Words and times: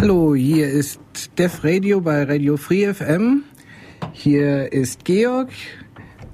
Hallo, 0.00 0.32
hier 0.32 0.68
ist 0.68 1.00
Def 1.36 1.64
Radio 1.64 2.00
bei 2.00 2.22
Radio 2.22 2.56
Free 2.56 2.86
FM. 2.94 3.42
Hier 4.12 4.72
ist 4.72 5.04
Georg. 5.04 5.48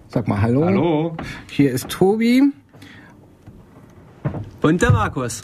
Sag 0.08 0.28
mal 0.28 0.42
Hallo. 0.42 0.66
Hallo. 0.66 1.16
Hier 1.50 1.72
ist 1.72 1.88
Tobi. 1.88 2.42
Und 4.60 4.82
der 4.82 4.90
Markus. 4.90 5.40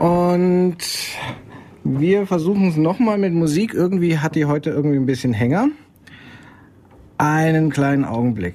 Und 0.00 0.78
wir 1.84 2.26
versuchen 2.26 2.68
es 2.68 2.78
nochmal 2.78 3.18
mit 3.18 3.34
Musik. 3.34 3.74
Irgendwie 3.74 4.16
hat 4.16 4.34
die 4.34 4.46
heute 4.46 4.70
irgendwie 4.70 4.96
ein 4.96 5.04
bisschen 5.04 5.34
Hänger. 5.34 5.68
Einen 7.18 7.68
kleinen 7.68 8.06
Augenblick. 8.06 8.54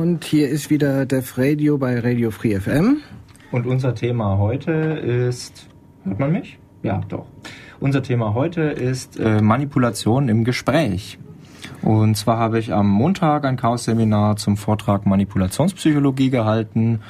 Und 0.00 0.24
hier 0.24 0.48
ist 0.48 0.70
wieder 0.70 1.04
Def 1.04 1.36
Radio 1.36 1.76
bei 1.76 2.00
Radio 2.00 2.30
Free 2.30 2.58
FM. 2.58 3.02
Und 3.52 3.66
unser 3.66 3.94
Thema 3.94 4.38
heute 4.38 4.72
ist. 4.72 5.68
Hört 6.04 6.18
man 6.18 6.32
mich? 6.32 6.58
Ja, 6.82 7.02
doch. 7.10 7.26
Unser 7.80 8.02
Thema 8.02 8.32
heute 8.32 8.62
ist 8.62 9.20
äh, 9.20 9.42
Manipulation 9.42 10.30
im 10.30 10.44
Gespräch. 10.44 11.18
Und 11.82 12.16
zwar 12.16 12.38
habe 12.38 12.58
ich 12.58 12.72
am 12.72 12.88
Montag 12.88 13.44
ein 13.44 13.58
Chaos-Seminar 13.58 14.36
zum 14.36 14.56
Vortrag 14.56 15.04
Manipulationspsychologie 15.04 16.30
gehalten 16.30 17.00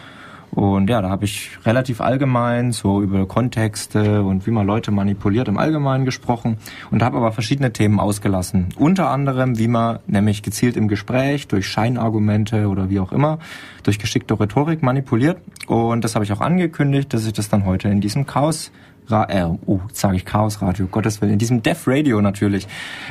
und 0.53 0.91
ja, 0.91 1.01
da 1.01 1.11
habe 1.11 1.25
ich 1.25 1.59
relativ 1.65 2.01
allgemein 2.01 2.73
so 2.73 3.01
über 3.03 3.27
Kontexte 3.27 4.23
und 4.23 4.47
wie 4.47 4.51
man 4.51 4.67
Leute 4.67 4.91
manipuliert 4.91 5.49
im 5.49 5.59
Allgemeinen 5.59 6.05
gesprochen 6.05 6.59
und 6.91 7.03
habe 7.03 7.19
aber 7.19 7.33
verschiedene 7.33 7.73
Themen 7.73 8.01
ausgelassen. 8.01 8.69
Unter 8.77 9.11
anderem, 9.11 9.59
wie 9.59 9.69
man 9.69 10.01
nämlich 10.07 10.43
gezielt 10.43 10.77
im 10.77 10.89
Gespräch 10.89 11.47
durch 11.47 11.69
Scheinargumente 11.69 12.69
oder 12.69 12.91
wie 12.91 12.99
auch 12.99 13.13
immer, 13.13 13.39
durch 13.85 13.99
geschickte 13.99 14.39
Rhetorik 14.39 14.83
manipuliert. 14.83 15.39
Und 15.67 16.05
das 16.05 16.15
habe 16.15 16.25
ich 16.25 16.33
auch 16.33 16.41
angekündigt, 16.41 17.15
dass 17.15 17.27
ich 17.27 17.33
das 17.33 17.49
dann 17.49 17.65
heute 17.65 17.89
in 17.89 18.01
diesem 18.01 18.27
Chaos 18.27 18.73
äh, 19.11 19.45
oh, 19.67 19.81
sage 19.93 20.17
ich 20.17 20.25
Chaos 20.25 20.63
Radio, 20.63 20.87
Gottes 20.87 21.21
Willen, 21.21 21.33
in 21.33 21.39
diesem 21.39 21.63
Def 21.63 21.89
Radio 21.89 22.21
natürlich 22.21 22.69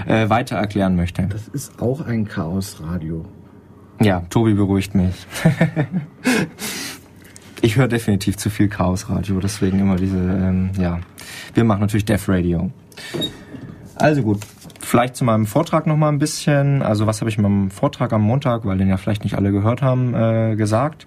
äh, 0.07 0.29
weiter 0.29 0.55
erklären 0.55 0.95
möchte. 0.95 1.27
Das 1.27 1.49
ist 1.49 1.81
auch 1.81 2.01
ein 2.05 2.25
Chaos 2.25 2.81
Radio. 2.81 3.25
Ja, 4.01 4.21
Tobi 4.29 4.53
beruhigt 4.53 4.95
mich. 4.95 5.27
Ich 7.61 7.75
höre 7.75 7.87
definitiv 7.87 8.37
zu 8.37 8.49
viel 8.49 8.69
Chaos 8.69 9.09
Radio, 9.09 9.39
deswegen 9.39 9.79
immer 9.79 9.97
diese, 9.97 10.17
ähm, 10.17 10.71
ja. 10.79 10.99
Wir 11.53 11.63
machen 11.63 11.81
natürlich 11.81 12.05
Death 12.05 12.29
Radio. 12.29 12.71
Also 13.95 14.23
gut, 14.23 14.39
vielleicht 14.79 15.17
zu 15.17 15.25
meinem 15.25 15.45
Vortrag 15.45 15.85
noch 15.85 15.97
mal 15.97 16.09
ein 16.09 16.19
bisschen. 16.19 16.81
Also 16.81 17.05
was 17.05 17.19
habe 17.19 17.29
ich 17.29 17.37
in 17.37 17.43
meinem 17.43 17.69
Vortrag 17.69 18.13
am 18.13 18.21
Montag, 18.21 18.65
weil 18.65 18.77
den 18.77 18.87
ja 18.87 18.97
vielleicht 18.97 19.23
nicht 19.23 19.35
alle 19.35 19.51
gehört 19.51 19.81
haben, 19.81 20.13
äh, 20.13 20.55
gesagt. 20.55 21.05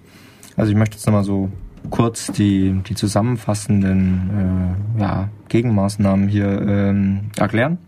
Also 0.55 0.71
ich 0.71 0.77
möchte 0.77 0.95
jetzt 0.95 1.07
noch 1.07 1.13
mal 1.13 1.23
so 1.23 1.49
kurz 1.89 2.27
die, 2.27 2.81
die 2.87 2.95
zusammenfassenden 2.95 4.77
äh, 4.97 5.01
ja, 5.01 5.29
Gegenmaßnahmen 5.49 6.27
hier 6.27 6.61
ähm, 6.61 7.31
erklären. 7.35 7.79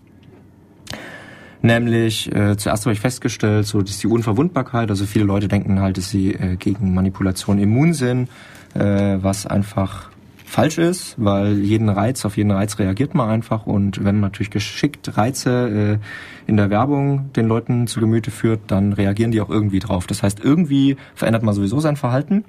Nämlich, 1.62 2.34
äh, 2.36 2.58
zuerst 2.58 2.86
habe 2.86 2.94
ich 2.94 3.00
festgestellt, 3.00 3.66
so 3.66 3.82
dass 3.82 3.98
die 3.98 4.08
Unverwundbarkeit, 4.08 4.90
also 4.90 5.06
viele 5.06 5.26
Leute 5.26 5.48
denken 5.48 5.80
halt, 5.80 5.98
dass 5.98 6.10
sie 6.10 6.34
äh, 6.34 6.58
gegen 6.58 6.94
Manipulation 6.94 7.58
immun 7.58 7.94
sind, 7.94 8.30
äh, 8.76 9.18
was 9.22 9.46
einfach 9.46 10.10
falsch 10.46 10.78
ist, 10.78 11.16
weil 11.18 11.60
jeden 11.60 11.90
Reiz, 11.90 12.24
auf 12.24 12.38
jeden 12.38 12.52
Reiz 12.52 12.80
reagiert 12.80 13.14
man 13.14 13.30
einfach 13.30 13.66
und 13.66 14.06
wenn 14.06 14.16
man 14.16 14.32
natürlich 14.32 14.52
geschickt 14.52 15.18
Reize 15.18 16.00
äh, 16.00 16.50
in 16.50 16.56
der 16.56 16.70
Werbung 16.70 17.32
den 17.34 17.48
Leuten 17.48 17.88
zu 17.88 18.00
Gemüte 18.00 18.32
führt, 18.32 18.62
dann 18.68 18.94
reagieren 18.94 19.32
die 19.32 19.42
auch 19.42 19.50
irgendwie 19.50 19.80
drauf. 19.80 20.08
Das 20.08 20.24
heißt, 20.24 20.40
irgendwie 20.42 20.96
verändert 21.14 21.44
man 21.44 21.54
sowieso 21.54 21.80
sein 21.80 21.98
Verhalten. 21.98 22.46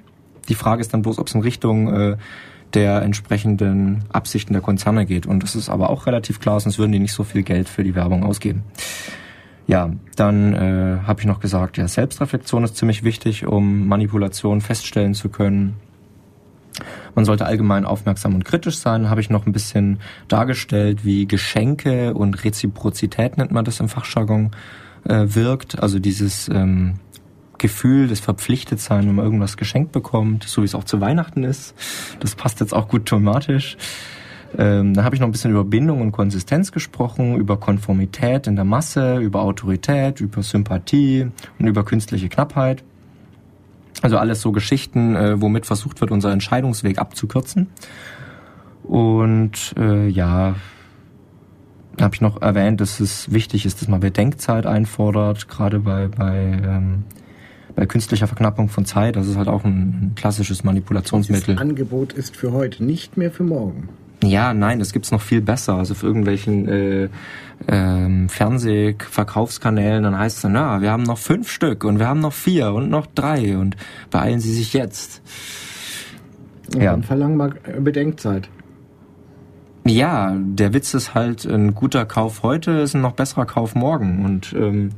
Die 0.47 0.55
Frage 0.55 0.81
ist 0.81 0.93
dann 0.93 1.01
bloß, 1.01 1.19
ob 1.19 1.27
es 1.27 1.35
in 1.35 1.41
Richtung 1.41 1.93
äh, 1.93 2.17
der 2.73 3.01
entsprechenden 3.01 4.05
Absichten 4.09 4.53
der 4.53 4.61
Konzerne 4.61 5.05
geht. 5.05 5.25
Und 5.25 5.43
das 5.43 5.55
ist 5.55 5.69
aber 5.69 5.89
auch 5.89 6.05
relativ 6.05 6.39
klar, 6.39 6.59
sonst 6.59 6.79
würden 6.79 6.91
die 6.91 6.99
nicht 6.99 7.13
so 7.13 7.23
viel 7.23 7.43
Geld 7.43 7.67
für 7.67 7.83
die 7.83 7.95
Werbung 7.95 8.23
ausgeben. 8.23 8.63
Ja, 9.67 9.91
dann 10.15 10.53
äh, 10.53 10.99
habe 11.05 11.19
ich 11.19 11.25
noch 11.25 11.41
gesagt, 11.41 11.77
ja, 11.77 11.87
Selbstreflexion 11.87 12.63
ist 12.63 12.77
ziemlich 12.77 13.03
wichtig, 13.03 13.45
um 13.45 13.87
Manipulation 13.87 14.61
feststellen 14.61 15.13
zu 15.13 15.27
können. 15.27 15.75
Man 17.15 17.25
sollte 17.25 17.45
allgemein 17.45 17.85
aufmerksam 17.85 18.35
und 18.35 18.45
kritisch 18.45 18.77
sein. 18.77 19.09
Habe 19.09 19.21
ich 19.21 19.29
noch 19.29 19.45
ein 19.45 19.51
bisschen 19.51 19.99
dargestellt, 20.27 21.05
wie 21.05 21.27
Geschenke 21.27 22.13
und 22.13 22.43
Reziprozität 22.43 23.37
nennt 23.37 23.51
man 23.51 23.65
das 23.65 23.79
im 23.79 23.89
Fachjargon 23.89 24.51
äh, 25.07 25.25
wirkt. 25.27 25.81
Also 25.81 25.99
dieses 25.99 26.49
ähm, 26.49 26.95
Gefühl 27.57 28.07
des 28.07 28.19
Verpflichtetsein, 28.19 29.07
wenn 29.07 29.15
man 29.15 29.25
irgendwas 29.25 29.57
geschenkt 29.57 29.91
bekommt, 29.91 30.43
so 30.43 30.61
wie 30.61 30.65
es 30.65 30.75
auch 30.75 30.83
zu 30.83 31.01
Weihnachten 31.01 31.43
ist. 31.43 31.75
Das 32.19 32.35
passt 32.35 32.59
jetzt 32.59 32.73
auch 32.73 32.87
gut 32.87 33.05
thematisch. 33.05 33.77
Ähm, 34.57 34.93
dann 34.93 35.03
habe 35.03 35.15
ich 35.15 35.19
noch 35.19 35.27
ein 35.27 35.31
bisschen 35.31 35.51
über 35.51 35.63
Bindung 35.63 36.01
und 36.01 36.11
Konsistenz 36.11 36.71
gesprochen, 36.71 37.35
über 37.35 37.57
Konformität 37.57 38.47
in 38.47 38.55
der 38.55 38.65
Masse, 38.65 39.17
über 39.17 39.41
Autorität, 39.41 40.21
über 40.21 40.41
Sympathie 40.41 41.27
und 41.59 41.67
über 41.67 41.83
künstliche 41.83 42.29
Knappheit. 42.29 42.83
Also 44.01 44.17
alles 44.17 44.41
so 44.41 44.51
Geschichten, 44.51 45.15
äh, 45.15 45.41
womit 45.41 45.65
versucht 45.65 46.01
wird, 46.01 46.11
unser 46.11 46.31
Entscheidungsweg 46.31 46.99
abzukürzen. 46.99 47.67
Und 48.83 49.73
äh, 49.77 50.07
ja, 50.07 50.55
habe 51.99 52.15
ich 52.15 52.21
noch 52.21 52.41
erwähnt, 52.41 52.79
dass 52.79 52.99
es 52.99 53.31
wichtig 53.31 53.65
ist, 53.65 53.81
dass 53.81 53.87
man 53.87 53.99
Bedenkzeit 53.99 54.65
einfordert, 54.65 55.47
gerade 55.47 55.79
bei, 55.79 56.07
bei 56.07 56.59
ähm, 56.63 57.03
bei 57.77 57.85
künstlicher 57.85 58.25
Verknappung 58.25 58.69
von 58.69 58.85
Zeit, 58.85 59.15
das 59.15 59.27
ist 59.27 59.37
halt 59.37 59.47
auch 59.47 59.63
ein, 59.63 59.71
ein 59.77 60.11
klassisches 60.15 60.63
Manipulationsmittel. 60.63 61.53
Das 61.53 61.61
Angebot 61.61 62.11
ist 62.11 62.35
für 62.35 62.51
heute, 62.51 62.83
nicht 62.83 63.17
mehr 63.17 63.29
für 63.29 63.43
morgen. 63.43 63.89
Ja, 64.23 64.53
nein, 64.53 64.79
das 64.79 64.93
gibt's 64.93 65.11
noch 65.11 65.21
viel 65.21 65.41
besser. 65.41 65.75
Also 65.75 65.93
für 65.93 66.07
irgendwelchen 66.07 66.67
äh, 66.67 67.09
ähm, 67.67 68.29
Fernsehverkaufskanälen, 68.29 70.03
dann 70.03 70.17
heißt 70.17 70.37
es 70.37 70.41
dann, 70.41 70.55
ja, 70.55 70.81
wir 70.81 70.91
haben 70.91 71.03
noch 71.03 71.17
fünf 71.17 71.51
Stück 71.51 71.83
und 71.83 71.99
wir 71.99 72.07
haben 72.07 72.19
noch 72.19 72.33
vier 72.33 72.73
und 72.73 72.89
noch 72.89 73.05
drei 73.07 73.57
und 73.57 73.77
beeilen 74.09 74.39
Sie 74.39 74.53
sich 74.53 74.73
jetzt. 74.73 75.21
Und 76.73 76.81
ja. 76.81 76.91
Dann 76.91 77.03
verlangen 77.03 77.37
wir 77.37 77.49
Bedenkzeit. 77.79 78.49
Ja, 79.85 80.35
der 80.35 80.73
Witz 80.73 80.93
ist 80.93 81.13
halt, 81.13 81.45
ein 81.45 81.73
guter 81.73 82.05
Kauf 82.05 82.43
heute 82.43 82.71
ist 82.71 82.93
ein 82.93 83.01
noch 83.01 83.13
besserer 83.13 83.45
Kauf 83.45 83.73
morgen 83.73 84.25
und 84.25 84.53
ähm, 84.53 84.89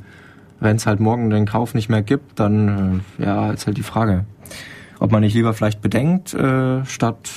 wenn 0.60 0.78
es 0.78 0.88
halt 0.88 1.00
morgen 1.00 1.30
den 1.30 1.46
Kauf 1.46 1.76
nicht 1.76 1.90
mehr 1.90 2.02
gibt, 2.02 2.40
dann 2.40 3.04
äh, 3.20 3.26
ja, 3.26 3.52
ist 3.52 3.68
halt 3.68 3.78
die 3.78 3.84
Frage, 3.84 4.26
ob 5.00 5.12
man 5.12 5.22
nicht 5.22 5.36
lieber 5.36 5.54
vielleicht 5.54 5.82
bedenkt, 5.82 6.34
äh, 6.34 6.84
statt 6.86 7.30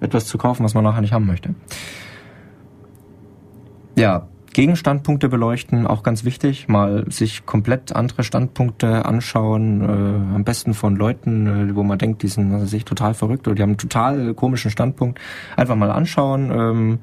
etwas 0.00 0.26
zu 0.26 0.38
kaufen, 0.38 0.64
was 0.64 0.74
man 0.74 0.84
nachher 0.84 1.00
nicht 1.00 1.12
haben 1.12 1.26
möchte. 1.26 1.54
Ja, 3.96 4.28
Gegenstandpunkte 4.52 5.28
beleuchten, 5.28 5.86
auch 5.86 6.02
ganz 6.02 6.24
wichtig. 6.24 6.66
Mal 6.66 7.04
sich 7.10 7.46
komplett 7.46 7.94
andere 7.94 8.24
Standpunkte 8.24 9.04
anschauen, 9.04 9.82
äh, 9.82 10.34
am 10.34 10.44
besten 10.44 10.74
von 10.74 10.96
Leuten, 10.96 11.70
äh, 11.70 11.76
wo 11.76 11.84
man 11.84 11.98
denkt, 11.98 12.22
die 12.22 12.28
sind 12.28 12.52
also 12.52 12.66
sich 12.66 12.84
total 12.84 13.14
verrückt 13.14 13.46
oder 13.46 13.54
die 13.54 13.62
haben 13.62 13.70
einen 13.70 13.78
total 13.78 14.34
komischen 14.34 14.70
Standpunkt. 14.70 15.20
Einfach 15.56 15.76
mal 15.76 15.90
anschauen, 15.90 16.50
ähm, 16.50 16.98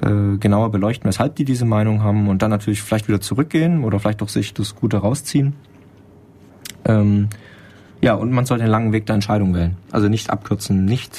äh, 0.00 0.38
genauer 0.38 0.70
beleuchten, 0.70 1.08
weshalb 1.08 1.34
die 1.36 1.44
diese 1.44 1.64
Meinung 1.64 2.02
haben 2.04 2.28
und 2.28 2.42
dann 2.42 2.50
natürlich 2.50 2.82
vielleicht 2.82 3.08
wieder 3.08 3.20
zurückgehen 3.20 3.82
oder 3.82 3.98
vielleicht 3.98 4.22
auch 4.22 4.28
sich 4.28 4.54
das 4.54 4.76
Gute 4.76 4.98
rausziehen. 4.98 5.54
Ähm, 6.84 7.28
ja, 8.00 8.14
und 8.14 8.30
man 8.30 8.46
sollte 8.46 8.62
den 8.64 8.70
langen 8.70 8.92
Weg 8.92 9.06
der 9.06 9.14
Entscheidung 9.14 9.54
wählen. 9.54 9.76
Also 9.90 10.08
nicht 10.08 10.30
abkürzen, 10.30 10.84
nicht, 10.84 11.18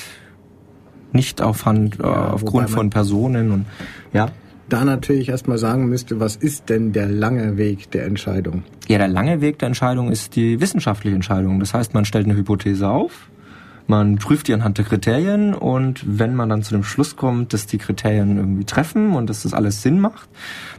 nicht 1.18 1.42
auf 1.42 1.66
Hand, 1.66 2.00
äh, 2.00 2.04
ja, 2.04 2.30
aufgrund 2.32 2.70
von 2.70 2.90
Personen 2.90 3.52
und 3.52 3.66
ja. 4.14 4.30
Da 4.70 4.84
natürlich 4.84 5.30
erstmal 5.30 5.58
sagen 5.58 5.88
müsste, 5.88 6.20
was 6.20 6.36
ist 6.36 6.70
denn 6.70 6.92
der 6.92 7.08
lange 7.08 7.58
Weg 7.58 7.90
der 7.92 8.06
Entscheidung? 8.06 8.64
Ja, 8.88 8.98
der 8.98 9.08
lange 9.08 9.40
Weg 9.42 9.60
der 9.60 9.68
Entscheidung 9.68 10.12
ist 10.12 10.36
die 10.36 10.60
wissenschaftliche 10.60 11.16
Entscheidung. 11.16 11.60
Das 11.60 11.74
heißt, 11.74 11.94
man 11.94 12.04
stellt 12.04 12.26
eine 12.26 12.36
Hypothese 12.36 12.90
auf, 12.90 13.30
man 13.88 14.18
prüft 14.18 14.50
die 14.50 14.54
anhand 14.54 14.78
der 14.78 14.84
Kriterien 14.84 15.54
und 15.54 16.04
wenn 16.06 16.36
man 16.36 16.50
dann 16.50 16.62
zu 16.62 16.74
dem 16.74 16.84
Schluss 16.84 17.16
kommt, 17.16 17.54
dass 17.54 17.66
die 17.66 17.78
Kriterien 17.78 18.38
irgendwie 18.38 18.66
treffen 18.66 19.14
und 19.14 19.30
dass 19.30 19.44
das 19.44 19.54
alles 19.54 19.82
Sinn 19.82 20.02
macht, 20.02 20.28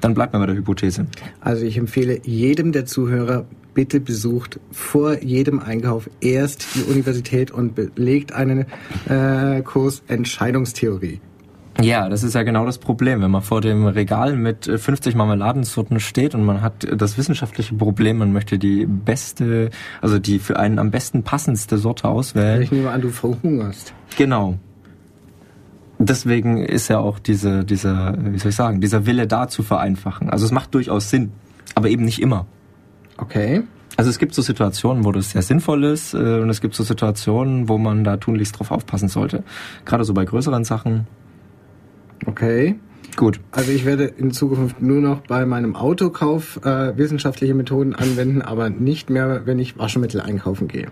dann 0.02 0.12
bleibt 0.12 0.34
man 0.34 0.42
bei 0.42 0.46
der 0.46 0.56
Hypothese. 0.56 1.06
Also 1.40 1.64
ich 1.64 1.78
empfehle 1.78 2.20
jedem 2.24 2.72
der 2.72 2.84
Zuhörer, 2.84 3.46
bitte 3.78 4.00
besucht 4.00 4.58
vor 4.72 5.22
jedem 5.22 5.60
Einkauf 5.60 6.10
erst 6.20 6.66
die 6.74 6.82
Universität 6.90 7.52
und 7.52 7.76
belegt 7.76 8.32
einen 8.32 8.66
äh, 9.08 9.62
Kurs 9.62 10.02
Entscheidungstheorie. 10.08 11.20
Ja, 11.80 12.08
das 12.08 12.24
ist 12.24 12.34
ja 12.34 12.42
genau 12.42 12.66
das 12.66 12.78
Problem. 12.78 13.22
Wenn 13.22 13.30
man 13.30 13.42
vor 13.42 13.60
dem 13.60 13.86
Regal 13.86 14.34
mit 14.34 14.64
50 14.64 15.14
äh, 15.14 15.16
Marmeladensorten 15.16 16.00
steht 16.00 16.34
und 16.34 16.44
man 16.44 16.60
hat 16.60 16.88
das 16.92 17.18
wissenschaftliche 17.18 17.72
Problem, 17.76 18.18
man 18.18 18.32
möchte 18.32 18.58
die 18.58 18.84
beste, 18.84 19.70
also 20.02 20.18
die 20.18 20.40
für 20.40 20.58
einen 20.58 20.80
am 20.80 20.90
besten 20.90 21.22
passendste 21.22 21.78
Sorte 21.78 22.08
auswählen. 22.08 22.62
Ich 22.62 22.72
nehme 22.72 22.90
an, 22.90 23.00
du 23.00 23.10
verhungerst. 23.10 23.94
Genau. 24.16 24.58
Deswegen 26.00 26.64
ist 26.64 26.88
ja 26.88 26.98
auch 26.98 27.20
diese, 27.20 27.64
dieser, 27.64 28.16
wie 28.18 28.38
soll 28.40 28.50
ich 28.50 28.56
sagen, 28.56 28.80
dieser 28.80 29.06
Wille 29.06 29.28
da 29.28 29.46
zu 29.46 29.62
vereinfachen. 29.62 30.30
Also 30.30 30.46
es 30.46 30.50
macht 30.50 30.74
durchaus 30.74 31.10
Sinn, 31.10 31.30
aber 31.76 31.90
eben 31.90 32.04
nicht 32.04 32.20
immer. 32.20 32.46
Okay. 33.18 33.62
Also 33.96 34.10
es 34.10 34.18
gibt 34.18 34.34
so 34.34 34.42
Situationen, 34.42 35.04
wo 35.04 35.12
das 35.12 35.30
sehr 35.30 35.42
sinnvoll 35.42 35.84
ist 35.84 36.14
äh, 36.14 36.16
und 36.16 36.50
es 36.50 36.60
gibt 36.60 36.74
so 36.74 36.84
Situationen, 36.84 37.68
wo 37.68 37.78
man 37.78 38.04
da 38.04 38.16
tunlichst 38.16 38.58
drauf 38.58 38.70
aufpassen 38.70 39.08
sollte. 39.08 39.42
Gerade 39.84 40.04
so 40.04 40.14
bei 40.14 40.24
größeren 40.24 40.64
Sachen 40.64 41.06
Okay. 42.26 42.78
Gut. 43.16 43.40
Also 43.50 43.72
ich 43.72 43.84
werde 43.84 44.04
in 44.04 44.30
Zukunft 44.30 44.80
nur 44.80 45.00
noch 45.00 45.22
bei 45.22 45.44
meinem 45.44 45.74
Autokauf 45.74 46.64
äh, 46.64 46.96
wissenschaftliche 46.96 47.54
Methoden 47.54 47.94
anwenden, 47.94 48.42
aber 48.42 48.70
nicht 48.70 49.10
mehr, 49.10 49.42
wenn 49.44 49.58
ich 49.58 49.78
Waschmittel 49.78 50.20
einkaufen 50.20 50.68
gehe. 50.68 50.88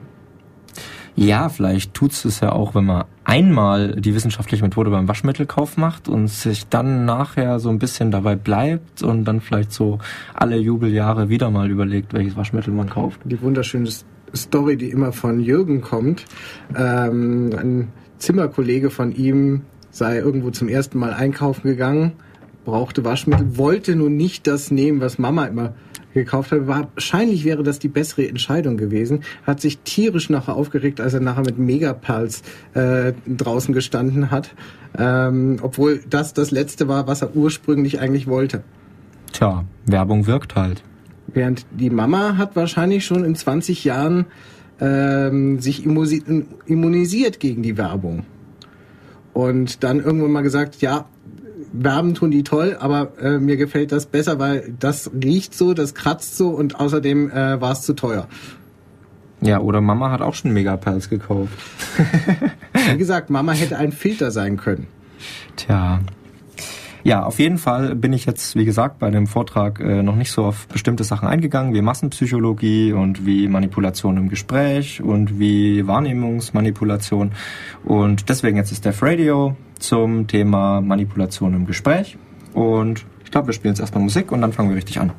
Ja, 1.16 1.48
vielleicht 1.48 1.94
tut's 1.94 2.26
es 2.26 2.40
ja 2.40 2.52
auch, 2.52 2.74
wenn 2.74 2.84
man 2.84 3.04
einmal 3.24 3.96
die 3.96 4.14
wissenschaftliche 4.14 4.62
Methode 4.62 4.90
beim 4.90 5.08
Waschmittelkauf 5.08 5.78
macht 5.78 6.08
und 6.08 6.28
sich 6.28 6.68
dann 6.68 7.06
nachher 7.06 7.58
so 7.58 7.70
ein 7.70 7.78
bisschen 7.78 8.10
dabei 8.10 8.36
bleibt 8.36 9.02
und 9.02 9.24
dann 9.24 9.40
vielleicht 9.40 9.72
so 9.72 9.98
alle 10.34 10.58
Jubeljahre 10.58 11.30
wieder 11.30 11.50
mal 11.50 11.70
überlegt, 11.70 12.12
welches 12.12 12.36
Waschmittel 12.36 12.74
man 12.74 12.90
kauft. 12.90 13.20
Die 13.24 13.40
wunderschöne 13.40 13.88
Story, 14.34 14.76
die 14.76 14.90
immer 14.90 15.12
von 15.12 15.40
Jürgen 15.40 15.80
kommt. 15.80 16.26
Ähm, 16.76 17.50
ein 17.58 17.88
Zimmerkollege 18.18 18.90
von 18.90 19.14
ihm 19.14 19.62
sei 19.90 20.18
irgendwo 20.18 20.50
zum 20.50 20.68
ersten 20.68 20.98
Mal 20.98 21.14
einkaufen 21.14 21.66
gegangen, 21.66 22.12
brauchte 22.66 23.04
Waschmittel, 23.04 23.56
wollte 23.56 23.96
nun 23.96 24.16
nicht 24.16 24.46
das 24.46 24.70
nehmen, 24.70 25.00
was 25.00 25.18
Mama 25.18 25.46
immer 25.46 25.72
gekauft 26.24 26.52
hat. 26.52 26.66
Wahrscheinlich 26.66 27.44
wäre 27.44 27.62
das 27.62 27.78
die 27.78 27.88
bessere 27.88 28.28
Entscheidung 28.28 28.76
gewesen. 28.76 29.20
Hat 29.46 29.60
sich 29.60 29.78
tierisch 29.78 30.30
nachher 30.30 30.56
aufgeregt, 30.56 31.00
als 31.00 31.14
er 31.14 31.20
nachher 31.20 31.44
mit 31.44 31.58
Megapals 31.58 32.42
äh, 32.74 33.12
draußen 33.26 33.72
gestanden 33.72 34.30
hat, 34.30 34.54
ähm, 34.98 35.58
obwohl 35.62 36.00
das 36.08 36.34
das 36.34 36.50
letzte 36.50 36.88
war, 36.88 37.06
was 37.06 37.22
er 37.22 37.36
ursprünglich 37.36 38.00
eigentlich 38.00 38.26
wollte. 38.26 38.62
Tja, 39.32 39.64
Werbung 39.84 40.26
wirkt 40.26 40.56
halt. 40.56 40.82
Während 41.26 41.66
die 41.70 41.90
Mama 41.90 42.36
hat 42.36 42.56
wahrscheinlich 42.56 43.04
schon 43.04 43.24
in 43.24 43.34
20 43.34 43.84
Jahren 43.84 44.26
ähm, 44.80 45.60
sich 45.60 45.84
immunisiert 45.84 47.40
gegen 47.40 47.62
die 47.62 47.76
Werbung 47.76 48.24
und 49.36 49.82
dann 49.84 50.00
irgendwann 50.00 50.32
mal 50.32 50.42
gesagt, 50.42 50.80
ja, 50.80 51.04
Werben 51.72 52.14
tun 52.14 52.30
die 52.30 52.42
toll, 52.42 52.76
aber 52.78 53.12
äh, 53.20 53.38
mir 53.38 53.56
gefällt 53.56 53.92
das 53.92 54.06
besser, 54.06 54.38
weil 54.38 54.74
das 54.78 55.10
riecht 55.12 55.54
so, 55.54 55.72
das 55.74 55.94
kratzt 55.94 56.36
so 56.36 56.48
und 56.50 56.78
außerdem 56.78 57.30
äh, 57.30 57.60
war 57.60 57.72
es 57.72 57.82
zu 57.82 57.94
teuer. 57.94 58.28
Ja, 59.40 59.60
oder 59.60 59.80
Mama 59.80 60.10
hat 60.10 60.22
auch 60.22 60.34
schon 60.34 60.52
Megapals 60.52 61.08
gekauft. 61.08 61.52
Wie 62.90 62.98
gesagt, 62.98 63.30
Mama 63.30 63.52
hätte 63.54 63.78
ein 63.78 63.92
Filter 63.92 64.30
sein 64.30 64.56
können. 64.56 64.86
Tja. 65.56 66.00
Ja, 67.04 67.22
auf 67.22 67.38
jeden 67.38 67.58
Fall 67.58 67.94
bin 67.94 68.12
ich 68.12 68.26
jetzt, 68.26 68.56
wie 68.56 68.64
gesagt, 68.64 68.98
bei 68.98 69.12
dem 69.12 69.28
Vortrag 69.28 69.78
äh, 69.78 70.02
noch 70.02 70.16
nicht 70.16 70.32
so 70.32 70.44
auf 70.44 70.66
bestimmte 70.66 71.04
Sachen 71.04 71.28
eingegangen, 71.28 71.72
wie 71.72 71.80
Massenpsychologie 71.80 72.92
und 72.92 73.24
wie 73.24 73.46
Manipulation 73.46 74.16
im 74.16 74.28
Gespräch 74.28 75.00
und 75.00 75.38
wie 75.38 75.86
Wahrnehmungsmanipulation. 75.86 77.30
Und 77.84 78.28
deswegen 78.28 78.56
jetzt 78.56 78.72
ist 78.72 78.84
Death 78.84 79.02
Radio, 79.02 79.54
zum 79.78 80.26
Thema 80.26 80.80
Manipulation 80.80 81.54
im 81.54 81.66
Gespräch. 81.66 82.16
Und 82.54 83.04
ich 83.24 83.30
glaube, 83.30 83.48
wir 83.48 83.54
spielen 83.54 83.74
jetzt 83.74 83.80
erstmal 83.80 84.02
Musik 84.02 84.32
und 84.32 84.40
dann 84.40 84.52
fangen 84.52 84.70
wir 84.70 84.76
richtig 84.76 85.00
an. 85.00 85.12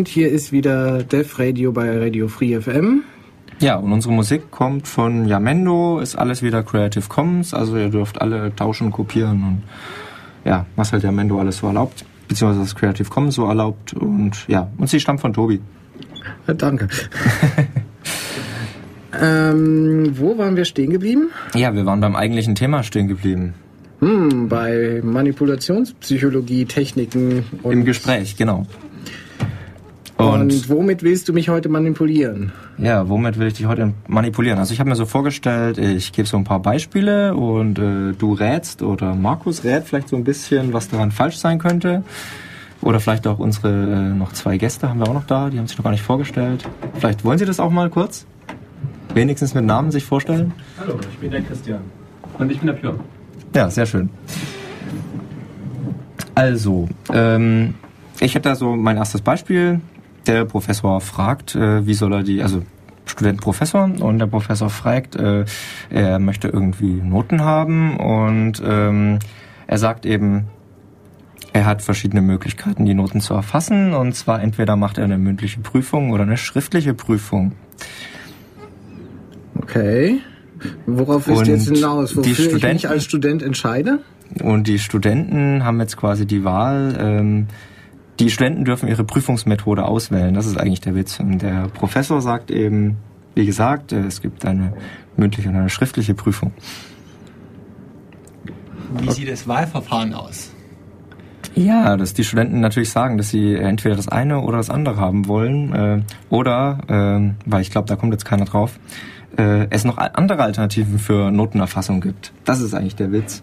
und 0.00 0.08
Hier 0.08 0.30
ist 0.30 0.50
wieder 0.50 1.02
Dev 1.02 1.38
Radio 1.38 1.72
bei 1.72 1.98
Radio 1.98 2.26
Free 2.26 2.58
FM. 2.58 3.02
Ja, 3.58 3.76
und 3.76 3.92
unsere 3.92 4.14
Musik 4.14 4.50
kommt 4.50 4.88
von 4.88 5.28
Yamendo, 5.28 5.98
ist 6.00 6.16
alles 6.16 6.42
wieder 6.42 6.62
Creative 6.62 7.04
Commons, 7.06 7.52
also 7.52 7.76
ihr 7.76 7.90
dürft 7.90 8.18
alle 8.18 8.56
tauschen, 8.56 8.92
kopieren 8.92 9.42
und 9.42 9.62
ja, 10.46 10.64
was 10.74 10.94
halt 10.94 11.02
Yamendo 11.02 11.38
alles 11.38 11.58
so 11.58 11.66
erlaubt, 11.66 12.06
beziehungsweise 12.28 12.62
was 12.62 12.74
Creative 12.74 13.10
Commons 13.10 13.34
so 13.34 13.44
erlaubt 13.44 13.92
und 13.92 14.48
ja, 14.48 14.70
und 14.78 14.88
sie 14.88 14.98
stammt 15.00 15.20
von 15.20 15.34
Tobi. 15.34 15.60
Danke. 16.46 16.88
ähm, 19.22 20.14
wo 20.16 20.38
waren 20.38 20.56
wir 20.56 20.64
stehen 20.64 20.92
geblieben? 20.92 21.28
Ja, 21.54 21.74
wir 21.74 21.84
waren 21.84 22.00
beim 22.00 22.16
eigentlichen 22.16 22.54
Thema 22.54 22.84
stehen 22.84 23.06
geblieben. 23.06 23.52
Hm, 23.98 24.48
bei 24.48 25.02
Manipulationspsychologie, 25.04 26.64
Techniken 26.64 27.44
und. 27.62 27.72
Im 27.72 27.84
Gespräch, 27.84 28.38
genau. 28.38 28.66
Und, 30.20 30.42
und, 30.42 30.68
womit 30.68 31.02
willst 31.02 31.28
du 31.28 31.32
mich 31.32 31.48
heute 31.48 31.68
manipulieren? 31.68 32.52
Ja, 32.78 33.08
womit 33.08 33.38
will 33.38 33.48
ich 33.48 33.54
dich 33.54 33.66
heute 33.66 33.94
manipulieren? 34.06 34.58
Also 34.58 34.74
ich 34.74 34.80
habe 34.80 34.90
mir 34.90 34.96
so 34.96 35.06
vorgestellt, 35.06 35.78
ich 35.78 36.12
gebe 36.12 36.28
so 36.28 36.36
ein 36.36 36.44
paar 36.44 36.60
Beispiele 36.60 37.34
und 37.34 37.78
äh, 37.78 38.12
du 38.12 38.34
rätst 38.34 38.82
oder 38.82 39.14
Markus 39.14 39.64
rät 39.64 39.84
vielleicht 39.84 40.08
so 40.08 40.16
ein 40.16 40.24
bisschen, 40.24 40.72
was 40.72 40.88
daran 40.88 41.10
falsch 41.10 41.38
sein 41.38 41.58
könnte. 41.58 42.04
Oder 42.82 43.00
vielleicht 43.00 43.26
auch 43.26 43.38
unsere 43.38 43.68
äh, 43.68 44.14
noch 44.14 44.32
zwei 44.32 44.56
Gäste 44.56 44.88
haben 44.88 45.00
wir 45.00 45.08
auch 45.08 45.14
noch 45.14 45.26
da, 45.26 45.50
die 45.50 45.58
haben 45.58 45.66
sich 45.66 45.76
noch 45.76 45.84
gar 45.84 45.90
nicht 45.90 46.02
vorgestellt. 46.02 46.66
Vielleicht 46.98 47.24
wollen 47.24 47.38
sie 47.38 47.44
das 47.44 47.60
auch 47.60 47.70
mal 47.70 47.90
kurz? 47.90 48.26
Wenigstens 49.14 49.54
mit 49.54 49.64
Namen 49.64 49.90
sich 49.90 50.04
vorstellen? 50.04 50.52
Hallo, 50.78 50.98
ich 51.10 51.18
bin 51.18 51.30
der 51.30 51.42
Christian. 51.42 51.80
Und 52.38 52.50
ich 52.50 52.58
bin 52.58 52.68
der 52.68 52.74
Björn. 52.74 53.00
Ja, 53.54 53.68
sehr 53.70 53.86
schön. 53.86 54.08
Also, 56.34 56.88
ähm, 57.12 57.74
ich 58.20 58.34
hätte 58.34 58.48
da 58.48 58.54
so 58.54 58.76
mein 58.76 58.96
erstes 58.96 59.20
Beispiel. 59.20 59.80
Der 60.30 60.44
Professor 60.44 61.00
fragt, 61.00 61.56
äh, 61.56 61.84
wie 61.84 61.94
soll 61.94 62.12
er 62.12 62.22
die, 62.22 62.40
also 62.40 62.62
Student 63.04 63.40
Professor 63.40 63.90
und 64.00 64.20
der 64.20 64.26
Professor 64.26 64.70
fragt, 64.70 65.16
äh, 65.16 65.44
er 65.90 66.20
möchte 66.20 66.46
irgendwie 66.46 67.02
Noten 67.02 67.42
haben 67.42 67.96
und 67.96 68.62
ähm, 68.64 69.18
er 69.66 69.78
sagt 69.78 70.06
eben, 70.06 70.46
er 71.52 71.66
hat 71.66 71.82
verschiedene 71.82 72.22
Möglichkeiten, 72.22 72.86
die 72.86 72.94
Noten 72.94 73.20
zu 73.20 73.34
erfassen. 73.34 73.92
Und 73.92 74.14
zwar 74.14 74.40
entweder 74.40 74.76
macht 74.76 74.98
er 74.98 75.04
eine 75.04 75.18
mündliche 75.18 75.58
Prüfung 75.58 76.12
oder 76.12 76.22
eine 76.22 76.36
schriftliche 76.36 76.94
Prüfung. 76.94 77.50
Okay. 79.56 80.20
Worauf 80.86 81.26
ist 81.26 81.48
jetzt 81.48 81.74
hinaus? 81.74 82.16
Wofür 82.16 82.56
ich 82.56 82.62
mich 82.62 82.88
als 82.88 83.02
Student 83.04 83.42
entscheide? 83.42 83.98
Und 84.40 84.68
die 84.68 84.78
Studenten 84.78 85.64
haben 85.64 85.80
jetzt 85.80 85.96
quasi 85.96 86.24
die 86.24 86.44
Wahl, 86.44 86.96
ähm, 87.00 87.48
die 88.20 88.30
Studenten 88.30 88.64
dürfen 88.64 88.88
ihre 88.88 89.02
Prüfungsmethode 89.02 89.84
auswählen. 89.84 90.34
Das 90.34 90.46
ist 90.46 90.58
eigentlich 90.58 90.80
der 90.80 90.94
Witz. 90.94 91.18
Und 91.20 91.40
der 91.40 91.68
Professor 91.68 92.20
sagt 92.20 92.50
eben, 92.50 92.98
wie 93.34 93.46
gesagt, 93.46 93.92
äh, 93.92 94.00
es 94.00 94.20
gibt 94.20 94.44
eine 94.44 94.74
mündliche 95.16 95.48
und 95.48 95.56
eine 95.56 95.70
schriftliche 95.70 96.14
Prüfung. 96.14 96.52
Wie 98.98 99.10
sieht 99.10 99.30
das 99.30 99.48
Wahlverfahren 99.48 100.12
aus? 100.14 100.50
Ja, 101.54 101.96
dass 101.96 102.12
die 102.12 102.24
Studenten 102.24 102.60
natürlich 102.60 102.90
sagen, 102.90 103.16
dass 103.16 103.30
sie 103.30 103.54
entweder 103.54 103.96
das 103.96 104.08
eine 104.08 104.40
oder 104.40 104.58
das 104.58 104.70
andere 104.70 104.96
haben 104.96 105.26
wollen. 105.26 105.72
Äh, 105.72 106.02
oder, 106.28 106.78
äh, 106.88 107.34
weil 107.46 107.62
ich 107.62 107.70
glaube, 107.70 107.88
da 107.88 107.96
kommt 107.96 108.12
jetzt 108.12 108.24
keiner 108.24 108.44
drauf, 108.44 108.78
äh, 109.38 109.66
es 109.70 109.84
noch 109.84 109.96
andere 109.96 110.42
Alternativen 110.42 110.98
für 110.98 111.30
Notenerfassung 111.30 112.00
gibt. 112.00 112.32
Das 112.44 112.60
ist 112.60 112.74
eigentlich 112.74 112.96
der 112.96 113.12
Witz. 113.12 113.42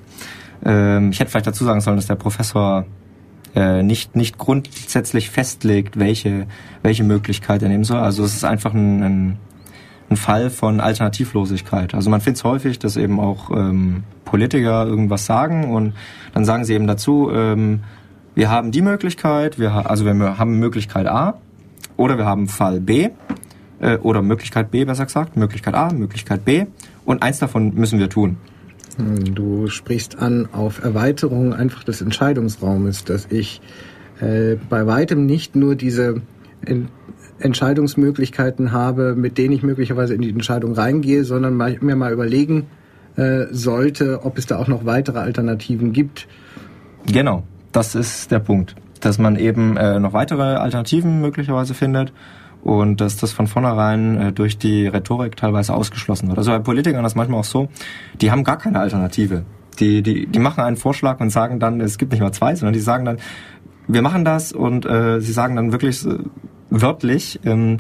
Ähm, 0.64 1.12
ich 1.12 1.20
hätte 1.20 1.32
vielleicht 1.32 1.48
dazu 1.48 1.64
sagen 1.64 1.82
sollen, 1.82 1.96
dass 1.96 2.08
der 2.08 2.16
Professor 2.16 2.86
äh, 3.58 3.82
nicht, 3.82 4.16
nicht 4.16 4.38
grundsätzlich 4.38 5.32
festlegt, 5.32 5.98
welche, 5.98 6.46
welche 6.84 7.04
Möglichkeit 7.04 7.64
er 7.64 7.70
nehmen 7.70 7.86
soll. 7.86 7.98
Also 7.98 8.24
es 8.24 8.36
ist 8.36 8.44
einfach 8.44 8.72
ein, 8.72 9.02
ein, 9.02 9.40
ein 10.12 10.18
Fall 10.18 10.52
von 10.52 10.80
Alternativlosigkeit. 10.80 11.96
Also 11.96 12.12
man 12.12 12.22
findet 12.22 12.38
es 12.38 12.44
häufig, 12.44 12.78
dass 12.78 12.98
eben 12.98 13.20
auch 13.20 13.50
ähm, 13.50 14.04
Politiker 14.26 14.86
irgendwas 14.86 15.26
sagen 15.26 15.74
und 15.74 15.94
dann 16.36 16.46
sagen 16.46 16.66
sie 16.66 16.76
eben 16.76 16.86
dazu, 16.86 17.32
ähm, 17.34 17.80
wir 18.36 18.52
haben 18.52 18.72
die 18.72 18.84
Möglichkeit, 18.84 19.58
wir 19.58 19.74
ha 19.74 19.82
also 19.82 20.06
wir 20.06 20.38
haben 20.38 20.60
Möglichkeit 20.60 21.08
A 21.08 21.40
oder 21.96 22.20
wir 22.20 22.26
haben 22.26 22.48
Fall 22.48 22.80
B 22.80 23.10
äh, 23.80 23.98
oder 23.98 24.22
Möglichkeit 24.22 24.70
B, 24.70 24.86
besser 24.86 25.06
gesagt, 25.06 25.36
Möglichkeit 25.36 25.74
A, 25.74 25.92
Möglichkeit 25.92 26.46
B 26.46 26.68
und 27.06 27.24
eins 27.24 27.40
davon 27.40 27.74
müssen 27.74 27.98
wir 27.98 28.10
tun. 28.10 28.38
Hm, 28.98 29.36
du 29.36 29.68
sprichst 29.68 30.20
an 30.20 30.50
auf 30.52 30.84
Erweiterung 30.84 31.54
einfach 31.54 31.84
des 31.84 32.02
Entscheidungsraumes, 32.02 33.04
dass 33.04 33.28
ich 33.30 33.62
äh, 34.20 34.56
bei 34.70 34.86
weitem 34.88 35.26
nicht 35.26 35.56
nur 35.56 35.76
diese 35.76 36.22
Ent 36.66 36.90
Entscheidungsmöglichkeiten 37.40 38.72
habe, 38.72 39.16
mit 39.16 39.38
denen 39.38 39.54
ich 39.54 39.62
möglicherweise 39.62 40.16
in 40.16 40.22
die 40.22 40.30
Entscheidung 40.32 40.74
reingehe, 40.74 41.24
sondern 41.24 41.56
mir 41.56 41.96
mal 41.96 42.12
überlegen 42.12 42.66
äh, 43.16 43.46
sollte, 43.52 44.26
ob 44.26 44.40
es 44.40 44.48
da 44.48 44.58
auch 44.58 44.68
noch 44.68 44.86
weitere 44.86 45.20
Alternativen 45.20 45.94
gibt. 45.94 46.28
Genau, 47.06 47.44
das 47.72 47.94
ist 47.94 48.32
der 48.32 48.40
Punkt, 48.40 48.76
dass 49.02 49.20
man 49.20 49.36
eben 49.36 49.78
äh, 49.78 50.00
noch 50.00 50.14
weitere 50.14 50.42
Alternativen 50.42 51.22
möglicherweise 51.22 51.76
findet 51.76 52.12
und 52.64 53.02
dass 53.02 53.18
das 53.18 53.32
von 53.32 53.48
vornherein 53.48 54.18
äh, 54.20 54.32
durch 54.32 54.58
die 54.58 54.88
Rhetorik 54.88 55.36
teilweise 55.36 55.74
ausgeschlossen 55.74 56.28
wird. 56.28 56.38
Also 56.38 56.52
bei 56.52 56.60
Politikern 56.60 57.04
ist 57.06 57.12
das 57.12 57.16
manchmal 57.16 57.40
auch 57.40 57.46
so, 57.46 57.70
die 58.22 58.32
haben 58.32 58.44
gar 58.44 58.58
keine 58.58 58.80
Alternative. 58.80 59.44
Die, 59.80 60.02
die, 60.02 60.26
die 60.28 60.40
machen 60.40 60.64
einen 60.64 60.76
Vorschlag 60.76 61.20
und 61.20 61.30
sagen 61.30 61.60
dann, 61.60 61.82
es 61.82 61.98
gibt 61.98 62.12
nicht 62.12 62.22
mal 62.22 62.32
zwei, 62.32 62.56
sondern 62.56 62.74
die 62.74 62.80
sagen 62.80 63.06
dann, 63.06 63.18
wir 63.88 64.02
machen 64.02 64.26
das 64.26 64.52
und 64.52 64.86
äh, 64.86 65.22
sie 65.22 65.32
sagen 65.32 65.56
dann 65.56 65.72
wirklich 65.72 66.06
äh, 66.06 66.18
wörtlich, 66.70 67.40
ähm, 67.46 67.78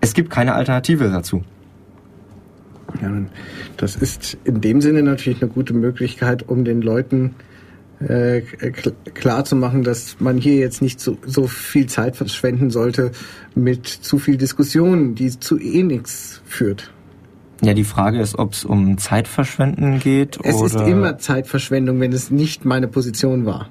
es 0.00 0.14
gibt 0.14 0.30
keine 0.30 0.54
Alternative 0.54 1.08
dazu. 1.08 1.42
Ja, 3.00 3.12
das 3.76 3.94
ist 3.96 4.36
in 4.44 4.60
dem 4.60 4.80
Sinne 4.80 5.02
natürlich 5.02 5.40
eine 5.40 5.50
gute 5.50 5.72
Möglichkeit, 5.72 6.48
um 6.48 6.64
den 6.64 6.82
Leuten 6.82 7.36
äh, 7.38 7.49
klar 8.00 9.44
zu 9.44 9.56
machen, 9.56 9.82
dass 9.82 10.16
man 10.20 10.38
hier 10.38 10.56
jetzt 10.56 10.80
nicht 10.80 11.00
so, 11.00 11.18
so 11.26 11.46
viel 11.46 11.86
Zeit 11.86 12.16
verschwenden 12.16 12.70
sollte 12.70 13.12
mit 13.54 13.86
zu 13.86 14.18
viel 14.18 14.38
Diskussionen, 14.38 15.14
die 15.14 15.38
zu 15.38 15.58
eh 15.58 15.82
nichts 15.82 16.40
führt. 16.46 16.90
Ja, 17.62 17.74
die 17.74 17.84
Frage 17.84 18.18
ist, 18.18 18.38
ob 18.38 18.54
es 18.54 18.64
um 18.64 18.96
Zeitverschwenden 18.96 19.98
geht 19.98 20.38
es 20.42 20.54
oder... 20.54 20.66
Es 20.66 20.74
ist 20.74 20.88
immer 20.88 21.18
Zeitverschwendung, 21.18 22.00
wenn 22.00 22.12
es 22.12 22.30
nicht 22.30 22.64
meine 22.64 22.88
Position 22.88 23.44
war. 23.44 23.68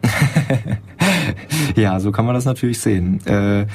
ja, 1.75 1.99
so 1.99 2.11
kann 2.11 2.25
man 2.25 2.35
das 2.35 2.45
natürlich 2.45 2.79
sehen. 2.79 3.25
Äh, 3.25 3.65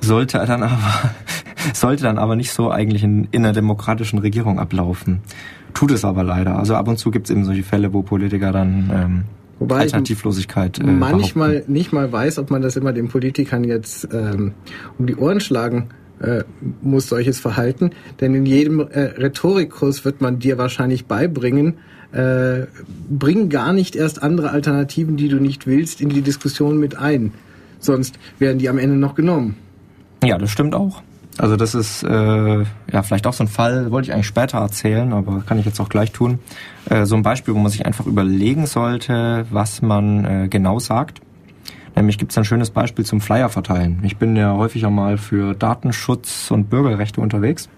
sollte 0.00 0.44
dann 0.44 0.64
aber 0.64 1.12
sollte 1.72 2.02
dann 2.02 2.18
aber 2.18 2.34
nicht 2.34 2.50
so 2.50 2.70
eigentlich 2.70 3.04
in, 3.04 3.28
in 3.30 3.44
einer 3.44 3.52
demokratischen 3.52 4.18
Regierung 4.18 4.58
ablaufen. 4.58 5.20
Tut 5.72 5.92
es 5.92 6.04
aber 6.04 6.24
leider. 6.24 6.58
Also 6.58 6.74
ab 6.74 6.88
und 6.88 6.98
zu 6.98 7.12
gibt 7.12 7.26
es 7.26 7.30
eben 7.30 7.44
solche 7.44 7.62
Fälle, 7.62 7.92
wo 7.92 8.02
Politiker 8.02 8.50
dann 8.50 8.90
ähm, 8.92 9.24
Wobei 9.60 9.80
Alternativlosigkeit. 9.80 10.80
Äh, 10.80 10.84
manchmal 10.84 11.50
behaupten. 11.50 11.72
nicht 11.72 11.92
mal 11.92 12.10
weiß, 12.10 12.38
ob 12.38 12.50
man 12.50 12.62
das 12.62 12.76
immer 12.76 12.92
den 12.92 13.08
Politikern 13.08 13.62
jetzt 13.62 14.08
ähm, 14.12 14.54
um 14.98 15.06
die 15.06 15.14
Ohren 15.14 15.40
schlagen 15.40 15.90
äh, 16.20 16.44
muss, 16.80 17.08
solches 17.08 17.38
Verhalten. 17.38 17.90
Denn 18.20 18.34
in 18.34 18.46
jedem 18.46 18.80
äh, 18.80 19.00
Rhetorikkurs 19.00 20.04
wird 20.04 20.20
man 20.20 20.38
dir 20.38 20.58
wahrscheinlich 20.58 21.04
beibringen, 21.06 21.74
äh, 22.12 22.66
bring 23.08 23.50
gar 23.50 23.72
nicht 23.72 23.94
erst 23.94 24.22
andere 24.22 24.50
Alternativen, 24.50 25.16
die 25.16 25.28
du 25.28 25.36
nicht 25.36 25.66
willst, 25.66 26.00
in 26.00 26.08
die 26.08 26.22
Diskussion 26.22 26.78
mit 26.78 26.96
ein. 26.96 27.32
Sonst 27.78 28.18
werden 28.38 28.58
die 28.58 28.68
am 28.68 28.78
Ende 28.78 28.96
noch 28.96 29.14
genommen. 29.14 29.56
Ja, 30.24 30.38
das 30.38 30.50
stimmt 30.50 30.74
auch. 30.74 31.02
Also 31.38 31.56
das 31.56 31.74
ist 31.74 32.02
äh, 32.02 32.64
ja 32.92 33.02
vielleicht 33.02 33.26
auch 33.26 33.32
so 33.32 33.44
ein 33.44 33.48
Fall, 33.48 33.90
wollte 33.90 34.08
ich 34.08 34.14
eigentlich 34.14 34.26
später 34.26 34.58
erzählen, 34.58 35.12
aber 35.12 35.40
kann 35.40 35.58
ich 35.58 35.64
jetzt 35.64 35.80
auch 35.80 35.88
gleich 35.88 36.12
tun. 36.12 36.38
Äh, 36.88 37.06
so 37.06 37.16
ein 37.16 37.22
Beispiel, 37.22 37.54
wo 37.54 37.58
man 37.58 37.70
sich 37.70 37.86
einfach 37.86 38.06
überlegen 38.06 38.66
sollte, 38.66 39.46
was 39.50 39.80
man 39.80 40.24
äh, 40.24 40.48
genau 40.48 40.78
sagt. 40.78 41.20
Nämlich 41.96 42.18
gibt 42.18 42.32
es 42.32 42.38
ein 42.38 42.44
schönes 42.44 42.70
Beispiel 42.70 43.04
zum 43.04 43.20
Flyer 43.20 43.48
verteilen. 43.48 44.00
Ich 44.04 44.16
bin 44.16 44.36
ja 44.36 44.54
häufiger 44.54 44.90
mal 44.90 45.18
für 45.18 45.54
Datenschutz 45.54 46.50
und 46.50 46.70
Bürgerrechte 46.70 47.20
unterwegs. 47.20 47.68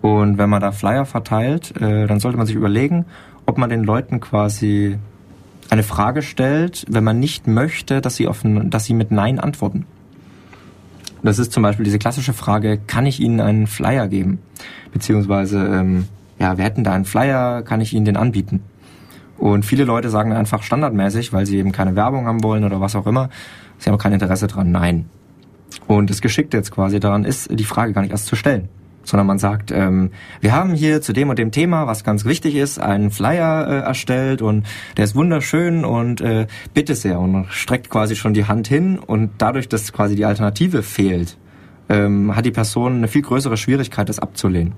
Und 0.00 0.36
wenn 0.38 0.50
man 0.50 0.60
da 0.60 0.72
Flyer 0.72 1.06
verteilt, 1.06 1.74
äh, 1.80 2.06
dann 2.06 2.20
sollte 2.20 2.36
man 2.36 2.46
sich 2.46 2.56
überlegen, 2.56 3.06
ob 3.46 3.58
man 3.58 3.70
den 3.70 3.84
Leuten 3.84 4.20
quasi 4.20 4.98
eine 5.70 5.82
Frage 5.82 6.22
stellt, 6.22 6.84
wenn 6.88 7.04
man 7.04 7.18
nicht 7.20 7.46
möchte, 7.46 8.00
dass 8.00 8.16
sie, 8.16 8.28
auf, 8.28 8.42
dass 8.44 8.84
sie 8.84 8.94
mit 8.94 9.10
Nein 9.10 9.38
antworten. 9.38 9.86
Das 11.22 11.38
ist 11.38 11.52
zum 11.52 11.62
Beispiel 11.62 11.84
diese 11.84 11.98
klassische 11.98 12.32
Frage, 12.32 12.78
kann 12.78 13.06
ich 13.06 13.20
Ihnen 13.20 13.40
einen 13.40 13.66
Flyer 13.66 14.08
geben? 14.08 14.38
Beziehungsweise, 14.92 15.58
ähm, 15.58 16.06
ja, 16.38 16.58
wir 16.58 16.64
hätten 16.64 16.84
da 16.84 16.92
einen 16.92 17.04
Flyer, 17.04 17.62
kann 17.62 17.80
ich 17.80 17.94
Ihnen 17.94 18.04
den 18.04 18.16
anbieten? 18.16 18.62
Und 19.38 19.64
viele 19.64 19.84
Leute 19.84 20.10
sagen 20.10 20.32
einfach 20.32 20.62
standardmäßig, 20.62 21.32
weil 21.32 21.46
sie 21.46 21.58
eben 21.58 21.72
keine 21.72 21.96
Werbung 21.96 22.26
haben 22.26 22.42
wollen 22.42 22.64
oder 22.64 22.80
was 22.80 22.94
auch 22.94 23.06
immer, 23.06 23.28
sie 23.78 23.90
haben 23.90 23.98
kein 23.98 24.12
Interesse 24.12 24.46
dran, 24.46 24.70
nein. 24.70 25.06
Und 25.86 26.10
das 26.10 26.20
Geschickte 26.20 26.56
jetzt 26.56 26.70
quasi 26.70 27.00
daran 27.00 27.24
ist, 27.24 27.48
die 27.50 27.64
Frage 27.64 27.92
gar 27.92 28.02
nicht 28.02 28.12
erst 28.12 28.26
zu 28.26 28.36
stellen 28.36 28.68
sondern 29.04 29.26
man 29.26 29.38
sagt, 29.38 29.70
ähm, 29.70 30.10
wir 30.40 30.54
haben 30.54 30.74
hier 30.74 31.00
zu 31.00 31.12
dem 31.12 31.28
und 31.28 31.38
dem 31.38 31.50
Thema, 31.50 31.86
was 31.86 32.04
ganz 32.04 32.24
wichtig 32.24 32.54
ist, 32.56 32.78
einen 32.78 33.10
Flyer 33.10 33.66
äh, 33.68 33.78
erstellt 33.86 34.42
und 34.42 34.66
der 34.96 35.04
ist 35.04 35.14
wunderschön 35.14 35.84
und 35.84 36.20
äh, 36.20 36.46
bitte 36.74 36.94
sehr 36.94 37.20
und 37.20 37.46
streckt 37.50 37.90
quasi 37.90 38.16
schon 38.16 38.34
die 38.34 38.46
Hand 38.46 38.68
hin 38.68 38.98
und 38.98 39.30
dadurch, 39.38 39.68
dass 39.68 39.92
quasi 39.92 40.14
die 40.14 40.24
Alternative 40.24 40.82
fehlt, 40.82 41.36
ähm, 41.88 42.34
hat 42.34 42.46
die 42.46 42.50
Person 42.50 42.96
eine 42.96 43.08
viel 43.08 43.22
größere 43.22 43.56
Schwierigkeit, 43.56 44.08
das 44.08 44.18
abzulehnen. 44.18 44.74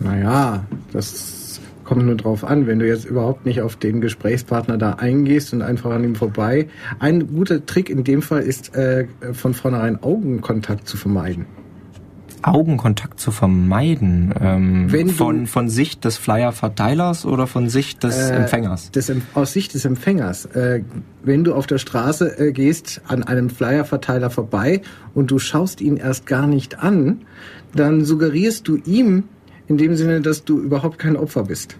Naja, 0.00 0.64
das 0.92 1.60
kommt 1.84 2.06
nur 2.06 2.16
drauf 2.16 2.44
an, 2.44 2.66
wenn 2.66 2.78
du 2.78 2.86
jetzt 2.86 3.04
überhaupt 3.04 3.46
nicht 3.46 3.60
auf 3.60 3.76
den 3.76 4.00
Gesprächspartner 4.00 4.78
da 4.78 4.94
eingehst 4.94 5.52
und 5.52 5.62
einfach 5.62 5.90
an 5.90 6.04
ihm 6.04 6.14
vorbei. 6.14 6.68
Ein 6.98 7.28
guter 7.28 7.64
Trick 7.64 7.90
in 7.90 8.02
dem 8.02 8.22
Fall 8.22 8.42
ist, 8.42 8.74
äh, 8.74 9.06
von 9.32 9.54
vornherein 9.54 10.02
Augenkontakt 10.02 10.88
zu 10.88 10.96
vermeiden. 10.96 11.46
Augenkontakt 12.42 13.20
zu 13.20 13.30
vermeiden? 13.30 14.34
Ähm, 14.40 15.08
von, 15.10 15.46
von 15.46 15.68
Sicht 15.68 16.04
des 16.04 16.16
Flyer-Verteilers 16.16 17.24
oder 17.24 17.46
von 17.46 17.68
Sicht 17.68 18.02
des 18.02 18.16
äh, 18.16 18.34
Empfängers? 18.34 18.90
Des, 18.90 19.12
aus 19.34 19.52
Sicht 19.52 19.74
des 19.74 19.84
Empfängers. 19.84 20.46
Äh, 20.46 20.82
wenn 21.22 21.44
du 21.44 21.54
auf 21.54 21.66
der 21.66 21.78
Straße 21.78 22.38
äh, 22.38 22.52
gehst, 22.52 23.00
an 23.06 23.22
einem 23.22 23.50
Flyer-Verteiler 23.50 24.30
vorbei 24.30 24.82
und 25.14 25.30
du 25.30 25.38
schaust 25.38 25.80
ihn 25.80 25.96
erst 25.96 26.26
gar 26.26 26.46
nicht 26.46 26.80
an, 26.80 27.22
dann 27.74 28.04
suggerierst 28.04 28.66
du 28.68 28.76
ihm 28.76 29.24
in 29.66 29.78
dem 29.78 29.96
Sinne, 29.96 30.20
dass 30.20 30.44
du 30.44 30.58
überhaupt 30.58 30.98
kein 30.98 31.16
Opfer 31.16 31.44
bist. 31.44 31.76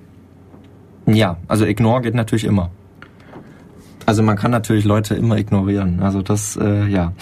Ja, 1.07 1.37
also 1.48 1.66
Ignore 1.66 2.03
geht 2.03 2.14
natürlich 2.14 2.44
immer. 2.44 2.70
Also 4.07 4.23
man 4.23 4.37
kann 4.37 4.51
natürlich 4.51 4.85
Leute 4.85 5.15
immer 5.15 5.38
ignorieren. 5.38 6.01
Also 6.01 6.23
das, 6.23 6.57
äh, 6.57 6.87
ja. 6.87 7.12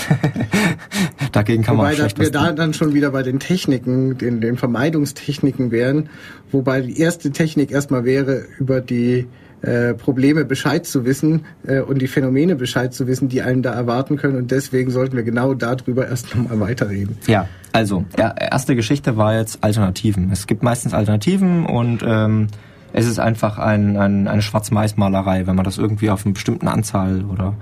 Dagegen 1.33 1.63
kann 1.63 1.77
wobei 1.77 1.85
man 1.85 1.93
auch 1.93 1.97
schlecht 1.97 2.19
wir 2.19 2.31
da 2.31 2.53
dann 2.53 2.75
schon 2.75 2.95
wieder 2.95 3.11
bei 3.11 3.23
den 3.23 3.39
Techniken, 3.39 4.19
den, 4.19 4.41
den 4.41 4.57
Vermeidungstechniken 4.57 5.71
wären, 5.71 6.09
wobei 6.51 6.81
die 6.81 6.99
erste 6.99 7.31
Technik 7.31 7.71
erstmal 7.71 8.05
wäre, 8.05 8.43
über 8.59 8.81
die 8.81 9.27
äh, 9.63 9.93
Probleme 9.93 10.47
Bescheid 10.47 10.87
zu 10.87 11.05
wissen 11.05 11.45
äh, 11.67 11.81
und 11.81 12.01
die 12.01 12.09
Phänomene 12.09 12.57
Bescheid 12.57 12.95
zu 12.95 13.07
wissen, 13.07 13.29
die 13.29 13.43
einen 13.43 13.63
da 13.63 13.73
erwarten 13.75 14.17
können. 14.17 14.37
Und 14.37 14.51
deswegen 14.51 14.91
sollten 14.91 15.17
wir 15.17 15.23
genau 15.23 15.53
darüber 15.53 16.09
erst 16.09 16.35
nochmal 16.35 16.61
weiterreden. 16.61 17.19
Ja, 17.27 17.47
also 17.73 18.07
erste 18.17 18.75
Geschichte 18.75 19.19
war 19.19 19.37
jetzt 19.37 19.63
Alternativen. 19.63 20.31
Es 20.33 20.47
gibt 20.47 20.63
meistens 20.63 20.95
Alternativen 20.95 21.67
und 21.67 22.03
ähm, 22.07 22.49
es 22.93 23.07
ist 23.07 23.19
einfach 23.19 23.59
ein, 23.59 23.97
ein, 23.97 24.29
eine 24.29 24.43
Schwarz-Mais-Malerei, 24.43 25.47
wenn 25.47 25.57
man 25.57 25.65
das 25.65 25.79
irgendwie 25.79 26.11
auf 26.11 26.25
eine 26.25 26.35
bestimmte 26.35 26.67
Anzahl 26.71 27.25
oder 27.25 27.55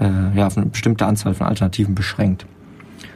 äh, 0.00 0.36
ja, 0.36 0.46
auf 0.46 0.56
eine 0.56 0.66
bestimmte 0.66 1.06
Anzahl 1.06 1.34
von 1.34 1.46
Alternativen 1.46 1.94
beschränkt. 1.94 2.46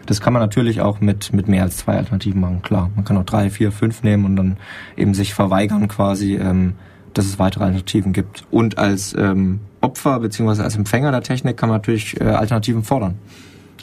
Das 0.06 0.20
kann 0.20 0.32
man 0.32 0.42
natürlich 0.42 0.80
auch 0.80 1.00
mit, 1.00 1.32
mit 1.32 1.48
mehr 1.48 1.62
als 1.62 1.76
zwei 1.76 1.96
Alternativen 1.96 2.40
machen, 2.40 2.62
klar. 2.62 2.90
Man 2.96 3.04
kann 3.04 3.16
auch 3.16 3.24
drei, 3.24 3.50
vier, 3.50 3.70
fünf 3.70 4.02
nehmen 4.02 4.24
und 4.24 4.36
dann 4.36 4.56
eben 4.96 5.14
sich 5.14 5.34
verweigern 5.34 5.88
quasi, 5.88 6.36
ähm, 6.36 6.74
dass 7.14 7.26
es 7.26 7.38
weitere 7.38 7.64
Alternativen 7.64 8.12
gibt. 8.12 8.44
Und 8.50 8.78
als 8.78 9.14
ähm, 9.14 9.60
Opfer 9.80 10.20
beziehungsweise 10.20 10.64
als 10.64 10.76
Empfänger 10.76 11.10
der 11.10 11.22
Technik 11.22 11.56
kann 11.56 11.68
man 11.68 11.78
natürlich 11.78 12.20
äh, 12.20 12.24
Alternativen 12.24 12.82
fordern. 12.82 13.14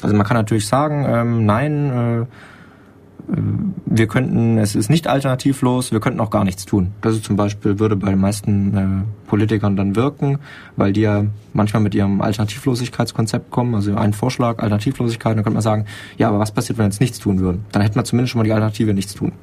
Also 0.02 0.16
man 0.16 0.26
kann 0.26 0.38
natürlich 0.38 0.68
sagen, 0.68 1.06
ähm, 1.08 1.46
nein, 1.46 1.92
äh, 1.92 2.26
wir 3.28 4.08
könnten, 4.08 4.58
es 4.58 4.76
ist 4.76 4.90
nicht 4.90 5.08
alternativlos, 5.08 5.92
wir 5.92 6.00
könnten 6.00 6.20
auch 6.22 6.30
gar 6.30 6.46
nichts 6.46 6.66
tun. 6.66 6.94
Das 7.02 7.16
ist 7.16 7.26
zum 7.26 7.36
Beispiel, 7.36 7.80
würde 7.80 7.96
bei 7.98 8.10
den 8.10 8.20
meisten 8.20 8.78
äh, 8.78 9.30
Politikern 9.30 9.76
dann 9.76 9.96
wirken, 9.96 10.40
weil 10.78 10.94
die 10.94 11.02
ja 11.02 11.26
manchmal 11.54 11.82
mit 11.82 11.94
ihrem 11.94 12.22
Alternativlosigkeitskonzept 12.22 13.52
kommen, 13.52 13.76
also 13.76 13.96
ein 13.96 14.14
Vorschlag, 14.14 14.60
Alternativlosigkeit, 14.60 15.36
dann 15.36 15.44
könnte 15.44 15.56
man 15.56 15.62
sagen, 15.62 15.86
ja, 16.18 16.30
aber 16.30 16.40
was 16.40 16.52
passiert, 16.52 16.78
wenn 16.78 16.86
wir 16.86 16.90
jetzt 16.90 17.02
nichts 17.02 17.20
tun 17.20 17.40
würden? 17.40 17.66
Dann 17.72 17.82
hätten 17.82 17.96
wir 17.96 18.06
zumindest 18.06 18.32
schon 18.32 18.40
mal 18.40 18.46
die 18.46 18.54
Alternative 18.54 18.94
nichts 18.94 19.14
tun. 19.14 19.34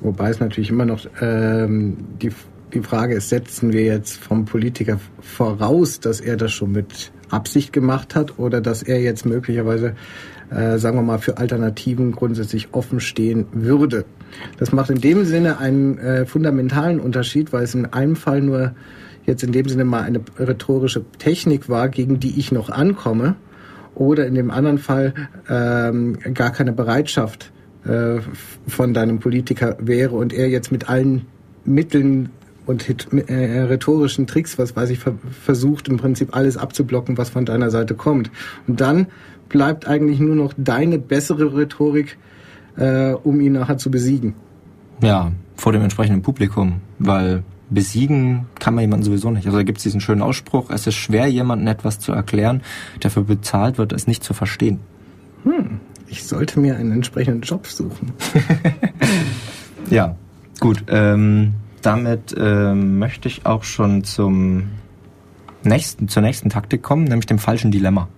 Wobei 0.00 0.30
es 0.30 0.38
natürlich 0.38 0.70
immer 0.70 0.84
noch 0.84 1.00
ähm, 1.20 1.96
die, 2.20 2.30
die 2.74 2.80
Frage 2.80 3.14
ist, 3.14 3.28
setzen 3.28 3.72
wir 3.72 3.82
jetzt 3.82 4.18
vom 4.18 4.44
Politiker 4.44 5.00
voraus, 5.20 5.98
dass 5.98 6.20
er 6.20 6.36
das 6.36 6.52
schon 6.52 6.72
mit 6.72 7.12
Absicht 7.30 7.72
gemacht 7.72 8.14
hat 8.14 8.38
oder 8.38 8.60
dass 8.60 8.82
er 8.82 9.00
jetzt 9.00 9.24
möglicherweise 9.24 9.94
äh, 10.54 10.78
sagen 10.78 10.96
wir 10.96 11.02
mal, 11.02 11.18
für 11.18 11.38
Alternativen 11.38 12.12
grundsätzlich 12.12 12.68
offen 12.72 13.00
stehen 13.00 13.46
würde. 13.52 14.04
Das 14.58 14.72
macht 14.72 14.90
in 14.90 15.00
dem 15.00 15.24
Sinne 15.24 15.58
einen 15.58 15.98
äh, 15.98 16.26
fundamentalen 16.26 17.00
Unterschied, 17.00 17.52
weil 17.52 17.64
es 17.64 17.74
in 17.74 17.86
einem 17.86 18.16
Fall 18.16 18.40
nur 18.40 18.72
jetzt 19.24 19.42
in 19.42 19.52
dem 19.52 19.68
Sinne 19.68 19.84
mal 19.84 20.02
eine 20.02 20.20
rhetorische 20.38 21.04
Technik 21.18 21.68
war, 21.68 21.88
gegen 21.88 22.18
die 22.20 22.38
ich 22.38 22.52
noch 22.52 22.70
ankomme, 22.70 23.36
oder 23.94 24.26
in 24.26 24.34
dem 24.34 24.50
anderen 24.50 24.78
Fall 24.78 25.14
ähm, 25.48 26.18
gar 26.34 26.50
keine 26.50 26.72
Bereitschaft 26.72 27.52
äh, 27.84 28.20
von 28.66 28.94
deinem 28.94 29.18
Politiker 29.18 29.76
wäre 29.80 30.14
und 30.16 30.32
er 30.32 30.48
jetzt 30.48 30.72
mit 30.72 30.88
allen 30.88 31.26
Mitteln 31.64 32.30
und 32.64 32.88
äh, 33.28 33.60
rhetorischen 33.62 34.26
Tricks, 34.26 34.58
was 34.58 34.76
weiß 34.76 34.90
ich, 34.90 35.00
ver 35.00 35.14
versucht 35.42 35.88
im 35.88 35.96
Prinzip 35.96 36.34
alles 36.34 36.56
abzublocken, 36.56 37.18
was 37.18 37.30
von 37.30 37.44
deiner 37.44 37.70
Seite 37.70 37.94
kommt. 37.94 38.30
Und 38.66 38.80
dann 38.80 39.08
bleibt 39.52 39.86
eigentlich 39.86 40.18
nur 40.18 40.34
noch 40.34 40.52
deine 40.56 40.98
bessere 40.98 41.56
Rhetorik, 41.56 42.18
äh, 42.76 43.12
um 43.12 43.40
ihn 43.40 43.52
nachher 43.52 43.78
zu 43.78 43.90
besiegen. 43.90 44.34
Ja, 45.00 45.30
vor 45.54 45.72
dem 45.72 45.82
entsprechenden 45.82 46.22
Publikum, 46.22 46.80
weil 46.98 47.44
besiegen 47.70 48.46
kann 48.58 48.74
man 48.74 48.82
jemanden 48.82 49.04
sowieso 49.04 49.30
nicht. 49.30 49.46
Also 49.46 49.58
da 49.58 49.62
gibt 49.62 49.78
es 49.78 49.84
diesen 49.84 50.00
schönen 50.00 50.22
Ausspruch, 50.22 50.70
es 50.70 50.86
ist 50.86 50.96
schwer, 50.96 51.26
jemandem 51.26 51.68
etwas 51.68 52.00
zu 52.00 52.12
erklären, 52.12 52.62
der 52.94 53.10
dafür 53.10 53.22
bezahlt 53.22 53.78
wird, 53.78 53.92
es 53.92 54.06
nicht 54.06 54.24
zu 54.24 54.34
verstehen. 54.34 54.80
Hm, 55.44 55.80
ich 56.08 56.24
sollte 56.24 56.58
mir 56.58 56.76
einen 56.76 56.92
entsprechenden 56.92 57.42
Job 57.42 57.66
suchen. 57.66 58.12
ja, 59.90 60.16
gut. 60.60 60.84
Ähm, 60.88 61.54
damit 61.82 62.34
ähm, 62.38 62.98
möchte 62.98 63.28
ich 63.28 63.44
auch 63.44 63.64
schon 63.64 64.04
zum 64.04 64.68
nächsten, 65.64 66.08
zur 66.08 66.22
nächsten 66.22 66.48
Taktik 66.48 66.82
kommen, 66.82 67.04
nämlich 67.04 67.26
dem 67.26 67.38
falschen 67.38 67.70
Dilemma. 67.70 68.08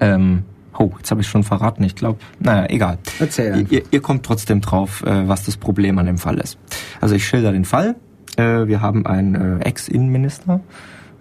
Ähm, 0.00 0.44
oh, 0.78 0.90
jetzt 0.96 1.10
habe 1.10 1.20
ich 1.20 1.28
schon 1.28 1.44
verraten. 1.44 1.82
Ich 1.84 1.94
glaube, 1.94 2.18
naja, 2.40 2.66
egal. 2.68 2.98
Erzähl. 3.18 3.66
Ihr, 3.70 3.82
ihr, 3.90 4.02
kommt 4.02 4.24
trotzdem 4.24 4.60
drauf, 4.60 5.02
äh, 5.04 5.28
was 5.28 5.44
das 5.44 5.56
Problem 5.56 5.98
an 5.98 6.06
dem 6.06 6.18
Fall 6.18 6.38
ist. 6.38 6.58
Also 7.00 7.14
ich 7.14 7.26
schilder 7.26 7.52
den 7.52 7.64
Fall. 7.64 7.96
Äh, 8.36 8.66
wir 8.66 8.80
haben 8.80 9.06
einen 9.06 9.60
äh, 9.60 9.64
Ex-Innenminister, 9.64 10.60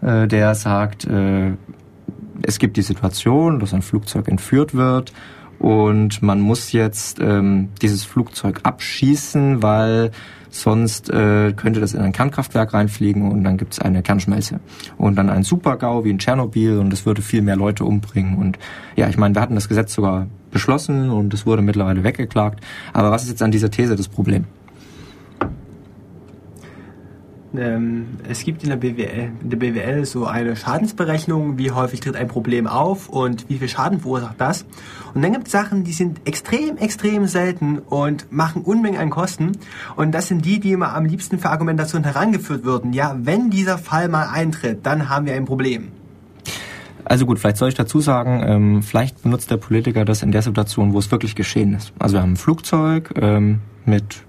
der 0.04 0.56
sagt, 0.56 1.06
es 1.06 2.58
gibt 2.58 2.76
die 2.76 2.82
Situation, 2.82 3.60
dass 3.60 3.72
ein 3.72 3.84
Flugzeug 3.84 4.30
entführt 4.30 4.74
wird 4.74 5.14
und 5.62 6.24
man 6.24 6.42
muss 6.42 6.72
jetzt 6.72 7.20
ähm, 7.20 7.70
dieses 7.84 8.04
Flugzeug 8.04 8.62
abschießen, 8.64 9.62
weil 9.62 10.10
sonst 10.52 11.10
äh, 11.10 11.54
könnte 11.54 11.80
das 11.80 11.94
in 11.94 12.02
ein 12.02 12.12
Kernkraftwerk 12.12 12.74
reinfliegen 12.74 13.32
und 13.32 13.44
dann 13.44 13.58
gibt's 13.58 13.80
eine 13.80 14.04
Kernschmelze. 14.04 14.60
Und 14.98 15.16
dann 15.16 15.30
ein 15.30 15.44
Supergau 15.44 16.04
wie 16.04 16.12
in 16.12 16.20
Tschernobyl 16.20 16.78
und 16.78 16.92
das 16.92 17.06
würde 17.06 17.22
viel 17.22 17.42
mehr 17.42 17.56
Leute 17.56 17.86
umbringen. 17.86 18.38
Und 18.38 18.60
ja, 18.96 19.10
ich 19.10 19.18
meine, 19.18 19.34
wir 19.34 19.42
hatten 19.42 19.56
das 19.56 19.70
Gesetz 19.70 19.94
sogar 19.94 20.28
beschlossen 20.52 21.10
und 21.10 21.34
es 21.34 21.46
wurde 21.46 21.62
mittlerweile 21.62 22.04
weggeklagt. 22.04 22.64
Aber 22.94 23.12
was 23.12 23.24
ist 23.24 23.30
jetzt 23.30 23.42
an 23.42 23.52
dieser 23.52 23.72
These 23.72 23.96
das 23.96 24.10
Problem? 24.10 24.46
Ähm, 27.56 28.20
es 28.30 28.44
gibt 28.46 28.64
in 28.64 28.70
der, 28.70 28.78
BWL, 28.78 29.32
in 29.42 29.50
der 29.50 29.58
BWL 29.58 30.06
so 30.06 30.26
eine 30.26 30.56
Schadensberechnung, 30.56 31.58
wie 31.58 31.72
häufig 31.72 32.00
tritt 32.00 32.16
ein 32.16 32.28
Problem 32.28 32.66
auf 32.66 33.10
und 33.10 33.50
wie 33.50 33.58
viel 33.58 33.68
Schaden 33.68 34.00
verursacht 34.00 34.40
das. 34.40 34.66
Und 35.14 35.22
dann 35.22 35.34
gibt 35.34 35.48
es 35.48 35.52
Sachen, 35.52 35.84
die 35.84 35.94
sind 35.94 36.22
extrem, 36.26 36.78
extrem 36.78 37.28
selten 37.28 37.80
und 37.80 38.32
machen 38.32 38.62
Unmengen 38.64 39.00
an 39.00 39.10
Kosten. 39.10 39.54
Und 39.96 40.12
das 40.14 40.28
sind 40.28 40.46
die, 40.46 40.60
die 40.60 40.72
immer 40.72 40.94
am 40.94 41.06
liebsten 41.06 41.40
für 41.40 41.50
Argumentation 41.50 42.04
herangeführt 42.04 42.64
würden. 42.64 42.94
Ja, 42.94 43.16
wenn 43.20 43.50
dieser 43.50 43.78
Fall 43.78 44.08
mal 44.08 44.28
eintritt, 44.30 44.86
dann 44.86 45.10
haben 45.10 45.26
wir 45.26 45.34
ein 45.34 45.46
Problem. 45.46 45.90
Also 47.06 47.26
gut, 47.26 47.40
vielleicht 47.40 47.58
soll 47.58 47.70
ich 47.70 47.76
dazu 47.76 48.00
sagen, 48.00 48.42
ähm, 48.46 48.84
vielleicht 48.84 49.24
benutzt 49.24 49.52
der 49.52 49.58
Politiker 49.58 50.06
das 50.06 50.24
in 50.24 50.32
der 50.32 50.42
Situation, 50.42 50.94
wo 50.94 51.00
es 51.00 51.12
wirklich 51.12 51.36
geschehen 51.36 51.74
ist. 51.74 51.94
Also 52.00 52.16
wir 52.16 52.22
haben 52.22 52.34
ein 52.34 52.38
Flugzeug 52.38 53.14
ähm, 53.16 53.60
mit 53.86 54.24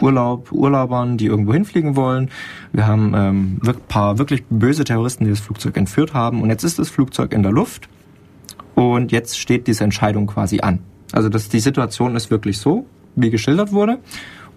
Urlaub, 0.00 0.50
Urlaubern, 0.52 1.16
die 1.16 1.26
irgendwo 1.26 1.52
hinfliegen 1.52 1.96
wollen. 1.96 2.30
Wir 2.72 2.86
haben 2.86 3.14
ähm, 3.14 3.60
ein 3.64 3.74
paar 3.88 4.18
wirklich 4.18 4.44
böse 4.50 4.84
Terroristen, 4.84 5.24
die 5.24 5.30
das 5.30 5.40
Flugzeug 5.40 5.76
entführt 5.76 6.12
haben. 6.14 6.42
Und 6.42 6.50
jetzt 6.50 6.64
ist 6.64 6.78
das 6.78 6.90
Flugzeug 6.90 7.32
in 7.32 7.42
der 7.42 7.52
Luft 7.52 7.88
und 8.74 9.12
jetzt 9.12 9.38
steht 9.38 9.66
diese 9.66 9.84
Entscheidung 9.84 10.26
quasi 10.26 10.60
an. 10.60 10.80
Also 11.12 11.28
das, 11.28 11.48
die 11.48 11.60
Situation 11.60 12.16
ist 12.16 12.30
wirklich 12.30 12.58
so, 12.58 12.86
wie 13.16 13.30
geschildert 13.30 13.72
wurde. 13.72 13.98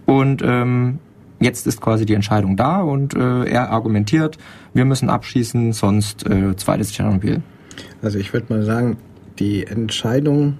Und 0.06 0.42
ähm, 0.42 0.98
jetzt 1.40 1.66
ist 1.66 1.80
quasi 1.80 2.06
die 2.06 2.14
Entscheidung 2.14 2.56
da 2.56 2.80
und 2.80 3.14
äh, 3.14 3.44
er 3.44 3.70
argumentiert, 3.70 4.38
wir 4.72 4.84
müssen 4.84 5.10
abschießen, 5.10 5.72
sonst 5.72 6.28
äh, 6.28 6.56
zweites 6.56 6.92
Tschernobyl. 6.92 7.42
Also 8.02 8.18
ich 8.18 8.32
würde 8.32 8.52
mal 8.52 8.62
sagen, 8.62 8.96
die 9.38 9.66
Entscheidung 9.66 10.58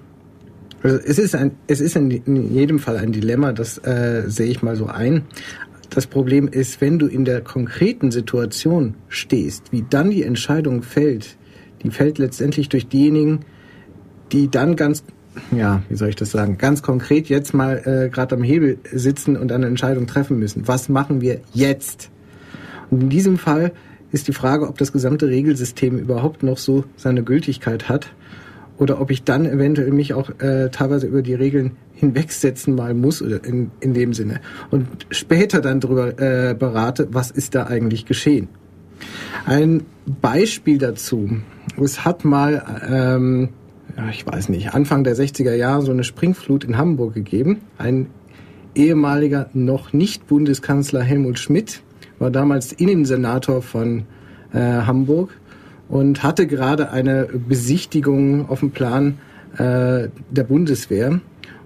also 0.83 0.97
es 0.97 1.17
ist 1.17 1.35
ein, 1.35 1.51
es 1.65 1.81
ist 1.81 1.95
in 1.95 2.53
jedem 2.53 2.77
Fall 2.77 2.97
ein 2.97 3.11
Dilemma, 3.11 3.51
das 3.51 3.79
äh, 3.79 4.25
sehe 4.27 4.47
ich 4.47 4.61
mal 4.61 4.75
so 4.75 4.85
ein. 4.85 5.23
Das 5.89 6.05
Problem 6.05 6.47
ist, 6.47 6.81
wenn 6.81 6.99
du 6.99 7.07
in 7.07 7.25
der 7.25 7.41
konkreten 7.41 8.11
Situation 8.11 8.95
stehst, 9.07 9.71
wie 9.71 9.85
dann 9.89 10.11
die 10.11 10.23
Entscheidung 10.23 10.83
fällt, 10.83 11.37
die 11.83 11.91
fällt 11.91 12.17
letztendlich 12.17 12.69
durch 12.69 12.87
diejenigen, 12.87 13.41
die 14.31 14.49
dann 14.49 14.75
ganz, 14.75 15.03
ja, 15.51 15.81
wie 15.89 15.95
soll 15.95 16.09
ich 16.09 16.15
das 16.15 16.31
sagen, 16.31 16.57
ganz 16.57 16.81
konkret 16.81 17.29
jetzt 17.29 17.53
mal 17.53 17.77
äh, 17.85 18.09
gerade 18.09 18.35
am 18.35 18.43
Hebel 18.43 18.79
sitzen 18.91 19.37
und 19.37 19.51
eine 19.51 19.67
Entscheidung 19.67 20.07
treffen 20.07 20.39
müssen. 20.39 20.67
Was 20.67 20.89
machen 20.89 21.21
wir 21.21 21.41
jetzt? 21.53 22.09
Und 22.89 23.03
in 23.03 23.09
diesem 23.09 23.37
Fall 23.37 23.71
ist 24.11 24.27
die 24.27 24.33
Frage, 24.33 24.67
ob 24.67 24.77
das 24.77 24.91
gesamte 24.91 25.27
Regelsystem 25.27 25.97
überhaupt 25.97 26.43
noch 26.43 26.57
so 26.57 26.85
seine 26.95 27.23
Gültigkeit 27.23 27.89
hat 27.89 28.13
oder 28.77 29.01
ob 29.01 29.11
ich 29.11 29.23
dann 29.23 29.45
eventuell 29.45 29.91
mich 29.91 30.13
auch 30.13 30.29
äh, 30.39 30.69
teilweise 30.69 31.07
über 31.07 31.21
die 31.21 31.33
Regeln 31.33 31.71
hinwegsetzen 31.93 32.75
mal 32.75 32.93
muss 32.93 33.21
oder 33.21 33.43
in, 33.43 33.71
in 33.79 33.93
dem 33.93 34.13
Sinne 34.13 34.39
und 34.69 34.87
später 35.09 35.61
dann 35.61 35.79
darüber 35.79 36.19
äh, 36.19 36.53
berate, 36.53 37.07
was 37.11 37.31
ist 37.31 37.55
da 37.55 37.65
eigentlich 37.65 38.05
geschehen. 38.05 38.47
Ein 39.45 39.83
Beispiel 40.21 40.77
dazu, 40.77 41.29
es 41.85 42.05
hat 42.05 42.25
mal, 42.25 42.81
ähm, 42.89 43.49
ja, 43.95 44.09
ich 44.09 44.25
weiß 44.25 44.49
nicht, 44.49 44.73
Anfang 44.73 45.03
der 45.03 45.15
60er 45.15 45.53
Jahre 45.53 45.81
so 45.81 45.91
eine 45.91 46.03
Springflut 46.03 46.63
in 46.63 46.77
Hamburg 46.77 47.13
gegeben. 47.13 47.61
Ein 47.77 48.07
ehemaliger 48.75 49.49
noch 49.53 49.93
nicht 49.93 50.27
Bundeskanzler 50.27 51.01
Helmut 51.01 51.39
Schmidt 51.39 51.81
war 52.19 52.31
damals 52.31 52.73
Innensenator 52.73 53.61
von 53.61 54.05
äh, 54.53 54.59
Hamburg 54.59 55.31
und 55.89 56.23
hatte 56.23 56.47
gerade 56.47 56.91
eine 56.91 57.25
Besichtigung 57.25 58.49
auf 58.49 58.59
dem 58.59 58.71
Plan 58.71 59.19
äh, 59.57 60.09
der 60.29 60.43
Bundeswehr 60.43 61.19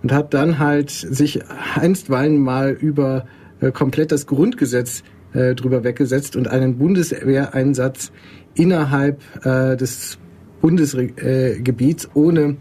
und 0.04 0.12
hat 0.12 0.34
dann 0.34 0.60
halt 0.60 0.90
sich 0.90 1.42
einstweilen 1.76 2.38
mal 2.40 2.72
über 2.72 3.26
äh, 3.60 3.72
komplett 3.72 4.12
das 4.12 4.28
Grundgesetz 4.28 5.04
äh, 5.34 5.56
drüber 5.56 5.84
weggesetzt 5.84 6.36
und 6.36 6.48
einen 6.48 6.78
Bundeswehreinsatz 6.78 8.12
innerhalb 8.56 9.22
äh, 9.46 9.76
des 9.78 10.18
Bundesgebiets 10.62 12.10
ohne 12.14 12.58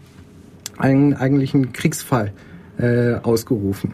einen 0.77 1.13
eigentlichen 1.13 1.73
Kriegsfall 1.73 2.33
äh, 2.79 3.13
ausgerufen. 3.21 3.93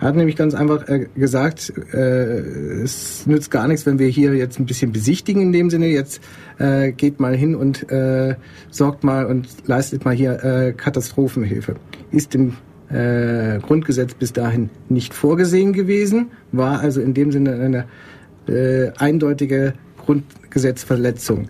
Er 0.00 0.08
hat 0.08 0.16
nämlich 0.16 0.36
ganz 0.36 0.54
einfach 0.54 0.88
äh, 0.88 1.06
gesagt, 1.14 1.72
äh, 1.92 2.40
es 2.82 3.26
nützt 3.26 3.50
gar 3.50 3.68
nichts, 3.68 3.86
wenn 3.86 3.98
wir 3.98 4.08
hier 4.08 4.34
jetzt 4.34 4.58
ein 4.58 4.66
bisschen 4.66 4.92
besichtigen 4.92 5.42
in 5.42 5.52
dem 5.52 5.70
Sinne. 5.70 5.86
Jetzt 5.86 6.20
geht 6.96 7.18
mal 7.18 7.34
hin 7.34 7.56
und 7.56 7.84
sorgt 8.70 9.02
mal 9.02 9.26
und 9.26 9.48
leistet 9.66 10.04
mal 10.04 10.14
hier 10.14 10.72
Katastrophenhilfe. 10.76 11.74
Ist 12.12 12.32
im 12.36 12.52
Grundgesetz 12.88 14.14
bis 14.14 14.32
dahin 14.32 14.70
nicht 14.88 15.14
vorgesehen 15.14 15.72
gewesen, 15.72 16.30
war 16.52 16.78
also 16.78 17.00
in 17.00 17.12
dem 17.12 17.32
Sinne 17.32 17.86
eine 18.46 18.92
eindeutige 18.98 19.74
Grundgesetzverletzung. 20.04 21.48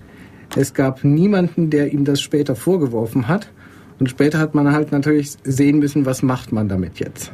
Es 0.56 0.74
gab 0.74 1.04
niemanden, 1.04 1.70
der 1.70 1.92
ihm 1.92 2.04
das 2.04 2.20
später 2.20 2.54
vorgeworfen 2.54 3.28
hat. 3.28 3.50
Und 4.00 4.10
später 4.10 4.38
hat 4.38 4.54
man 4.54 4.72
halt 4.72 4.92
natürlich 4.92 5.36
sehen 5.44 5.78
müssen, 5.78 6.04
was 6.04 6.22
macht 6.22 6.52
man 6.52 6.68
damit 6.68 6.98
jetzt. 6.98 7.32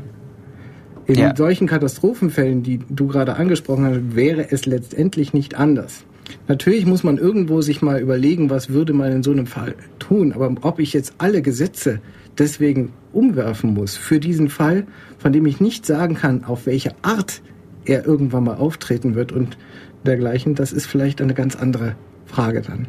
In 1.06 1.16
ja. 1.16 1.34
solchen 1.34 1.66
Katastrophenfällen, 1.66 2.62
die 2.62 2.80
du 2.88 3.06
gerade 3.06 3.34
angesprochen 3.34 3.84
hast, 3.86 4.14
wäre 4.14 4.50
es 4.50 4.66
letztendlich 4.66 5.32
nicht 5.32 5.56
anders. 5.56 6.04
Natürlich 6.48 6.86
muss 6.86 7.02
man 7.02 7.18
irgendwo 7.18 7.62
sich 7.62 7.82
mal 7.82 8.00
überlegen, 8.00 8.50
was 8.50 8.70
würde 8.70 8.92
man 8.92 9.10
in 9.10 9.22
so 9.22 9.32
einem 9.32 9.46
Fall 9.46 9.74
tun. 9.98 10.32
Aber 10.32 10.54
ob 10.60 10.78
ich 10.78 10.92
jetzt 10.92 11.14
alle 11.18 11.42
Gesetze 11.42 12.00
deswegen 12.38 12.92
umwerfen 13.12 13.74
muss 13.74 13.96
für 13.96 14.20
diesen 14.20 14.48
Fall, 14.48 14.86
von 15.18 15.32
dem 15.32 15.46
ich 15.46 15.60
nicht 15.60 15.84
sagen 15.84 16.14
kann, 16.14 16.44
auf 16.44 16.66
welche 16.66 16.94
Art 17.02 17.42
er 17.84 18.06
irgendwann 18.06 18.44
mal 18.44 18.56
auftreten 18.56 19.14
wird 19.14 19.32
und 19.32 19.56
dergleichen, 20.04 20.54
das 20.54 20.72
ist 20.72 20.86
vielleicht 20.86 21.20
eine 21.20 21.34
ganz 21.34 21.56
andere 21.56 21.94
Frage 22.26 22.62
dann. 22.62 22.86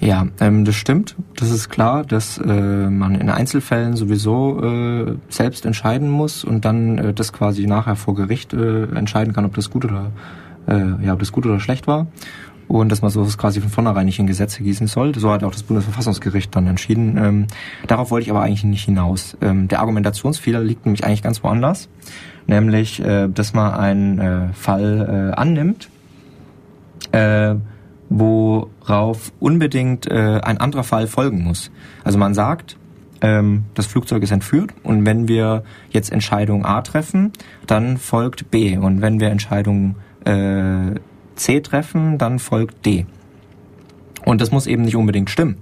Ja, 0.00 0.26
ähm, 0.40 0.64
das 0.64 0.74
stimmt. 0.74 1.16
Das 1.36 1.50
ist 1.50 1.68
klar, 1.70 2.04
dass 2.04 2.38
äh, 2.38 2.90
man 2.90 3.14
in 3.14 3.30
Einzelfällen 3.30 3.96
sowieso 3.96 4.62
äh, 4.62 5.16
selbst 5.28 5.64
entscheiden 5.64 6.10
muss 6.10 6.44
und 6.44 6.64
dann 6.64 6.98
äh, 6.98 7.14
das 7.14 7.32
quasi 7.32 7.66
nachher 7.66 7.96
vor 7.96 8.14
Gericht 8.14 8.52
äh, 8.52 8.84
entscheiden 8.84 9.32
kann, 9.32 9.44
ob 9.44 9.54
das 9.54 9.70
gut 9.70 9.84
oder 9.84 10.10
äh, 10.66 11.04
ja, 11.04 11.12
ob 11.12 11.20
das 11.20 11.32
gut 11.32 11.46
oder 11.46 11.60
schlecht 11.60 11.86
war. 11.86 12.06
Und 12.66 12.90
dass 12.90 13.02
man 13.02 13.10
sowas 13.10 13.36
quasi 13.36 13.60
von 13.60 13.70
vornherein 13.70 14.06
nicht 14.06 14.18
in 14.18 14.26
Gesetze 14.26 14.62
gießen 14.62 14.86
soll. 14.86 15.14
So 15.14 15.30
hat 15.30 15.44
auch 15.44 15.52
das 15.52 15.62
Bundesverfassungsgericht 15.62 16.54
dann 16.56 16.66
entschieden. 16.66 17.16
Ähm, 17.18 17.46
darauf 17.86 18.10
wollte 18.10 18.24
ich 18.24 18.30
aber 18.30 18.42
eigentlich 18.42 18.64
nicht 18.64 18.84
hinaus. 18.84 19.36
Ähm, 19.42 19.68
der 19.68 19.80
Argumentationsfehler 19.80 20.60
liegt 20.60 20.86
nämlich 20.86 21.04
eigentlich 21.04 21.22
ganz 21.22 21.42
woanders. 21.42 21.88
Nämlich, 22.46 23.02
äh, 23.02 23.28
dass 23.28 23.52
man 23.52 23.72
einen 23.74 24.18
äh, 24.18 24.52
Fall 24.54 25.32
äh, 25.32 25.36
annimmt, 25.36 25.88
äh, 27.14 27.54
worauf 28.10 29.32
unbedingt 29.38 30.10
äh, 30.10 30.40
ein 30.42 30.58
anderer 30.58 30.84
Fall 30.84 31.06
folgen 31.06 31.42
muss. 31.44 31.70
Also 32.02 32.18
man 32.18 32.34
sagt, 32.34 32.76
ähm, 33.20 33.64
das 33.74 33.86
Flugzeug 33.86 34.22
ist 34.22 34.32
entführt 34.32 34.72
und 34.82 35.06
wenn 35.06 35.28
wir 35.28 35.62
jetzt 35.90 36.12
Entscheidung 36.12 36.64
A 36.64 36.82
treffen, 36.82 37.32
dann 37.66 37.98
folgt 37.98 38.50
B 38.50 38.76
und 38.76 39.00
wenn 39.00 39.20
wir 39.20 39.28
Entscheidung 39.28 39.94
äh, 40.24 40.96
C 41.36 41.60
treffen, 41.60 42.18
dann 42.18 42.38
folgt 42.38 42.84
D. 42.84 43.06
Und 44.24 44.40
das 44.40 44.50
muss 44.50 44.66
eben 44.66 44.82
nicht 44.82 44.96
unbedingt 44.96 45.30
stimmen. 45.30 45.56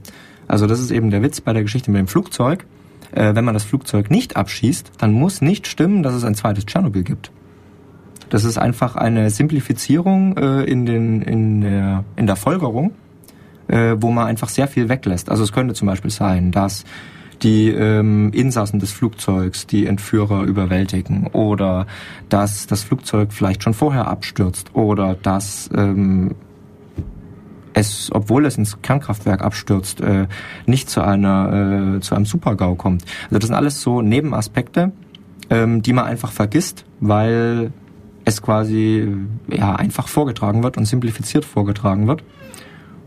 Also 0.49 0.67
das 0.67 0.81
ist 0.81 0.91
eben 0.91 1.11
der 1.11 1.23
Witz 1.23 1.41
bei 1.41 1.53
der 1.53 1.63
Geschichte 1.63 1.91
mit 1.91 1.99
dem 1.99 2.09
Flugzeug. 2.09 2.67
Äh, 3.13 3.35
wenn 3.35 3.45
man 3.45 3.55
das 3.55 3.65
Flugzeug 3.65 4.11
nicht 4.11 4.37
abschießt, 4.37 4.93
dann 4.99 5.13
muss 5.13 5.43
nicht 5.43 5.67
stimmen, 5.67 6.03
dass 6.03 6.15
es 6.15 6.25
ein 6.25 6.35
zweites 6.35 6.65
Tschernobyl 6.67 7.03
gibt. 7.03 7.31
Das 8.33 8.45
ist 8.45 8.57
einfach 8.57 8.97
eine 8.97 9.29
Simplifizierung 9.29 10.39
äh, 10.39 10.65
in, 10.65 10.87
den, 10.87 11.21
in, 11.21 11.61
der, 11.61 12.03
in 12.17 12.27
der 12.27 12.37
Folgerung, 12.37 12.93
äh, 13.69 13.95
wo 13.99 14.11
man 14.11 14.27
einfach 14.27 14.49
sehr 14.49 14.69
viel 14.69 14.89
weglässt. 14.89 15.29
Also 15.29 15.45
es 15.45 15.53
könnte 15.53 15.75
zum 15.75 15.85
Beispiel 15.85 16.11
sein, 16.11 16.51
dass 16.51 16.85
die 17.43 17.69
ähm, 17.69 18.33
Insassen 18.33 18.81
des 18.81 18.91
Flugzeugs 18.91 19.67
die 19.67 19.85
Entführer 19.85 20.45
überwältigen 20.45 21.27
oder 21.27 21.87
dass 22.31 22.67
das 22.67 22.83
Flugzeug 22.85 23.35
vielleicht 23.35 23.63
schon 23.65 23.75
vorher 23.75 24.09
abstürzt 24.09 24.75
oder 24.75 25.15
dass 25.15 25.69
ähm, 25.77 26.35
es, 27.75 28.09
obwohl 28.15 28.47
es 28.47 28.57
ins 28.57 28.81
Kernkraftwerk 28.81 29.43
abstürzt, 29.43 30.01
äh, 30.01 30.27
nicht 30.65 30.89
zu 30.89 31.03
einer 31.03 31.97
äh, 31.97 32.01
zu 32.01 32.15
einem 32.15 32.25
Supergau 32.25 32.77
kommt. 32.77 33.05
Also 33.25 33.41
das 33.41 33.49
sind 33.49 33.57
alles 33.57 33.83
so 33.83 34.01
Nebenaspekte, 34.01 34.93
ähm, 35.51 35.83
die 35.83 35.93
man 35.93 36.07
einfach 36.07 36.33
vergisst, 36.33 36.87
weil 36.99 37.73
es 38.25 38.43
quasi 38.43 39.09
ja 39.49 39.75
einfach 39.75 40.09
vorgetragen 40.09 40.63
wird 40.63 40.77
und 40.77 40.85
simplifiziert 40.85 41.45
vorgetragen 41.45 42.07
wird. 42.07 42.23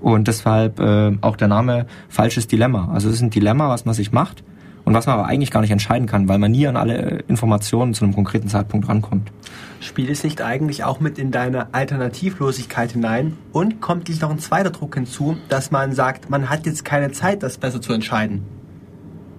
Und 0.01 0.27
deshalb 0.27 0.79
äh, 0.79 1.17
auch 1.21 1.35
der 1.35 1.47
Name 1.47 1.87
falsches 2.09 2.47
Dilemma. 2.47 2.89
Also 2.93 3.09
es 3.09 3.15
ist 3.15 3.21
ein 3.21 3.29
Dilemma, 3.29 3.69
was 3.69 3.85
man 3.85 3.95
sich 3.95 4.11
macht 4.11 4.43
und 4.83 4.93
was 4.93 5.07
man 5.07 5.17
aber 5.17 5.27
eigentlich 5.27 5.51
gar 5.51 5.61
nicht 5.61 5.71
entscheiden 5.71 6.07
kann, 6.07 6.27
weil 6.27 6.37
man 6.37 6.51
nie 6.51 6.67
an 6.67 6.77
alle 6.77 7.23
Informationen 7.27 7.93
zu 7.93 8.05
einem 8.05 8.13
konkreten 8.13 8.47
Zeitpunkt 8.47 8.87
rankommt. 8.87 9.31
Spielt 9.79 10.09
es 10.09 10.23
nicht 10.23 10.41
eigentlich 10.41 10.83
auch 10.83 10.99
mit 10.99 11.17
in 11.17 11.31
deine 11.31 11.73
Alternativlosigkeit 11.73 12.91
hinein? 12.91 13.35
Und 13.51 13.81
kommt 13.81 14.07
nicht 14.07 14.21
noch 14.21 14.29
ein 14.29 14.39
zweiter 14.39 14.69
Druck 14.69 14.95
hinzu, 14.95 15.37
dass 15.49 15.71
man 15.71 15.93
sagt, 15.93 16.29
man 16.29 16.49
hat 16.49 16.65
jetzt 16.65 16.85
keine 16.85 17.11
Zeit, 17.11 17.41
das 17.41 17.57
besser 17.57 17.81
zu 17.81 17.93
entscheiden? 17.93 18.43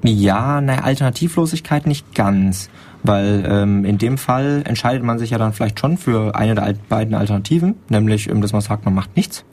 Ja, 0.02 0.60
naja, 0.60 0.82
Alternativlosigkeit 0.82 1.86
nicht 1.86 2.14
ganz. 2.14 2.68
Weil 3.06 3.44
ähm, 3.48 3.84
in 3.84 3.98
dem 3.98 4.18
Fall 4.18 4.62
entscheidet 4.64 5.04
man 5.04 5.18
sich 5.18 5.30
ja 5.30 5.38
dann 5.38 5.52
vielleicht 5.52 5.78
schon 5.78 5.96
für 5.96 6.34
eine 6.34 6.54
der 6.54 6.74
beiden 6.88 7.14
Alternativen, 7.14 7.76
nämlich, 7.88 8.28
ähm, 8.28 8.40
dass 8.40 8.52
man 8.52 8.62
sagt, 8.62 8.84
man 8.84 8.94
macht 8.94 9.16
nichts. 9.16 9.44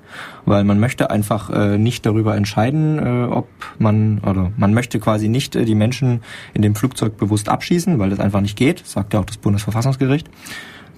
Weil 0.46 0.64
man 0.64 0.80
möchte 0.80 1.10
einfach 1.10 1.50
äh, 1.50 1.78
nicht 1.78 2.06
darüber 2.06 2.36
entscheiden, 2.36 3.00
äh, 3.00 3.28
ob 3.32 3.48
man, 3.80 4.20
oder 4.20 4.52
man 4.58 4.74
möchte 4.74 5.00
quasi 5.00 5.28
nicht 5.28 5.56
äh, 5.56 5.66
die 5.66 5.76
Menschen 5.76 6.22
in 6.54 6.62
dem 6.62 6.76
Flugzeug 6.76 7.18
bewusst 7.18 7.50
abschießen, 7.50 8.00
weil 8.00 8.10
das 8.10 8.20
einfach 8.20 8.42
nicht 8.42 8.58
geht, 8.58 8.86
sagt 8.86 9.14
ja 9.14 9.20
auch 9.20 9.26
das 9.26 9.38
Bundesverfassungsgericht. 9.38 10.30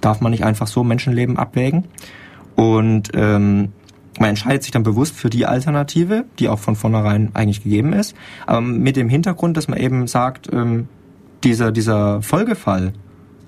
Darf 0.01 0.21
man 0.21 0.31
nicht 0.31 0.43
einfach 0.43 0.67
so 0.67 0.83
Menschenleben 0.83 1.37
abwägen. 1.37 1.85
Und 2.55 3.11
ähm, 3.13 3.73
man 4.19 4.29
entscheidet 4.29 4.63
sich 4.63 4.71
dann 4.71 4.83
bewusst 4.83 5.15
für 5.15 5.29
die 5.29 5.45
Alternative, 5.45 6.25
die 6.39 6.47
auch 6.47 6.59
von 6.59 6.75
vornherein 6.75 7.31
eigentlich 7.33 7.63
gegeben 7.63 7.91
ist, 7.91 8.15
aber 8.45 8.61
mit 8.61 8.95
dem 8.95 9.09
Hintergrund, 9.09 9.57
dass 9.57 9.67
man 9.67 9.77
eben 9.77 10.07
sagt, 10.07 10.51
ähm, 10.53 10.87
dieser, 11.45 11.71
dieser 11.71 12.21
Folgefall 12.21 12.91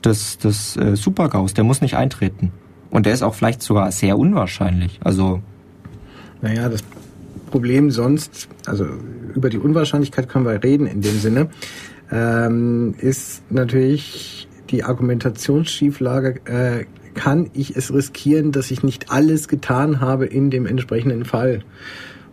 des, 0.06 0.38
des 0.38 0.78
äh, 0.78 0.96
Supergaus, 0.96 1.54
der 1.54 1.64
muss 1.64 1.82
nicht 1.82 1.96
eintreten. 1.96 2.52
Und 2.90 3.06
der 3.06 3.14
ist 3.14 3.24
auch 3.24 3.34
vielleicht 3.34 3.62
sogar 3.62 3.92
sehr 3.92 4.18
unwahrscheinlich. 4.18 5.00
Also. 5.04 5.42
Naja, 6.42 6.70
das 6.70 6.84
Problem 7.52 7.92
sonst, 7.92 8.48
also 8.66 8.86
über 9.34 9.50
die 9.50 9.58
Unwahrscheinlichkeit 9.58 10.30
können 10.30 10.46
wir 10.46 10.64
reden 10.64 10.88
in 10.88 11.02
dem 11.02 11.20
Sinne, 11.20 11.50
ähm, 12.12 12.96
ist 13.00 13.42
natürlich 13.52 14.48
die 14.70 14.84
Argumentationsschieflage, 14.84 16.42
äh, 16.46 16.86
kann 17.16 17.50
ich 17.54 17.76
es 17.76 17.92
riskieren, 17.92 18.52
dass 18.52 18.70
ich 18.70 18.84
nicht 18.84 19.12
alles 19.12 19.48
getan 19.48 20.00
habe 20.00 20.26
in 20.28 20.52
dem 20.52 20.66
entsprechenden 20.66 21.26
Fall 21.26 21.64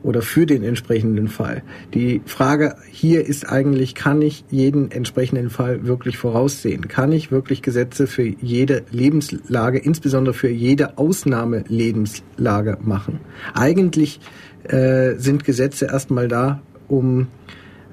oder 0.04 0.22
für 0.22 0.46
den 0.46 0.62
entsprechenden 0.62 1.28
Fall. 1.28 1.62
Die 1.94 2.20
Frage 2.26 2.76
hier 2.90 3.26
ist 3.26 3.48
eigentlich, 3.48 3.94
kann 3.94 4.22
ich 4.22 4.44
jeden 4.50 4.90
entsprechenden 4.90 5.50
Fall 5.50 5.86
wirklich 5.86 6.18
voraussehen? 6.18 6.88
Kann 6.88 7.10
ich 7.10 7.32
wirklich 7.32 7.62
Gesetze 7.62 8.06
für 8.06 8.22
jede 8.22 8.84
Lebenslage, 8.90 9.78
insbesondere 9.78 10.34
für 10.34 10.50
jede 10.50 10.98
Ausnahmelebenslage 10.98 12.78
machen? 12.82 13.20
Eigentlich 13.54 14.20
äh, 14.64 15.14
sind 15.16 15.44
Gesetze 15.44 15.86
erstmal 15.86 16.28
da, 16.28 16.60
um 16.86 17.28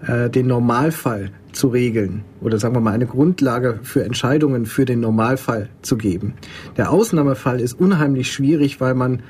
äh, 0.05 0.29
den 0.29 0.47
Normalfall 0.47 1.31
zu 1.53 1.69
regeln 1.69 2.23
oder 2.41 2.59
sagen 2.59 2.75
wir 2.75 2.81
mal 2.81 2.93
eine 2.93 3.07
Grundlage 3.07 3.79
für 3.83 4.03
Entscheidungen 4.03 4.65
für 4.65 4.85
den 4.85 4.99
Normalfall 4.99 5.69
zu 5.81 5.97
geben. 5.97 6.33
Der 6.77 6.91
Ausnahmefall 6.91 7.59
ist 7.59 7.79
unheimlich 7.79 8.31
schwierig, 8.31 8.79
weil 8.79 8.95
man 8.95 9.21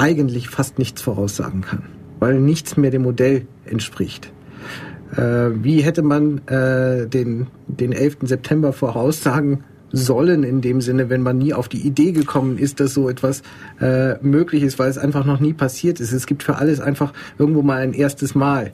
eigentlich 0.00 0.48
fast 0.48 0.78
nichts 0.78 1.02
voraussagen 1.02 1.60
kann, 1.60 1.82
weil 2.18 2.40
nichts 2.40 2.76
mehr 2.76 2.90
dem 2.90 3.02
Modell 3.02 3.46
entspricht. 3.66 4.32
Äh, 5.12 5.50
wie 5.62 5.82
hätte 5.82 6.02
man 6.02 6.38
äh, 6.46 7.06
den, 7.06 7.48
den 7.66 7.92
11. 7.92 8.18
September 8.22 8.72
voraussagen 8.72 9.64
sollen 9.92 10.44
in 10.44 10.60
dem 10.60 10.80
Sinne, 10.80 11.10
wenn 11.10 11.22
man 11.22 11.38
nie 11.38 11.52
auf 11.52 11.68
die 11.68 11.84
Idee 11.86 12.12
gekommen 12.12 12.58
ist, 12.58 12.80
dass 12.80 12.94
so 12.94 13.08
etwas 13.08 13.42
äh, 13.80 14.14
möglich 14.22 14.62
ist, 14.62 14.78
weil 14.78 14.88
es 14.88 14.98
einfach 14.98 15.26
noch 15.26 15.40
nie 15.40 15.52
passiert 15.52 16.00
ist. 16.00 16.12
Es 16.12 16.26
gibt 16.26 16.44
für 16.44 16.56
alles 16.56 16.80
einfach 16.80 17.12
irgendwo 17.38 17.62
mal 17.62 17.82
ein 17.82 17.92
erstes 17.92 18.34
Mal 18.34 18.72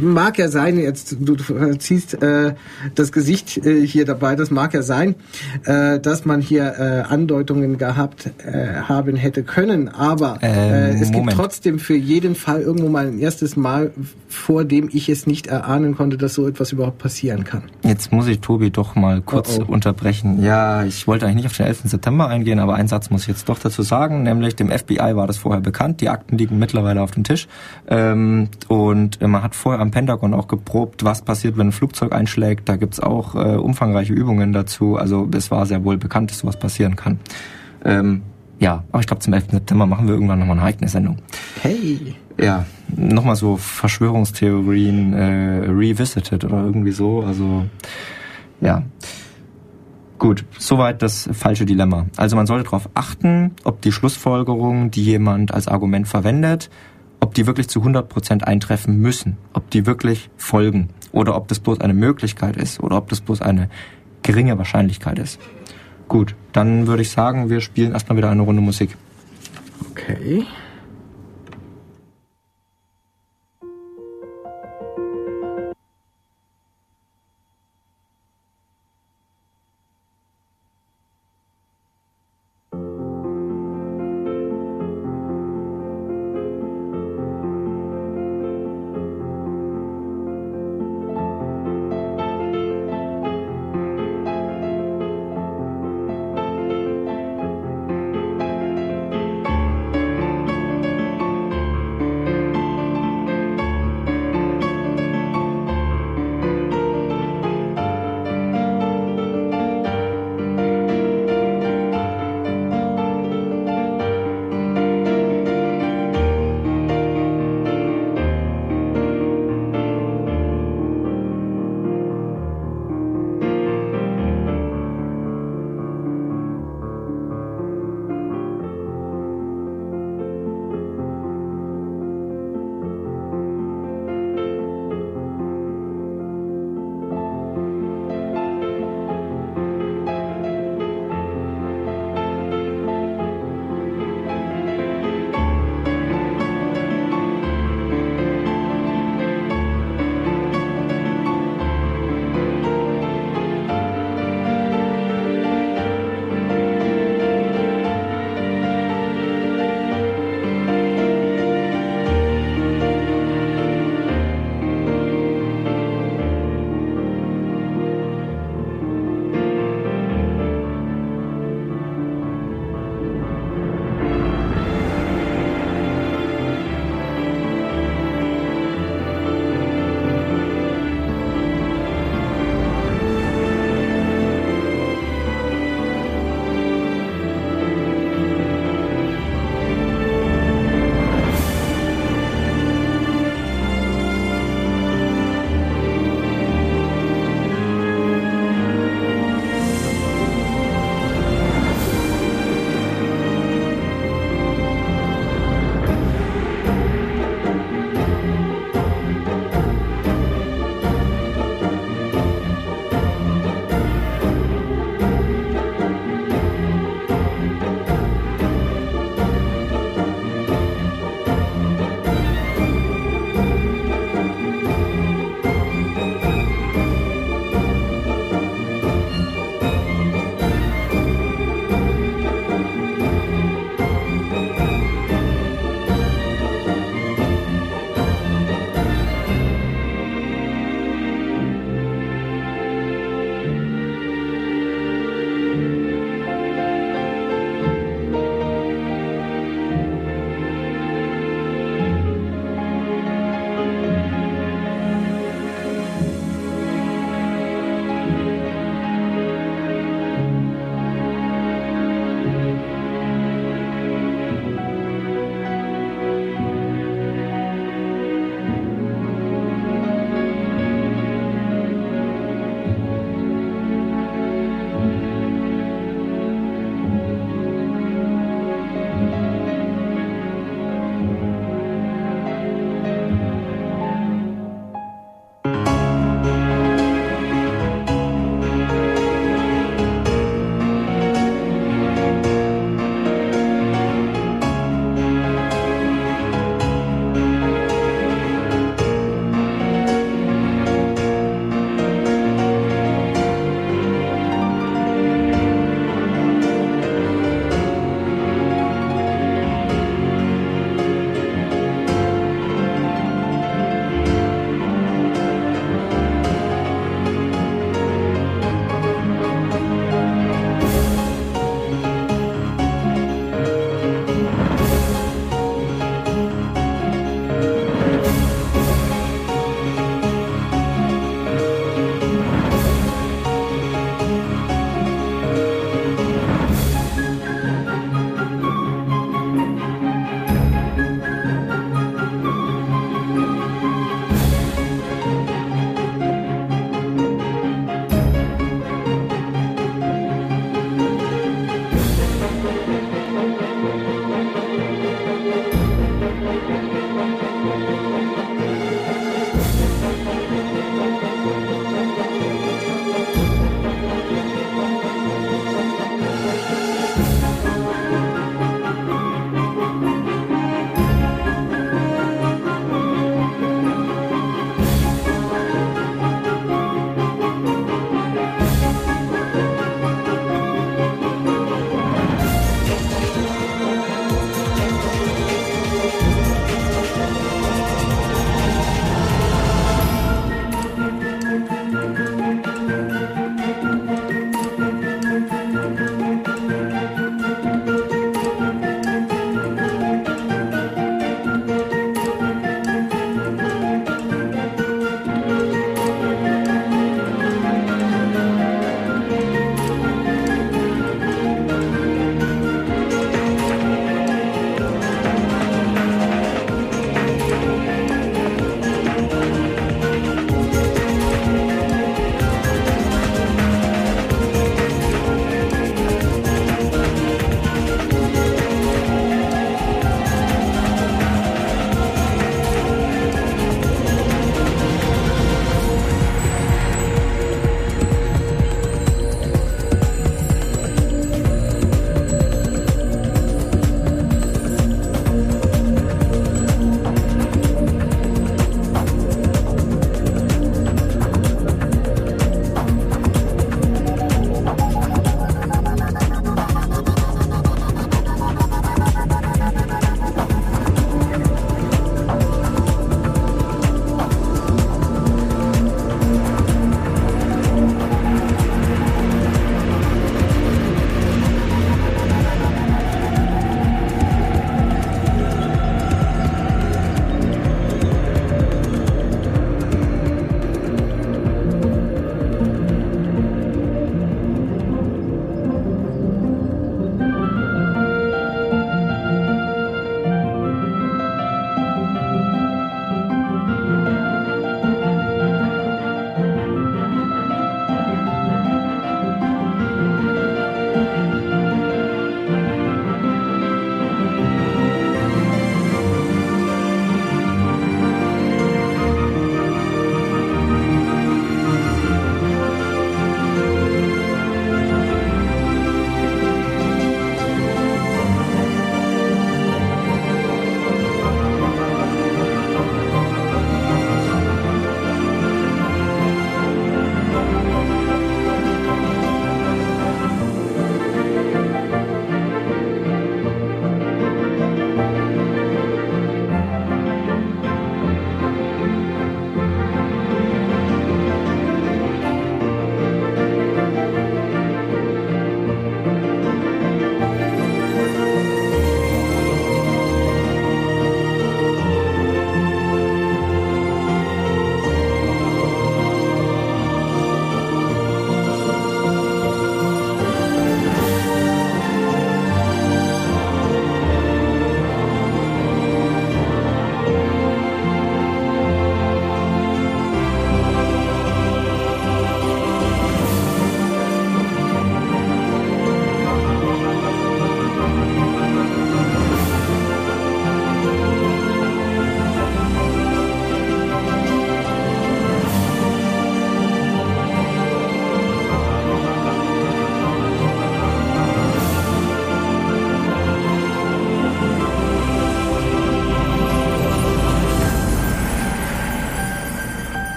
mag 0.00 0.38
ja 0.38 0.48
sein, 0.48 0.78
jetzt 0.78 1.16
du 1.20 1.36
ziehst 1.78 2.22
äh, 2.22 2.54
das 2.94 3.12
Gesicht 3.12 3.58
äh, 3.66 3.86
hier 3.86 4.04
dabei, 4.04 4.34
das 4.36 4.50
mag 4.50 4.74
ja 4.74 4.82
sein, 4.82 5.14
äh, 5.64 5.98
dass 6.00 6.24
man 6.24 6.40
hier 6.40 6.74
äh, 6.78 7.12
Andeutungen 7.12 7.78
gehabt 7.78 8.30
äh, 8.44 8.74
haben 8.82 9.16
hätte 9.16 9.42
können, 9.42 9.88
aber 9.88 10.38
äh, 10.42 10.48
Ähm, 10.48 10.96
es 11.02 11.08
Moment. 11.10 11.26
gibt 11.28 11.32
trotzdem 11.32 11.78
für 11.78 11.96
jeden 11.96 12.34
Fall 12.34 12.60
irgendwo 12.62 12.88
mal 12.88 13.06
ein 13.06 13.18
erstes 13.18 13.56
Mal, 13.56 13.92
vor 14.28 14.64
dem 14.64 14.88
ich 14.92 15.08
es 15.08 15.26
nicht 15.26 15.46
erahnen 15.46 15.94
konnte, 15.96 16.16
dass 16.16 16.34
so 16.34 16.46
etwas 16.48 16.72
überhaupt 16.72 16.98
passieren 16.98 17.44
kann. 17.44 17.62
Jetzt 17.84 18.12
muss 18.12 18.26
ich 18.26 18.40
Tobi 18.40 18.70
doch 18.70 18.94
mal 18.94 19.20
kurz 19.20 19.58
Oh, 19.58 19.64
oh. 19.68 19.72
unterbrechen. 19.72 20.42
Ja, 20.42 20.84
ich 20.84 21.06
wollte 21.06 21.24
eigentlich 21.26 21.36
nicht 21.36 21.46
auf 21.46 21.56
den 21.56 21.66
11. 21.66 21.80
September 21.84 22.28
eingehen, 22.28 22.58
aber 22.58 22.74
einen 22.74 22.88
Satz 22.88 23.10
muss 23.10 23.22
ich 23.22 23.28
jetzt 23.28 23.48
doch 23.48 23.58
dazu 23.58 23.82
sagen, 23.82 24.22
nämlich 24.22 24.56
dem 24.56 24.70
FBI 24.70 25.14
war 25.16 25.26
das 25.26 25.36
vorher 25.38 25.60
bekannt, 25.60 26.00
die 26.00 26.08
Akten 26.08 26.36
liegen 26.38 26.58
mittlerweile 26.58 27.00
auf 27.02 27.10
dem 27.12 27.24
Tisch 27.24 27.48
ähm, 27.88 28.48
und 28.68 29.20
man 29.20 29.42
hat 29.42 29.54
vorher 29.58 29.80
am 29.80 29.90
Pentagon 29.90 30.34
auch 30.34 30.48
geprobt, 30.48 31.04
was 31.04 31.22
passiert, 31.22 31.56
wenn 31.56 31.68
ein 31.68 31.72
Flugzeug 31.72 32.12
einschlägt. 32.12 32.68
Da 32.68 32.76
gibt's 32.76 33.00
auch 33.00 33.34
äh, 33.34 33.56
umfangreiche 33.56 34.12
Übungen 34.12 34.52
dazu, 34.52 34.96
also 34.96 35.28
es 35.34 35.50
war 35.50 35.66
sehr 35.66 35.84
wohl 35.84 35.98
bekannt, 35.98 36.30
dass 36.30 36.38
sowas 36.38 36.58
passieren 36.58 36.96
kann. 36.96 37.18
Ähm, 37.84 38.22
ja, 38.58 38.84
aber 38.90 39.00
ich 39.00 39.06
glaube, 39.06 39.20
zum 39.20 39.34
11. 39.34 39.50
Septemember 39.50 39.86
machen 39.86 40.08
wir 40.08 40.14
irgendwann 40.14 40.40
nochmal 40.40 40.58
eine 40.58 40.66
eigene 40.66 40.88
Sendung. 40.88 41.18
Hey, 41.62 42.16
Ja, 42.40 42.66
nochmal 42.96 43.36
so 43.36 43.56
Verschwörungstheorien 43.56 45.12
äh, 45.12 45.68
revisited 45.68 46.44
oder 46.44 46.64
irgendwie 46.64 46.92
so. 46.92 47.22
Also 47.22 47.66
ja. 48.60 48.82
Gut, 50.18 50.44
soweit 50.58 51.02
das 51.02 51.28
falsche 51.32 51.64
Dilemma. 51.64 52.06
Also 52.16 52.34
man 52.34 52.46
sollte 52.46 52.64
darauf 52.64 52.88
achten, 52.94 53.52
ob 53.62 53.80
die 53.82 53.92
Schlussfolgerungen, 53.92 54.90
die 54.90 55.04
jemand 55.04 55.54
als 55.54 55.68
Argument 55.68 56.08
verwendet, 56.08 56.70
ob 57.20 57.34
die 57.34 57.46
wirklich 57.46 57.68
zu 57.68 57.80
100% 57.82 58.42
eintreffen 58.42 58.98
müssen, 59.00 59.36
ob 59.52 59.70
die 59.70 59.86
wirklich 59.86 60.30
folgen 60.36 60.90
oder 61.12 61.36
ob 61.36 61.48
das 61.48 61.60
bloß 61.60 61.80
eine 61.80 61.94
Möglichkeit 61.94 62.56
ist 62.56 62.80
oder 62.80 62.96
ob 62.96 63.08
das 63.08 63.20
bloß 63.20 63.42
eine 63.42 63.68
geringe 64.22 64.58
Wahrscheinlichkeit 64.58 65.18
ist. 65.18 65.38
Gut, 66.08 66.34
dann 66.52 66.86
würde 66.86 67.02
ich 67.02 67.10
sagen, 67.10 67.50
wir 67.50 67.60
spielen 67.60 67.92
erstmal 67.92 68.16
wieder 68.18 68.30
eine 68.30 68.42
Runde 68.42 68.62
Musik. 68.62 68.96
okay. 69.90 70.46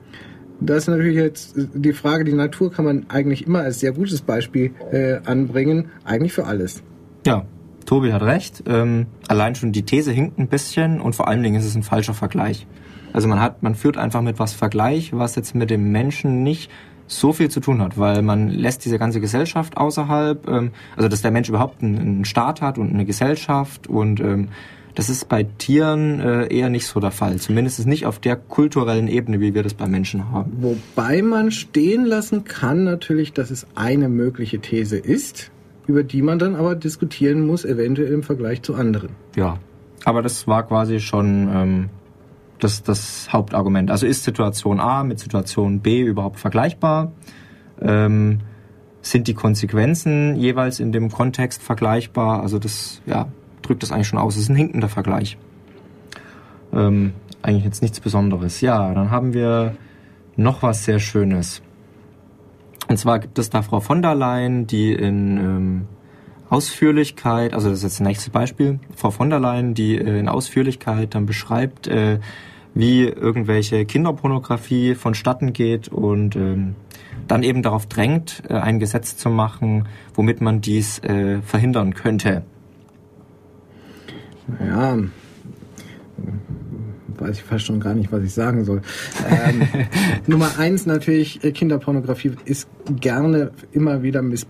das 0.60 0.78
ist 0.78 0.88
natürlich 0.88 1.16
jetzt 1.16 1.54
die 1.56 1.92
Frage, 1.92 2.24
die 2.24 2.32
Natur 2.32 2.72
kann 2.72 2.84
man 2.84 3.06
eigentlich 3.08 3.46
immer 3.46 3.60
als 3.60 3.80
sehr 3.80 3.92
gutes 3.92 4.20
Beispiel 4.22 4.72
äh, 4.90 5.18
anbringen, 5.24 5.90
eigentlich 6.04 6.32
für 6.32 6.46
alles. 6.46 6.82
Ja, 7.26 7.44
Tobi 7.86 8.12
hat 8.12 8.22
recht. 8.22 8.64
Ähm, 8.66 9.06
allein 9.28 9.54
schon 9.54 9.72
die 9.72 9.82
These 9.82 10.12
hinkt 10.12 10.38
ein 10.38 10.48
bisschen 10.48 11.00
und 11.00 11.14
vor 11.14 11.28
allen 11.28 11.42
Dingen 11.42 11.56
ist 11.56 11.64
es 11.64 11.74
ein 11.74 11.82
falscher 11.82 12.14
Vergleich. 12.14 12.66
Also 13.12 13.28
man 13.28 13.40
hat, 13.40 13.62
man 13.62 13.74
führt 13.74 13.96
einfach 13.96 14.20
mit 14.20 14.38
was 14.38 14.52
Vergleich, 14.52 15.12
was 15.12 15.34
jetzt 15.36 15.54
mit 15.54 15.70
dem 15.70 15.90
Menschen 15.90 16.42
nicht 16.42 16.70
so 17.06 17.32
viel 17.32 17.50
zu 17.50 17.60
tun 17.60 17.80
hat, 17.80 17.96
weil 17.96 18.20
man 18.22 18.48
lässt 18.50 18.84
diese 18.84 18.98
ganze 18.98 19.20
Gesellschaft 19.20 19.76
außerhalb, 19.76 20.46
ähm, 20.48 20.72
also 20.96 21.08
dass 21.08 21.22
der 21.22 21.30
Mensch 21.30 21.48
überhaupt 21.48 21.82
einen, 21.82 21.98
einen 21.98 22.24
Staat 22.24 22.60
hat 22.60 22.78
und 22.78 22.92
eine 22.92 23.06
Gesellschaft 23.06 23.86
und 23.86 24.20
ähm, 24.20 24.48
das 24.98 25.08
ist 25.08 25.28
bei 25.28 25.44
Tieren 25.44 26.18
äh, 26.18 26.52
eher 26.52 26.70
nicht 26.70 26.88
so 26.88 26.98
der 26.98 27.12
Fall. 27.12 27.36
Zumindest 27.36 27.86
nicht 27.86 28.04
auf 28.04 28.18
der 28.18 28.34
kulturellen 28.34 29.06
Ebene, 29.06 29.38
wie 29.38 29.54
wir 29.54 29.62
das 29.62 29.74
bei 29.74 29.86
Menschen 29.86 30.32
haben. 30.32 30.56
Wobei 30.60 31.22
man 31.22 31.52
stehen 31.52 32.04
lassen 32.04 32.42
kann 32.42 32.82
natürlich, 32.82 33.32
dass 33.32 33.52
es 33.52 33.64
eine 33.76 34.08
mögliche 34.08 34.58
These 34.58 34.98
ist, 34.98 35.52
über 35.86 36.02
die 36.02 36.20
man 36.20 36.40
dann 36.40 36.56
aber 36.56 36.74
diskutieren 36.74 37.46
muss, 37.46 37.64
eventuell 37.64 38.12
im 38.12 38.24
Vergleich 38.24 38.62
zu 38.62 38.74
anderen. 38.74 39.10
Ja, 39.36 39.60
aber 40.04 40.20
das 40.20 40.48
war 40.48 40.66
quasi 40.66 40.98
schon 40.98 41.48
ähm, 41.48 41.90
das, 42.58 42.82
das 42.82 43.32
Hauptargument. 43.32 43.92
Also 43.92 44.04
ist 44.04 44.24
Situation 44.24 44.80
A 44.80 45.04
mit 45.04 45.20
Situation 45.20 45.78
B 45.78 46.00
überhaupt 46.00 46.40
vergleichbar? 46.40 47.12
Ähm, 47.80 48.40
sind 49.00 49.28
die 49.28 49.34
Konsequenzen 49.34 50.34
jeweils 50.34 50.80
in 50.80 50.90
dem 50.90 51.08
Kontext 51.12 51.62
vergleichbar? 51.62 52.42
Also 52.42 52.58
das, 52.58 53.00
ja, 53.06 53.28
drückt 53.68 53.82
das 53.82 53.92
eigentlich 53.92 54.08
schon 54.08 54.18
aus. 54.18 54.36
Es 54.36 54.42
ist 54.42 54.48
ein 54.48 54.56
hinkender 54.56 54.88
Vergleich. 54.88 55.36
Ähm, 56.72 57.12
eigentlich 57.42 57.64
jetzt 57.64 57.82
nichts 57.82 58.00
Besonderes. 58.00 58.60
Ja, 58.60 58.92
dann 58.94 59.10
haben 59.10 59.34
wir 59.34 59.76
noch 60.36 60.62
was 60.62 60.84
sehr 60.84 60.98
Schönes. 60.98 61.62
Und 62.88 62.96
zwar 62.98 63.18
gibt 63.18 63.38
es 63.38 63.50
da 63.50 63.62
Frau 63.62 63.80
von 63.80 64.02
der 64.02 64.14
Leyen, 64.14 64.66
die 64.66 64.92
in 64.92 65.36
ähm, 65.36 65.86
Ausführlichkeit, 66.48 67.52
also 67.52 67.68
das 67.68 67.78
ist 67.78 67.84
jetzt 67.84 68.00
das 68.00 68.06
nächste 68.06 68.30
Beispiel, 68.30 68.80
Frau 68.96 69.10
von 69.10 69.28
der 69.28 69.40
Leyen, 69.40 69.74
die 69.74 69.98
äh, 69.98 70.18
in 70.18 70.28
Ausführlichkeit 70.28 71.14
dann 71.14 71.26
beschreibt, 71.26 71.86
äh, 71.86 72.20
wie 72.74 73.04
irgendwelche 73.04 73.84
Kinderpornografie 73.84 74.94
vonstatten 74.94 75.52
geht 75.52 75.88
und 75.88 76.36
ähm, 76.36 76.76
dann 77.26 77.42
eben 77.42 77.62
darauf 77.62 77.86
drängt, 77.86 78.42
äh, 78.48 78.54
ein 78.54 78.78
Gesetz 78.78 79.16
zu 79.18 79.28
machen, 79.28 79.86
womit 80.14 80.40
man 80.40 80.62
dies 80.62 80.98
äh, 81.00 81.42
verhindern 81.42 81.92
könnte 81.92 82.44
ja, 84.60 84.98
weiß 87.18 87.38
ich 87.38 87.42
fast 87.42 87.66
schon 87.66 87.80
gar 87.80 87.94
nicht, 87.94 88.12
was 88.12 88.22
ich 88.22 88.32
sagen 88.32 88.64
soll. 88.64 88.82
Ähm, 89.28 89.62
Nummer 90.26 90.58
eins 90.58 90.86
natürlich, 90.86 91.42
äh, 91.44 91.52
Kinderpornografie 91.52 92.32
ist 92.44 92.68
gerne 93.00 93.50
immer 93.72 94.02
wieder 94.02 94.22
miss 94.22 94.46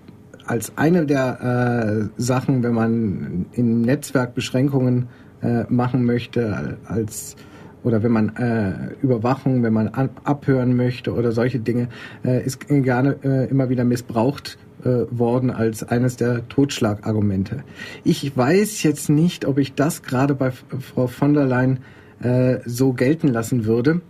als 0.46 0.72
eine 0.76 1.04
der 1.04 2.08
äh, 2.16 2.20
Sachen, 2.20 2.62
wenn 2.62 2.72
man 2.72 3.46
in 3.52 3.82
Netzwerkbeschränkungen 3.82 5.08
äh, 5.42 5.64
machen 5.68 6.04
möchte, 6.04 6.78
als 6.86 7.36
oder 7.84 8.02
wenn 8.02 8.12
man 8.12 8.34
äh, 8.36 8.94
Überwachung, 9.02 9.62
wenn 9.62 9.72
man 9.72 9.88
abhören 9.88 10.74
möchte 10.74 11.12
oder 11.12 11.32
solche 11.32 11.60
Dinge, 11.60 11.88
äh, 12.24 12.44
ist 12.44 12.66
gerne 12.66 13.16
äh, 13.22 13.48
immer 13.48 13.68
wieder 13.68 13.84
missbraucht 13.84 14.58
äh, 14.88 15.18
worden 15.18 15.50
als 15.50 15.82
eines 15.82 16.16
der 16.16 16.48
Totschlagargumente. 16.48 17.62
Ich 18.04 18.36
weiß 18.36 18.82
jetzt 18.82 19.10
nicht, 19.10 19.44
ob 19.44 19.58
ich 19.58 19.74
das 19.74 20.02
gerade 20.02 20.34
bei 20.34 20.50
Frau 20.50 21.06
von 21.06 21.34
der 21.34 21.44
Leyen 21.44 21.80
äh, 22.22 22.58
so 22.64 22.92
gelten 22.92 23.28
lassen 23.28 23.64
würde. 23.64 24.00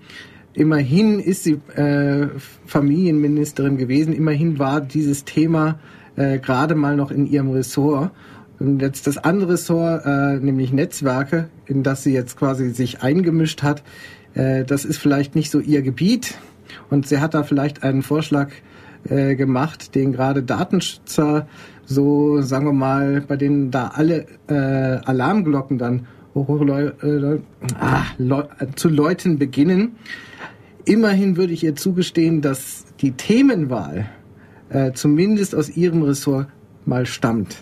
Immerhin 0.54 1.20
ist 1.20 1.44
sie 1.44 1.60
äh, 1.74 2.28
Familienministerin 2.66 3.76
gewesen. 3.76 4.12
Immerhin 4.12 4.58
war 4.58 4.80
dieses 4.80 5.24
Thema 5.24 5.78
äh, 6.16 6.38
gerade 6.38 6.74
mal 6.74 6.96
noch 6.96 7.10
in 7.10 7.26
ihrem 7.26 7.50
Ressort. 7.50 8.10
Und 8.58 8.82
jetzt 8.82 9.06
das 9.06 9.18
andere 9.18 9.52
Ressort, 9.52 10.04
äh, 10.04 10.44
nämlich 10.44 10.72
Netzwerke, 10.72 11.48
in 11.66 11.82
das 11.82 12.02
sie 12.02 12.12
jetzt 12.12 12.36
quasi 12.36 12.70
sich 12.70 13.02
eingemischt 13.02 13.62
hat, 13.62 13.84
äh, 14.34 14.64
das 14.64 14.84
ist 14.84 14.98
vielleicht 14.98 15.36
nicht 15.36 15.50
so 15.50 15.60
ihr 15.60 15.82
Gebiet. 15.82 16.34
Und 16.90 17.06
sie 17.06 17.18
hat 17.18 17.34
da 17.34 17.42
vielleicht 17.44 17.82
einen 17.82 18.02
Vorschlag 18.02 18.50
äh, 19.08 19.34
gemacht, 19.34 19.94
den 19.94 20.12
gerade 20.12 20.42
Datenschützer 20.42 21.46
so, 21.88 22.42
sagen 22.42 22.66
wir 22.66 22.72
mal, 22.72 23.22
bei 23.26 23.36
denen 23.36 23.70
da 23.70 23.88
alle 23.88 24.26
äh, 24.48 24.54
Alarmglocken 24.54 25.78
dann 25.78 26.06
äh, 26.34 27.38
ah, 27.80 28.04
zu 28.76 28.88
läuten 28.88 29.38
beginnen. 29.38 29.96
Immerhin 30.84 31.36
würde 31.36 31.52
ich 31.52 31.64
ihr 31.64 31.76
zugestehen, 31.76 32.42
dass 32.42 32.84
die 33.00 33.12
Themenwahl 33.12 34.08
äh, 34.68 34.92
zumindest 34.92 35.54
aus 35.54 35.70
ihrem 35.70 36.02
Ressort 36.02 36.48
mal 36.84 37.06
stammt. 37.06 37.56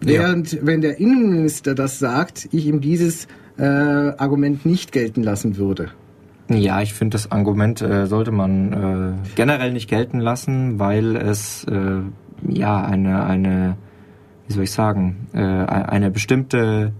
Während, 0.00 0.52
ja. 0.52 0.58
wenn 0.62 0.80
der 0.80 0.98
Innenminister 0.98 1.74
das 1.74 1.98
sagt, 1.98 2.48
ich 2.52 2.66
ihm 2.66 2.80
dieses 2.80 3.26
äh, 3.56 3.62
Argument 3.62 4.66
nicht 4.66 4.92
gelten 4.92 5.22
lassen 5.22 5.56
würde. 5.56 5.90
Ja, 6.48 6.80
ich 6.80 6.94
finde, 6.94 7.14
das 7.14 7.30
Argument 7.30 7.82
äh, 7.82 8.06
sollte 8.06 8.32
man 8.32 8.72
äh, 8.72 9.30
generell 9.34 9.72
nicht 9.72 9.88
gelten 9.88 10.18
lassen, 10.18 10.78
weil 10.78 11.16
es 11.16 11.64
äh, 11.64 12.00
ja 12.48 12.82
eine, 12.82 13.24
eine, 13.24 13.76
wie 14.46 14.54
soll 14.54 14.64
ich 14.64 14.72
sagen, 14.72 15.28
äh, 15.34 15.38
eine 15.40 16.10
bestimmte 16.10 16.92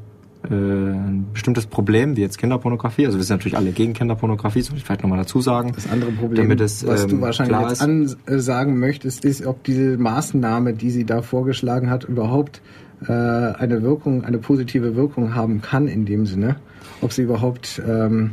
äh, 0.44 0.54
ein 0.54 1.26
bestimmtes 1.32 1.66
Problem, 1.66 2.16
wie 2.16 2.20
jetzt 2.20 2.38
Kinderpornografie. 2.38 3.06
Also 3.06 3.18
wir 3.18 3.24
sind 3.24 3.36
natürlich 3.36 3.56
alle 3.56 3.72
gegen 3.72 3.92
Kinderpornografie, 3.92 4.62
soll 4.62 4.76
ich 4.76 4.84
vielleicht 4.84 5.02
nochmal 5.02 5.18
dazu 5.18 5.40
sagen. 5.40 5.72
Das 5.74 5.90
andere 5.90 6.12
Problem, 6.12 6.42
damit 6.42 6.60
es, 6.60 6.86
was 6.86 7.06
du 7.06 7.16
ähm, 7.16 7.20
wahrscheinlich 7.22 7.56
klar 7.56 7.68
jetzt 7.68 7.82
ansagen 8.28 8.78
möchtest, 8.78 9.24
ist, 9.24 9.44
ob 9.44 9.64
diese 9.64 9.98
Maßnahme, 9.98 10.74
die 10.74 10.90
sie 10.90 11.04
da 11.04 11.22
vorgeschlagen 11.22 11.90
hat, 11.90 12.04
überhaupt 12.04 12.62
äh, 13.02 13.12
eine 13.12 13.82
Wirkung, 13.82 14.24
eine 14.24 14.38
positive 14.38 14.94
Wirkung 14.94 15.34
haben 15.34 15.60
kann 15.60 15.88
in 15.88 16.04
dem 16.04 16.24
Sinne. 16.24 16.56
Ob 17.00 17.12
sie 17.12 17.22
überhaupt, 17.22 17.82
ähm, 17.86 18.32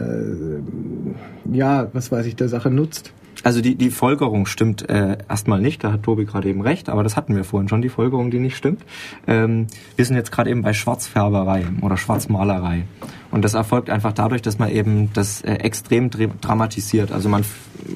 äh, 0.00 1.56
ja, 1.56 1.88
was 1.92 2.12
weiß 2.12 2.26
ich, 2.26 2.36
der 2.36 2.48
Sache 2.48 2.70
nutzt. 2.70 3.12
Also 3.44 3.60
die, 3.60 3.76
die 3.76 3.90
Folgerung 3.90 4.46
stimmt 4.46 4.90
äh, 4.90 5.16
erstmal 5.28 5.60
nicht, 5.60 5.84
da 5.84 5.92
hat 5.92 6.02
Tobi 6.02 6.24
gerade 6.24 6.48
eben 6.48 6.60
recht, 6.60 6.88
aber 6.88 7.04
das 7.04 7.16
hatten 7.16 7.36
wir 7.36 7.44
vorhin 7.44 7.68
schon, 7.68 7.82
die 7.82 7.88
Folgerung, 7.88 8.32
die 8.32 8.40
nicht 8.40 8.56
stimmt. 8.56 8.82
Ähm, 9.28 9.68
wir 9.94 10.04
sind 10.04 10.16
jetzt 10.16 10.32
gerade 10.32 10.50
eben 10.50 10.62
bei 10.62 10.72
Schwarzfärberei 10.72 11.66
oder 11.80 11.96
Schwarzmalerei. 11.96 12.82
Und 13.30 13.44
das 13.44 13.54
erfolgt 13.54 13.90
einfach 13.90 14.12
dadurch, 14.12 14.42
dass 14.42 14.58
man 14.58 14.70
eben 14.70 15.12
das 15.12 15.42
äh, 15.42 15.52
extrem 15.52 16.10
dra- 16.10 16.30
dramatisiert. 16.40 17.12
Also 17.12 17.28
man, 17.28 17.44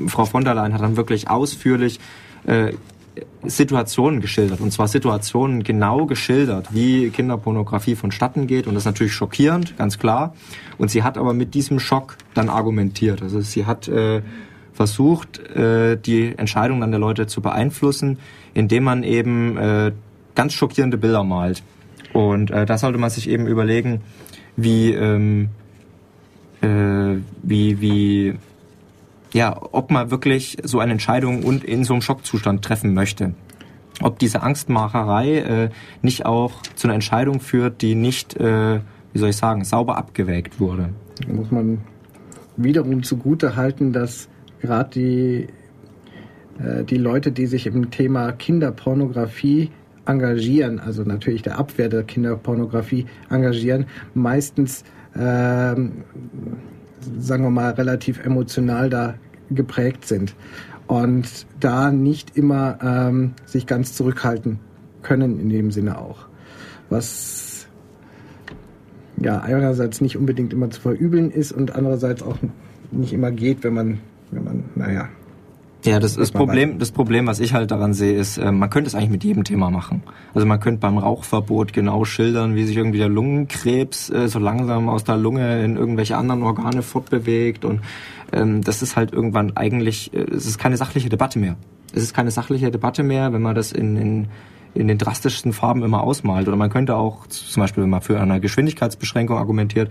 Frau 0.06 0.26
von 0.26 0.44
der 0.44 0.54
Leyen 0.54 0.74
hat 0.74 0.80
dann 0.80 0.96
wirklich 0.96 1.28
ausführlich 1.28 1.98
äh, 2.46 2.72
Situationen 3.44 4.20
geschildert. 4.20 4.60
Und 4.60 4.72
zwar 4.72 4.88
Situationen 4.88 5.62
genau 5.62 6.06
geschildert, 6.06 6.68
wie 6.72 7.10
Kinderpornografie 7.10 7.94
vonstatten 7.94 8.46
geht. 8.46 8.66
Und 8.66 8.74
das 8.74 8.82
ist 8.82 8.86
natürlich 8.86 9.12
schockierend, 9.12 9.76
ganz 9.76 9.98
klar. 9.98 10.34
Und 10.78 10.90
sie 10.90 11.02
hat 11.02 11.18
aber 11.18 11.34
mit 11.34 11.54
diesem 11.54 11.78
Schock 11.78 12.16
dann 12.34 12.48
argumentiert. 12.48 13.22
Also 13.22 13.40
sie 13.40 13.66
hat 13.66 13.88
äh, 13.88 14.22
versucht, 14.72 15.38
äh, 15.50 15.96
die 15.96 16.34
Entscheidung 16.36 16.80
dann 16.80 16.90
der 16.90 17.00
Leute 17.00 17.26
zu 17.26 17.42
beeinflussen, 17.42 18.18
indem 18.54 18.84
man 18.84 19.02
eben 19.02 19.56
äh, 19.56 19.92
ganz 20.34 20.54
schockierende 20.54 20.96
Bilder 20.96 21.24
malt. 21.24 21.62
Und 22.12 22.50
äh, 22.50 22.66
da 22.66 22.78
sollte 22.78 22.98
man 22.98 23.10
sich 23.10 23.28
eben 23.28 23.46
überlegen, 23.46 24.00
wie, 24.56 24.92
ähm, 24.92 25.48
äh, 26.60 27.16
wie, 27.42 27.80
wie, 27.80 28.34
ja, 29.32 29.56
ob 29.72 29.90
man 29.90 30.10
wirklich 30.10 30.58
so 30.62 30.78
eine 30.78 30.92
Entscheidung 30.92 31.42
und 31.42 31.64
in 31.64 31.84
so 31.84 31.94
einem 31.94 32.02
Schockzustand 32.02 32.62
treffen 32.62 32.94
möchte. 32.94 33.34
Ob 34.00 34.18
diese 34.18 34.42
Angstmacherei 34.42 35.38
äh, 35.38 35.70
nicht 36.00 36.26
auch 36.26 36.62
zu 36.74 36.86
einer 36.86 36.94
Entscheidung 36.94 37.40
führt, 37.40 37.82
die 37.82 37.94
nicht, 37.94 38.36
äh, 38.36 38.80
wie 39.12 39.18
soll 39.18 39.30
ich 39.30 39.36
sagen, 39.36 39.64
sauber 39.64 39.96
abgewägt 39.96 40.60
wurde. 40.60 40.90
Da 41.26 41.32
muss 41.32 41.50
man 41.50 41.78
wiederum 42.56 43.02
zugute 43.02 43.56
halten, 43.56 43.92
dass 43.92 44.28
gerade 44.60 44.90
die, 44.90 45.46
äh, 46.62 46.84
die 46.84 46.96
Leute, 46.96 47.32
die 47.32 47.46
sich 47.46 47.66
im 47.66 47.90
Thema 47.90 48.32
Kinderpornografie 48.32 49.70
engagieren, 50.04 50.80
also 50.80 51.04
natürlich 51.04 51.42
der 51.42 51.58
Abwehr 51.58 51.88
der 51.88 52.02
Kinderpornografie 52.02 53.06
engagieren, 53.30 53.86
meistens, 54.14 54.84
ähm, 55.16 56.04
sagen 57.18 57.44
wir 57.44 57.50
mal, 57.50 57.70
relativ 57.72 58.24
emotional 58.24 58.90
da 58.90 59.14
geprägt 59.50 60.06
sind 60.06 60.34
und 60.86 61.46
da 61.60 61.90
nicht 61.90 62.36
immer 62.36 62.78
ähm, 62.82 63.32
sich 63.44 63.66
ganz 63.66 63.94
zurückhalten 63.94 64.58
können 65.02 65.38
in 65.40 65.48
dem 65.48 65.70
Sinne 65.70 65.98
auch. 65.98 66.26
Was 66.88 67.66
ja 69.16 69.40
einerseits 69.40 70.00
nicht 70.00 70.16
unbedingt 70.16 70.52
immer 70.52 70.70
zu 70.70 70.80
verübeln 70.80 71.30
ist 71.30 71.52
und 71.52 71.74
andererseits 71.74 72.22
auch 72.22 72.38
nicht 72.90 73.12
immer 73.12 73.30
geht, 73.30 73.64
wenn 73.64 73.74
man, 73.74 74.00
wenn 74.30 74.44
man, 74.44 74.64
naja. 74.74 75.08
Ja, 75.84 75.98
das, 75.98 76.14
das 76.16 76.30
Problem, 76.30 76.78
das 76.78 76.92
Problem, 76.92 77.26
was 77.26 77.40
ich 77.40 77.54
halt 77.54 77.72
daran 77.72 77.92
sehe, 77.92 78.14
ist, 78.14 78.38
äh, 78.38 78.52
man 78.52 78.70
könnte 78.70 78.88
es 78.88 78.94
eigentlich 78.94 79.10
mit 79.10 79.24
jedem 79.24 79.42
Thema 79.42 79.70
machen. 79.70 80.02
Also 80.32 80.46
man 80.46 80.60
könnte 80.60 80.80
beim 80.80 80.96
Rauchverbot 80.96 81.72
genau 81.72 82.04
schildern, 82.04 82.54
wie 82.54 82.64
sich 82.64 82.76
irgendwie 82.76 82.98
der 82.98 83.08
Lungenkrebs 83.08 84.10
äh, 84.10 84.28
so 84.28 84.38
langsam 84.38 84.88
aus 84.88 85.02
der 85.02 85.16
Lunge 85.16 85.64
in 85.64 85.76
irgendwelche 85.76 86.16
anderen 86.16 86.42
Organe 86.44 86.82
fortbewegt 86.82 87.64
und 87.64 87.80
ähm, 88.32 88.62
das 88.62 88.82
ist 88.82 88.96
halt 88.96 89.12
irgendwann 89.12 89.56
eigentlich, 89.56 90.14
äh, 90.14 90.20
es 90.20 90.46
ist 90.46 90.58
keine 90.58 90.76
sachliche 90.76 91.08
Debatte 91.08 91.38
mehr. 91.38 91.56
Es 91.94 92.02
ist 92.02 92.14
keine 92.14 92.30
sachliche 92.30 92.70
Debatte 92.70 93.02
mehr, 93.02 93.32
wenn 93.32 93.42
man 93.42 93.54
das 93.54 93.72
in, 93.72 93.96
in 93.96 94.28
in 94.74 94.88
den 94.88 94.98
drastischsten 94.98 95.52
Farben 95.52 95.82
immer 95.82 96.02
ausmalt. 96.02 96.48
Oder 96.48 96.56
man 96.56 96.70
könnte 96.70 96.96
auch, 96.96 97.26
zum 97.26 97.62
Beispiel, 97.62 97.82
wenn 97.82 97.90
man 97.90 98.00
für 98.00 98.20
eine 98.20 98.40
Geschwindigkeitsbeschränkung 98.40 99.36
argumentiert, 99.36 99.90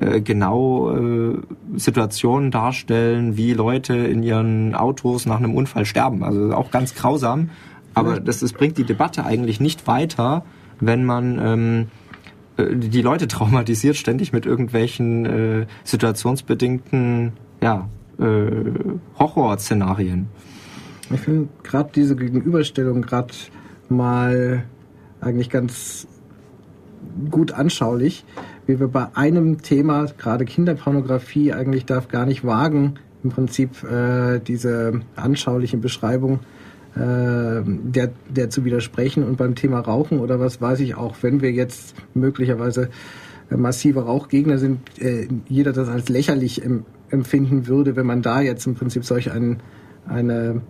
äh, 0.00 0.20
genau 0.20 0.96
äh, 0.96 1.38
Situationen 1.76 2.50
darstellen, 2.50 3.36
wie 3.36 3.52
Leute 3.52 3.94
in 3.94 4.22
ihren 4.22 4.74
Autos 4.74 5.26
nach 5.26 5.38
einem 5.38 5.54
Unfall 5.54 5.84
sterben. 5.84 6.22
Also 6.22 6.54
auch 6.54 6.70
ganz 6.70 6.94
grausam. 6.94 7.50
Aber 7.94 8.20
das, 8.20 8.40
das 8.40 8.52
bringt 8.52 8.78
die 8.78 8.84
Debatte 8.84 9.24
eigentlich 9.24 9.60
nicht 9.60 9.86
weiter, 9.86 10.44
wenn 10.80 11.04
man 11.04 11.38
ähm, 11.38 11.86
äh, 12.56 12.74
die 12.76 13.02
Leute 13.02 13.28
traumatisiert 13.28 13.96
ständig 13.96 14.32
mit 14.32 14.46
irgendwelchen 14.46 15.26
äh, 15.26 15.66
situationsbedingten 15.84 17.32
ja, 17.60 17.88
äh, 18.18 18.24
Horrorszenarien. 19.18 20.28
Ich 21.12 21.20
finde 21.20 21.48
gerade 21.62 21.90
diese 21.94 22.16
Gegenüberstellung 22.16 23.02
gerade 23.02 23.34
mal 23.92 24.64
eigentlich 25.20 25.50
ganz 25.50 26.06
gut 27.30 27.52
anschaulich, 27.52 28.24
wie 28.66 28.80
wir 28.80 28.88
bei 28.88 29.08
einem 29.14 29.62
Thema, 29.62 30.06
gerade 30.18 30.44
Kinderpornografie, 30.44 31.52
eigentlich 31.52 31.86
darf 31.86 32.08
gar 32.08 32.26
nicht 32.26 32.44
wagen, 32.44 32.94
im 33.22 33.30
Prinzip 33.30 33.82
äh, 33.84 34.40
diese 34.40 35.00
anschauliche 35.16 35.76
Beschreibung 35.76 36.40
äh, 36.94 37.62
der, 37.64 38.10
der 38.28 38.50
zu 38.50 38.64
widersprechen. 38.64 39.24
Und 39.24 39.36
beim 39.36 39.54
Thema 39.54 39.80
Rauchen 39.80 40.18
oder 40.18 40.40
was 40.40 40.60
weiß 40.60 40.80
ich 40.80 40.94
auch, 40.94 41.16
wenn 41.22 41.40
wir 41.40 41.52
jetzt 41.52 41.94
möglicherweise 42.14 42.90
äh, 43.50 43.56
massive 43.56 44.04
Rauchgegner 44.04 44.58
sind, 44.58 44.80
äh, 45.00 45.28
jeder 45.48 45.72
das 45.72 45.88
als 45.88 46.08
lächerlich 46.08 46.64
em 46.64 46.84
empfinden 47.10 47.66
würde, 47.66 47.94
wenn 47.94 48.06
man 48.06 48.22
da 48.22 48.40
jetzt 48.40 48.66
im 48.66 48.74
Prinzip 48.74 49.04
solch 49.04 49.30
ein, 49.30 49.60
eine 50.06 50.62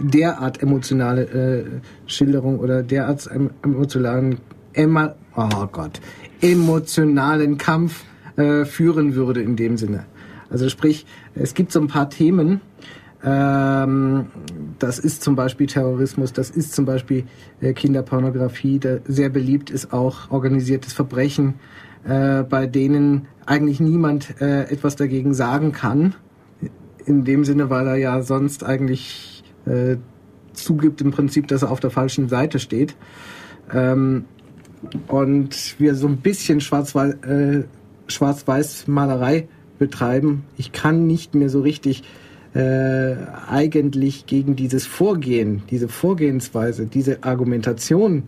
derart 0.00 0.62
emotionale 0.62 1.22
äh, 1.22 1.64
Schilderung 2.06 2.58
oder 2.58 2.82
derart 2.82 3.28
em 3.30 3.50
emotionalen 3.62 4.38
Emma, 4.72 5.14
oh 5.36 5.66
Gott, 5.70 6.00
emotionalen 6.40 7.58
Kampf 7.58 8.04
äh, 8.36 8.64
führen 8.64 9.14
würde 9.14 9.42
in 9.42 9.56
dem 9.56 9.76
Sinne. 9.76 10.04
Also 10.50 10.68
sprich, 10.68 11.06
es 11.34 11.54
gibt 11.54 11.72
so 11.72 11.80
ein 11.80 11.88
paar 11.88 12.08
Themen, 12.08 12.60
ähm, 13.24 14.26
das 14.78 14.98
ist 14.98 15.22
zum 15.22 15.34
Beispiel 15.34 15.66
Terrorismus, 15.66 16.32
das 16.32 16.50
ist 16.50 16.74
zum 16.74 16.84
Beispiel 16.84 17.24
äh, 17.60 17.72
Kinderpornografie, 17.72 18.78
da 18.78 18.98
sehr 19.06 19.28
beliebt 19.28 19.70
ist 19.70 19.92
auch 19.92 20.30
organisiertes 20.30 20.92
Verbrechen, 20.92 21.54
äh, 22.06 22.44
bei 22.44 22.66
denen 22.66 23.26
eigentlich 23.44 23.80
niemand 23.80 24.40
äh, 24.40 24.70
etwas 24.70 24.94
dagegen 24.96 25.34
sagen 25.34 25.72
kann. 25.72 26.14
In 27.06 27.24
dem 27.24 27.44
Sinne, 27.44 27.70
weil 27.70 27.86
er 27.86 27.96
ja 27.96 28.22
sonst 28.22 28.64
eigentlich 28.64 29.37
äh, 29.68 29.96
zugibt 30.52 31.00
im 31.00 31.10
Prinzip, 31.10 31.46
dass 31.48 31.62
er 31.62 31.70
auf 31.70 31.80
der 31.80 31.90
falschen 31.90 32.28
Seite 32.28 32.58
steht. 32.58 32.96
Ähm, 33.72 34.24
und 35.08 35.76
wir 35.78 35.94
so 35.94 36.06
ein 36.06 36.18
bisschen 36.18 36.58
äh, 36.58 37.62
Schwarz-Weiß-Malerei 38.06 39.48
betreiben. 39.78 40.44
Ich 40.56 40.72
kann 40.72 41.06
nicht 41.06 41.34
mehr 41.34 41.48
so 41.48 41.60
richtig 41.60 42.02
äh, 42.54 43.14
eigentlich 43.48 44.26
gegen 44.26 44.56
dieses 44.56 44.86
Vorgehen, 44.86 45.62
diese 45.70 45.88
Vorgehensweise, 45.88 46.86
diese 46.86 47.22
Argumentation 47.22 48.24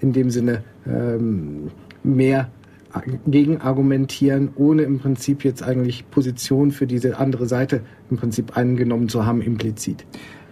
in 0.00 0.12
dem 0.12 0.30
Sinne 0.30 0.64
ähm, 0.86 1.70
mehr 2.02 2.50
gegen 3.26 3.60
argumentieren, 3.60 4.50
ohne 4.56 4.82
im 4.82 4.98
Prinzip 4.98 5.44
jetzt 5.44 5.62
eigentlich 5.62 6.10
Position 6.10 6.72
für 6.72 6.86
diese 6.86 7.18
andere 7.18 7.46
Seite 7.46 7.82
im 8.10 8.16
Prinzip 8.16 8.56
eingenommen 8.56 9.08
zu 9.08 9.24
haben, 9.24 9.42
implizit. 9.42 10.04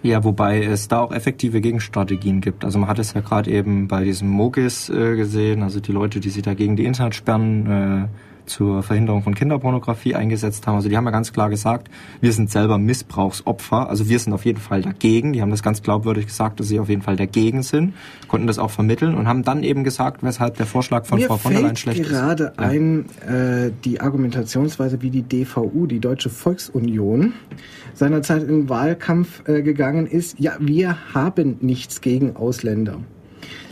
Ja, 0.02 0.22
wobei 0.22 0.62
es 0.62 0.88
da 0.88 1.00
auch 1.00 1.12
effektive 1.12 1.60
Gegenstrategien 1.60 2.40
gibt. 2.40 2.64
Also 2.64 2.78
man 2.78 2.88
hat 2.88 2.98
es 2.98 3.14
ja 3.14 3.20
gerade 3.20 3.50
eben 3.50 3.88
bei 3.88 4.04
diesem 4.04 4.28
Mogis 4.28 4.88
äh, 4.88 5.16
gesehen, 5.16 5.62
also 5.62 5.80
die 5.80 5.92
Leute, 5.92 6.20
die 6.20 6.30
sich 6.30 6.42
da 6.42 6.54
gegen 6.54 6.76
die 6.76 6.84
Internetsperren 6.84 7.66
äh, 7.66 8.08
zur 8.48 8.82
Verhinderung 8.82 9.22
von 9.22 9.34
Kinderpornografie 9.34 10.14
eingesetzt 10.14 10.66
haben. 10.66 10.76
Also 10.76 10.88
die 10.88 10.96
haben 10.96 11.04
ja 11.04 11.10
ganz 11.10 11.32
klar 11.32 11.50
gesagt, 11.50 11.88
wir 12.20 12.32
sind 12.32 12.50
selber 12.50 12.78
Missbrauchsopfer. 12.78 13.88
Also 13.88 14.08
wir 14.08 14.18
sind 14.18 14.32
auf 14.32 14.44
jeden 14.44 14.60
Fall 14.60 14.82
dagegen. 14.82 15.32
Die 15.32 15.42
haben 15.42 15.50
das 15.50 15.62
ganz 15.62 15.82
glaubwürdig 15.82 16.26
gesagt, 16.26 16.60
dass 16.60 16.68
sie 16.68 16.80
auf 16.80 16.88
jeden 16.88 17.02
Fall 17.02 17.16
dagegen 17.16 17.62
sind, 17.62 17.94
konnten 18.26 18.46
das 18.46 18.58
auch 18.58 18.70
vermitteln 18.70 19.14
und 19.14 19.28
haben 19.28 19.42
dann 19.42 19.62
eben 19.62 19.84
gesagt, 19.84 20.22
weshalb 20.22 20.56
der 20.56 20.66
Vorschlag 20.66 21.06
von 21.06 21.18
Mir 21.18 21.26
Frau 21.26 21.36
von 21.36 21.52
der 21.52 21.62
Leyen 21.62 21.76
schlecht 21.76 22.02
gerade 22.02 22.44
ist. 22.44 22.60
Ja. 22.60 22.66
ein, 22.66 23.06
äh, 23.26 23.70
die 23.84 24.00
Argumentationsweise, 24.00 25.02
wie 25.02 25.10
die 25.10 25.22
DVU, 25.22 25.86
die 25.86 26.00
Deutsche 26.00 26.30
Volksunion, 26.30 27.32
seinerzeit 27.94 28.42
in 28.42 28.48
den 28.48 28.68
Wahlkampf 28.68 29.46
äh, 29.48 29.62
gegangen 29.62 30.06
ist. 30.06 30.38
Ja, 30.38 30.56
wir 30.60 30.96
haben 31.14 31.58
nichts 31.60 32.00
gegen 32.00 32.36
Ausländer. 32.36 32.98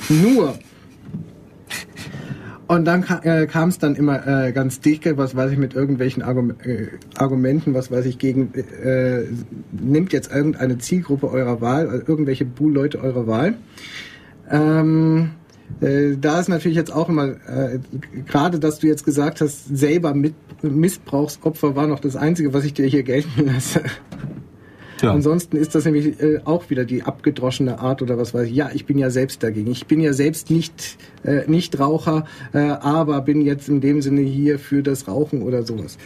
Nur. 0.09 0.55
Und 2.69 2.85
dann 2.85 3.05
äh, 3.23 3.47
kam 3.47 3.69
es 3.69 3.79
dann 3.79 3.95
immer 3.95 4.27
äh, 4.27 4.53
ganz 4.53 4.81
dicke, 4.81 5.17
was 5.17 5.37
weiß 5.37 5.53
ich, 5.53 5.59
mit 5.59 5.75
irgendwelchen 5.75 6.23
Argum 6.23 6.51
äh, 6.65 6.89
Argumenten, 7.17 7.75
was 7.75 7.93
weiß 7.93 8.07
ich, 8.07 8.19
gegen, 8.19 8.53
äh, 8.55 9.25
nimmt 9.71 10.13
jetzt 10.13 10.33
irgendeine 10.33 10.79
Zielgruppe 10.79 11.31
eurer 11.31 11.61
Wahl, 11.61 11.87
äh, 11.87 12.11
irgendwelche 12.11 12.45
Buh-Leute 12.45 13.01
eurer 13.01 13.29
Wahl. 13.29 13.55
Ähm, 14.51 15.31
äh, 15.81 16.17
da 16.21 16.41
ist 16.41 16.49
natürlich 16.49 16.77
jetzt 16.77 16.93
auch 16.93 17.09
immer, 17.09 17.29
äh, 17.47 17.79
gerade 18.27 18.59
dass 18.59 18.81
du 18.81 18.89
jetzt 18.89 19.05
gesagt 19.05 19.41
hast, 19.41 19.77
selber 19.77 20.15
mit 20.15 20.35
Missbrauchsopfer 20.63 21.77
war 21.77 21.87
noch 21.87 22.01
das 22.01 22.17
Einzige, 22.17 22.53
was 22.53 22.65
ich 22.65 22.75
dir 22.75 22.87
hier 22.87 23.05
gelten 23.05 23.47
lasse. 23.47 23.83
Ja. 25.03 25.13
Ansonsten 25.13 25.57
ist 25.57 25.75
das 25.75 25.85
nämlich 25.85 26.21
äh, 26.21 26.41
auch 26.45 26.71
wieder 26.71 26.85
die 26.85 27.03
abgedroschene 27.03 27.79
Art 27.79 28.03
oder 28.03 28.19
was 28.19 28.35
weiß 28.35 28.49
ich. 28.49 28.55
Ja, 28.55 28.71
ich 28.73 28.87
bin 28.87 28.99
ja 28.99 29.11
selbst 29.11 29.43
dagegen. 29.43 29.71
Ich 29.71 29.87
bin 29.87 30.01
ja 30.01 30.13
selbst 30.13 30.51
nicht, 30.51 30.99
äh, 31.25 31.43
nicht 31.47 31.79
Raucher, 31.79 32.25
äh, 32.53 32.59
aber 32.59 33.21
bin 33.21 33.41
jetzt 33.41 33.69
in 33.69 33.81
dem 33.81 34.03
Sinne 34.03 34.23
hier 34.23 34.59
für 34.59 34.83
das 34.83 35.09
Rauchen 35.09 35.43
oder 35.43 35.63
sowas. 35.63 35.99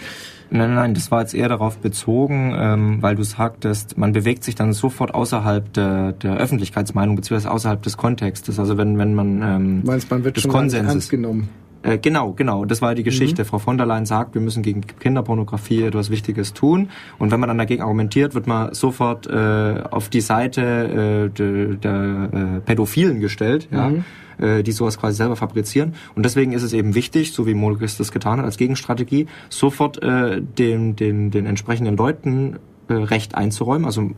Nein, 0.52 0.74
nein, 0.74 0.94
das 0.94 1.12
war 1.12 1.20
jetzt 1.20 1.32
eher 1.32 1.48
darauf 1.48 1.78
bezogen, 1.78 2.52
ähm, 2.56 2.98
weil 3.00 3.14
du 3.14 3.22
sagtest, 3.22 3.96
man 3.96 4.12
bewegt 4.12 4.42
sich 4.42 4.56
dann 4.56 4.72
sofort 4.72 5.14
außerhalb 5.14 5.72
der, 5.72 6.12
der 6.12 6.38
Öffentlichkeitsmeinung 6.38 7.14
beziehungsweise 7.14 7.52
außerhalb 7.52 7.80
des 7.82 7.96
Kontextes. 7.96 8.58
Also 8.58 8.76
wenn 8.76 8.98
wenn 8.98 9.14
man 9.14 9.42
ähm, 9.42 9.82
Meinst, 9.84 10.10
man 10.10 10.24
wird 10.24 10.36
des 10.36 10.42
schon 10.42 10.50
Konsenses 10.50 10.92
ernst 10.92 11.10
genommen. 11.10 11.48
Äh, 11.82 11.98
genau, 11.98 12.32
genau. 12.32 12.64
Das 12.64 12.82
war 12.82 12.94
die 12.94 13.02
Geschichte. 13.02 13.42
Mhm. 13.42 13.46
Frau 13.46 13.58
von 13.58 13.78
der 13.78 13.86
Leyen 13.86 14.06
sagt, 14.06 14.34
wir 14.34 14.40
müssen 14.40 14.62
gegen 14.62 14.82
Kinderpornografie 14.82 15.82
etwas 15.84 16.10
Wichtiges 16.10 16.52
tun. 16.52 16.90
Und 17.18 17.30
wenn 17.30 17.40
man 17.40 17.48
dann 17.48 17.58
dagegen 17.58 17.82
argumentiert, 17.82 18.34
wird 18.34 18.46
man 18.46 18.74
sofort 18.74 19.26
äh, 19.26 19.82
auf 19.90 20.08
die 20.08 20.20
Seite 20.20 21.30
äh, 21.30 21.30
der, 21.30 21.74
der 21.76 22.28
äh, 22.32 22.60
Pädophilen 22.60 23.20
gestellt, 23.20 23.68
ja, 23.70 23.88
mhm. 23.88 24.04
äh, 24.38 24.62
die 24.62 24.72
sowas 24.72 24.98
quasi 24.98 25.16
selber 25.16 25.36
fabrizieren. 25.36 25.94
Und 26.14 26.24
deswegen 26.24 26.52
ist 26.52 26.62
es 26.62 26.72
eben 26.72 26.94
wichtig, 26.94 27.32
so 27.32 27.46
wie 27.46 27.54
Molkes 27.54 27.96
das 27.96 28.12
getan 28.12 28.38
hat 28.38 28.44
als 28.44 28.58
Gegenstrategie, 28.58 29.26
sofort 29.48 30.02
äh, 30.02 30.42
den, 30.42 30.96
den, 30.96 31.30
den 31.30 31.46
entsprechenden 31.46 31.96
Leuten 31.96 32.58
äh, 32.88 32.92
Recht 32.92 33.36
einzuräumen. 33.36 33.86
Also 33.86 34.10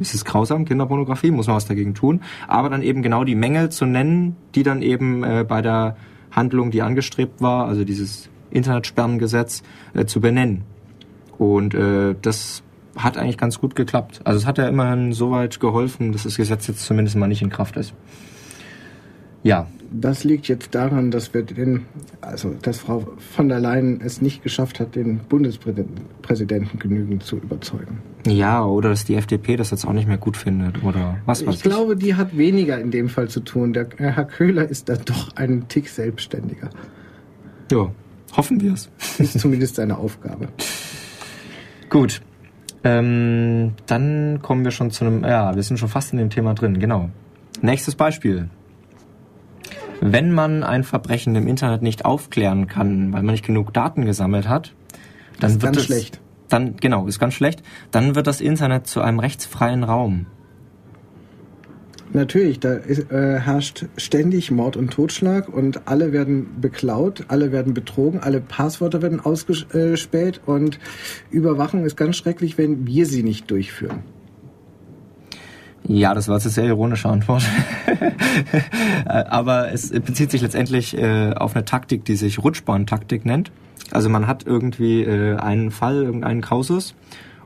es 0.00 0.14
ist 0.14 0.24
grausam, 0.24 0.64
Kinderpornografie, 0.64 1.30
muss 1.30 1.48
man 1.48 1.56
was 1.56 1.66
dagegen 1.66 1.92
tun. 1.92 2.22
Aber 2.48 2.70
dann 2.70 2.80
eben 2.80 3.02
genau 3.02 3.24
die 3.24 3.34
Mängel 3.34 3.68
zu 3.68 3.84
nennen, 3.84 4.36
die 4.54 4.62
dann 4.62 4.80
eben 4.80 5.22
äh, 5.22 5.44
bei 5.46 5.60
der 5.60 5.96
Handlung, 6.34 6.70
die 6.70 6.82
angestrebt 6.82 7.40
war, 7.40 7.66
also 7.66 7.84
dieses 7.84 8.28
Internetsperrengesetz, 8.50 9.62
äh, 9.94 10.04
zu 10.04 10.20
benennen. 10.20 10.62
Und 11.38 11.74
äh, 11.74 12.14
das 12.20 12.62
hat 12.96 13.18
eigentlich 13.18 13.38
ganz 13.38 13.60
gut 13.60 13.74
geklappt. 13.74 14.20
Also 14.24 14.38
es 14.38 14.46
hat 14.46 14.58
ja 14.58 14.68
immerhin 14.68 15.12
so 15.12 15.30
weit 15.30 15.58
geholfen, 15.60 16.12
dass 16.12 16.22
das 16.22 16.36
Gesetz 16.36 16.66
jetzt 16.66 16.84
zumindest 16.84 17.16
mal 17.16 17.26
nicht 17.26 17.42
in 17.42 17.50
Kraft 17.50 17.76
ist. 17.76 17.92
Ja. 19.44 19.68
Das 19.92 20.24
liegt 20.24 20.48
jetzt 20.48 20.74
daran, 20.74 21.12
dass 21.12 21.32
wir 21.34 21.42
den, 21.44 21.84
also 22.20 22.56
dass 22.62 22.78
Frau 22.78 23.06
von 23.36 23.48
der 23.48 23.60
Leyen 23.60 24.00
es 24.00 24.20
nicht 24.20 24.42
geschafft 24.42 24.80
hat, 24.80 24.96
den 24.96 25.18
Bundespräsidenten 25.18 26.80
genügend 26.80 27.22
zu 27.22 27.36
überzeugen. 27.36 28.00
Ja, 28.26 28.64
oder 28.64 28.88
dass 28.88 29.04
die 29.04 29.14
FDP 29.14 29.56
das 29.56 29.70
jetzt 29.70 29.86
auch 29.86 29.92
nicht 29.92 30.08
mehr 30.08 30.16
gut 30.16 30.36
findet 30.36 30.82
oder 30.82 31.18
was 31.26 31.46
weiß 31.46 31.54
ich. 31.54 31.60
Ich 31.60 31.62
glaube, 31.62 31.94
die 31.94 32.16
hat 32.16 32.36
weniger 32.36 32.80
in 32.80 32.90
dem 32.90 33.08
Fall 33.08 33.28
zu 33.28 33.38
tun. 33.38 33.72
Der 33.72 33.86
Herr 33.96 34.24
Köhler 34.24 34.68
ist 34.68 34.88
da 34.88 34.96
doch 34.96 35.36
ein 35.36 35.68
Tick 35.68 35.88
selbstständiger. 35.88 36.70
Ja, 37.70 37.92
hoffen 38.36 38.60
wir 38.60 38.72
es. 38.72 38.90
Ist 39.18 39.38
zumindest 39.38 39.76
seine 39.76 39.96
Aufgabe. 39.96 40.48
Gut. 41.88 42.20
Ähm, 42.82 43.72
dann 43.86 44.40
kommen 44.42 44.64
wir 44.64 44.70
schon 44.72 44.90
zu 44.90 45.04
einem, 45.04 45.22
ja, 45.22 45.54
wir 45.54 45.62
sind 45.62 45.78
schon 45.78 45.88
fast 45.88 46.12
in 46.12 46.18
dem 46.18 46.30
Thema 46.30 46.54
drin, 46.54 46.80
genau. 46.80 47.10
Nächstes 47.62 47.94
Beispiel. 47.94 48.48
Wenn 50.00 50.32
man 50.32 50.62
ein 50.62 50.84
Verbrechen 50.84 51.34
im 51.36 51.46
Internet 51.46 51.82
nicht 51.82 52.04
aufklären 52.04 52.66
kann, 52.66 53.12
weil 53.12 53.22
man 53.22 53.32
nicht 53.32 53.46
genug 53.46 53.72
Daten 53.72 54.04
gesammelt 54.04 54.48
hat, 54.48 54.74
dann 55.40 55.50
ist 55.50 55.62
wird 55.62 55.72
ganz 55.72 55.76
es, 55.78 55.84
schlecht. 55.84 56.20
Dann 56.48 56.76
genau, 56.76 57.06
ist 57.06 57.18
ganz 57.18 57.34
schlecht. 57.34 57.62
Dann 57.90 58.14
wird 58.14 58.26
das 58.26 58.40
Internet 58.40 58.86
zu 58.86 59.00
einem 59.00 59.18
rechtsfreien 59.18 59.84
Raum. 59.84 60.26
Natürlich, 62.12 62.60
da 62.60 62.74
ist, 62.74 63.10
äh, 63.10 63.40
herrscht 63.40 63.86
ständig 63.96 64.52
Mord 64.52 64.76
und 64.76 64.92
Totschlag 64.92 65.48
und 65.48 65.88
alle 65.88 66.12
werden 66.12 66.60
beklaut, 66.60 67.24
alle 67.26 67.50
werden 67.50 67.74
betrogen, 67.74 68.20
alle 68.20 68.40
Passwörter 68.40 69.02
werden 69.02 69.18
ausgespäht 69.18 70.40
und 70.46 70.78
Überwachung 71.32 71.84
ist 71.84 71.96
ganz 71.96 72.16
schrecklich, 72.16 72.56
wenn 72.56 72.86
wir 72.86 73.06
sie 73.06 73.24
nicht 73.24 73.50
durchführen. 73.50 74.04
Ja, 75.86 76.14
das 76.14 76.28
war 76.28 76.36
jetzt 76.36 76.46
eine 76.46 76.52
sehr 76.52 76.64
ironische 76.64 77.08
Antwort. 77.08 77.42
Aber 79.04 79.70
es 79.70 79.90
bezieht 79.90 80.30
sich 80.30 80.40
letztendlich 80.40 80.96
äh, 80.96 81.34
auf 81.34 81.54
eine 81.54 81.64
Taktik, 81.64 82.04
die 82.04 82.16
sich 82.16 82.42
Rutschbahntaktik 82.42 83.26
nennt. 83.26 83.52
Also 83.90 84.08
man 84.08 84.26
hat 84.26 84.46
irgendwie 84.46 85.02
äh, 85.02 85.36
einen 85.36 85.70
Fall, 85.70 86.02
irgendeinen 86.02 86.40
Kausus 86.40 86.94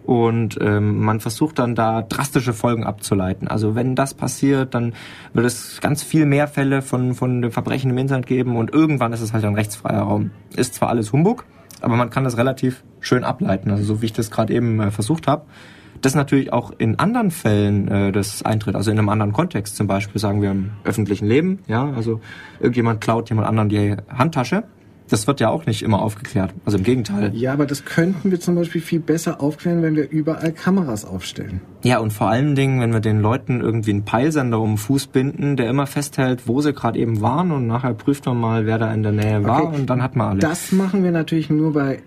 und 0.04 0.56
ähm, 0.60 1.00
man 1.00 1.18
versucht 1.18 1.58
dann 1.58 1.74
da 1.74 2.02
drastische 2.02 2.52
Folgen 2.52 2.84
abzuleiten. 2.84 3.48
Also 3.48 3.74
wenn 3.74 3.96
das 3.96 4.14
passiert, 4.14 4.72
dann 4.72 4.94
wird 5.34 5.44
es 5.44 5.80
ganz 5.80 6.04
viel 6.04 6.24
mehr 6.24 6.46
Fälle 6.46 6.80
von, 6.80 7.14
von 7.14 7.42
dem 7.42 7.50
Verbrechen 7.50 7.90
im 7.90 7.98
Internet 7.98 8.26
geben 8.26 8.56
und 8.56 8.72
irgendwann 8.72 9.12
ist 9.12 9.20
es 9.20 9.32
halt 9.32 9.44
ein 9.44 9.56
rechtsfreier 9.56 10.02
Raum. 10.02 10.30
Ist 10.56 10.74
zwar 10.74 10.90
alles 10.90 11.12
Humbug, 11.12 11.44
aber 11.80 11.96
man 11.96 12.08
kann 12.08 12.22
das 12.22 12.38
relativ 12.38 12.84
schön 13.00 13.24
ableiten, 13.24 13.70
also 13.70 13.82
so 13.82 14.00
wie 14.00 14.06
ich 14.06 14.12
das 14.12 14.30
gerade 14.30 14.54
eben 14.54 14.80
äh, 14.80 14.90
versucht 14.92 15.26
habe 15.26 15.42
das 16.00 16.14
natürlich 16.14 16.52
auch 16.52 16.72
in 16.78 16.98
anderen 16.98 17.30
Fällen 17.30 17.88
äh, 17.88 18.12
das 18.12 18.42
eintritt, 18.42 18.74
also 18.74 18.90
in 18.90 18.98
einem 18.98 19.08
anderen 19.08 19.32
Kontext, 19.32 19.76
zum 19.76 19.86
Beispiel 19.86 20.20
sagen 20.20 20.42
wir 20.42 20.50
im 20.50 20.70
öffentlichen 20.84 21.26
Leben, 21.26 21.60
ja, 21.66 21.92
also 21.92 22.20
irgendjemand 22.60 23.00
klaut 23.00 23.28
jemand 23.30 23.48
anderen 23.48 23.68
die 23.68 23.96
Handtasche. 24.08 24.64
Das 25.10 25.26
wird 25.26 25.40
ja 25.40 25.48
auch 25.48 25.64
nicht 25.64 25.82
immer 25.82 26.02
aufgeklärt. 26.02 26.52
Also 26.66 26.76
im 26.76 26.84
Gegenteil. 26.84 27.32
Ja, 27.34 27.54
aber 27.54 27.64
das 27.64 27.86
könnten 27.86 28.30
wir 28.30 28.40
zum 28.40 28.56
Beispiel 28.56 28.82
viel 28.82 29.00
besser 29.00 29.40
aufklären, 29.40 29.82
wenn 29.82 29.96
wir 29.96 30.10
überall 30.10 30.52
Kameras 30.52 31.06
aufstellen. 31.06 31.62
Ja, 31.82 31.98
und 31.98 32.12
vor 32.12 32.28
allen 32.28 32.54
Dingen, 32.54 32.80
wenn 32.80 32.92
wir 32.92 33.00
den 33.00 33.20
Leuten 33.20 33.62
irgendwie 33.62 33.92
einen 33.92 34.04
Peilsender 34.04 34.60
um 34.60 34.72
den 34.72 34.76
Fuß 34.76 35.06
binden, 35.06 35.56
der 35.56 35.70
immer 35.70 35.86
festhält, 35.86 36.46
wo 36.46 36.60
sie 36.60 36.74
gerade 36.74 36.98
eben 36.98 37.22
waren 37.22 37.52
und 37.52 37.66
nachher 37.66 37.94
prüft 37.94 38.26
man 38.26 38.38
mal, 38.38 38.66
wer 38.66 38.76
da 38.76 38.92
in 38.92 39.02
der 39.02 39.12
Nähe 39.12 39.44
war 39.44 39.72
und 39.72 39.88
dann 39.88 40.02
hat 40.02 40.14
man 40.14 40.28
alle. 40.28 40.40
Das 40.40 40.72
machen 40.72 41.02
wir 41.02 41.10
natürlich 41.10 41.48
nur 41.48 41.72
bei 41.72 42.00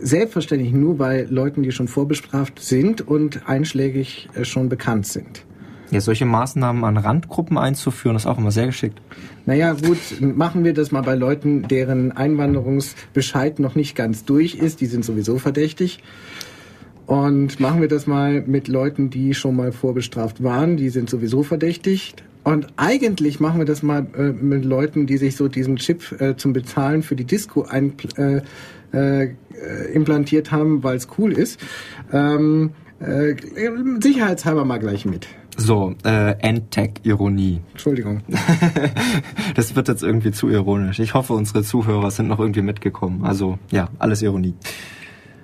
selbstverständlich 0.00 0.72
nur 0.72 0.96
bei 0.96 1.26
Leuten, 1.28 1.62
die 1.62 1.72
schon 1.72 1.88
vorbestraft 1.88 2.60
sind 2.60 3.06
und 3.06 3.48
einschlägig 3.48 4.28
äh, 4.34 4.44
schon 4.44 4.68
bekannt 4.68 5.06
sind. 5.06 5.44
Ja, 5.90 6.00
solche 6.00 6.24
Maßnahmen 6.24 6.84
an 6.84 6.96
Randgruppen 6.96 7.58
einzuführen, 7.58 8.14
ist 8.14 8.26
auch 8.26 8.38
immer 8.38 8.52
sehr 8.52 8.66
geschickt. 8.66 9.00
Naja, 9.44 9.72
gut, 9.72 9.98
machen 10.20 10.62
wir 10.62 10.72
das 10.72 10.92
mal 10.92 11.00
bei 11.00 11.16
Leuten, 11.16 11.62
deren 11.66 12.12
Einwanderungsbescheid 12.12 13.58
noch 13.58 13.74
nicht 13.74 13.96
ganz 13.96 14.24
durch 14.24 14.54
ist. 14.54 14.80
Die 14.80 14.86
sind 14.86 15.04
sowieso 15.04 15.38
verdächtig. 15.38 16.00
Und 17.06 17.58
machen 17.58 17.80
wir 17.80 17.88
das 17.88 18.06
mal 18.06 18.42
mit 18.42 18.68
Leuten, 18.68 19.10
die 19.10 19.34
schon 19.34 19.56
mal 19.56 19.72
vorbestraft 19.72 20.44
waren. 20.44 20.76
Die 20.76 20.90
sind 20.90 21.10
sowieso 21.10 21.42
verdächtig. 21.42 22.14
Und 22.44 22.68
eigentlich 22.76 23.40
machen 23.40 23.58
wir 23.58 23.64
das 23.64 23.82
mal 23.82 24.06
äh, 24.16 24.32
mit 24.32 24.64
Leuten, 24.64 25.08
die 25.08 25.16
sich 25.16 25.34
so 25.34 25.48
diesen 25.48 25.76
Chip 25.76 26.20
äh, 26.20 26.36
zum 26.36 26.52
Bezahlen 26.52 27.02
für 27.02 27.16
die 27.16 27.24
Disco 27.24 27.62
ein, 27.62 27.94
äh, 28.92 29.28
äh, 29.60 29.92
implantiert 29.92 30.52
haben, 30.52 30.82
weil 30.82 30.96
es 30.96 31.08
cool 31.18 31.32
ist. 31.32 31.60
Ähm, 32.12 32.70
äh, 33.00 33.34
sicherheitshalber 34.00 34.64
mal 34.64 34.78
gleich 34.78 35.04
mit. 35.04 35.26
So, 35.56 35.94
äh, 36.04 36.32
Endtech-Ironie. 36.38 37.60
Entschuldigung. 37.72 38.22
das 39.54 39.76
wird 39.76 39.88
jetzt 39.88 40.02
irgendwie 40.02 40.32
zu 40.32 40.48
ironisch. 40.48 41.00
Ich 41.00 41.14
hoffe, 41.14 41.34
unsere 41.34 41.62
Zuhörer 41.62 42.10
sind 42.10 42.28
noch 42.28 42.38
irgendwie 42.38 42.62
mitgekommen. 42.62 43.24
Also, 43.24 43.58
ja, 43.70 43.88
alles 43.98 44.22
Ironie. 44.22 44.54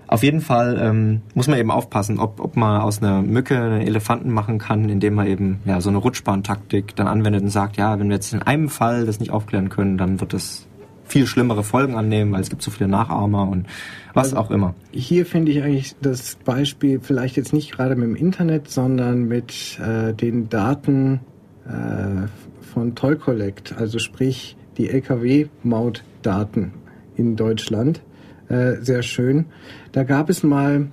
Auf 0.09 0.23
jeden 0.23 0.41
Fall 0.41 0.79
ähm, 0.81 1.23
muss 1.35 1.49
man 1.49 1.59
eben 1.59 1.71
aufpassen, 1.71 2.21
ob, 2.21 2.41
ob 2.41 2.57
man 2.57 2.81
aus 2.81 3.03
einer 3.03 3.23
Mücke 3.23 3.61
einen 3.61 3.81
Elefanten 3.81 4.31
machen 4.31 4.59
kann, 4.59 4.89
indem 4.89 5.15
man 5.15 5.27
eben 5.27 5.61
ja 5.65 5.81
so 5.81 5.89
eine 5.89 5.99
Rutschbahntaktik 5.99 6.95
dann 6.95 7.09
anwendet 7.09 7.43
und 7.43 7.51
sagt, 7.51 7.77
ja, 7.77 7.99
wenn 7.99 8.09
wir 8.09 8.15
jetzt 8.15 8.33
in 8.33 8.43
einem 8.43 8.69
Fall 8.69 9.05
das 9.05 9.19
nicht 9.19 9.33
aufklären 9.33 9.69
können, 9.69 9.99
dann 9.99 10.21
wird 10.21 10.33
das 10.33 10.67
viel 11.07 11.27
schlimmere 11.27 11.63
Folgen 11.63 11.97
annehmen, 11.97 12.33
weil 12.33 12.41
es 12.41 12.51
gibt 12.51 12.63
so 12.63 12.71
viele 12.71 12.89
Nachahmer 12.89 13.49
und 13.49 13.67
was 14.15 14.35
also 14.35 14.37
auch 14.39 14.51
immer. 14.51 14.75
Hier 14.93 15.27
finde 15.27 15.53
ich 15.53 15.63
eigentlich 15.63 15.97
das 16.01 16.37
Beispiel 16.45 17.01
vielleicht 17.01 17.37
jetzt 17.37 17.53
nicht 17.53 17.73
gerade 17.73 17.97
mit 17.97 18.09
dem 18.09 18.17
Internet, 18.17 18.69
sondern 18.71 19.29
mit 19.29 19.79
äh, 19.79 20.13
den 20.15 20.49
Daten 20.49 21.21
äh, 21.67 22.29
von 22.73 22.95
Toll 22.95 23.17
Collect, 23.17 23.75
also 23.77 23.99
sprich 23.99 24.57
die 24.77 24.91
LKW-Mautdaten 24.91 26.73
in 27.17 27.37
Deutschland. 27.37 28.03
Äh, 28.49 28.77
sehr 28.81 29.03
schön. 29.03 29.47
Da 29.93 30.05
gab 30.05 30.29
es 30.31 30.43
mal, 30.43 30.89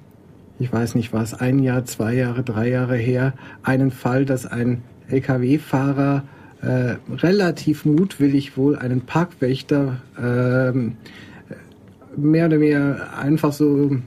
ich 0.59 0.71
weiß 0.71 0.95
nicht 0.95 1.13
was, 1.13 1.33
ein 1.33 1.59
Jahr, 1.59 1.85
zwei 1.85 2.13
Jahre, 2.13 2.43
drei 2.43 2.69
Jahre 2.69 2.95
her, 2.95 3.33
einen 3.63 3.91
Fall, 3.91 4.25
dass 4.25 4.45
ein 4.45 4.83
LKW-Fahrer 5.09 6.23
äh, 6.63 6.95
relativ 7.15 7.85
mutwillig 7.85 8.57
wohl 8.57 8.77
einen 8.77 9.01
Parkwächter 9.01 10.01
ähm, 10.21 10.97
mehr 12.15 12.45
oder 12.45 12.59
weniger 12.59 13.17
einfach 13.17 13.53
so 13.53 13.91
äh, 13.91 13.97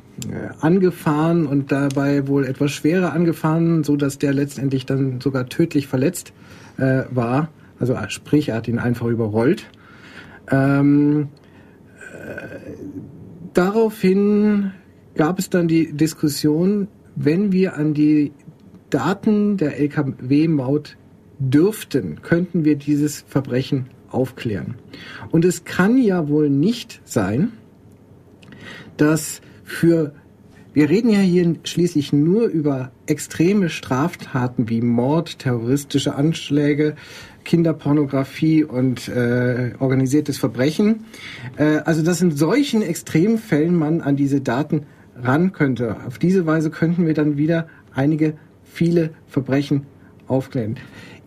angefahren 0.61 1.47
und 1.47 1.73
dabei 1.73 2.29
wohl 2.29 2.45
etwas 2.45 2.73
schwerer 2.73 3.13
angefahren, 3.13 3.85
so 3.85 3.97
dass 3.97 4.19
der 4.19 4.33
letztendlich 4.33 4.87
dann 4.87 5.21
sogar 5.21 5.49
tödlich 5.49 5.87
verletzt 5.87 6.33
äh, 6.79 7.03
war. 7.11 7.49
Also 7.79 7.95
äh, 7.95 8.09
sprich, 8.09 8.51
er 8.51 8.57
hat 8.57 8.69
ihn 8.69 8.79
einfach 8.79 9.07
überrollt. 9.07 9.67
Ähm, 10.51 11.29
äh, 12.13 12.47
daraufhin 13.55 14.73
gab 15.15 15.39
es 15.39 15.51
dann 15.51 15.69
die 15.69 15.93
Diskussion, 15.93 16.89
wenn 17.17 17.53
wir 17.53 17.77
an 17.77 17.95
die 17.95 18.33
Daten 18.91 19.57
der 19.57 19.79
LKW-Maut 19.81 20.97
dürften, 21.39 22.22
könnten 22.22 22.64
wir 22.64 22.76
dieses 22.76 23.24
Verbrechen 23.28 23.87
aufklären. 24.11 24.76
Und 25.30 25.45
es 25.45 25.64
kann 25.64 25.99
ja 25.99 26.28
wohl 26.28 26.51
nicht 26.51 27.01
sein, 27.05 27.53
dass 28.97 29.41
für 29.64 30.14
wir 30.76 30.91
reden 30.91 31.09
ja 31.09 31.20
hier 31.20 31.57
schließlich 31.64 32.12
nur 32.12 32.49
über 32.49 32.93
extreme 33.07 33.70
Straftaten 33.70 34.68
wie 34.68 34.82
Mord, 34.82 35.39
terroristische 35.39 36.14
Anschläge, 36.16 36.97
Kinderpornografie 37.45 38.62
und 38.62 39.09
äh, 39.09 39.72
organisiertes 39.78 40.37
Verbrechen. 40.37 41.07
Äh, 41.57 41.78
also 41.87 42.03
dass 42.03 42.20
in 42.20 42.30
solchen 42.30 42.82
Extremfällen 42.82 43.74
man 43.74 44.03
an 44.03 44.16
diese 44.16 44.43
Daten 44.43 44.82
ran 45.16 45.53
könnte. 45.53 45.97
Auf 46.07 46.18
diese 46.18 46.45
Weise 46.45 46.70
könnten 46.70 47.07
wir 47.07 47.14
dann 47.14 47.39
wieder 47.39 47.68
einige, 47.95 48.34
viele 48.64 49.11
Verbrechen 49.28 49.87
aufklären. 50.28 50.76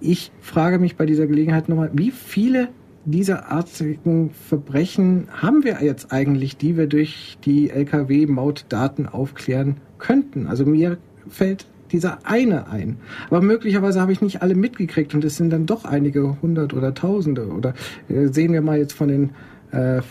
Ich 0.01 0.31
frage 0.39 0.79
mich 0.79 0.95
bei 0.95 1.05
dieser 1.05 1.27
Gelegenheit 1.27 1.67
nochmal, 1.69 1.91
wie 1.93 2.11
viele 2.11 2.69
dieser 3.05 3.51
artigen 3.51 4.29
Verbrechen 4.31 5.27
haben 5.31 5.63
wir 5.63 5.79
jetzt 5.81 6.11
eigentlich, 6.11 6.57
die 6.57 6.77
wir 6.77 6.87
durch 6.87 7.37
die 7.43 7.69
Lkw-Mautdaten 7.69 9.07
aufklären 9.07 9.77
könnten? 9.97 10.47
Also 10.47 10.65
mir 10.65 10.97
fällt 11.27 11.65
dieser 11.91 12.19
eine 12.25 12.69
ein. 12.69 12.97
Aber 13.29 13.41
möglicherweise 13.41 13.99
habe 13.99 14.11
ich 14.11 14.21
nicht 14.21 14.41
alle 14.41 14.55
mitgekriegt 14.55 15.13
und 15.13 15.23
es 15.23 15.37
sind 15.37 15.49
dann 15.49 15.65
doch 15.65 15.85
einige 15.85 16.41
hundert 16.41 16.73
oder 16.73 16.93
tausende. 16.93 17.47
Oder 17.47 17.73
äh, 18.09 18.27
sehen 18.27 18.53
wir 18.53 18.61
mal 18.61 18.77
jetzt 18.77 18.93
von 18.93 19.07
den 19.07 19.29
äh, 19.71 19.97
äh, 19.97 20.01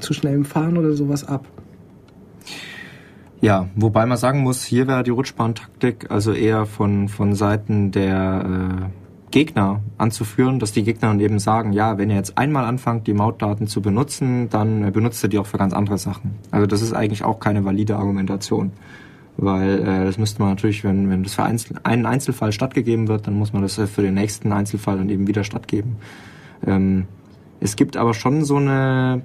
zu 0.00 0.12
schnellem 0.12 0.44
Fahren 0.44 0.76
oder 0.76 0.92
sowas 0.92 1.26
ab. 1.26 1.46
Ja, 3.42 3.68
wobei 3.74 4.06
man 4.06 4.16
sagen 4.16 4.42
muss, 4.42 4.62
hier 4.62 4.86
wäre 4.86 5.02
die 5.02 5.10
Rutschbahntaktik 5.10 6.12
also 6.12 6.32
eher 6.32 6.64
von, 6.64 7.08
von 7.08 7.34
Seiten 7.34 7.90
der 7.90 8.44
äh, 8.46 9.30
Gegner 9.32 9.80
anzuführen, 9.98 10.60
dass 10.60 10.70
die 10.70 10.84
Gegner 10.84 11.08
dann 11.08 11.18
eben 11.18 11.40
sagen, 11.40 11.72
ja, 11.72 11.98
wenn 11.98 12.08
ihr 12.08 12.14
jetzt 12.14 12.38
einmal 12.38 12.64
anfangt, 12.64 13.08
die 13.08 13.14
Mautdaten 13.14 13.66
zu 13.66 13.82
benutzen, 13.82 14.48
dann 14.48 14.92
benutzt 14.92 15.24
ihr 15.24 15.28
die 15.28 15.40
auch 15.40 15.46
für 15.46 15.58
ganz 15.58 15.72
andere 15.72 15.98
Sachen. 15.98 16.36
Also 16.52 16.68
das 16.68 16.82
ist 16.82 16.92
eigentlich 16.92 17.24
auch 17.24 17.40
keine 17.40 17.64
valide 17.64 17.96
Argumentation. 17.96 18.70
Weil 19.36 19.80
äh, 19.80 20.04
das 20.04 20.18
müsste 20.18 20.40
man 20.40 20.50
natürlich, 20.50 20.84
wenn, 20.84 21.10
wenn 21.10 21.24
das 21.24 21.34
für 21.34 21.42
Einzel 21.42 21.80
einen 21.82 22.06
Einzelfall 22.06 22.52
stattgegeben 22.52 23.08
wird, 23.08 23.26
dann 23.26 23.34
muss 23.34 23.52
man 23.52 23.62
das 23.62 23.74
für 23.74 24.02
den 24.02 24.14
nächsten 24.14 24.52
Einzelfall 24.52 24.98
dann 24.98 25.08
eben 25.08 25.26
wieder 25.26 25.42
stattgeben. 25.42 25.96
Ähm, 26.64 27.06
es 27.58 27.74
gibt 27.74 27.96
aber 27.96 28.14
schon 28.14 28.44
so 28.44 28.56
eine 28.56 29.22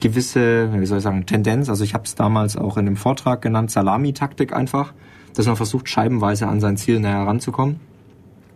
gewisse, 0.00 0.70
wie 0.72 0.86
soll 0.86 0.98
ich 0.98 1.04
sagen, 1.04 1.26
Tendenz. 1.26 1.68
Also 1.68 1.84
ich 1.84 1.94
habe 1.94 2.04
es 2.04 2.14
damals 2.14 2.56
auch 2.56 2.76
in 2.76 2.86
dem 2.86 2.96
Vortrag 2.96 3.42
genannt, 3.42 3.70
Salami-Taktik 3.70 4.52
einfach, 4.52 4.92
dass 5.34 5.46
man 5.46 5.56
versucht, 5.56 5.88
scheibenweise 5.88 6.48
an 6.48 6.60
sein 6.60 6.76
Ziel 6.76 7.00
näher 7.00 7.26
ranzukommen. 7.26 7.80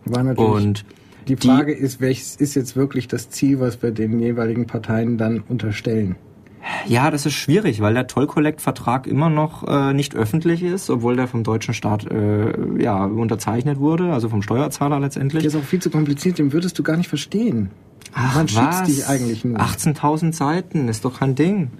War 0.05 0.23
natürlich 0.23 0.55
und 0.55 0.85
die 1.27 1.37
Frage 1.37 1.75
die, 1.75 1.81
ist, 1.81 2.01
welches 2.01 2.35
ist 2.35 2.55
jetzt 2.55 2.75
wirklich 2.75 3.07
das 3.07 3.29
Ziel, 3.29 3.59
was 3.59 3.81
wir 3.81 3.91
den 3.91 4.19
jeweiligen 4.19 4.67
Parteien 4.67 5.17
dann 5.17 5.39
unterstellen? 5.39 6.15
Ja, 6.87 7.11
das 7.11 7.25
ist 7.25 7.33
schwierig, 7.33 7.79
weil 7.81 7.93
der 7.93 8.07
Toll-Collect-Vertrag 8.07 9.05
immer 9.05 9.29
noch 9.29 9.67
äh, 9.67 9.93
nicht 9.93 10.15
öffentlich 10.15 10.63
ist, 10.63 10.89
obwohl 10.89 11.15
der 11.15 11.27
vom 11.27 11.43
deutschen 11.43 11.73
Staat 11.73 12.09
äh, 12.09 12.53
ja, 12.81 13.05
unterzeichnet 13.05 13.79
wurde, 13.79 14.11
also 14.11 14.29
vom 14.29 14.41
Steuerzahler 14.41 14.99
letztendlich. 14.99 15.43
Der 15.43 15.49
ist 15.49 15.55
auch 15.55 15.67
viel 15.67 15.81
zu 15.81 15.91
kompliziert, 15.91 16.39
den 16.39 16.53
würdest 16.53 16.77
du 16.79 16.83
gar 16.83 16.97
nicht 16.97 17.07
verstehen. 17.07 17.69
Ach, 18.17 18.35
Man 18.35 18.47
schützt 18.47 18.87
dich 18.87 19.05
eigentlich 19.07 19.43
nur. 19.43 19.59
18.000 19.59 20.33
Seiten, 20.33 20.87
ist 20.87 21.03
doch 21.03 21.19
kein 21.19 21.35
Ding. 21.35 21.71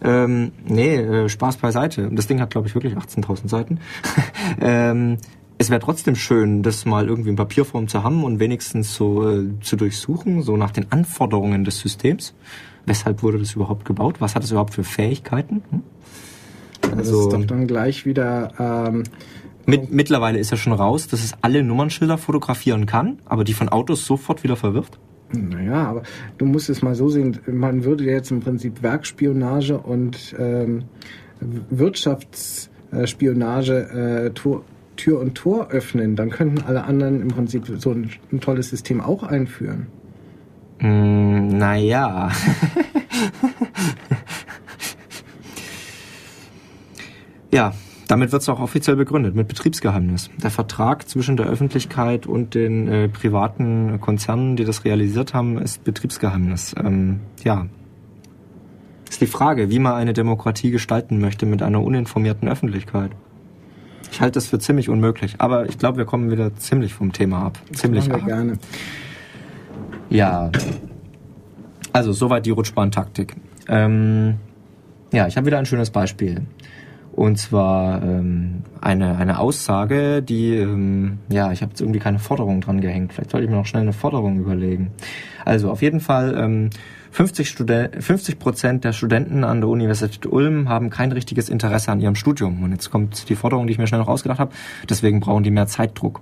Ähm, 0.00 0.52
nee, 0.64 0.94
äh, 0.94 1.28
Spaß 1.28 1.56
beiseite. 1.56 2.08
Das 2.12 2.28
Ding 2.28 2.40
hat, 2.40 2.50
glaube 2.50 2.68
ich, 2.68 2.74
wirklich 2.74 2.94
18.000 2.94 3.48
Seiten. 3.48 3.80
ähm, 4.60 5.18
es 5.58 5.68
wäre 5.68 5.80
trotzdem 5.80 6.14
schön, 6.14 6.62
das 6.62 6.84
mal 6.84 7.08
irgendwie 7.08 7.30
in 7.30 7.36
Papierform 7.36 7.88
zu 7.88 8.04
haben 8.04 8.22
und 8.22 8.38
wenigstens 8.38 8.94
so 8.94 9.28
äh, 9.28 9.48
zu 9.60 9.74
durchsuchen, 9.74 10.42
so 10.42 10.56
nach 10.56 10.70
den 10.70 10.92
Anforderungen 10.92 11.64
des 11.64 11.80
Systems. 11.80 12.34
Weshalb 12.84 13.24
wurde 13.24 13.38
das 13.38 13.54
überhaupt 13.54 13.84
gebaut? 13.84 14.20
Was 14.20 14.36
hat 14.36 14.44
es 14.44 14.52
überhaupt 14.52 14.74
für 14.74 14.84
Fähigkeiten? 14.84 15.64
Hm? 15.70 15.82
Also, 16.96 16.96
das 16.96 17.08
ist 17.08 17.32
doch 17.32 17.44
dann 17.44 17.66
gleich 17.66 18.06
wieder. 18.06 18.52
Ähm, 18.88 19.02
mit, 19.64 19.90
mittlerweile 19.90 20.38
ist 20.38 20.52
ja 20.52 20.56
schon 20.56 20.74
raus, 20.74 21.08
dass 21.08 21.24
es 21.24 21.34
alle 21.40 21.64
Nummernschilder 21.64 22.18
fotografieren 22.18 22.86
kann, 22.86 23.18
aber 23.24 23.42
die 23.42 23.54
von 23.54 23.68
Autos 23.68 24.06
sofort 24.06 24.44
wieder 24.44 24.54
verwirft. 24.54 25.00
Naja, 25.32 25.88
aber 25.88 26.04
du 26.38 26.46
musst 26.46 26.70
es 26.70 26.82
mal 26.82 26.94
so 26.94 27.08
sehen, 27.08 27.40
man 27.46 27.84
würde 27.84 28.04
jetzt 28.04 28.30
im 28.30 28.38
Prinzip 28.40 28.82
Werkspionage 28.82 29.78
und 29.78 30.34
ähm, 30.38 30.84
Wirtschaftsspionage 31.70 34.24
äh, 34.26 34.30
Tür 34.96 35.20
und 35.20 35.34
Tor 35.34 35.68
öffnen, 35.70 36.16
dann 36.16 36.30
könnten 36.30 36.64
alle 36.66 36.84
anderen 36.84 37.20
im 37.20 37.28
Prinzip 37.28 37.64
so 37.78 37.90
ein, 37.90 38.10
ein 38.32 38.40
tolles 38.40 38.70
System 38.70 39.00
auch 39.00 39.22
einführen. 39.22 39.86
Mm, 40.80 41.48
naja. 41.48 42.30
ja, 47.52 47.74
damit 48.06 48.32
wird 48.32 48.42
es 48.42 48.48
auch 48.48 48.60
offiziell 48.60 48.96
begründet 48.96 49.34
mit 49.34 49.48
Betriebsgeheimnis. 49.48 50.30
Der 50.42 50.50
Vertrag 50.50 51.08
zwischen 51.08 51.36
der 51.36 51.46
Öffentlichkeit 51.46 52.26
und 52.26 52.54
den 52.54 52.88
äh, 52.88 53.08
privaten 53.08 54.00
Konzernen, 54.00 54.56
die 54.56 54.64
das 54.64 54.84
realisiert 54.84 55.34
haben, 55.34 55.58
ist 55.58 55.82
Betriebsgeheimnis. 55.84 56.74
Ähm, 56.78 57.20
ja. 57.42 57.66
Ist 59.08 59.20
die 59.20 59.26
Frage, 59.26 59.70
wie 59.70 59.78
man 59.78 59.94
eine 59.94 60.12
Demokratie 60.12 60.70
gestalten 60.70 61.20
möchte 61.20 61.46
mit 61.46 61.62
einer 61.62 61.82
uninformierten 61.82 62.48
Öffentlichkeit. 62.48 63.10
Ich 64.12 64.20
halte 64.20 64.32
das 64.32 64.46
für 64.46 64.58
ziemlich 64.58 64.88
unmöglich. 64.88 65.36
Aber 65.38 65.68
ich 65.68 65.78
glaube, 65.78 65.98
wir 65.98 66.04
kommen 66.04 66.30
wieder 66.30 66.54
ziemlich 66.56 66.94
vom 66.94 67.12
Thema 67.12 67.42
ab. 67.44 67.58
Das 67.68 67.80
ziemlich 67.80 68.10
ab. 68.10 68.24
gerne. 68.24 68.58
Ja. 70.10 70.50
Also, 71.92 72.12
soweit 72.12 72.46
die 72.46 72.50
Rutschbahntaktik. 72.50 73.34
Ähm, 73.68 74.36
ja, 75.12 75.26
ich 75.26 75.36
habe 75.36 75.46
wieder 75.46 75.58
ein 75.58 75.66
schönes 75.66 75.90
Beispiel. 75.90 76.42
Und 77.16 77.38
zwar 77.38 78.02
ähm, 78.02 78.62
eine, 78.82 79.16
eine 79.16 79.38
Aussage, 79.38 80.22
die, 80.22 80.54
ähm, 80.54 81.16
ja, 81.30 81.50
ich 81.50 81.62
habe 81.62 81.70
jetzt 81.70 81.80
irgendwie 81.80 81.98
keine 81.98 82.18
Forderung 82.18 82.60
dran 82.60 82.82
gehängt. 82.82 83.14
Vielleicht 83.14 83.30
sollte 83.30 83.46
ich 83.46 83.50
mir 83.50 83.56
noch 83.56 83.64
schnell 83.64 83.84
eine 83.84 83.94
Forderung 83.94 84.38
überlegen. 84.38 84.90
Also 85.42 85.70
auf 85.70 85.80
jeden 85.80 86.00
Fall, 86.00 86.36
ähm, 86.38 86.70
50 87.12 87.56
Prozent 87.56 88.04
50 88.04 88.80
der 88.82 88.92
Studenten 88.92 89.44
an 89.44 89.62
der 89.62 89.70
Universität 89.70 90.26
Ulm 90.26 90.68
haben 90.68 90.90
kein 90.90 91.10
richtiges 91.10 91.48
Interesse 91.48 91.90
an 91.90 92.00
ihrem 92.00 92.16
Studium. 92.16 92.62
Und 92.62 92.72
jetzt 92.72 92.90
kommt 92.90 93.30
die 93.30 93.34
Forderung, 93.34 93.66
die 93.66 93.72
ich 93.72 93.78
mir 93.78 93.86
schnell 93.86 94.00
noch 94.00 94.08
ausgedacht 94.08 94.38
habe. 94.38 94.52
Deswegen 94.90 95.20
brauchen 95.20 95.42
die 95.42 95.50
mehr 95.50 95.66
Zeitdruck. 95.66 96.20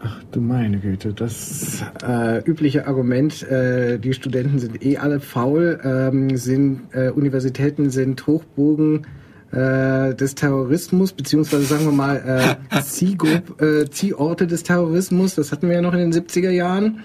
Ach 0.00 0.24
du 0.32 0.40
meine 0.40 0.78
Güte, 0.78 1.14
das 1.14 1.84
äh, 2.04 2.42
übliche 2.44 2.88
Argument, 2.88 3.44
äh, 3.44 3.98
die 3.98 4.12
Studenten 4.12 4.58
sind 4.58 4.84
eh 4.84 4.98
alle 4.98 5.20
faul, 5.20 5.78
ähm, 5.84 6.36
sind, 6.36 6.92
äh, 6.92 7.10
Universitäten 7.10 7.90
sind 7.90 8.26
Hochbogen 8.26 9.06
äh, 9.52 10.14
des 10.14 10.34
Terrorismus, 10.34 11.12
beziehungsweise 11.12 11.64
sagen 11.64 11.84
wir 11.84 11.92
mal 11.92 12.58
äh, 12.70 12.80
Zielgruppe, 12.82 13.82
äh, 13.82 13.90
Zielorte 13.90 14.46
des 14.46 14.62
Terrorismus, 14.62 15.34
das 15.34 15.52
hatten 15.52 15.68
wir 15.68 15.76
ja 15.76 15.82
noch 15.82 15.94
in 15.94 16.10
den 16.10 16.12
70er 16.12 16.50
Jahren 16.50 17.02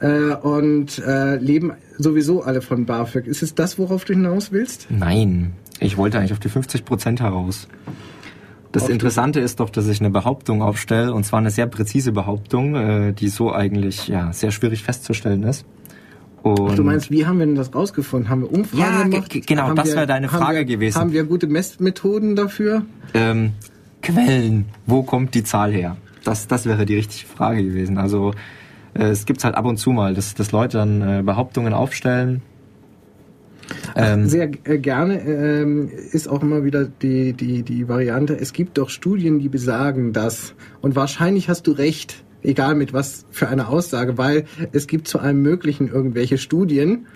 äh, 0.00 0.34
und 0.34 0.98
äh, 0.98 1.36
leben 1.36 1.72
sowieso 1.98 2.42
alle 2.42 2.62
von 2.62 2.86
BAföG. 2.86 3.26
Ist 3.26 3.42
es 3.42 3.54
das, 3.54 3.78
worauf 3.78 4.04
du 4.04 4.12
hinaus 4.12 4.52
willst? 4.52 4.88
Nein, 4.90 5.52
ich 5.80 5.96
wollte 5.96 6.18
eigentlich 6.18 6.32
auf 6.32 6.40
die 6.40 6.48
50 6.48 6.84
Prozent 6.84 7.20
heraus. 7.20 7.68
Das 8.72 8.88
Interessante 8.88 9.38
ist 9.38 9.60
doch, 9.60 9.68
dass 9.68 9.86
ich 9.86 10.00
eine 10.00 10.08
Behauptung 10.08 10.62
aufstelle, 10.62 11.12
und 11.12 11.24
zwar 11.24 11.40
eine 11.40 11.50
sehr 11.50 11.66
präzise 11.66 12.10
Behauptung, 12.10 12.74
äh, 12.74 13.12
die 13.12 13.28
so 13.28 13.52
eigentlich 13.52 14.08
ja 14.08 14.32
sehr 14.32 14.50
schwierig 14.50 14.82
festzustellen 14.82 15.42
ist. 15.42 15.66
Und 16.42 16.76
du 16.76 16.82
meinst, 16.82 17.10
wie 17.10 17.24
haben 17.24 17.38
wir 17.38 17.46
denn 17.46 17.54
das 17.54 17.72
rausgefunden? 17.74 18.28
Haben 18.28 18.42
wir 18.42 18.52
Umfragen 18.52 18.80
ja, 18.80 19.02
gemacht? 19.04 19.46
genau, 19.46 19.62
haben 19.62 19.76
das 19.76 19.94
wäre 19.94 20.06
deine 20.06 20.28
Frage 20.28 20.58
wir, 20.58 20.64
gewesen. 20.64 20.98
Haben 20.98 21.12
wir 21.12 21.24
gute 21.24 21.46
Messmethoden 21.46 22.34
dafür? 22.34 22.82
Ähm, 23.14 23.52
Quellen. 24.02 24.66
Wo 24.86 25.02
kommt 25.02 25.34
die 25.34 25.44
Zahl 25.44 25.72
her? 25.72 25.96
Das, 26.24 26.48
das 26.48 26.66
wäre 26.66 26.84
die 26.84 26.96
richtige 26.96 27.26
Frage 27.26 27.62
gewesen. 27.62 27.96
Also 27.96 28.32
äh, 28.94 29.04
es 29.04 29.24
gibt 29.24 29.44
halt 29.44 29.54
ab 29.54 29.64
und 29.64 29.76
zu 29.76 29.90
mal, 29.90 30.14
dass, 30.14 30.34
dass 30.34 30.50
Leute 30.52 30.78
dann 30.78 31.02
äh, 31.02 31.22
Behauptungen 31.22 31.72
aufstellen. 31.72 32.42
Ähm, 33.94 34.28
Sehr 34.28 34.50
äh, 34.64 34.78
gerne 34.78 35.20
ähm, 35.20 35.88
ist 35.88 36.28
auch 36.28 36.42
immer 36.42 36.64
wieder 36.64 36.84
die, 36.84 37.32
die, 37.32 37.62
die 37.62 37.88
Variante, 37.88 38.38
es 38.38 38.52
gibt 38.52 38.78
doch 38.78 38.90
Studien, 38.90 39.38
die 39.38 39.48
besagen 39.48 40.12
das. 40.12 40.54
Und 40.80 40.96
wahrscheinlich 40.96 41.48
hast 41.48 41.66
du 41.66 41.72
recht, 41.72 42.24
egal 42.42 42.74
mit 42.74 42.92
was 42.92 43.24
für 43.30 43.48
eine 43.48 43.68
Aussage, 43.68 44.18
weil 44.18 44.44
es 44.72 44.86
gibt 44.86 45.08
zu 45.08 45.18
allem 45.18 45.42
Möglichen 45.42 45.88
irgendwelche 45.88 46.38
Studien. 46.38 47.06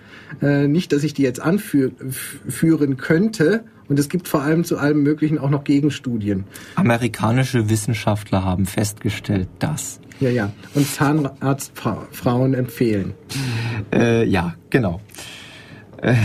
Äh, 0.41 0.67
nicht, 0.67 0.91
dass 0.91 1.03
ich 1.03 1.13
die 1.13 1.23
jetzt 1.23 1.39
anführen 1.39 2.97
könnte. 2.97 3.63
Und 3.87 3.97
es 3.99 4.09
gibt 4.09 4.27
vor 4.27 4.41
allem 4.41 4.65
zu 4.65 4.77
allem 4.77 5.01
Möglichen 5.01 5.37
auch 5.37 5.49
noch 5.49 5.63
Gegenstudien. 5.63 6.43
Amerikanische 6.75 7.69
Wissenschaftler 7.69 8.43
haben 8.43 8.65
festgestellt, 8.65 9.47
dass. 9.59 10.01
Ja, 10.19 10.29
ja. 10.29 10.51
Und 10.73 10.85
Zahnarztfrauen 10.87 12.53
empfehlen. 12.53 13.13
Äh, 13.93 14.25
ja, 14.25 14.55
genau. 14.69 14.99
Äh, 16.01 16.15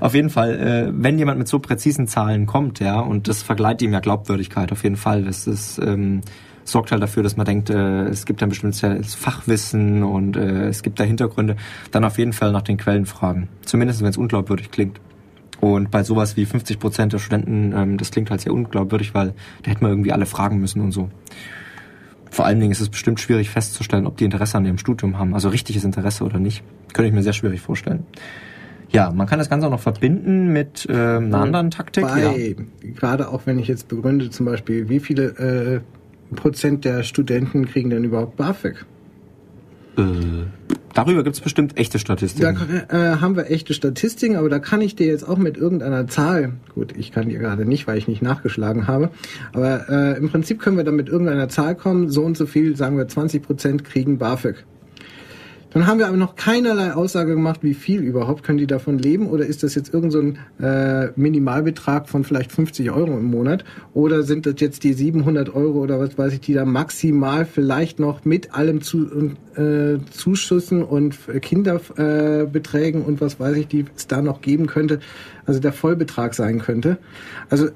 auf 0.00 0.14
jeden 0.14 0.30
Fall, 0.30 0.58
äh, 0.58 0.92
wenn 0.92 1.18
jemand 1.18 1.38
mit 1.38 1.48
so 1.48 1.58
präzisen 1.58 2.08
Zahlen 2.08 2.46
kommt, 2.46 2.80
ja, 2.80 2.98
und 3.00 3.28
das 3.28 3.42
vergleicht 3.42 3.82
ihm 3.82 3.92
ja 3.92 4.00
Glaubwürdigkeit 4.00 4.72
auf 4.72 4.82
jeden 4.82 4.96
Fall. 4.96 5.24
Das 5.24 5.46
ist, 5.46 5.78
ähm, 5.78 6.22
sorgt 6.64 6.92
halt 6.92 7.02
dafür, 7.02 7.22
dass 7.22 7.36
man 7.36 7.46
denkt, 7.46 7.70
äh, 7.70 8.04
es 8.04 8.26
gibt 8.26 8.42
ein 8.42 8.48
bestimmtes 8.48 9.14
Fachwissen 9.14 10.02
und 10.02 10.36
äh, 10.36 10.68
es 10.68 10.82
gibt 10.82 11.00
da 11.00 11.04
Hintergründe, 11.04 11.56
dann 11.90 12.04
auf 12.04 12.18
jeden 12.18 12.32
Fall 12.32 12.52
nach 12.52 12.62
den 12.62 12.76
Quellen 12.76 13.06
fragen. 13.06 13.48
Zumindest 13.64 14.02
wenn 14.02 14.08
es 14.08 14.16
unglaubwürdig 14.16 14.70
klingt. 14.70 15.00
Und 15.60 15.90
bei 15.90 16.02
sowas 16.02 16.36
wie 16.36 16.46
50 16.46 16.78
Prozent 16.78 17.12
der 17.12 17.18
Studenten, 17.18 17.72
ähm, 17.76 17.98
das 17.98 18.10
klingt 18.10 18.30
halt 18.30 18.40
sehr 18.40 18.52
unglaubwürdig, 18.52 19.14
weil 19.14 19.34
da 19.62 19.70
hätte 19.70 19.82
man 19.82 19.92
irgendwie 19.92 20.12
alle 20.12 20.26
fragen 20.26 20.58
müssen 20.58 20.80
und 20.80 20.92
so. 20.92 21.10
Vor 22.30 22.46
allen 22.46 22.60
Dingen 22.60 22.72
ist 22.72 22.80
es 22.80 22.88
bestimmt 22.88 23.20
schwierig 23.20 23.50
festzustellen, 23.50 24.06
ob 24.06 24.16
die 24.16 24.24
Interesse 24.24 24.56
an 24.56 24.64
ihrem 24.64 24.78
Studium 24.78 25.18
haben, 25.18 25.34
also 25.34 25.48
richtiges 25.48 25.84
Interesse 25.84 26.24
oder 26.24 26.38
nicht. 26.38 26.62
Könnte 26.92 27.08
ich 27.08 27.14
mir 27.14 27.22
sehr 27.22 27.32
schwierig 27.32 27.60
vorstellen. 27.60 28.06
Ja, 28.92 29.10
man 29.10 29.26
kann 29.26 29.38
das 29.38 29.48
Ganze 29.48 29.66
auch 29.66 29.70
noch 29.70 29.80
verbinden 29.80 30.52
mit 30.52 30.86
äh, 30.88 30.92
einer 30.92 31.38
anderen 31.38 31.70
Taktik. 31.70 32.04
Bei, 32.04 32.20
ja. 32.20 32.64
Gerade 32.94 33.28
auch 33.28 33.42
wenn 33.46 33.58
ich 33.58 33.68
jetzt 33.68 33.88
begründe, 33.88 34.30
zum 34.30 34.46
Beispiel, 34.46 34.88
wie 34.88 34.98
viele 34.98 35.24
äh, 35.24 35.80
Prozent 36.36 36.84
der 36.84 37.02
Studenten 37.02 37.66
kriegen 37.66 37.90
denn 37.90 38.04
überhaupt 38.04 38.36
BAföG? 38.36 38.86
Äh, 39.96 40.02
darüber 40.94 41.22
gibt 41.22 41.36
es 41.36 41.40
bestimmt 41.40 41.78
echte 41.78 41.98
Statistiken. 41.98 42.58
Da 42.88 43.14
äh, 43.14 43.16
haben 43.16 43.36
wir 43.36 43.50
echte 43.50 43.74
Statistiken, 43.74 44.36
aber 44.36 44.48
da 44.48 44.58
kann 44.58 44.80
ich 44.80 44.96
dir 44.96 45.06
jetzt 45.06 45.28
auch 45.28 45.38
mit 45.38 45.56
irgendeiner 45.56 46.06
Zahl, 46.06 46.54
gut, 46.74 46.94
ich 46.96 47.12
kann 47.12 47.28
dir 47.28 47.38
gerade 47.38 47.64
nicht, 47.64 47.86
weil 47.86 47.98
ich 47.98 48.08
nicht 48.08 48.22
nachgeschlagen 48.22 48.86
habe, 48.86 49.10
aber 49.52 49.88
äh, 49.88 50.18
im 50.18 50.30
Prinzip 50.30 50.60
können 50.60 50.76
wir 50.76 50.84
dann 50.84 50.96
mit 50.96 51.08
irgendeiner 51.08 51.48
Zahl 51.48 51.74
kommen, 51.74 52.08
so 52.08 52.22
und 52.22 52.36
so 52.36 52.46
viel, 52.46 52.76
sagen 52.76 52.96
wir 52.96 53.08
20 53.08 53.42
Prozent 53.42 53.84
kriegen 53.84 54.18
BAföG. 54.18 54.64
Dann 55.70 55.86
haben 55.86 55.98
wir 55.98 56.08
aber 56.08 56.16
noch 56.16 56.34
keinerlei 56.34 56.94
Aussage 56.94 57.34
gemacht, 57.34 57.60
wie 57.62 57.74
viel 57.74 58.00
überhaupt 58.00 58.42
können 58.42 58.58
die 58.58 58.66
davon 58.66 58.98
leben 58.98 59.28
oder 59.28 59.46
ist 59.46 59.62
das 59.62 59.76
jetzt 59.76 59.94
irgendein 59.94 60.38
so 60.58 60.64
äh, 60.66 61.12
Minimalbetrag 61.14 62.08
von 62.08 62.24
vielleicht 62.24 62.50
50 62.50 62.90
Euro 62.90 63.16
im 63.16 63.26
Monat 63.26 63.64
oder 63.94 64.24
sind 64.24 64.46
das 64.46 64.54
jetzt 64.58 64.82
die 64.82 64.92
700 64.92 65.54
Euro 65.54 65.78
oder 65.78 66.00
was 66.00 66.18
weiß 66.18 66.32
ich, 66.32 66.40
die 66.40 66.54
da 66.54 66.64
maximal 66.64 67.44
vielleicht 67.44 68.00
noch 68.00 68.24
mit 68.24 68.52
allem 68.52 68.80
zu, 68.80 69.36
äh, 69.54 69.98
Zuschüssen 70.10 70.82
und 70.82 71.16
Kinderbeträgen 71.40 73.02
äh, 73.02 73.04
und 73.04 73.20
was 73.20 73.38
weiß 73.38 73.56
ich, 73.56 73.68
die 73.68 73.84
es 73.96 74.08
da 74.08 74.22
noch 74.22 74.40
geben 74.40 74.66
könnte, 74.66 74.98
also 75.46 75.60
der 75.60 75.72
Vollbetrag 75.72 76.34
sein 76.34 76.58
könnte. 76.58 76.98
Also 77.48 77.68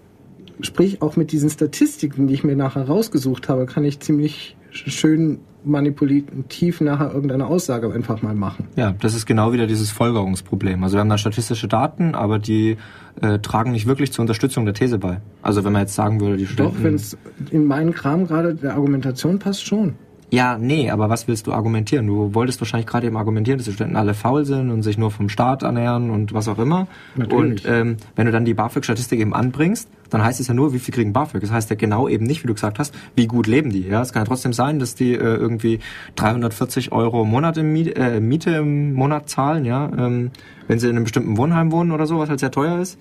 sprich 0.61 1.01
auch 1.01 1.15
mit 1.15 1.31
diesen 1.31 1.51
Statistiken, 1.51 2.27
die 2.27 2.35
ich 2.35 2.43
mir 2.45 2.57
nachher 2.57 2.87
rausgesucht 2.87 3.49
habe, 3.49 3.67
kann 3.67 3.85
ich 3.85 4.01
ziemlich 4.01 4.57
schön 4.71 5.39
manipulativ 5.65 6.81
nachher 6.81 7.13
irgendeine 7.13 7.47
Aussage 7.47 7.93
einfach 7.93 8.23
mal 8.23 8.35
machen. 8.35 8.69
Ja, 8.77 8.95
das 9.01 9.15
ist 9.15 9.27
genau 9.27 9.53
wieder 9.53 9.67
dieses 9.67 9.91
Folgerungsproblem. 9.91 10.83
Also 10.83 10.97
wir 10.97 11.01
haben 11.01 11.09
da 11.09 11.19
statistische 11.19 11.69
Daten, 11.69 12.15
aber 12.15 12.39
die 12.39 12.77
äh, 13.21 13.39
tragen 13.39 13.73
nicht 13.73 13.87
wirklich 13.87 14.13
zur 14.13 14.23
Unterstützung 14.23 14.65
der 14.65 14.75
These 14.75 14.99
bei. 14.99 15.21
Also 15.43 15.65
wenn 15.65 15.73
man 15.73 15.83
jetzt 15.83 15.95
sagen 15.95 16.21
würde, 16.21 16.37
die 16.37 16.47
Studenten... 16.47 16.77
Doch, 16.77 16.85
wenn 16.85 16.95
es 16.95 17.17
in 17.51 17.67
meinen 17.67 17.93
Kram 17.93 18.27
gerade 18.27 18.55
der 18.55 18.75
Argumentation 18.75 19.39
passt, 19.39 19.67
schon. 19.67 19.95
Ja, 20.35 20.59
nee, 20.59 20.91
aber 20.91 21.09
was 21.09 21.29
willst 21.29 21.47
du 21.47 21.53
argumentieren? 21.53 22.09
Du 22.09 22.35
wolltest 22.35 22.61
wahrscheinlich 22.61 22.89
gerade 22.89 23.07
eben 23.07 23.17
argumentieren, 23.17 23.59
dass 23.59 23.67
die 23.67 23.73
Studenten 23.73 23.97
alle 23.97 24.15
faul 24.15 24.45
sind 24.45 24.73
und 24.73 24.83
sich 24.83 24.99
nur 24.99 25.13
vom 25.13 25.29
Staat 25.29 25.63
ernähren 25.63 26.11
und 26.11 26.35
was 26.35 26.49
auch 26.49 26.59
immer. 26.59 26.89
Natürlich. 27.15 27.65
Und 27.65 27.73
ähm, 27.73 27.97
wenn 28.17 28.27
du 28.27 28.33
dann 28.33 28.45
die 28.45 28.53
BAföG-Statistik 28.53 29.21
eben 29.21 29.33
anbringst, 29.33 29.89
dann 30.11 30.25
heißt 30.25 30.41
es 30.41 30.49
ja 30.49 30.55
nur, 30.55 30.73
wie 30.73 30.81
viel 30.81 30.93
kriegen 30.93 31.13
BAföG. 31.13 31.41
Das 31.41 31.53
heißt 31.53 31.71
ja 31.71 31.77
genau 31.77 32.09
eben 32.09 32.27
nicht, 32.27 32.43
wie 32.43 32.49
du 32.49 32.55
gesagt 32.55 32.81
hast, 32.81 32.93
wie 33.15 33.29
gut 33.29 33.47
leben 33.47 33.71
die. 33.71 33.87
Ja, 33.87 34.03
es 34.03 34.13
kann 34.13 34.23
ja 34.23 34.27
trotzdem 34.27 34.53
sein, 34.53 34.81
dass 34.81 34.97
die 34.97 35.13
äh, 35.13 35.19
irgendwie 35.19 35.79
340 36.17 36.91
Euro 36.91 37.23
im 37.23 37.29
Monat 37.29 37.57
im 37.57 37.73
Miete, 37.73 37.95
äh, 37.95 38.19
Miete 38.19 38.51
im 38.51 38.93
Monat 38.95 39.29
zahlen, 39.29 39.65
ja, 39.65 39.89
ähm, 39.97 40.33
wenn 40.67 40.81
sie 40.81 40.89
in 40.89 40.97
einem 40.97 41.05
bestimmten 41.05 41.37
Wohnheim 41.37 41.71
wohnen 41.71 41.93
oder 41.93 42.07
so, 42.07 42.19
was 42.19 42.29
halt 42.29 42.41
sehr 42.41 42.51
teuer 42.51 42.81
ist. 42.81 42.99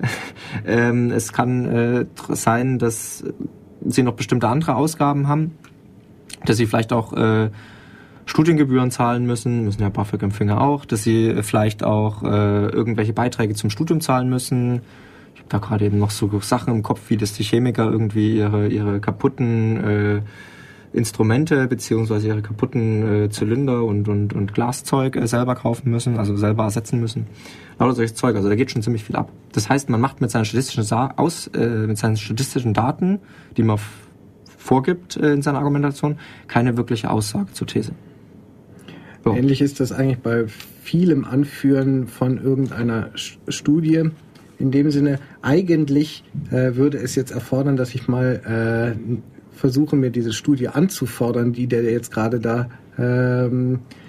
ähm, 0.66 1.12
es 1.12 1.32
kann 1.32 1.64
äh, 1.64 2.06
sein, 2.28 2.78
dass 2.78 3.24
sie 3.86 4.02
noch 4.02 4.14
bestimmte 4.14 4.48
andere 4.48 4.74
Ausgaben 4.74 5.28
haben 5.28 5.52
dass 6.44 6.56
sie 6.56 6.66
vielleicht 6.66 6.92
auch 6.92 7.12
äh, 7.12 7.50
Studiengebühren 8.26 8.90
zahlen 8.90 9.26
müssen, 9.26 9.64
müssen 9.64 9.82
ja 9.82 9.88
BAföG-Empfänger 9.90 10.60
auch, 10.60 10.84
dass 10.84 11.02
sie 11.02 11.42
vielleicht 11.42 11.84
auch 11.84 12.22
äh, 12.22 12.66
irgendwelche 12.66 13.12
Beiträge 13.12 13.54
zum 13.54 13.70
Studium 13.70 14.00
zahlen 14.00 14.28
müssen. 14.28 14.80
Ich 15.34 15.40
habe 15.40 15.48
da 15.50 15.58
gerade 15.58 15.84
eben 15.84 15.98
noch 15.98 16.10
so 16.10 16.30
Sachen 16.40 16.74
im 16.74 16.82
Kopf, 16.82 17.10
wie 17.10 17.16
dass 17.16 17.34
die 17.34 17.42
Chemiker 17.42 17.84
irgendwie 17.90 18.38
ihre, 18.38 18.68
ihre 18.68 19.00
kaputten 19.00 19.76
äh, 19.84 20.20
Instrumente 20.94 21.66
beziehungsweise 21.66 22.28
ihre 22.28 22.40
kaputten 22.40 23.24
äh, 23.24 23.28
Zylinder 23.28 23.82
und, 23.82 24.08
und, 24.08 24.32
und 24.32 24.54
Glaszeug 24.54 25.16
äh, 25.16 25.26
selber 25.26 25.56
kaufen 25.56 25.90
müssen, 25.90 26.18
also 26.18 26.36
selber 26.36 26.64
ersetzen 26.64 27.00
müssen. 27.00 27.26
Lauter 27.78 27.96
solches 27.96 28.14
Zeug. 28.14 28.36
Also 28.36 28.48
da 28.48 28.54
geht 28.54 28.70
schon 28.70 28.82
ziemlich 28.82 29.02
viel 29.02 29.16
ab. 29.16 29.30
Das 29.52 29.68
heißt, 29.68 29.90
man 29.90 30.00
macht 30.00 30.20
mit 30.20 30.30
seinen 30.30 30.44
statistischen 30.44 30.84
Sa 30.84 31.12
aus, 31.16 31.48
äh, 31.48 31.86
mit 31.86 31.98
seinen 31.98 32.16
statistischen 32.16 32.74
Daten, 32.74 33.18
die 33.56 33.64
man 33.64 33.78
vorgibt 34.64 35.16
äh, 35.16 35.32
in 35.32 35.42
seiner 35.42 35.58
Argumentation, 35.58 36.16
keine 36.48 36.76
wirkliche 36.76 37.10
Aussage 37.10 37.52
zur 37.52 37.66
These. 37.66 37.92
So. 39.22 39.34
Ähnlich 39.34 39.60
ist 39.60 39.78
das 39.78 39.92
eigentlich 39.92 40.18
bei 40.18 40.46
vielem 40.82 41.24
Anführen 41.24 42.08
von 42.08 42.42
irgendeiner 42.42 43.10
Studie. 43.14 44.10
In 44.58 44.70
dem 44.70 44.90
Sinne, 44.90 45.18
eigentlich 45.42 46.24
äh, 46.50 46.76
würde 46.76 46.98
es 46.98 47.14
jetzt 47.14 47.30
erfordern, 47.30 47.76
dass 47.76 47.94
ich 47.94 48.08
mal 48.08 48.96
äh, 48.96 49.56
versuche, 49.56 49.96
mir 49.96 50.10
diese 50.10 50.32
Studie 50.32 50.68
anzufordern, 50.68 51.52
die 51.52 51.66
der 51.66 51.82
jetzt 51.82 52.10
gerade 52.10 52.40
da 52.40 52.68
ähm, 52.98 53.74
äh, 53.74 54.03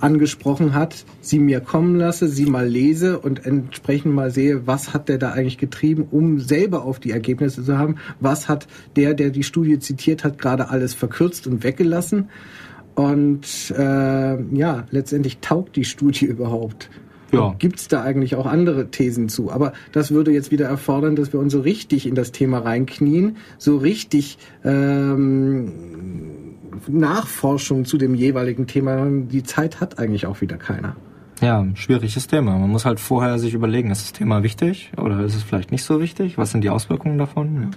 angesprochen 0.00 0.74
hat, 0.74 1.04
sie 1.20 1.38
mir 1.38 1.60
kommen 1.60 1.96
lasse, 1.96 2.28
sie 2.28 2.46
mal 2.46 2.66
lese 2.66 3.18
und 3.18 3.44
entsprechend 3.44 4.14
mal 4.14 4.30
sehe, 4.30 4.66
was 4.66 4.94
hat 4.94 5.08
der 5.08 5.18
da 5.18 5.32
eigentlich 5.32 5.58
getrieben, 5.58 6.06
um 6.10 6.40
selber 6.40 6.84
auf 6.84 6.98
die 6.98 7.10
Ergebnisse 7.10 7.64
zu 7.64 7.78
haben, 7.78 7.96
was 8.20 8.48
hat 8.48 8.66
der, 8.96 9.14
der 9.14 9.30
die 9.30 9.42
Studie 9.42 9.78
zitiert 9.78 10.24
hat, 10.24 10.38
gerade 10.38 10.70
alles 10.70 10.94
verkürzt 10.94 11.46
und 11.46 11.64
weggelassen. 11.64 12.28
Und 12.94 13.72
äh, 13.76 14.42
ja, 14.56 14.84
letztendlich 14.90 15.38
taugt 15.38 15.76
die 15.76 15.84
Studie 15.84 16.26
überhaupt. 16.26 16.90
Ja. 17.32 17.54
Gibt 17.58 17.78
es 17.78 17.88
da 17.88 18.02
eigentlich 18.02 18.34
auch 18.36 18.46
andere 18.46 18.90
Thesen 18.90 19.28
zu? 19.28 19.50
Aber 19.52 19.72
das 19.92 20.10
würde 20.10 20.32
jetzt 20.32 20.50
wieder 20.50 20.66
erfordern, 20.66 21.14
dass 21.14 21.32
wir 21.32 21.40
uns 21.40 21.52
so 21.52 21.60
richtig 21.60 22.06
in 22.06 22.14
das 22.14 22.32
Thema 22.32 22.58
reinknien, 22.58 23.36
so 23.58 23.76
richtig 23.76 24.38
ähm, 24.64 26.47
Nachforschung 26.86 27.84
zu 27.84 27.98
dem 27.98 28.14
jeweiligen 28.14 28.66
Thema. 28.66 29.06
Die 29.08 29.42
Zeit 29.42 29.80
hat 29.80 29.98
eigentlich 29.98 30.26
auch 30.26 30.40
wieder 30.40 30.56
keiner. 30.56 30.96
Ja, 31.40 31.64
schwieriges 31.74 32.26
Thema. 32.26 32.58
Man 32.58 32.70
muss 32.70 32.84
halt 32.84 32.98
vorher 32.98 33.38
sich 33.38 33.54
überlegen, 33.54 33.90
ist 33.90 34.02
das 34.02 34.12
Thema 34.12 34.42
wichtig 34.42 34.92
oder 34.96 35.20
ist 35.20 35.36
es 35.36 35.42
vielleicht 35.42 35.70
nicht 35.70 35.84
so 35.84 36.00
wichtig? 36.00 36.36
Was 36.36 36.50
sind 36.50 36.62
die 36.62 36.70
Auswirkungen 36.70 37.16
davon? 37.18 37.54
Ja. 37.54 37.70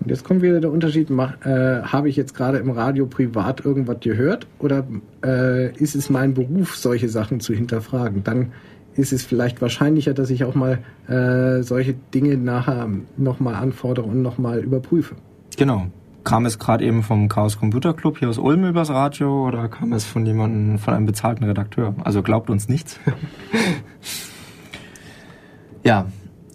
Und 0.00 0.10
jetzt 0.10 0.24
kommt 0.24 0.42
wieder 0.42 0.60
der 0.60 0.70
Unterschied, 0.70 1.10
mach, 1.10 1.40
äh, 1.46 1.82
habe 1.82 2.08
ich 2.08 2.16
jetzt 2.16 2.34
gerade 2.34 2.58
im 2.58 2.70
Radio 2.70 3.06
privat 3.06 3.64
irgendwas 3.64 3.98
gehört 4.00 4.46
oder 4.58 4.84
äh, 5.24 5.72
ist 5.76 5.94
es 5.94 6.10
mein 6.10 6.34
Beruf, 6.34 6.76
solche 6.76 7.08
Sachen 7.08 7.40
zu 7.40 7.54
hinterfragen? 7.54 8.24
Dann 8.24 8.52
ist 8.94 9.12
es 9.12 9.22
vielleicht 9.22 9.62
wahrscheinlicher, 9.62 10.12
dass 10.12 10.28
ich 10.28 10.44
auch 10.44 10.54
mal 10.54 10.80
äh, 11.08 11.62
solche 11.62 11.94
Dinge 12.12 12.36
nachher 12.36 12.90
nochmal 13.16 13.54
anfordere 13.54 14.06
und 14.06 14.20
nochmal 14.20 14.58
überprüfe. 14.58 15.14
Genau 15.56 15.86
kam 16.24 16.46
es 16.46 16.58
gerade 16.58 16.84
eben 16.84 17.02
vom 17.02 17.28
Chaos 17.28 17.58
Computer 17.58 17.94
Club 17.94 18.18
hier 18.18 18.28
aus 18.28 18.38
Ulm 18.38 18.64
übers 18.64 18.90
Radio 18.90 19.46
oder 19.46 19.68
kam 19.68 19.92
es 19.92 20.04
von 20.04 20.24
jemandem, 20.24 20.78
von 20.78 20.94
einem 20.94 21.06
bezahlten 21.06 21.44
Redakteur? 21.44 21.94
Also 22.04 22.22
glaubt 22.22 22.50
uns 22.50 22.68
nichts. 22.68 22.98
ja, 25.84 26.06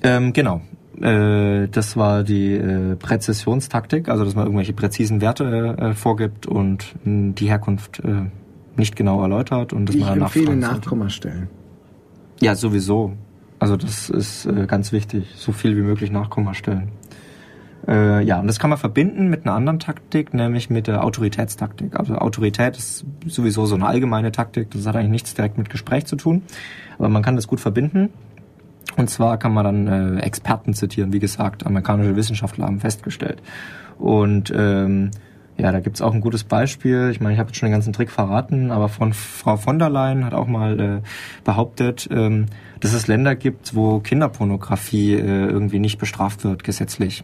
ähm, 0.04 0.34
genau. 0.34 0.62
Äh, 1.02 1.68
das 1.68 1.96
war 1.98 2.24
die 2.24 2.54
äh, 2.54 2.96
Präzisionstaktik, 2.96 4.10
also 4.10 4.26
dass 4.26 4.36
man 4.36 4.46
irgendwelche 4.46 4.74
präzisen 4.74 5.22
Werte 5.22 5.76
äh, 5.78 5.94
vorgibt 5.94 6.48
und 6.48 6.96
mh, 7.04 7.34
die 7.34 7.50
Herkunft 7.50 8.00
äh, 8.00 8.26
nicht 8.76 8.96
genau 8.96 9.22
erläutert 9.22 9.74
und 9.74 9.90
dass 9.90 9.96
ich 9.96 10.02
man 10.02 10.22
empfehle 10.22 10.56
Nachkommastellen. 10.56 11.50
Ja, 12.40 12.56
sowieso. 12.56 13.14
Also 13.60 13.76
das 13.76 14.10
ist 14.10 14.46
äh, 14.46 14.66
ganz 14.68 14.92
wichtig, 14.92 15.34
so 15.36 15.52
viel 15.52 15.76
wie 15.76 15.82
möglich 15.82 16.12
Nachkommastellen. 16.12 16.90
Äh, 17.88 18.24
ja, 18.24 18.40
und 18.40 18.48
das 18.48 18.60
kann 18.60 18.70
man 18.70 18.78
verbinden 18.78 19.30
mit 19.30 19.46
einer 19.46 19.56
anderen 19.56 19.80
Taktik, 19.80 20.34
nämlich 20.34 20.70
mit 20.70 20.88
der 20.88 21.04
Autoritätstaktik. 21.04 21.98
Also 21.98 22.16
Autorität 22.16 22.78
ist 22.78 23.06
sowieso 23.26 23.66
so 23.66 23.76
eine 23.76 23.86
allgemeine 23.86 24.32
Taktik, 24.32 24.72
das 24.72 24.86
hat 24.86 24.96
eigentlich 24.96 25.12
nichts 25.12 25.34
direkt 25.36 25.58
mit 25.58 25.70
Gespräch 25.70 26.06
zu 26.06 26.18
tun, 26.18 26.44
aber 26.98 27.10
man 27.10 27.24
kann 27.24 27.36
das 27.36 27.48
gut 27.48 27.60
verbinden. 27.60 28.10
Und 28.98 29.10
zwar 29.10 29.38
kann 29.38 29.54
man 29.54 29.64
dann 29.64 30.18
äh, 30.18 30.22
Experten 30.22 30.74
zitieren, 30.74 31.14
wie 31.14 31.20
gesagt, 31.20 31.66
amerikanische 31.66 32.16
Wissenschaftler 32.16 32.66
haben 32.66 32.80
festgestellt. 32.80 33.42
Und 34.00 34.52
ähm, 34.56 35.12
ja, 35.58 35.72
da 35.72 35.80
gibt's 35.80 36.02
auch 36.02 36.14
ein 36.14 36.22
gutes 36.22 36.44
Beispiel. 36.44 37.10
Ich 37.12 37.20
meine, 37.20 37.34
ich 37.34 37.40
habe 37.40 37.50
jetzt 37.50 37.58
schon 37.58 37.68
den 37.68 37.74
ganzen 37.74 37.94
Trick 37.94 38.12
verraten, 38.12 38.72
aber 38.72 38.90
von 38.90 39.14
Frau 39.14 39.58
von 39.58 39.80
der 39.80 39.90
Leyen 39.90 40.24
hat 40.26 40.34
auch 40.34 40.48
mal 40.48 40.80
äh, 40.80 41.02
behauptet, 41.44 42.08
ähm, 42.12 42.48
dass 42.80 42.94
es 42.94 43.08
Länder 43.08 43.36
gibt, 43.36 43.76
wo 43.76 44.00
Kinderpornografie 44.00 45.14
äh, 45.14 45.46
irgendwie 45.48 45.80
nicht 45.80 45.98
bestraft 45.98 46.44
wird 46.44 46.64
gesetzlich. 46.64 47.24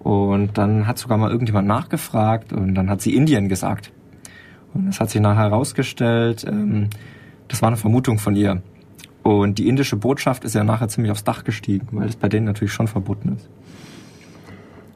Und 0.00 0.56
dann 0.56 0.86
hat 0.86 0.98
sogar 0.98 1.18
mal 1.18 1.30
irgendjemand 1.30 1.68
nachgefragt 1.68 2.52
und 2.52 2.74
dann 2.74 2.88
hat 2.88 3.02
sie 3.02 3.14
Indien 3.14 3.48
gesagt. 3.48 3.92
Und 4.72 4.86
das 4.86 5.00
hat 5.00 5.10
sich 5.10 5.20
nachher 5.20 5.50
herausgestellt, 5.50 6.44
ähm, 6.48 6.88
das 7.48 7.60
war 7.60 7.68
eine 7.68 7.76
Vermutung 7.76 8.18
von 8.18 8.36
ihr. 8.36 8.62
Und 9.22 9.58
die 9.58 9.68
indische 9.68 9.96
Botschaft 9.96 10.44
ist 10.44 10.54
ja 10.54 10.64
nachher 10.64 10.88
ziemlich 10.88 11.10
aufs 11.10 11.24
Dach 11.24 11.44
gestiegen, 11.44 11.88
weil 11.92 12.06
das 12.06 12.16
bei 12.16 12.28
denen 12.28 12.46
natürlich 12.46 12.72
schon 12.72 12.88
verboten 12.88 13.36
ist. 13.36 13.48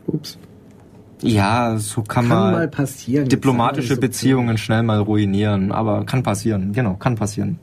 Ups. 0.06 0.38
Ja, 1.20 1.76
so 1.78 2.02
kann, 2.02 2.28
kann 2.28 2.52
man 2.52 2.70
passieren. 2.70 3.28
diplomatische 3.28 3.96
Beziehungen 3.96 4.58
schnell 4.58 4.82
mal 4.82 4.98
ruinieren, 4.98 5.72
aber 5.72 6.04
kann 6.04 6.22
passieren, 6.22 6.72
genau, 6.72 6.94
kann 6.94 7.14
passieren. 7.14 7.58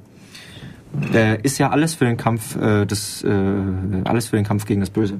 Äh, 1.13 1.41
ist 1.41 1.57
ja 1.57 1.69
alles 1.69 1.93
für 1.93 2.05
den 2.05 2.17
Kampf, 2.17 2.55
äh, 2.55 2.85
das, 2.85 3.23
äh, 3.23 3.29
alles 4.03 4.27
für 4.27 4.35
den 4.35 4.45
Kampf 4.45 4.65
gegen 4.65 4.81
das 4.81 4.89
Böse. 4.89 5.19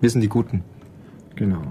Wir 0.00 0.08
sind 0.08 0.20
die 0.20 0.28
Guten. 0.28 0.62
Genau. 1.36 1.62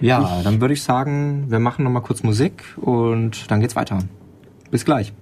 Ja, 0.00 0.38
ich 0.38 0.44
dann 0.44 0.60
würde 0.60 0.74
ich 0.74 0.82
sagen, 0.82 1.46
wir 1.48 1.58
machen 1.58 1.84
nochmal 1.84 2.02
kurz 2.02 2.22
Musik 2.22 2.64
und 2.76 3.50
dann 3.50 3.60
geht's 3.60 3.76
weiter. 3.76 3.98
Bis 4.70 4.84
gleich. 4.84 5.12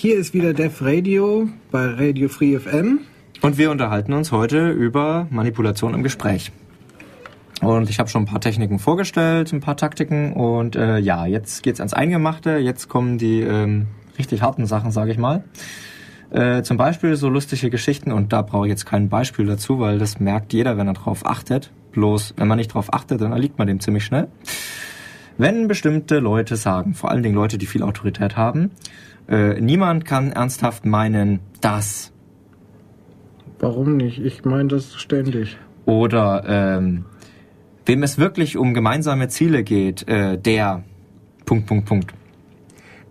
Hier 0.00 0.16
ist 0.16 0.32
wieder 0.32 0.54
Def 0.54 0.80
Radio 0.80 1.48
bei 1.72 1.84
Radio 1.84 2.28
Free 2.28 2.56
FM. 2.56 3.00
Und 3.40 3.58
wir 3.58 3.68
unterhalten 3.72 4.12
uns 4.12 4.30
heute 4.30 4.70
über 4.70 5.26
Manipulation 5.30 5.92
im 5.92 6.04
Gespräch. 6.04 6.52
Und 7.62 7.90
ich 7.90 7.98
habe 7.98 8.08
schon 8.08 8.22
ein 8.22 8.26
paar 8.26 8.40
Techniken 8.40 8.78
vorgestellt, 8.78 9.52
ein 9.52 9.58
paar 9.58 9.76
Taktiken. 9.76 10.34
Und 10.34 10.76
äh, 10.76 10.98
ja, 10.98 11.26
jetzt 11.26 11.64
geht's 11.64 11.80
ans 11.80 11.94
Eingemachte. 11.94 12.58
Jetzt 12.58 12.88
kommen 12.88 13.18
die 13.18 13.40
ähm, 13.40 13.88
richtig 14.16 14.40
harten 14.40 14.66
Sachen, 14.66 14.92
sage 14.92 15.10
ich 15.10 15.18
mal. 15.18 15.42
Äh, 16.30 16.62
zum 16.62 16.76
Beispiel 16.76 17.16
so 17.16 17.28
lustige 17.28 17.68
Geschichten. 17.68 18.12
Und 18.12 18.32
da 18.32 18.42
brauche 18.42 18.68
ich 18.68 18.70
jetzt 18.70 18.86
kein 18.86 19.08
Beispiel 19.08 19.46
dazu, 19.46 19.80
weil 19.80 19.98
das 19.98 20.20
merkt 20.20 20.52
jeder, 20.52 20.76
wenn 20.76 20.86
er 20.86 20.94
drauf 20.94 21.26
achtet. 21.26 21.72
Bloß, 21.90 22.34
wenn 22.36 22.46
man 22.46 22.58
nicht 22.58 22.72
drauf 22.72 22.94
achtet, 22.94 23.20
dann 23.20 23.32
erliegt 23.32 23.58
man 23.58 23.66
dem 23.66 23.80
ziemlich 23.80 24.04
schnell. 24.04 24.28
Wenn 25.38 25.66
bestimmte 25.66 26.20
Leute 26.20 26.54
sagen, 26.54 26.94
vor 26.94 27.10
allen 27.10 27.24
Dingen 27.24 27.34
Leute, 27.34 27.58
die 27.58 27.66
viel 27.66 27.82
Autorität 27.82 28.36
haben, 28.36 28.70
äh, 29.28 29.60
niemand 29.60 30.04
kann 30.04 30.32
ernsthaft 30.32 30.86
meinen, 30.86 31.40
dass. 31.60 32.12
Warum 33.58 33.96
nicht? 33.96 34.18
Ich 34.20 34.44
meine 34.44 34.68
das 34.68 34.94
ständig. 34.94 35.58
Oder 35.84 36.44
ähm, 36.46 37.04
wem 37.86 38.02
es 38.02 38.18
wirklich 38.18 38.56
um 38.56 38.74
gemeinsame 38.74 39.28
Ziele 39.28 39.64
geht, 39.64 40.08
äh, 40.08 40.38
der 40.38 40.84
Punkt, 41.44 41.66
Punkt, 41.66 41.86
Punkt. 41.86 42.14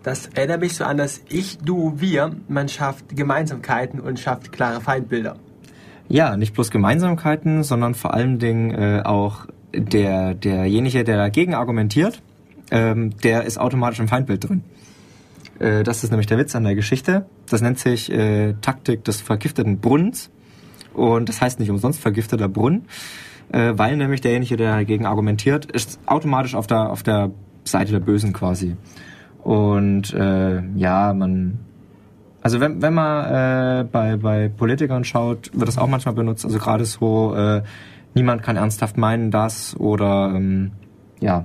Das 0.04 0.28
erinnert 0.28 0.62
mich 0.62 0.76
so 0.76 0.86
an 0.86 0.98
das 0.98 1.22
Ich, 1.28 1.58
Du, 1.58 1.94
Wir. 1.98 2.32
Man 2.48 2.70
schafft 2.70 3.16
Gemeinsamkeiten 3.16 4.00
und 4.00 4.20
schafft 4.20 4.52
klare 4.52 4.80
Feindbilder. 4.80 5.36
Ja, 6.08 6.38
nicht 6.38 6.54
bloß 6.54 6.72
Gemeinsamkeiten, 6.72 7.64
sondern 7.64 7.94
vor 7.94 8.14
allen 8.14 8.40
Dingen 8.40 8.72
äh, 8.72 9.02
auch 9.04 9.48
der, 9.76 10.34
derjenige, 10.34 11.04
der 11.04 11.18
dagegen 11.18 11.54
argumentiert, 11.54 12.22
ähm, 12.72 13.18
der 13.24 13.44
ist 13.44 13.60
automatisch 13.60 14.00
im 14.00 14.08
Feindbild 14.08 14.48
drin. 14.48 14.64
Äh, 15.60 15.84
das 15.84 16.04
ist 16.04 16.12
nämlich 16.12 16.28
der 16.28 16.38
Witz 16.38 16.56
an 16.56 16.64
der 16.64 16.76
Geschichte. 16.76 17.26
Das 17.50 17.62
nennt 17.62 17.80
sich 17.80 18.12
äh, 18.12 18.54
Taktik 18.62 19.04
des 19.04 19.22
vergifteten 19.22 19.80
Brunnens. 19.80 20.30
Und 20.94 21.30
das 21.30 21.42
heißt 21.42 21.60
nicht 21.60 21.70
umsonst 21.70 22.00
vergifteter 22.00 22.50
Brunnen, 22.50 22.88
äh, 23.52 23.74
weil 23.76 23.98
nämlich 23.98 24.22
derjenige, 24.22 24.58
der 24.58 24.76
dagegen 24.76 25.06
argumentiert, 25.06 25.72
ist 25.72 26.00
automatisch 26.08 26.56
auf 26.56 26.66
der, 26.66 26.90
auf 26.90 27.04
der 27.04 27.32
Seite 27.64 27.92
der 27.92 28.00
Bösen 28.00 28.34
quasi. 28.34 28.76
Und 29.44 30.14
äh, 30.14 30.62
ja, 30.76 31.14
man 31.14 31.60
also 32.42 32.62
wenn, 32.62 32.82
wenn 32.82 32.94
man 32.94 33.26
äh, 33.26 33.84
bei, 33.84 34.16
bei 34.16 34.48
Politikern 34.48 35.04
schaut, 35.04 35.52
wird 35.54 35.68
das 35.68 35.78
auch 35.78 35.88
manchmal 35.88 36.16
benutzt. 36.16 36.46
Also 36.46 36.60
gerade 36.60 36.86
so, 36.86 37.36
äh, 37.36 37.62
niemand 38.14 38.42
kann 38.42 38.56
ernsthaft 38.56 38.96
meinen, 38.96 39.32
das 39.32 39.76
oder 39.78 40.32
ähm, 40.34 40.72
ja. 41.20 41.44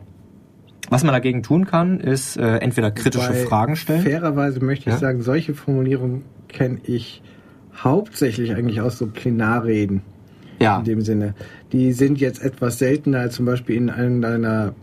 Was 0.92 1.02
man 1.04 1.12
dagegen 1.12 1.42
tun 1.42 1.64
kann, 1.66 1.98
ist 2.00 2.36
äh, 2.36 2.58
entweder 2.58 2.90
kritische 2.90 3.28
Wobei, 3.30 3.44
Fragen 3.46 3.76
stellen. 3.76 4.02
Fairerweise 4.02 4.60
möchte 4.64 4.90
ich 4.90 4.94
Ja? 4.94 5.00
sagen, 5.00 5.22
solche 5.22 5.54
Formulierungen 5.54 6.22
kenne 6.48 6.78
ich 6.84 7.22
hauptsächlich 7.76 8.54
eigentlich 8.54 8.80
aus 8.80 8.98
so 8.98 9.06
Plenarreden. 9.06 10.02
Ja, 10.60 10.78
in 10.78 10.84
dem 10.84 11.00
Sinne. 11.00 11.34
Die 11.72 11.92
sind 11.92 12.20
jetzt 12.20 12.40
etwas 12.42 12.78
seltener 12.78 13.18
als 13.20 13.34
zum 13.34 13.46
Beispiel 13.46 13.74
in 13.74 13.90
einer 13.90 14.74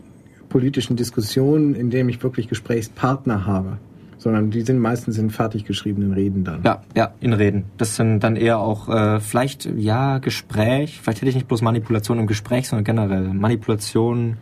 politischen 0.50 0.96
Diskussion, 0.96 1.74
in 1.74 1.88
dem 1.88 2.08
ich 2.10 2.22
wirklich 2.22 2.48
Gesprächspartner 2.48 3.46
habe. 3.46 3.78
Sondern 4.18 4.50
die 4.50 4.60
sind 4.60 4.78
meistens 4.78 5.16
in 5.16 5.30
fertig 5.30 5.64
geschriebenen 5.64 6.12
Reden 6.12 6.44
dann. 6.44 6.62
ja, 6.64 6.82
ja, 6.94 7.14
in 7.20 7.32
Reden. 7.32 7.64
Das 7.78 7.96
sind 7.96 8.20
dann 8.20 8.36
eher 8.36 8.58
auch 8.58 8.90
äh, 8.90 9.20
vielleicht 9.20 9.64
ja 9.74 10.18
Gespräch. 10.18 11.00
Vielleicht 11.00 11.22
hätte 11.22 11.30
ich 11.30 11.36
nicht 11.36 11.48
bloß 11.48 11.62
Manipulation 11.62 12.18
im 12.18 12.26
Gespräch, 12.26 12.68
sondern 12.68 12.84
generell 12.84 13.32
Manipulation. 13.32 14.36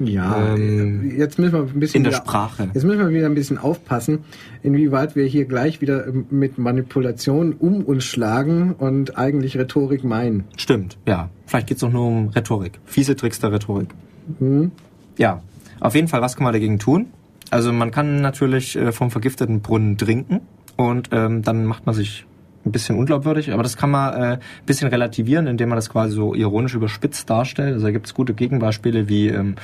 Ja, 0.00 0.54
Ähm, 0.54 1.10
jetzt 1.16 1.38
müssen 1.38 1.52
wir 1.54 1.60
ein 1.60 1.80
bisschen 1.80 1.98
in 1.98 2.04
der 2.04 2.12
wieder- 2.12 2.22
Sprache. 2.22 2.70
Jetzt 2.72 2.84
müssen 2.84 2.98
wir 3.00 3.08
wieder 3.10 3.26
ein 3.26 3.34
bisschen 3.34 3.58
aufpassen, 3.58 4.20
inwieweit 4.62 5.16
wir 5.16 5.24
hier 5.26 5.44
gleich 5.44 5.80
wieder 5.80 6.06
ähm, 6.06 6.26
mit 6.30 6.58
Manipulation 6.58 7.52
um 7.52 7.82
uns 7.84 8.04
schlagen 8.04 8.74
und 8.78 9.18
eigentlich 9.18 9.58
Rhetorik 9.58 10.04
meinen. 10.04 10.44
Stimmt, 10.56 10.98
ja. 11.06 11.30
Vielleicht 11.46 11.66
geht's 11.68 11.82
auch 11.82 11.90
nur 11.92 12.06
um 12.06 12.28
Rhetorik. 12.28 12.78
Fiese 12.84 13.16
Tricks 13.16 13.40
der 13.40 13.52
Rhetorik. 13.52 13.88
Hm? 14.38 14.70
Ja, 15.16 15.42
auf 15.80 15.94
jeden 15.94 16.08
Fall, 16.08 16.20
was 16.20 16.36
kann 16.36 16.44
man 16.44 16.52
dagegen 16.52 16.78
tun? 16.78 17.06
Also 17.50 17.72
man 17.72 17.90
kann 17.90 18.20
natürlich 18.20 18.76
äh, 18.76 18.92
vom 18.92 19.10
vergifteten 19.10 19.60
Brunnen 19.62 19.96
trinken 19.96 20.40
und 20.76 21.08
ähm, 21.12 21.42
dann 21.42 21.64
macht 21.64 21.86
man 21.86 21.94
sich 21.94 22.26
ein 22.64 22.72
bisschen 22.72 22.98
unglaubwürdig, 22.98 23.52
aber 23.52 23.62
das 23.62 23.76
kann 23.76 23.90
man 23.90 24.14
äh, 24.14 24.26
ein 24.34 24.40
bisschen 24.66 24.88
relativieren, 24.88 25.46
indem 25.46 25.68
man 25.70 25.76
das 25.76 25.90
quasi 25.90 26.14
so 26.14 26.34
ironisch 26.34 26.74
überspitzt 26.74 27.28
darstellt. 27.30 27.74
Also 27.74 27.86
da 27.86 27.92
gibt's 27.92 28.14
gute 28.14 28.34
Gegenbeispiele 28.34 29.08
wie 29.08 29.28
ähm, 29.28 29.54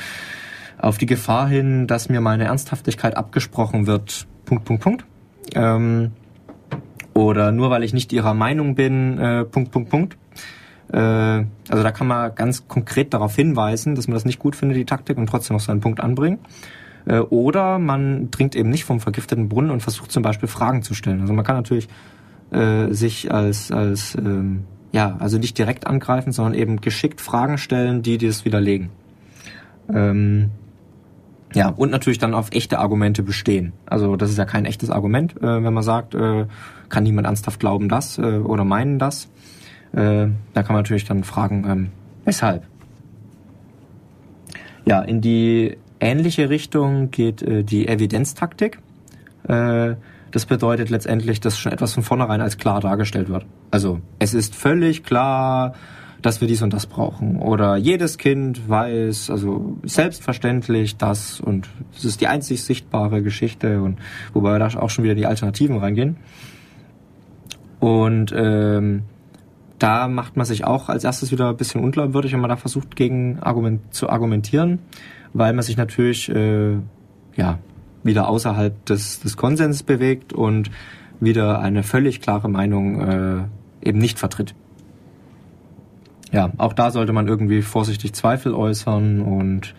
auf 0.78 0.98
die 0.98 1.06
Gefahr 1.06 1.48
hin, 1.48 1.86
dass 1.86 2.08
mir 2.08 2.20
meine 2.20 2.44
Ernsthaftigkeit 2.44 3.16
abgesprochen 3.16 3.86
wird. 3.86 4.26
Punkt, 4.44 4.64
Punkt, 4.64 4.82
Punkt. 4.82 5.04
Ähm, 5.54 6.12
oder 7.14 7.52
nur 7.52 7.70
weil 7.70 7.84
ich 7.84 7.92
nicht 7.92 8.12
ihrer 8.12 8.34
Meinung 8.34 8.74
bin. 8.74 9.18
Äh, 9.18 9.44
Punkt, 9.44 9.70
Punkt, 9.70 9.90
Punkt. 9.90 10.16
Äh, 10.92 10.98
also 10.98 11.82
da 11.82 11.90
kann 11.90 12.06
man 12.06 12.34
ganz 12.34 12.68
konkret 12.68 13.14
darauf 13.14 13.34
hinweisen, 13.36 13.94
dass 13.94 14.08
man 14.08 14.14
das 14.14 14.24
nicht 14.24 14.38
gut 14.38 14.56
findet, 14.56 14.76
die 14.76 14.84
Taktik, 14.84 15.16
und 15.16 15.26
trotzdem 15.28 15.56
noch 15.56 15.62
seinen 15.62 15.80
Punkt 15.80 16.00
anbringen. 16.00 16.38
Äh, 17.06 17.18
oder 17.18 17.78
man 17.78 18.30
trinkt 18.30 18.56
eben 18.56 18.70
nicht 18.70 18.84
vom 18.84 19.00
vergifteten 19.00 19.48
Brunnen 19.48 19.70
und 19.70 19.82
versucht 19.82 20.12
zum 20.12 20.22
Beispiel 20.22 20.48
Fragen 20.48 20.82
zu 20.82 20.94
stellen. 20.94 21.20
Also 21.20 21.32
man 21.32 21.44
kann 21.44 21.56
natürlich 21.56 21.88
äh, 22.54 22.92
sich 22.92 23.32
als, 23.32 23.70
als 23.70 24.14
ähm, 24.14 24.64
ja, 24.92 25.16
also 25.18 25.38
nicht 25.38 25.58
direkt 25.58 25.86
angreifen, 25.86 26.32
sondern 26.32 26.54
eben 26.54 26.80
geschickt 26.80 27.20
Fragen 27.20 27.58
stellen, 27.58 28.02
die 28.02 28.16
das 28.16 28.44
widerlegen. 28.44 28.90
Ähm, 29.92 30.50
ja, 31.52 31.68
und 31.68 31.90
natürlich 31.90 32.18
dann 32.18 32.34
auf 32.34 32.52
echte 32.52 32.78
Argumente 32.78 33.22
bestehen. 33.22 33.72
Also 33.86 34.16
das 34.16 34.30
ist 34.30 34.38
ja 34.38 34.44
kein 34.44 34.64
echtes 34.64 34.90
Argument, 34.90 35.36
äh, 35.36 35.62
wenn 35.62 35.72
man 35.72 35.82
sagt, 35.82 36.14
äh, 36.14 36.46
kann 36.88 37.02
niemand 37.02 37.26
ernsthaft 37.26 37.60
glauben 37.60 37.88
das 37.88 38.18
äh, 38.18 38.38
oder 38.38 38.64
meinen 38.64 38.98
das. 38.98 39.28
Äh, 39.92 40.28
da 40.52 40.62
kann 40.62 40.74
man 40.74 40.82
natürlich 40.82 41.04
dann 41.04 41.24
fragen, 41.24 41.64
ähm, 41.68 41.88
weshalb. 42.24 42.64
Ja, 44.84 45.00
in 45.00 45.20
die 45.20 45.76
ähnliche 46.00 46.50
Richtung 46.50 47.10
geht 47.10 47.42
äh, 47.42 47.64
die 47.64 47.88
Evidenztaktik. 47.88 48.78
Das 50.34 50.46
bedeutet 50.46 50.90
letztendlich, 50.90 51.38
dass 51.38 51.56
schon 51.56 51.70
etwas 51.70 51.94
von 51.94 52.02
vornherein 52.02 52.40
als 52.40 52.58
klar 52.58 52.80
dargestellt 52.80 53.28
wird. 53.28 53.46
Also 53.70 54.00
es 54.18 54.34
ist 54.34 54.56
völlig 54.56 55.04
klar, 55.04 55.74
dass 56.22 56.40
wir 56.40 56.48
dies 56.48 56.60
und 56.60 56.72
das 56.72 56.86
brauchen. 56.86 57.36
Oder 57.40 57.76
jedes 57.76 58.18
Kind 58.18 58.68
weiß, 58.68 59.30
also 59.30 59.78
selbstverständlich 59.84 60.96
das 60.96 61.38
und 61.38 61.68
es 61.96 62.04
ist 62.04 62.20
die 62.20 62.26
einzig 62.26 62.64
sichtbare 62.64 63.22
Geschichte 63.22 63.80
und 63.80 64.00
wobei 64.32 64.58
da 64.58 64.66
auch 64.76 64.90
schon 64.90 65.04
wieder 65.04 65.14
die 65.14 65.26
Alternativen 65.26 65.78
reingehen. 65.78 66.16
Und 67.78 68.34
ähm, 68.36 69.04
da 69.78 70.08
macht 70.08 70.36
man 70.36 70.46
sich 70.46 70.64
auch 70.64 70.88
als 70.88 71.04
erstes 71.04 71.30
wieder 71.30 71.50
ein 71.50 71.56
bisschen 71.56 71.80
unglaubwürdig, 71.80 72.32
wenn 72.32 72.40
man 72.40 72.50
da 72.50 72.56
versucht, 72.56 72.96
gegen 72.96 73.38
Argument 73.38 73.94
zu 73.94 74.10
argumentieren, 74.10 74.80
weil 75.32 75.52
man 75.52 75.62
sich 75.62 75.76
natürlich 75.76 76.28
äh, 76.28 76.72
ja 77.36 77.60
wieder 78.04 78.28
außerhalb 78.28 78.84
des, 78.86 79.20
des 79.20 79.36
Konsens 79.36 79.82
bewegt 79.82 80.32
und 80.32 80.70
wieder 81.20 81.58
eine 81.58 81.82
völlig 81.82 82.20
klare 82.20 82.48
Meinung 82.48 83.00
äh, 83.00 83.42
eben 83.82 83.98
nicht 83.98 84.18
vertritt. 84.18 84.54
Ja, 86.32 86.50
auch 86.58 86.72
da 86.72 86.90
sollte 86.90 87.12
man 87.12 87.28
irgendwie 87.28 87.62
vorsichtig 87.62 88.12
Zweifel 88.12 88.54
äußern 88.54 89.20
und 89.20 89.74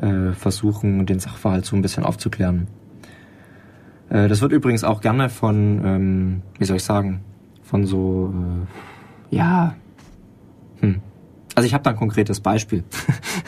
äh, 0.00 0.32
versuchen, 0.32 1.06
den 1.06 1.18
Sachverhalt 1.18 1.64
so 1.64 1.76
ein 1.76 1.82
bisschen 1.82 2.04
aufzuklären. 2.04 2.68
Äh, 4.08 4.28
das 4.28 4.40
wird 4.40 4.52
übrigens 4.52 4.84
auch 4.84 5.00
gerne 5.00 5.28
von, 5.28 5.84
ähm, 5.84 6.42
wie 6.58 6.64
soll 6.64 6.76
ich 6.76 6.84
sagen, 6.84 7.20
von 7.62 7.84
so, 7.84 8.32
äh, 9.32 9.36
ja. 9.36 9.74
Also 11.58 11.66
ich 11.66 11.74
habe 11.74 11.82
da 11.82 11.90
ein 11.90 11.96
konkretes 11.96 12.38
Beispiel. 12.40 12.84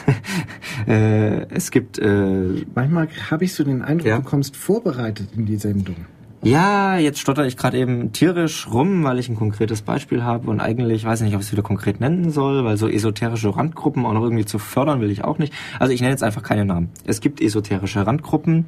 äh, 0.88 1.46
es 1.54 1.70
gibt 1.70 1.96
äh, 1.98 2.64
Manchmal 2.74 3.08
habe 3.30 3.44
ich 3.44 3.54
so 3.54 3.62
den 3.62 3.82
Eindruck, 3.82 4.08
Ja. 4.08 4.16
du 4.16 4.22
kommst 4.24 4.56
vorbereitet 4.56 5.28
in 5.36 5.46
die 5.46 5.56
Sendung. 5.56 5.94
Ja, 6.42 6.96
jetzt 6.96 7.20
stotter 7.20 7.46
ich 7.46 7.56
gerade 7.56 7.78
eben 7.78 8.12
tierisch 8.12 8.66
rum, 8.68 9.04
weil 9.04 9.18
ich 9.20 9.28
ein 9.28 9.36
konkretes 9.36 9.82
Beispiel 9.82 10.24
habe 10.24 10.50
und 10.50 10.58
eigentlich 10.58 11.04
weiß 11.04 11.20
ich 11.20 11.26
nicht, 11.26 11.34
ob 11.36 11.40
ich 11.42 11.46
es 11.46 11.52
wieder 11.52 11.62
konkret 11.62 12.00
nennen 12.00 12.30
soll, 12.30 12.64
weil 12.64 12.76
so 12.78 12.88
esoterische 12.88 13.54
Randgruppen 13.54 14.04
auch 14.06 14.14
noch 14.14 14.22
irgendwie 14.22 14.46
zu 14.46 14.58
fördern 14.58 15.00
will 15.00 15.10
ich 15.10 15.22
auch 15.22 15.38
nicht. 15.38 15.52
Also 15.78 15.92
ich 15.92 16.00
nenne 16.00 16.12
jetzt 16.12 16.24
einfach 16.24 16.42
keine 16.42 16.64
Namen. 16.64 16.88
Es 17.06 17.20
gibt 17.20 17.40
esoterische 17.40 18.04
Randgruppen. 18.06 18.64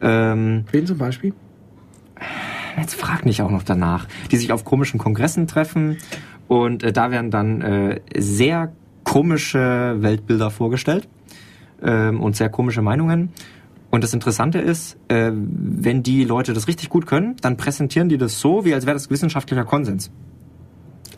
Ähm, 0.00 0.64
Wen 0.72 0.86
zum 0.86 0.98
Beispiel? 0.98 1.32
jetzt 2.76 2.94
frag 2.94 3.24
nicht 3.26 3.42
auch 3.42 3.50
noch 3.50 3.62
danach, 3.62 4.06
die 4.30 4.36
sich 4.36 4.50
auf 4.52 4.64
komischen 4.64 4.98
Kongressen 4.98 5.46
treffen 5.46 5.98
und 6.48 6.82
äh, 6.82 6.92
da 6.92 7.10
werden 7.10 7.30
dann 7.30 7.60
äh, 7.60 8.00
sehr 8.16 8.72
komische 9.04 9.96
Weltbilder 9.98 10.50
vorgestellt 10.50 11.08
ähm, 11.82 12.20
und 12.20 12.36
sehr 12.36 12.48
komische 12.48 12.82
Meinungen. 12.82 13.30
Und 13.90 14.04
das 14.04 14.14
Interessante 14.14 14.58
ist, 14.58 14.96
äh, 15.08 15.32
wenn 15.34 16.02
die 16.02 16.24
Leute 16.24 16.52
das 16.52 16.68
richtig 16.68 16.88
gut 16.88 17.06
können, 17.06 17.36
dann 17.40 17.56
präsentieren 17.56 18.08
die 18.08 18.18
das 18.18 18.40
so, 18.40 18.64
wie 18.64 18.72
als 18.72 18.86
wäre 18.86 18.94
das 18.94 19.10
wissenschaftlicher 19.10 19.64
Konsens. 19.64 20.10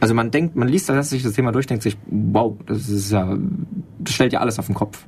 Also 0.01 0.15
man 0.15 0.31
denkt, 0.31 0.57
man 0.57 0.69
liest 0.69 0.89
das 0.89 1.11
sich 1.11 1.23
das 1.23 1.35
Thema 1.35 1.53
durch, 1.53 1.67
denkt 1.67 1.83
sich, 1.83 1.97
wow, 2.07 2.57
das 2.67 2.89
ist 2.89 3.13
ja, 3.13 3.37
das 3.99 4.15
stellt 4.15 4.33
ja 4.33 4.41
alles 4.41 4.59
auf 4.59 4.67
den 4.67 4.75
Kopf. 4.75 5.07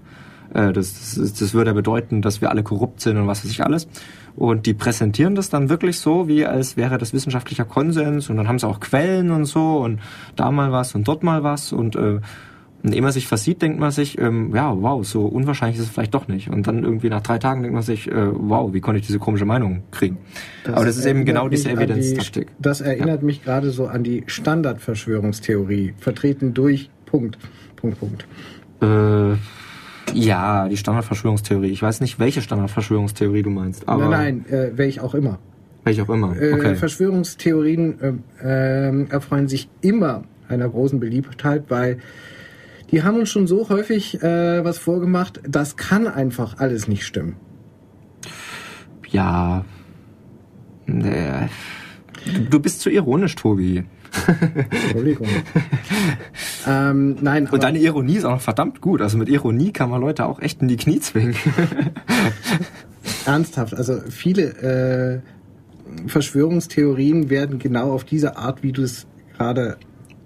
Äh, 0.52 0.72
das, 0.72 1.16
das, 1.16 1.32
das 1.32 1.54
würde 1.54 1.74
bedeuten, 1.74 2.22
dass 2.22 2.40
wir 2.40 2.50
alle 2.50 2.62
korrupt 2.62 3.00
sind 3.00 3.16
und 3.16 3.26
was 3.26 3.44
weiß 3.44 3.50
ich 3.50 3.64
alles. 3.64 3.88
Und 4.36 4.66
die 4.66 4.74
präsentieren 4.74 5.34
das 5.34 5.48
dann 5.48 5.68
wirklich 5.68 5.98
so, 5.98 6.28
wie 6.28 6.44
als 6.44 6.76
wäre 6.76 6.98
das 6.98 7.12
wissenschaftlicher 7.12 7.64
Konsens 7.64 8.30
und 8.30 8.36
dann 8.36 8.46
haben 8.46 8.58
sie 8.58 8.68
auch 8.68 8.80
Quellen 8.80 9.30
und 9.30 9.46
so 9.46 9.78
und 9.78 10.00
da 10.36 10.50
mal 10.50 10.70
was 10.70 10.94
und 10.94 11.08
dort 11.08 11.22
mal 11.22 11.42
was 11.42 11.72
und 11.72 11.96
äh, 11.96 12.20
und 12.84 13.00
man 13.00 13.12
sich 13.12 13.26
versieht, 13.26 13.62
denkt 13.62 13.80
man 13.80 13.90
sich, 13.90 14.18
ähm, 14.18 14.54
ja, 14.54 14.76
wow, 14.78 15.04
so 15.06 15.24
unwahrscheinlich 15.24 15.78
ist 15.78 15.86
es 15.86 15.90
vielleicht 15.90 16.12
doch 16.12 16.28
nicht. 16.28 16.50
Und 16.50 16.66
dann 16.66 16.84
irgendwie 16.84 17.08
nach 17.08 17.22
drei 17.22 17.38
Tagen 17.38 17.62
denkt 17.62 17.72
man 17.72 17.82
sich, 17.82 18.08
äh, 18.08 18.12
wow, 18.14 18.74
wie 18.74 18.80
konnte 18.80 19.00
ich 19.00 19.06
diese 19.06 19.18
komische 19.18 19.46
Meinung 19.46 19.84
kriegen? 19.90 20.18
Das 20.64 20.74
Aber 20.74 20.84
das 20.84 20.98
ist 20.98 21.06
eben 21.06 21.24
genau 21.24 21.48
diese 21.48 21.70
Evidenztaktik. 21.70 22.48
Die, 22.48 22.62
das 22.62 22.82
erinnert 22.82 23.22
ja. 23.22 23.26
mich 23.26 23.42
gerade 23.42 23.70
so 23.70 23.86
an 23.86 24.04
die 24.04 24.24
Standardverschwörungstheorie, 24.26 25.94
vertreten 25.96 26.52
durch 26.52 26.90
Punkt, 27.06 27.38
Punkt, 27.76 28.00
Punkt. 28.00 28.26
Äh, 28.82 29.36
ja, 30.12 30.68
die 30.68 30.76
Standardverschwörungstheorie. 30.76 31.70
Ich 31.70 31.80
weiß 31.80 32.02
nicht, 32.02 32.18
welche 32.18 32.42
Standardverschwörungstheorie 32.42 33.42
du 33.42 33.50
meinst. 33.50 33.88
Aber 33.88 34.10
nein, 34.10 34.44
nein, 34.50 34.58
äh, 34.58 34.70
welche 34.76 35.02
auch 35.02 35.14
immer. 35.14 35.38
Welche 35.84 36.02
auch 36.02 36.10
immer. 36.10 36.36
Äh, 36.36 36.52
okay. 36.52 36.72
Äh, 36.72 36.74
Verschwörungstheorien 36.74 38.20
äh, 38.42 39.04
erfreuen 39.08 39.48
sich 39.48 39.70
immer 39.80 40.24
einer 40.48 40.68
großen 40.68 41.00
Beliebtheit, 41.00 41.64
weil 41.68 41.98
die 42.90 43.02
haben 43.02 43.18
uns 43.18 43.30
schon 43.30 43.46
so 43.46 43.68
häufig 43.68 44.22
äh, 44.22 44.64
was 44.64 44.78
vorgemacht, 44.78 45.40
das 45.46 45.76
kann 45.76 46.06
einfach 46.06 46.58
alles 46.58 46.88
nicht 46.88 47.04
stimmen. 47.04 47.36
Ja. 49.08 49.64
Äh, 50.86 51.48
du 52.50 52.60
bist 52.60 52.80
zu 52.80 52.90
ironisch, 52.90 53.34
Tobi. 53.36 53.84
Entschuldigung. 54.70 55.28
ähm, 56.66 57.16
nein, 57.20 57.48
Und 57.48 57.62
deine 57.62 57.78
Ironie 57.78 58.16
ist 58.16 58.24
auch 58.24 58.32
noch 58.32 58.40
verdammt 58.40 58.80
gut. 58.80 59.00
Also 59.00 59.18
mit 59.18 59.28
Ironie 59.28 59.72
kann 59.72 59.90
man 59.90 60.00
Leute 60.00 60.26
auch 60.26 60.40
echt 60.40 60.62
in 60.62 60.68
die 60.68 60.76
Knie 60.76 61.00
zwingen. 61.00 61.36
Ernsthaft, 63.26 63.74
also 63.74 64.00
viele 64.08 65.22
äh, 65.22 66.08
Verschwörungstheorien 66.08 67.30
werden 67.30 67.58
genau 67.58 67.92
auf 67.92 68.04
diese 68.04 68.36
Art, 68.36 68.62
wie 68.62 68.72
du 68.72 68.82
es 68.82 69.06
gerade 69.36 69.76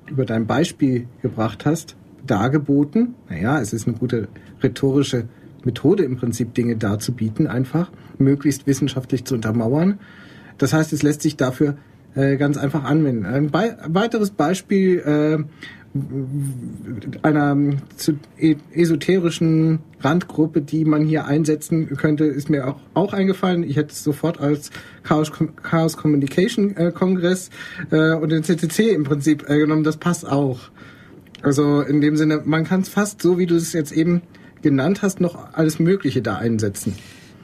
über 0.06 0.24
dein 0.24 0.46
Beispiel 0.46 1.06
gebracht 1.22 1.66
hast, 1.66 1.96
dargeboten. 2.30 3.14
Naja, 3.28 3.60
es 3.60 3.72
ist 3.72 3.86
eine 3.86 3.96
gute 3.96 4.28
rhetorische 4.62 5.24
Methode 5.64 6.04
im 6.04 6.16
Prinzip, 6.16 6.54
Dinge 6.54 6.76
darzubieten, 6.76 7.46
einfach 7.46 7.90
möglichst 8.18 8.66
wissenschaftlich 8.66 9.24
zu 9.24 9.34
untermauern. 9.34 9.98
Das 10.58 10.72
heißt, 10.72 10.92
es 10.92 11.02
lässt 11.02 11.22
sich 11.22 11.36
dafür 11.36 11.76
äh, 12.14 12.36
ganz 12.36 12.56
einfach 12.56 12.84
anwenden. 12.84 13.26
Ein 13.26 13.50
Be 13.50 13.76
weiteres 13.86 14.30
Beispiel 14.30 14.98
äh, 14.98 15.44
einer 17.22 17.56
e-, 18.38 18.56
esoterischen 18.72 19.80
Randgruppe, 20.00 20.60
die 20.60 20.84
man 20.84 21.04
hier 21.04 21.26
einsetzen 21.26 21.96
könnte, 21.96 22.24
ist 22.24 22.50
mir 22.50 22.68
auch, 22.68 22.80
auch 22.94 23.12
eingefallen. 23.12 23.62
Ich 23.62 23.76
hätte 23.76 23.92
es 23.92 24.04
sofort 24.04 24.40
als 24.40 24.70
Chaos, 25.02 25.32
Chaos 25.62 25.96
Communication 25.96 26.76
äh, 26.76 26.92
Kongress 26.92 27.50
äh, 27.90 28.14
und 28.14 28.30
den 28.30 28.42
CCC 28.42 28.90
im 28.90 29.04
Prinzip 29.04 29.48
äh, 29.48 29.58
genommen. 29.58 29.84
Das 29.84 29.96
passt 29.96 30.28
auch. 30.28 30.70
Also 31.42 31.80
in 31.80 32.00
dem 32.00 32.16
Sinne, 32.16 32.42
man 32.44 32.64
kann 32.64 32.80
es 32.80 32.88
fast 32.88 33.22
so, 33.22 33.38
wie 33.38 33.46
du 33.46 33.56
es 33.56 33.72
jetzt 33.72 33.92
eben 33.92 34.22
genannt 34.62 35.02
hast, 35.02 35.20
noch 35.20 35.52
alles 35.52 35.78
Mögliche 35.78 36.22
da 36.22 36.36
einsetzen. 36.36 36.94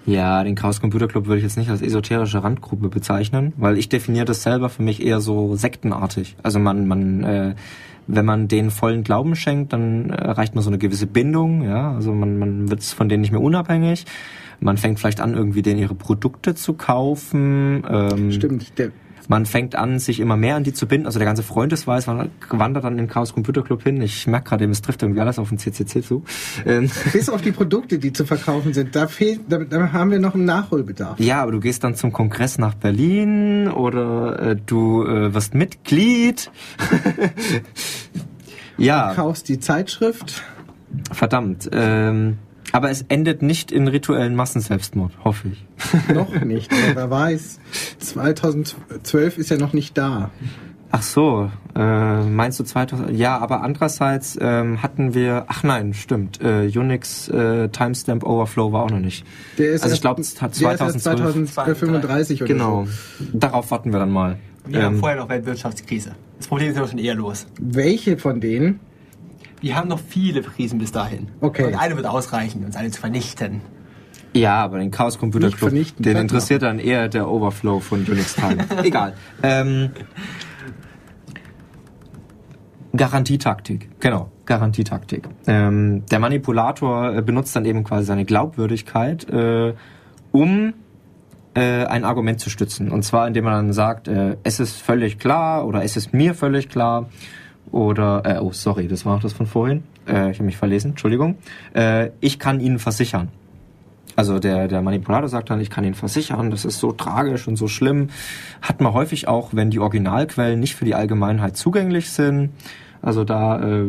Ja, 0.07 0.45
den 0.45 0.55
Chaos 0.55 0.81
Computer 0.81 1.09
Club 1.09 1.27
würde 1.27 1.39
ich 1.39 1.45
jetzt 1.45 1.57
nicht 1.57 1.71
als 1.71 1.81
esoterische 1.81 2.43
Randgruppe 2.43 2.89
bezeichnen, 2.89 3.55
weil 3.57 3.79
ich 3.79 3.89
definiere 3.89 4.27
das 4.27 4.43
selber 4.43 4.69
für 4.69 4.83
mich 4.83 5.05
eher 5.05 5.21
so 5.21 5.57
sektenartig. 5.57 6.37
Also 6.43 6.59
man, 6.59 6.87
man, 6.87 7.25
äh, 7.25 7.55
wenn 8.07 8.27
man 8.27 8.49
denen 8.49 8.71
vollen 8.71 9.03
Glauben 9.03 9.35
schenkt, 9.35 9.73
dann 9.73 10.11
erreicht 10.11 10.55
man 10.55 10.63
so 10.63 10.69
eine 10.69 10.79
gewisse 10.79 11.07
Bindung, 11.07 11.63
ja. 11.63 11.93
Also 11.95 12.13
man, 12.13 12.39
man 12.39 12.71
wird 12.71 12.83
von 12.83 13.09
denen 13.09 13.23
nicht 13.23 13.33
mehr 13.33 13.41
unabhängig. 13.41 14.05
Man 14.61 14.77
fängt 14.77 15.01
vielleicht 15.01 15.21
an, 15.21 15.35
irgendwie 15.35 15.63
denen 15.63 15.81
ihre 15.81 15.95
Produkte 15.95 16.55
zu 16.55 16.75
kaufen. 16.75 17.83
Ähm, 17.89 18.31
Stimmt, 18.31 18.79
der, 18.79 18.93
man 19.29 19.47
fängt 19.47 19.75
an, 19.75 19.99
sich 19.99 20.21
immer 20.21 20.37
mehr 20.37 20.57
an 20.57 20.65
die 20.65 20.73
zu 20.73 20.87
binden. 20.87 21.07
Also 21.07 21.19
der 21.19 21.27
ganze 21.27 21.43
Freundesweis 21.43 22.07
wandert 22.07 22.85
dann 22.85 22.93
in 22.93 22.99
den 22.99 23.09
Chaos 23.09 23.33
Computer 23.33 23.63
Club 23.63 23.83
hin. 23.83 24.01
Ich 24.03 24.27
merke 24.27 24.51
gerade, 24.51 24.65
es 24.65 24.83
trifft 24.83 25.03
irgendwie 25.03 25.21
alles 25.21 25.39
auf 25.39 25.49
den 25.49 25.59
CCC 25.59 26.03
zu. 26.03 26.25
Ähm. 26.67 26.91
Bis 27.13 27.29
auf 27.29 27.43
die 27.43 27.53
Produkte, 27.53 27.99
die 27.99 28.13
zu 28.13 28.25
verkaufen 28.25 28.75
sind. 28.75 28.95
Da 28.95 29.07
fehlt, 29.07 29.41
da, 29.49 29.59
da 29.59 29.93
haben 29.93 30.11
wir 30.11 30.19
noch 30.19 30.35
einen 30.35 30.45
Nachholbedarf. 30.45 31.19
Ja, 31.21 31.43
aber 31.43 31.53
du 31.53 31.61
gehst 31.61 31.85
dann 31.85 31.95
zum 31.95 32.13
Kongress 32.13 32.59
nach 32.59 32.75
Berlin 32.75 33.69
oder 33.69 34.41
äh, 34.41 34.57
du 34.57 35.05
äh, 35.05 35.35
wirst 35.35 35.55
Mitglied. 35.55 36.51
ja. 38.79 39.11
Du 39.11 39.17
kaufst 39.17 39.49
die 39.49 39.61
Zeitschrift. 39.61 40.43
Verdammt. 41.13 41.69
Ähm, 41.73 42.39
aber 42.75 42.91
es 42.91 43.03
endet 43.03 43.41
nicht 43.41 43.71
in 43.71 43.87
rituellen 43.87 44.35
Massenselbstmord, 44.35 45.13
hoffe 45.23 45.53
ich. 45.53 45.65
noch 46.13 46.41
nicht, 46.45 46.73
aber 46.73 46.97
wer 46.97 47.11
weiß. 47.11 47.61
2012 48.01 49.39
ist 49.39 49.51
ja 49.51 49.59
noch 49.59 49.73
nicht 49.73 49.97
da. 49.97 50.33
Ach 50.91 51.03
so, 51.03 51.51
äh, 51.77 52.23
meinst 52.23 52.59
du 52.59 52.65
2000? 52.65 53.13
Ja, 53.13 53.39
aber 53.39 53.63
andererseits 53.63 54.37
ähm, 54.41 54.83
hatten 54.83 55.15
wir, 55.15 55.45
ach 55.47 55.63
nein, 55.63 55.95
stimmt, 55.95 56.41
äh, 56.43 56.67
Unix 56.67 57.29
äh, 57.29 57.69
Timestamp 57.69 58.25
Overflow 58.25 58.73
war 58.73 58.83
auch 58.83 58.91
noch 58.91 58.99
nicht. 58.99 59.25
Der 59.57 59.71
ist 59.71 59.85
also 59.85 59.95
ich 59.95 60.01
glaube, 60.01 60.23
es 60.23 60.43
hat 60.43 60.57
2035 60.57 62.43
oder 62.43 62.53
Genau, 62.53 62.87
so. 62.87 63.25
darauf 63.35 63.71
warten 63.71 63.93
wir 63.93 64.01
dann 64.01 64.11
mal. 64.11 64.39
Wir 64.67 64.81
ähm, 64.81 64.85
haben 64.87 64.99
vorher 64.99 65.19
noch 65.19 65.29
Weltwirtschaftskrise. 65.29 66.17
Das 66.39 66.49
Problem 66.49 66.71
ist 66.71 66.77
ja 66.77 66.89
schon 66.89 66.99
eher 66.99 67.15
los. 67.15 67.47
Welche 67.61 68.19
von 68.19 68.41
denen? 68.41 68.81
Wir 69.65 69.77
haben 69.77 69.89
noch 69.89 69.99
viele 69.99 70.43
Krisen 70.43 70.79
bis 70.79 70.93
dahin. 70.93 71.29
Okay. 71.41 71.65
Und 71.65 71.75
eine 71.75 71.97
wird 71.97 72.05
ausreichen, 72.05 72.67
uns 72.67 72.77
alle 72.77 72.91
zu 72.91 73.01
vernichten. 73.01 73.63
Ja, 74.35 74.57
aber 74.63 74.77
den 74.79 74.91
Chaos 74.91 75.19
Computer 75.19 75.49
Club, 75.49 75.73
den 75.99 76.17
interessiert 76.19 76.61
dann 76.61 76.79
eher 76.79 77.09
der 77.09 77.31
Overflow 77.31 77.81
von 77.81 78.05
Unix 78.05 78.35
Time. 78.35 78.59
Egal. 78.85 79.15
Ähm, 79.43 79.89
Garantietaktik, 82.95 83.89
genau, 84.01 84.31
Garantietaktik. 84.45 85.31
Ähm, 85.47 86.05
der 86.11 86.19
Manipulator 86.19 87.15
äh, 87.17 87.23
benutzt 87.23 87.57
dann 87.57 87.65
eben 87.65 87.85
quasi 87.85 88.05
seine 88.05 88.27
Glaubwürdigkeit, 88.27 89.27
äh, 89.31 89.73
um 90.31 90.75
äh, 91.55 91.87
ein 91.87 92.05
Argument 92.05 92.39
zu 92.39 92.51
stützen. 92.51 92.91
Und 92.91 93.03
zwar, 93.03 93.27
indem 93.27 93.45
man 93.45 93.55
dann 93.55 93.73
sagt, 93.73 94.09
äh, 94.09 94.37
es 94.43 94.61
ist 94.61 94.77
völlig 94.77 95.19
klar 95.19 95.67
oder 95.67 95.83
es 95.83 95.97
ist 95.97 96.13
mir 96.13 96.35
völlig 96.35 96.69
klar 96.69 97.09
oder, 97.75 98.23
äh, 98.25 98.39
oh, 98.39 98.53
sorry, 98.53 98.87
das 98.87 99.05
war 99.05 99.17
auch 99.17 99.21
das 99.21 99.33
von 99.33 99.47
vorhin. 99.47 99.83
Äh, 100.07 100.31
ich 100.31 100.39
habe 100.39 100.45
mich 100.45 100.57
verlesen, 100.57 100.93
Entschuldigung. 100.93 101.39
Äh, 101.75 102.11
ich 102.21 102.39
kann 102.39 102.61
Ihnen 102.61 102.79
versichern. 102.79 103.31
Also 104.15 104.39
der, 104.39 104.69
der 104.69 104.81
Manipulator 104.81 105.29
sagt 105.29 105.51
dann, 105.51 105.61
ich 105.61 105.71
kann 105.71 105.83
Ihnen 105.83 105.95
versichern, 105.95 106.53
das 106.53 106.65
ist 106.65 106.79
so 106.79 106.93
tragisch 106.93 107.49
und 107.49 107.57
so 107.57 107.67
schlimm. 107.67 108.11
Hat 108.63 108.81
man 108.81 108.93
häufig 108.93 109.27
auch, 109.27 109.55
wenn 109.55 109.71
die 109.71 109.81
Originalquellen 109.81 110.61
nicht 110.61 110.77
für 110.77 110.85
die 110.85 110.95
Allgemeinheit 110.95 111.57
zugänglich 111.57 112.11
sind. 112.11 112.51
Also 113.03 113.25
da 113.25 113.61
äh, 113.61 113.87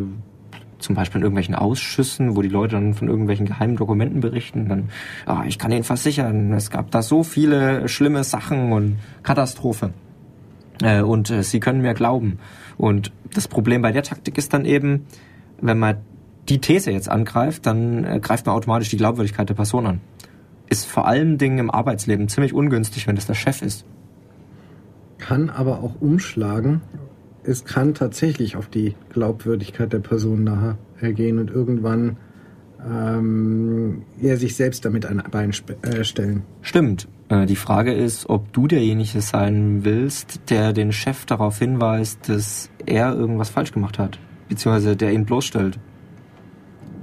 zum 0.80 0.96
Beispiel 0.96 1.20
in 1.20 1.24
irgendwelchen 1.24 1.54
Ausschüssen, 1.54 2.36
wo 2.36 2.42
die 2.42 2.50
Leute 2.50 2.74
dann 2.74 2.96
von 2.96 3.08
irgendwelchen 3.08 3.46
geheimen 3.46 3.76
Dokumenten 3.76 4.20
berichten, 4.20 4.68
dann, 4.68 4.90
ah, 5.28 5.44
ich 5.46 5.60
kann 5.60 5.72
Ihnen 5.72 5.84
versichern, 5.84 6.54
es 6.54 6.72
gab 6.72 6.90
da 6.90 7.04
so 7.04 7.22
viele 7.22 7.88
schlimme 7.88 8.24
Sachen 8.24 8.72
und 8.72 8.98
Katastrophe. 9.22 9.94
Äh, 10.82 11.02
und 11.02 11.30
äh, 11.30 11.44
Sie 11.44 11.60
können 11.60 11.82
mir 11.82 11.94
glauben. 11.94 12.40
Und 12.78 13.12
das 13.34 13.48
Problem 13.48 13.82
bei 13.82 13.92
der 13.92 14.04
Taktik 14.04 14.38
ist 14.38 14.54
dann 14.54 14.66
eben, 14.66 15.06
wenn 15.62 15.80
man 15.80 15.98
die 16.50 16.60
These 16.60 16.92
jetzt 16.92 17.10
angreift, 17.10 17.66
dann 17.66 18.04
äh, 18.04 18.20
greift 18.20 18.46
man 18.46 18.56
automatisch 18.56 18.90
die 18.90 18.98
Glaubwürdigkeit 18.98 19.50
der 19.50 19.56
Person 19.56 19.86
an. 19.86 20.02
Ist 20.70 20.86
vor 20.86 21.08
allen 21.08 21.38
Dingen 21.38 21.58
im 21.60 21.72
Arbeitsleben 21.72 22.28
ziemlich 22.28 22.54
ungünstig, 22.54 23.08
wenn 23.08 23.16
das 23.16 23.28
der 23.28 23.34
Chef 23.34 23.62
ist. 23.62 23.86
Kann 25.18 25.50
aber 25.50 25.82
auch 25.84 26.02
umschlagen. 26.02 26.82
Es 27.44 27.66
kann 27.66 27.94
tatsächlich 27.94 28.56
auf 28.56 28.68
die 28.68 28.96
Glaubwürdigkeit 29.10 29.94
der 29.94 30.00
Person 30.00 30.44
nachher 30.44 30.78
gehen 31.14 31.40
und 31.40 31.52
irgendwann 31.52 32.18
ähm, 32.84 34.04
er 34.22 34.38
sich 34.38 34.56
selbst 34.56 34.86
damit 34.86 35.06
ein 35.06 35.24
Bein 35.32 35.52
äh, 35.82 36.04
stellen. 36.04 36.44
Stimmt. 36.62 37.08
Äh, 37.30 37.46
die 37.46 37.56
Frage 37.56 37.94
ist, 37.94 38.30
ob 38.30 38.52
du 38.54 38.68
derjenige 38.68 39.22
sein 39.22 39.84
willst, 39.84 40.50
der 40.50 40.74
den 40.74 40.92
Chef 40.92 41.26
darauf 41.26 41.60
hinweist, 41.60 42.30
dass 42.30 42.70
er 42.86 43.14
irgendwas 43.14 43.50
falsch 43.50 43.72
gemacht 43.72 44.00
hat, 44.00 44.20
beziehungsweise 44.50 44.96
der 44.96 45.14
ihn 45.14 45.26
bloßstellt. 45.26 45.80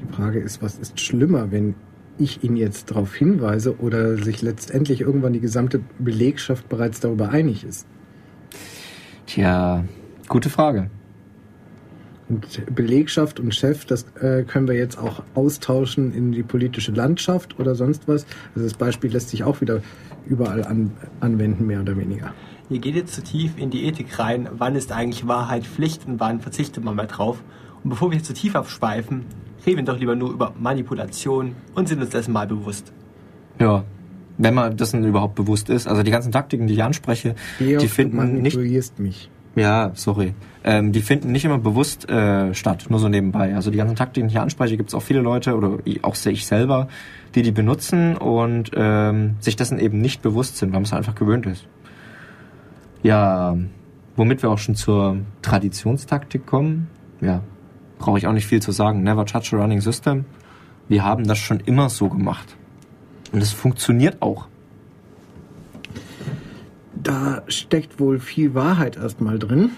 Die 0.01 0.15
Frage 0.15 0.41
ist, 0.41 0.63
was 0.63 0.79
ist 0.79 1.01
schlimmer, 1.01 1.51
wenn 1.51 1.75
ich 2.19 2.45
ihn 2.45 2.57
jetzt 2.57 2.91
darauf 2.91 3.15
hinweise 3.15 3.81
oder 3.81 4.17
sich 4.17 4.43
letztendlich 4.43 5.01
irgendwann 5.01 5.33
die 5.33 5.41
gesamte 5.41 5.81
Belegschaft 5.99 6.69
bereits 6.69 7.01
darüber 7.01 7.31
einig 7.31 7.65
ist? 7.65 7.87
Tja, 9.27 9.85
gute 10.29 10.51
Frage. 10.51 10.91
Und 12.33 12.75
Belegschaft 12.75 13.41
und 13.41 13.55
Chef, 13.55 13.85
das 13.85 14.07
äh, 14.21 14.45
können 14.45 14.67
wir 14.67 14.75
jetzt 14.75 14.97
auch 14.99 15.23
austauschen 15.35 16.15
in 16.15 16.33
die 16.33 16.43
politische 16.43 16.91
Landschaft 16.93 17.61
oder 17.61 17.75
sonst 17.75 18.09
was. 18.09 18.25
Also 18.55 18.67
das 18.67 18.75
Beispiel 18.75 19.13
lässt 19.13 19.29
sich 19.29 19.45
auch 19.45 19.61
wieder 19.61 19.83
überall 20.25 20.65
an, 20.65 20.93
anwenden, 21.21 21.67
mehr 21.67 21.83
oder 21.83 21.95
weniger. 21.99 22.33
Ihr 22.71 22.79
geht 22.79 22.95
jetzt 22.95 23.15
zu 23.15 23.23
tief 23.23 23.59
in 23.59 23.69
die 23.69 23.85
Ethik 23.85 24.19
rein. 24.19 24.49
Wann 24.57 24.77
ist 24.77 24.93
eigentlich 24.93 25.27
Wahrheit 25.29 25.67
Pflicht 25.67 26.07
und 26.07 26.21
wann 26.21 26.41
verzichtet 26.41 26.83
man 26.83 26.97
mal 26.97 27.07
drauf? 27.07 27.43
Und 27.85 27.91
bevor 27.91 28.11
wir 28.11 28.23
zu 28.23 28.33
tief 28.33 28.57
abschweifen, 28.57 29.27
reden 29.67 29.79
wir 29.79 29.85
doch 29.85 29.99
lieber 29.99 30.17
nur 30.17 30.31
über 30.31 30.55
Manipulation 30.59 31.55
und 31.75 31.87
sind 31.87 32.01
uns 32.01 32.11
dessen 32.11 32.33
mal 32.33 32.47
bewusst. 32.47 32.95
Ja, 33.61 33.85
wenn 34.39 34.55
man 34.55 34.75
dessen 34.75 35.05
überhaupt 35.05 35.35
bewusst 35.35 35.69
ist. 35.69 35.87
Also 35.87 36.03
die 36.03 36.11
ganzen 36.11 36.33
Taktiken, 36.33 36.67
die 36.67 36.73
ich 36.73 36.83
anspreche, 36.83 37.35
Georg, 37.59 37.81
die 37.81 37.87
du 37.87 37.93
finden 37.93 38.17
nicht. 38.17 38.55
manipulierst 38.55 38.99
mich. 38.99 39.29
Ja, 39.55 39.91
sorry. 39.95 40.35
Ähm, 40.65 40.93
die 40.93 41.03
finden 41.03 41.33
nicht 41.33 41.45
immer 41.45 41.59
bewusst 41.59 42.09
äh, 42.09 42.55
statt, 42.55 42.87
nur 42.89 42.99
so 42.99 43.09
nebenbei. 43.09 43.55
Also 43.55 43.71
die 43.71 43.79
ganzen 43.79 43.97
Taktiken, 43.97 44.29
die 44.29 44.35
ich 44.35 44.41
anspreche, 44.41 44.77
gibt 44.77 44.91
es 44.91 44.95
auch 44.95 45.03
viele 45.03 45.21
Leute 45.21 45.57
oder 45.57 45.79
auch 46.03 46.17
ich 46.25 46.47
selber, 46.47 46.89
die 47.35 47.43
die 47.43 47.51
benutzen 47.51 48.17
und 48.17 48.71
ähm, 48.75 49.37
sich 49.41 49.57
dessen 49.57 49.79
eben 49.79 50.01
nicht 50.01 50.23
bewusst 50.23 50.57
sind, 50.57 50.69
weil 50.69 50.81
man 50.81 50.85
es 50.85 50.93
einfach 50.93 51.15
gewöhnt 51.15 51.47
ist. 51.47 51.67
Ja, 53.03 53.57
womit 54.17 54.43
wir 54.43 54.51
auch 54.51 54.59
schon 54.59 54.77
zur 54.77 55.19
Traditionstaktik 55.43 56.47
kommen. 56.47 56.89
Ja, 57.21 57.43
brauche 57.99 58.19
ich 58.19 58.27
auch 58.27 58.33
nicht 58.33 58.47
viel 58.47 58.63
zu 58.63 58.73
sagen. 58.73 59.03
Never 59.03 59.27
touch 59.27 59.53
a 59.53 59.57
running 59.57 59.81
system. 59.81 60.25
Wir 60.89 61.05
haben 61.05 61.27
das 61.27 61.39
schon 61.39 61.61
immer 61.61 61.89
so 61.89 62.09
gemacht. 62.09 62.57
Und 63.33 63.43
es 63.43 63.53
funktioniert 63.53 64.23
auch. 64.23 64.47
Da 67.03 67.43
steckt 67.49 67.99
wohl 67.99 68.19
viel 68.19 68.55
Wahrheit 68.55 68.97
erstmal 68.97 69.39
drin. 69.39 69.71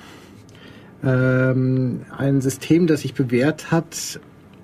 Ähm, 1.02 2.02
ein 2.16 2.40
System, 2.40 2.86
das 2.86 3.02
sich 3.02 3.14
bewährt 3.14 3.70
hat, 3.70 4.20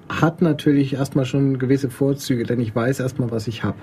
hat 0.09 0.43
natürlich 0.43 0.95
erstmal 0.95 1.25
schon 1.25 1.59
gewisse 1.59 1.91
Vorzüge, 1.91 2.45
denn 2.45 2.61
ich 2.61 2.75
weiß 2.75 3.01
erstmal, 3.01 3.31
was 3.31 3.47
ich 3.47 3.63
habe. 3.63 3.79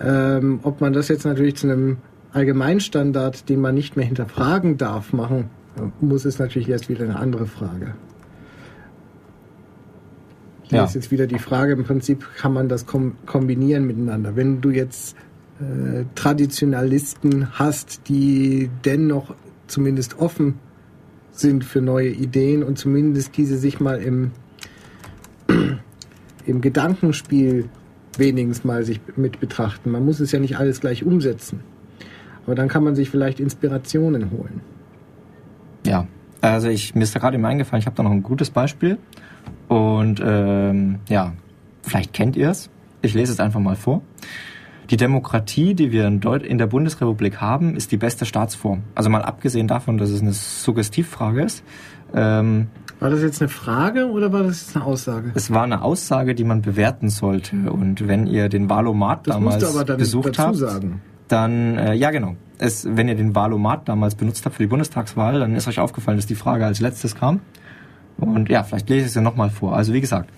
Ähm, 0.00 0.60
ob 0.62 0.80
man 0.80 0.92
das 0.92 1.08
jetzt 1.08 1.24
natürlich 1.24 1.56
zu 1.56 1.68
einem 1.68 1.98
Allgemeinstandard, 2.32 3.48
den 3.48 3.60
man 3.60 3.74
nicht 3.74 3.96
mehr 3.96 4.06
hinterfragen 4.06 4.78
darf, 4.78 5.12
machen 5.12 5.50
muss, 6.00 6.24
ist 6.24 6.38
natürlich 6.38 6.68
erst 6.68 6.88
wieder 6.88 7.04
eine 7.04 7.16
andere 7.18 7.46
Frage. 7.46 7.94
Ja. 10.70 10.84
ist 10.84 10.94
jetzt 10.94 11.10
wieder 11.10 11.26
die 11.26 11.38
Frage, 11.38 11.72
im 11.72 11.84
Prinzip 11.84 12.26
kann 12.36 12.54
man 12.54 12.68
das 12.68 12.86
kom 12.86 13.16
kombinieren 13.26 13.86
miteinander. 13.86 14.36
Wenn 14.36 14.62
du 14.62 14.70
jetzt 14.70 15.16
äh, 15.62 16.04
Traditionalisten 16.14 17.58
hast, 17.58 18.08
die 18.08 18.70
dennoch 18.84 19.34
zumindest 19.66 20.18
offen 20.18 20.54
sind 21.30 21.64
für 21.64 21.80
neue 21.80 22.10
Ideen 22.10 22.62
und 22.62 22.78
zumindest 22.78 23.36
diese 23.36 23.56
sich 23.56 23.80
mal 23.80 24.02
im, 24.02 24.32
im 26.46 26.60
Gedankenspiel 26.60 27.68
wenigstens 28.18 28.64
mal 28.64 28.84
sich 28.84 29.00
mit 29.16 29.40
betrachten. 29.40 29.90
Man 29.90 30.04
muss 30.04 30.20
es 30.20 30.32
ja 30.32 30.40
nicht 30.40 30.58
alles 30.58 30.80
gleich 30.80 31.04
umsetzen. 31.04 31.60
Aber 32.44 32.54
dann 32.54 32.68
kann 32.68 32.84
man 32.84 32.94
sich 32.94 33.08
vielleicht 33.08 33.40
Inspirationen 33.40 34.30
holen. 34.30 34.60
Ja, 35.86 36.06
also 36.40 36.68
ich, 36.68 36.94
mir 36.94 37.04
ist 37.04 37.14
da 37.14 37.20
gerade 37.20 37.36
eben 37.36 37.44
eingefallen, 37.44 37.80
ich 37.80 37.86
habe 37.86 37.96
da 37.96 38.02
noch 38.02 38.10
ein 38.10 38.22
gutes 38.22 38.50
Beispiel. 38.50 38.98
Und 39.68 40.20
ähm, 40.22 40.98
ja, 41.08 41.32
vielleicht 41.82 42.12
kennt 42.12 42.36
ihr 42.36 42.50
es. 42.50 42.68
Ich 43.00 43.14
lese 43.14 43.32
es 43.32 43.40
einfach 43.40 43.60
mal 43.60 43.76
vor. 43.76 44.02
Die 44.92 44.98
Demokratie, 44.98 45.72
die 45.72 45.90
wir 45.90 46.06
in, 46.06 46.20
Deut 46.20 46.42
in 46.42 46.58
der 46.58 46.66
Bundesrepublik 46.66 47.40
haben, 47.40 47.76
ist 47.76 47.92
die 47.92 47.96
beste 47.96 48.26
Staatsform. 48.26 48.82
Also 48.94 49.08
mal 49.08 49.22
abgesehen 49.22 49.66
davon, 49.66 49.96
dass 49.96 50.10
es 50.10 50.20
eine 50.20 50.34
Suggestivfrage 50.34 51.42
ist. 51.42 51.64
Ähm, 52.14 52.66
War 53.00 53.08
das 53.08 53.22
jetzt 53.22 53.40
eine 53.40 53.48
Frage 53.48 54.10
oder 54.10 54.34
war 54.34 54.42
das 54.42 54.60
jetzt 54.60 54.76
eine 54.76 54.84
Aussage? 54.84 55.30
es 55.34 55.50
war 55.50 55.62
eine 55.62 55.80
Aussage, 55.80 56.34
die 56.34 56.44
man 56.44 56.60
bewerten 56.60 57.08
sollte. 57.08 57.56
Und 57.72 58.06
wenn 58.06 58.26
ihr 58.26 58.50
den 58.50 58.68
Valomat 58.68 59.26
Das 59.26 59.40
musst 59.40 59.62
damals 59.62 59.74
aber 59.74 59.86
dann 59.86 59.96
besucht 59.96 60.38
habt, 60.38 60.56
sagen. 60.56 61.00
dann, 61.26 61.78
äh, 61.78 61.94
ja 61.94 62.10
genau, 62.10 62.36
es, 62.58 62.86
wenn 62.86 63.08
ihr 63.08 63.14
den 63.14 63.34
Valomat 63.34 63.88
damals 63.88 64.14
benutzt 64.14 64.44
habt 64.44 64.56
für 64.56 64.62
die 64.62 64.68
Bundestagswahl, 64.68 65.40
dann 65.40 65.56
ist 65.56 65.68
euch 65.68 65.80
aufgefallen, 65.80 66.18
dass 66.18 66.26
die 66.26 66.34
Frage 66.34 66.66
als 66.66 66.80
letztes 66.80 67.14
kam. 67.14 67.40
Und 68.18 68.50
ja, 68.50 68.62
vielleicht 68.62 68.90
lese 68.90 69.00
ich 69.00 69.06
es 69.06 69.14
ja 69.14 69.22
nochmal 69.22 69.48
vor. 69.48 69.74
Also 69.74 69.94
wie 69.94 70.02
gesagt, 70.02 70.28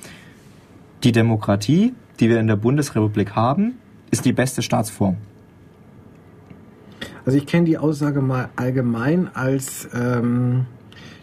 die 1.02 1.10
Demokratie, 1.10 1.93
die 2.20 2.31
wir 2.31 2.39
in 2.39 2.47
der 2.47 2.55
Bundesrepublik 2.55 3.35
haben, 3.35 3.78
ist 4.10 4.24
die 4.24 4.32
beste 4.32 4.62
Staatsform. 4.62 5.16
Also 7.24 7.39
ich 7.39 7.47
kenne 7.47 7.64
die 7.64 7.78
Aussage 7.78 8.20
mal 8.20 8.51
allgemein 8.56 9.35
als 9.35 9.89
ähm, 9.94 10.66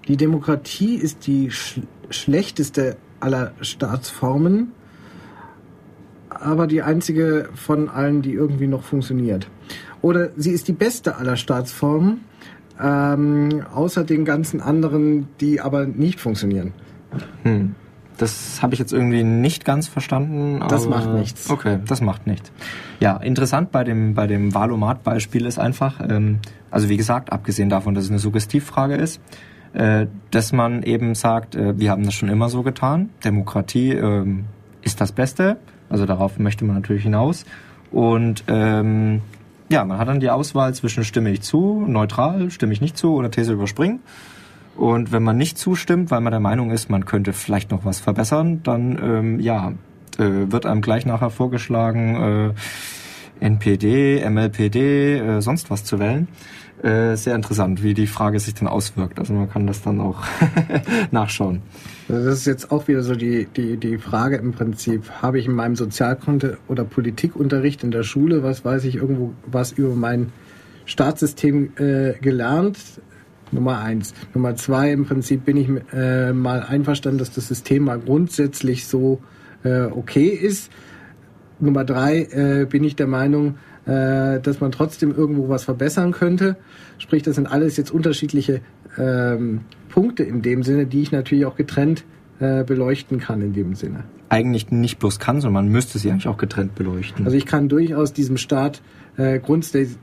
die 0.07 0.17
Demokratie 0.17 0.95
ist 0.95 1.27
die 1.27 1.51
sch 1.51 1.79
schlechteste 2.09 2.97
aller 3.21 3.53
Staatsformen, 3.61 4.73
aber 6.29 6.67
die 6.67 6.81
einzige 6.81 7.49
von 7.53 7.87
allen, 7.87 8.21
die 8.21 8.33
irgendwie 8.33 8.67
noch 8.67 8.83
funktioniert. 8.83 9.47
Oder 10.01 10.31
sie 10.35 10.51
ist 10.51 10.67
die 10.67 10.73
beste 10.73 11.15
aller 11.15 11.37
Staatsformen, 11.37 12.21
ähm, 12.81 13.63
außer 13.73 14.03
den 14.03 14.25
ganzen 14.25 14.59
anderen, 14.59 15.29
die 15.39 15.61
aber 15.61 15.85
nicht 15.85 16.19
funktionieren. 16.19 16.73
Hm. 17.43 17.75
Das 18.21 18.61
habe 18.61 18.75
ich 18.75 18.79
jetzt 18.79 18.93
irgendwie 18.93 19.23
nicht 19.23 19.65
ganz 19.65 19.87
verstanden. 19.87 20.63
Das 20.67 20.87
macht 20.87 21.09
nichts. 21.09 21.49
Okay, 21.49 21.79
das 21.87 22.01
macht 22.01 22.27
nichts. 22.27 22.51
Ja, 22.99 23.17
interessant 23.17 23.71
bei 23.71 23.83
dem, 23.83 24.13
bei 24.13 24.27
dem 24.27 24.53
Valomat-Beispiel 24.53 25.47
ist 25.47 25.57
einfach, 25.57 25.99
ähm, 26.07 26.37
also 26.69 26.87
wie 26.87 26.97
gesagt, 26.97 27.31
abgesehen 27.31 27.69
davon, 27.69 27.95
dass 27.95 28.03
es 28.03 28.11
eine 28.11 28.19
Suggestivfrage 28.19 28.93
ist, 28.93 29.19
äh, 29.73 30.05
dass 30.29 30.53
man 30.53 30.83
eben 30.83 31.15
sagt, 31.15 31.55
äh, 31.55 31.79
wir 31.79 31.89
haben 31.89 32.03
das 32.03 32.13
schon 32.13 32.29
immer 32.29 32.49
so 32.49 32.61
getan. 32.61 33.09
Demokratie 33.25 33.93
ähm, 33.93 34.45
ist 34.83 35.01
das 35.01 35.11
Beste. 35.13 35.57
Also 35.89 36.05
darauf 36.05 36.37
möchte 36.37 36.63
man 36.63 36.75
natürlich 36.75 37.01
hinaus. 37.01 37.45
Und 37.91 38.43
ähm, 38.47 39.21
ja, 39.69 39.83
man 39.83 39.97
hat 39.97 40.07
dann 40.07 40.19
die 40.19 40.29
Auswahl 40.29 40.75
zwischen 40.75 41.03
stimme 41.03 41.31
ich 41.31 41.41
zu, 41.41 41.83
neutral, 41.87 42.51
stimme 42.51 42.71
ich 42.73 42.81
nicht 42.81 42.97
zu 42.97 43.15
oder 43.15 43.31
These 43.31 43.53
überspringen. 43.53 43.99
Und 44.81 45.11
wenn 45.11 45.21
man 45.21 45.37
nicht 45.37 45.59
zustimmt, 45.59 46.09
weil 46.09 46.21
man 46.21 46.31
der 46.31 46.39
Meinung 46.39 46.71
ist, 46.71 46.89
man 46.89 47.05
könnte 47.05 47.33
vielleicht 47.33 47.69
noch 47.69 47.85
was 47.85 47.99
verbessern, 47.99 48.63
dann 48.63 48.97
ähm, 48.99 49.39
ja, 49.39 49.73
äh, 50.17 50.51
wird 50.51 50.65
einem 50.65 50.81
gleich 50.81 51.05
nachher 51.05 51.29
vorgeschlagen, 51.29 52.55
äh, 53.39 53.45
NPD, 53.45 54.27
MLPD, 54.27 55.19
äh, 55.19 55.41
sonst 55.41 55.69
was 55.69 55.83
zu 55.83 55.99
wählen. 55.99 56.27
Äh, 56.81 57.15
sehr 57.15 57.35
interessant, 57.35 57.83
wie 57.83 57.93
die 57.93 58.07
Frage 58.07 58.39
sich 58.39 58.55
dann 58.55 58.67
auswirkt. 58.67 59.19
Also 59.19 59.33
man 59.33 59.51
kann 59.51 59.67
das 59.67 59.83
dann 59.83 60.01
auch 60.01 60.23
nachschauen. 61.11 61.61
Das 62.07 62.25
ist 62.25 62.47
jetzt 62.47 62.71
auch 62.71 62.87
wieder 62.87 63.03
so 63.03 63.13
die, 63.13 63.45
die, 63.55 63.77
die 63.77 63.99
Frage 63.99 64.37
im 64.37 64.51
Prinzip. 64.51 65.11
Habe 65.21 65.37
ich 65.37 65.45
in 65.45 65.53
meinem 65.53 65.75
Sozialkonto 65.75 66.53
oder 66.67 66.85
Politikunterricht 66.85 67.83
in 67.83 67.91
der 67.91 68.01
Schule, 68.01 68.41
was 68.41 68.65
weiß 68.65 68.85
ich, 68.85 68.95
irgendwo 68.95 69.33
was 69.45 69.73
über 69.73 69.93
mein 69.93 70.33
Staatssystem 70.85 71.73
äh, 71.77 72.13
gelernt? 72.19 72.79
Nummer 73.51 73.79
eins. 73.79 74.13
Nummer 74.33 74.55
zwei, 74.55 74.91
im 74.91 75.05
Prinzip 75.05 75.45
bin 75.45 75.57
ich 75.57 75.69
äh, 75.93 76.33
mal 76.33 76.61
einverstanden, 76.61 77.19
dass 77.19 77.31
das 77.31 77.47
System 77.47 77.85
mal 77.85 77.99
grundsätzlich 77.99 78.87
so 78.87 79.21
äh, 79.63 79.83
okay 79.83 80.27
ist. 80.27 80.71
Nummer 81.59 81.83
drei, 81.83 82.23
äh, 82.23 82.65
bin 82.65 82.83
ich 82.83 82.95
der 82.95 83.07
Meinung, 83.07 83.55
äh, 83.85 84.39
dass 84.39 84.59
man 84.59 84.71
trotzdem 84.71 85.13
irgendwo 85.13 85.49
was 85.49 85.63
verbessern 85.63 86.11
könnte. 86.11 86.57
Sprich, 86.97 87.23
das 87.23 87.35
sind 87.35 87.47
alles 87.47 87.77
jetzt 87.77 87.91
unterschiedliche 87.91 88.61
ähm, 88.97 89.61
Punkte 89.89 90.23
in 90.23 90.41
dem 90.41 90.63
Sinne, 90.63 90.85
die 90.85 91.01
ich 91.01 91.11
natürlich 91.11 91.45
auch 91.45 91.55
getrennt 91.55 92.03
äh, 92.39 92.63
beleuchten 92.63 93.19
kann 93.19 93.41
in 93.41 93.53
dem 93.53 93.75
Sinne. 93.75 94.03
Eigentlich 94.29 94.71
nicht 94.71 94.97
bloß 94.99 95.19
kann, 95.19 95.41
sondern 95.41 95.65
man 95.65 95.71
müsste 95.71 95.99
sie 95.99 96.09
eigentlich 96.09 96.27
auch 96.27 96.37
getrennt 96.37 96.75
beleuchten. 96.75 97.25
Also 97.25 97.37
ich 97.37 97.45
kann 97.45 97.69
durchaus 97.69 98.13
diesem 98.13 98.37
Staat 98.37 98.81
äh, 99.17 99.39
grundsätzlich 99.39 99.97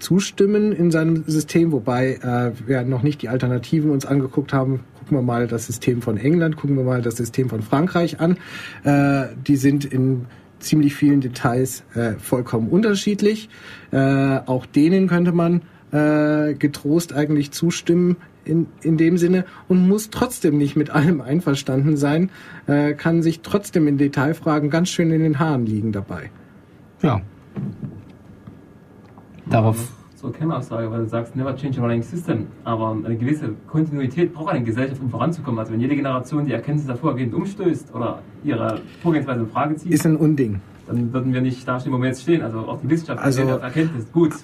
zustimmen 0.00 0.72
in 0.72 0.90
seinem 0.90 1.24
System, 1.26 1.72
wobei 1.72 2.14
äh, 2.14 2.52
wir 2.66 2.82
noch 2.82 3.02
nicht 3.02 3.22
die 3.22 3.28
Alternativen 3.28 3.90
uns 3.90 4.06
angeguckt 4.06 4.52
haben. 4.52 4.80
Gucken 4.98 5.18
wir 5.18 5.22
mal 5.22 5.46
das 5.46 5.66
System 5.66 6.02
von 6.02 6.16
England, 6.16 6.56
gucken 6.56 6.76
wir 6.76 6.84
mal 6.84 7.02
das 7.02 7.16
System 7.16 7.48
von 7.48 7.62
Frankreich 7.62 8.20
an. 8.20 8.38
Äh, 8.84 9.34
die 9.46 9.56
sind 9.56 9.84
in 9.84 10.26
ziemlich 10.60 10.94
vielen 10.94 11.20
Details 11.20 11.84
äh, 11.94 12.12
vollkommen 12.18 12.68
unterschiedlich. 12.68 13.48
Äh, 13.90 13.96
auch 14.46 14.66
denen 14.66 15.08
könnte 15.08 15.32
man 15.32 15.62
äh, 15.92 16.54
getrost 16.54 17.12
eigentlich 17.12 17.50
zustimmen 17.50 18.16
in, 18.44 18.66
in 18.82 18.96
dem 18.96 19.18
Sinne 19.18 19.44
und 19.68 19.86
muss 19.86 20.10
trotzdem 20.10 20.58
nicht 20.58 20.76
mit 20.76 20.90
allem 20.90 21.20
einverstanden 21.20 21.96
sein, 21.96 22.30
äh, 22.66 22.94
kann 22.94 23.22
sich 23.22 23.40
trotzdem 23.40 23.86
in 23.86 23.98
Detailfragen 23.98 24.70
ganz 24.70 24.88
schön 24.88 25.10
in 25.10 25.22
den 25.22 25.38
Haaren 25.38 25.66
liegen 25.66 25.92
dabei. 25.92 26.30
ja. 27.02 27.20
Darauf 29.50 29.92
zur 30.16 30.32
Kernaussage, 30.32 30.90
weil 30.90 31.00
du 31.00 31.08
sagst, 31.08 31.34
never 31.34 31.56
change 31.56 31.78
a 31.80 31.82
running 31.82 32.02
system. 32.02 32.46
Aber 32.64 32.90
eine 33.04 33.16
gewisse 33.16 33.50
Kontinuität 33.66 34.34
braucht 34.34 34.52
eine 34.52 34.62
Gesellschaft, 34.64 35.00
um 35.00 35.08
voranzukommen. 35.08 35.58
Also 35.58 35.72
wenn 35.72 35.80
jede 35.80 35.96
Generation 35.96 36.44
die 36.44 36.52
Erkenntnisse 36.52 36.88
der 36.88 36.96
vorhergehend 36.96 37.32
umstößt 37.34 37.94
oder 37.94 38.18
ihre 38.44 38.80
Vorgehensweise 39.02 39.40
in 39.40 39.46
Frage 39.48 39.76
zieht, 39.76 39.92
Ist 39.92 40.04
ein 40.04 40.16
Unding. 40.16 40.60
dann 40.86 41.10
würden 41.12 41.32
wir 41.32 41.40
nicht 41.40 41.66
da 41.66 41.80
stehen, 41.80 41.92
wo 41.94 41.98
wir 41.98 42.08
jetzt 42.08 42.20
stehen. 42.22 42.42
Also 42.42 42.58
auch 42.60 42.80
die 42.82 42.90
Wissenschaft 42.90 43.18
Also- 43.22 43.42
auf 43.44 43.62
Erkenntnis. 43.62 44.12
Gut, 44.12 44.34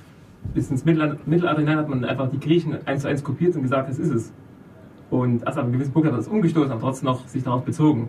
bis 0.54 0.70
ins 0.70 0.84
Mittelalter, 0.86 1.18
hinein 1.58 1.76
hat 1.76 1.88
man 1.90 2.04
einfach 2.06 2.30
die 2.30 2.40
Griechen 2.40 2.74
eins 2.86 3.02
zu 3.02 3.08
eins 3.08 3.22
kopiert 3.22 3.54
und 3.54 3.62
gesagt, 3.62 3.90
das 3.90 3.98
ist 3.98 4.10
es. 4.14 4.32
Und 5.10 5.42
erst 5.44 5.58
ab 5.58 5.64
einem 5.64 5.72
gewissen 5.74 5.92
Punkt 5.92 6.08
hat 6.08 6.16
das 6.18 6.26
umgestoßen, 6.26 6.72
aber 6.72 6.80
trotzdem 6.80 7.06
noch 7.06 7.28
sich 7.28 7.42
darauf 7.44 7.62
bezogen. 7.64 8.08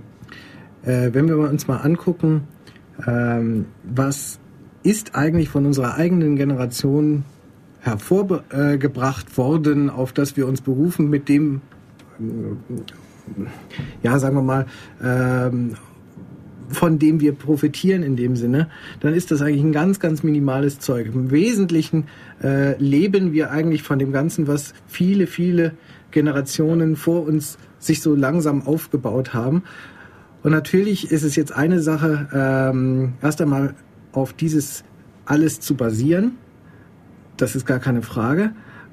Äh, 0.84 1.10
wenn 1.14 1.28
wir 1.28 1.38
uns 1.38 1.68
mal 1.68 1.78
angucken, 1.78 2.48
ähm, 3.06 3.66
was 3.84 4.40
ist 4.88 5.16
eigentlich 5.16 5.50
von 5.50 5.66
unserer 5.66 5.96
eigenen 5.96 6.38
Generation 6.38 7.26
hervorgebracht 7.82 9.38
worden, 9.38 9.90
auf 9.90 10.14
das 10.14 10.38
wir 10.38 10.48
uns 10.48 10.62
berufen, 10.62 11.10
mit 11.10 11.28
dem, 11.28 11.62
äh, 12.20 13.44
ja, 14.02 14.18
sagen 14.18 14.38
wir 14.38 14.42
mal, 14.42 14.66
ähm, 15.04 15.76
von 16.70 17.00
dem 17.00 17.20
wir 17.20 17.34
profitieren 17.34 18.02
in 18.02 18.16
dem 18.16 18.38
Sinne, 18.38 18.70
dann 19.02 19.14
ist 19.14 19.30
das 19.30 19.42
eigentlich 19.42 19.64
ein 19.64 19.74
ganz, 19.74 20.00
ganz 20.00 20.24
minimales 20.24 20.80
Zeug. 20.80 21.08
Im 21.14 21.32
Wesentlichen 21.32 22.06
äh, 22.42 22.82
leben 22.82 23.34
wir 23.34 23.52
eigentlich 23.52 23.84
von 23.84 24.00
dem 24.00 24.14
Ganzen, 24.14 24.48
was 24.48 24.74
viele, 24.86 25.28
viele 25.28 25.74
Generationen 26.12 26.96
vor 26.96 27.26
uns 27.26 27.58
sich 27.78 28.02
so 28.02 28.16
langsam 28.16 28.66
aufgebaut 28.66 29.34
haben. 29.34 29.64
Und 30.44 30.52
natürlich 30.52 31.12
ist 31.12 31.24
es 31.24 31.36
jetzt 31.36 31.52
eine 31.52 31.82
Sache, 31.82 32.30
ähm, 32.34 33.14
erst 33.22 33.42
einmal 33.42 33.76
auf 34.12 34.34
dieses 34.34 34.84
alles 35.26 35.60
zu 35.60 35.76
basieren. 35.76 36.38
Das 37.38 37.56
ist 37.56 37.66
gar 37.66 37.80
keine 37.80 38.02
Frage. 38.02 38.52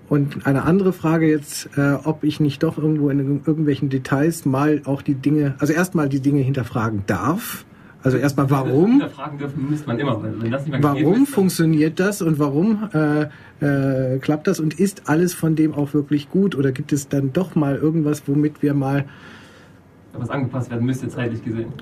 Und 0.08 0.46
eine 0.46 0.64
andere 0.64 0.92
Frage 0.92 1.28
jetzt, 1.28 1.70
äh, 1.78 1.94
ob 2.04 2.24
ich 2.24 2.38
nicht 2.38 2.62
doch 2.62 2.76
irgendwo 2.76 3.08
in 3.08 3.40
irgendwelchen 3.46 3.88
Details 3.88 4.44
mal 4.44 4.82
auch 4.84 5.00
die 5.00 5.14
Dinge, 5.14 5.54
also 5.58 5.72
erstmal 5.72 6.08
die 6.08 6.20
Dinge 6.20 6.42
hinterfragen 6.42 7.04
darf. 7.06 7.64
Also 8.02 8.18
erstmal 8.18 8.50
warum? 8.50 8.90
Hinterfragen 8.90 9.38
dürfen 9.38 9.70
müsste 9.70 9.86
man 9.86 9.98
immer. 9.98 10.22
Wenn 10.22 10.50
das 10.50 10.66
nicht 10.66 10.72
mehr 10.72 10.82
Warum 10.82 11.22
ist, 11.22 11.30
funktioniert 11.30 11.98
das 11.98 12.20
und 12.20 12.38
warum 12.38 12.90
äh, 12.92 13.28
äh, 13.64 14.18
klappt 14.18 14.46
das 14.46 14.60
und 14.60 14.78
ist 14.78 15.08
alles 15.08 15.32
von 15.32 15.56
dem 15.56 15.72
auch 15.72 15.94
wirklich 15.94 16.28
gut 16.28 16.54
oder 16.54 16.70
gibt 16.70 16.92
es 16.92 17.08
dann 17.08 17.32
doch 17.32 17.54
mal 17.54 17.76
irgendwas, 17.76 18.28
womit 18.28 18.62
wir 18.62 18.74
mal 18.74 19.06
was 20.12 20.28
angepasst 20.28 20.70
werden 20.70 20.84
müsste, 20.84 21.08
zeitlich 21.08 21.42
gesehen. 21.42 21.72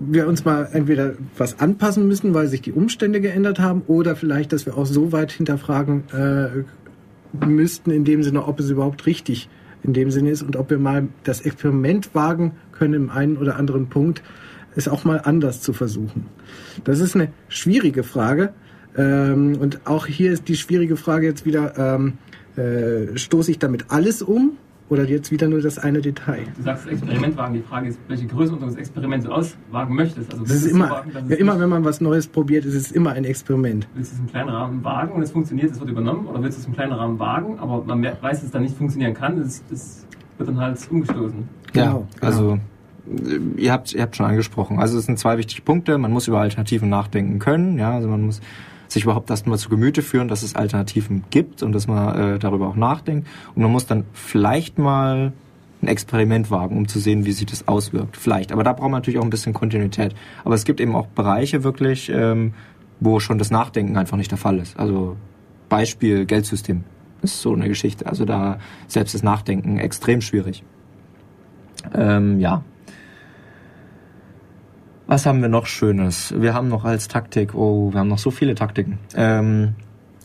Wir 0.00 0.26
uns 0.26 0.44
mal 0.44 0.68
entweder 0.72 1.12
was 1.36 1.60
anpassen 1.60 2.08
müssen, 2.08 2.34
weil 2.34 2.48
sich 2.48 2.62
die 2.62 2.72
Umstände 2.72 3.20
geändert 3.20 3.60
haben, 3.60 3.82
oder 3.86 4.16
vielleicht, 4.16 4.52
dass 4.52 4.66
wir 4.66 4.76
auch 4.76 4.86
so 4.86 5.12
weit 5.12 5.30
hinterfragen 5.30 6.04
äh, 6.12 7.46
müssten, 7.46 7.90
in 7.90 8.04
dem 8.04 8.22
Sinne, 8.22 8.46
ob 8.46 8.58
es 8.60 8.70
überhaupt 8.70 9.06
richtig 9.06 9.48
in 9.82 9.92
dem 9.92 10.10
Sinne 10.10 10.30
ist 10.30 10.42
und 10.42 10.56
ob 10.56 10.70
wir 10.70 10.78
mal 10.78 11.08
das 11.24 11.42
Experiment 11.42 12.14
wagen 12.14 12.52
können, 12.72 12.94
im 12.94 13.10
einen 13.10 13.36
oder 13.36 13.56
anderen 13.56 13.88
Punkt 13.88 14.22
es 14.76 14.88
auch 14.88 15.04
mal 15.04 15.20
anders 15.24 15.60
zu 15.62 15.72
versuchen. 15.72 16.26
Das 16.84 17.00
ist 17.00 17.14
eine 17.14 17.28
schwierige 17.48 18.02
Frage. 18.02 18.52
Ähm, 18.96 19.56
und 19.60 19.86
auch 19.86 20.06
hier 20.06 20.32
ist 20.32 20.48
die 20.48 20.56
schwierige 20.56 20.96
Frage 20.96 21.26
jetzt 21.26 21.44
wieder, 21.44 21.76
ähm, 21.76 22.14
äh, 22.56 23.16
stoße 23.16 23.50
ich 23.50 23.58
damit 23.58 23.86
alles 23.88 24.22
um 24.22 24.58
oder 24.90 25.04
jetzt 25.04 25.30
wieder 25.30 25.48
nur 25.48 25.62
das 25.62 25.78
eine 25.78 26.00
Detail? 26.00 26.44
Du 26.56 26.62
sagst 26.62 26.86
Experiment 26.88 27.36
wagen. 27.36 27.54
Die 27.54 27.62
Frage 27.62 27.88
ist, 27.88 27.98
welche 28.08 28.26
Größenordnung 28.26 28.70
das 28.70 28.78
Experiment 28.78 29.22
so 29.22 29.30
auswagen 29.30 29.94
möchtest. 29.94 30.32
Also 30.32 30.44
Das 30.44 30.56
ist 30.56 30.66
du 30.66 30.70
immer, 30.70 30.90
wagen, 30.90 31.10
es 31.14 31.30
ja, 31.30 31.36
immer 31.36 31.60
wenn 31.60 31.68
man 31.68 31.84
was 31.84 32.00
Neues 32.00 32.26
probiert, 32.26 32.64
ist 32.64 32.74
es 32.74 32.90
immer 32.90 33.12
ein 33.12 33.24
Experiment. 33.24 33.86
Willst 33.94 34.12
du 34.12 34.16
es 34.16 34.20
im 34.20 34.26
kleinen 34.26 34.50
Rahmen 34.50 34.84
wagen 34.84 35.12
und 35.12 35.22
es 35.22 35.30
funktioniert, 35.30 35.70
es 35.70 35.80
wird 35.80 35.90
übernommen? 35.90 36.26
Oder 36.26 36.42
willst 36.42 36.58
du 36.58 36.62
es 36.62 36.66
im 36.66 36.74
kleinen 36.74 36.92
Rahmen 36.92 37.18
wagen, 37.20 37.58
aber 37.60 37.84
man 37.84 38.02
weiß, 38.02 38.16
dass 38.20 38.42
es 38.42 38.50
dann 38.50 38.62
nicht 38.62 38.76
funktionieren 38.76 39.14
kann, 39.14 39.38
das, 39.38 39.62
das 39.70 40.06
wird 40.38 40.48
dann 40.48 40.58
halt 40.58 40.78
umgestoßen. 40.90 41.48
Genau, 41.72 41.84
ja, 41.84 41.92
genau. 41.92 42.06
also 42.20 42.58
äh, 43.08 43.60
ihr 43.60 43.72
habt 43.72 43.94
ihr 43.94 44.02
habt 44.02 44.16
schon 44.16 44.26
angesprochen. 44.26 44.80
Also 44.80 44.98
es 44.98 45.06
sind 45.06 45.20
zwei 45.20 45.38
wichtige 45.38 45.62
Punkte. 45.62 45.98
Man 45.98 46.10
muss 46.10 46.26
über 46.26 46.40
Alternativen 46.40 46.88
nachdenken 46.88 47.38
können. 47.38 47.78
Ja, 47.78 47.94
also 47.94 48.08
man 48.08 48.22
muss 48.22 48.40
sich 48.92 49.04
überhaupt 49.04 49.30
erstmal 49.30 49.58
zu 49.58 49.68
Gemüte 49.68 50.02
führen, 50.02 50.28
dass 50.28 50.42
es 50.42 50.56
Alternativen 50.56 51.24
gibt 51.30 51.62
und 51.62 51.72
dass 51.72 51.86
man 51.86 52.18
äh, 52.18 52.38
darüber 52.38 52.68
auch 52.68 52.76
nachdenkt. 52.76 53.28
Und 53.54 53.62
man 53.62 53.70
muss 53.70 53.86
dann 53.86 54.04
vielleicht 54.12 54.78
mal 54.78 55.32
ein 55.82 55.88
Experiment 55.88 56.50
wagen, 56.50 56.76
um 56.76 56.88
zu 56.88 56.98
sehen, 56.98 57.24
wie 57.24 57.32
sich 57.32 57.46
das 57.46 57.68
auswirkt. 57.68 58.16
Vielleicht. 58.16 58.52
Aber 58.52 58.64
da 58.64 58.72
braucht 58.72 58.90
man 58.90 59.00
natürlich 59.00 59.18
auch 59.18 59.24
ein 59.24 59.30
bisschen 59.30 59.54
Kontinuität. 59.54 60.14
Aber 60.44 60.54
es 60.54 60.64
gibt 60.64 60.80
eben 60.80 60.94
auch 60.94 61.06
Bereiche 61.06 61.64
wirklich, 61.64 62.10
ähm, 62.10 62.52
wo 62.98 63.20
schon 63.20 63.38
das 63.38 63.50
Nachdenken 63.50 63.96
einfach 63.96 64.16
nicht 64.16 64.30
der 64.30 64.38
Fall 64.38 64.58
ist. 64.58 64.78
Also 64.78 65.16
Beispiel 65.68 66.26
Geldsystem 66.26 66.84
ist 67.22 67.40
so 67.40 67.54
eine 67.54 67.68
Geschichte. 67.68 68.06
Also 68.06 68.24
da 68.24 68.58
selbst 68.88 69.14
das 69.14 69.22
Nachdenken 69.22 69.78
extrem 69.78 70.20
schwierig. 70.20 70.64
Ähm, 71.94 72.40
ja. 72.40 72.62
Was 75.10 75.26
haben 75.26 75.42
wir 75.42 75.48
noch 75.48 75.66
Schönes? 75.66 76.32
Wir 76.38 76.54
haben 76.54 76.68
noch 76.68 76.84
als 76.84 77.08
Taktik, 77.08 77.56
oh, 77.56 77.92
wir 77.92 77.98
haben 77.98 78.06
noch 78.06 78.20
so 78.20 78.30
viele 78.30 78.54
Taktiken. 78.54 79.00
Ähm, 79.16 79.74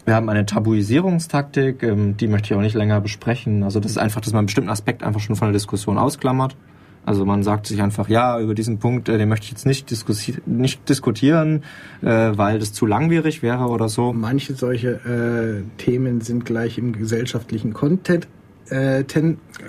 wir 0.06 0.14
haben 0.14 0.30
eine 0.30 0.46
Tabuisierungstaktik, 0.46 1.82
ähm, 1.82 2.18
die 2.18 2.28
möchte 2.28 2.54
ich 2.54 2.54
auch 2.54 2.62
nicht 2.62 2.76
länger 2.76 3.02
besprechen. 3.02 3.64
Also 3.64 3.80
das 3.80 3.94
ist 3.94 3.98
einfach, 3.98 4.22
dass 4.22 4.32
man 4.32 4.42
einen 4.42 4.46
bestimmten 4.46 4.70
Aspekt 4.70 5.02
einfach 5.02 5.22
schon 5.22 5.36
von 5.36 5.48
der 5.48 5.54
Diskussion 5.54 5.98
ausklammert. 5.98 6.56
Also 7.04 7.26
man 7.26 7.42
sagt 7.42 7.66
sich 7.66 7.82
einfach, 7.82 8.10
ja, 8.10 8.40
über 8.40 8.54
diesen 8.54 8.78
Punkt, 8.78 9.10
äh, 9.10 9.18
den 9.18 9.28
möchte 9.28 9.46
ich 9.46 9.52
jetzt 9.54 9.66
nicht, 9.66 9.90
diskussi 9.90 10.36
nicht 10.46 10.88
diskutieren, 10.88 11.64
äh, 12.04 12.34
weil 12.36 12.60
das 12.60 12.72
zu 12.72 12.86
langwierig 12.86 13.42
wäre 13.42 13.66
oder 13.70 13.90
so. 13.90 14.14
Manche 14.14 14.54
solche 14.54 15.64
äh, 15.68 15.82
Themen 15.82 16.22
sind 16.22 16.46
gleich 16.46 16.78
im 16.78 16.94
gesellschaftlichen 16.94 17.74
Content, 17.74 18.28
äh, 18.70 19.04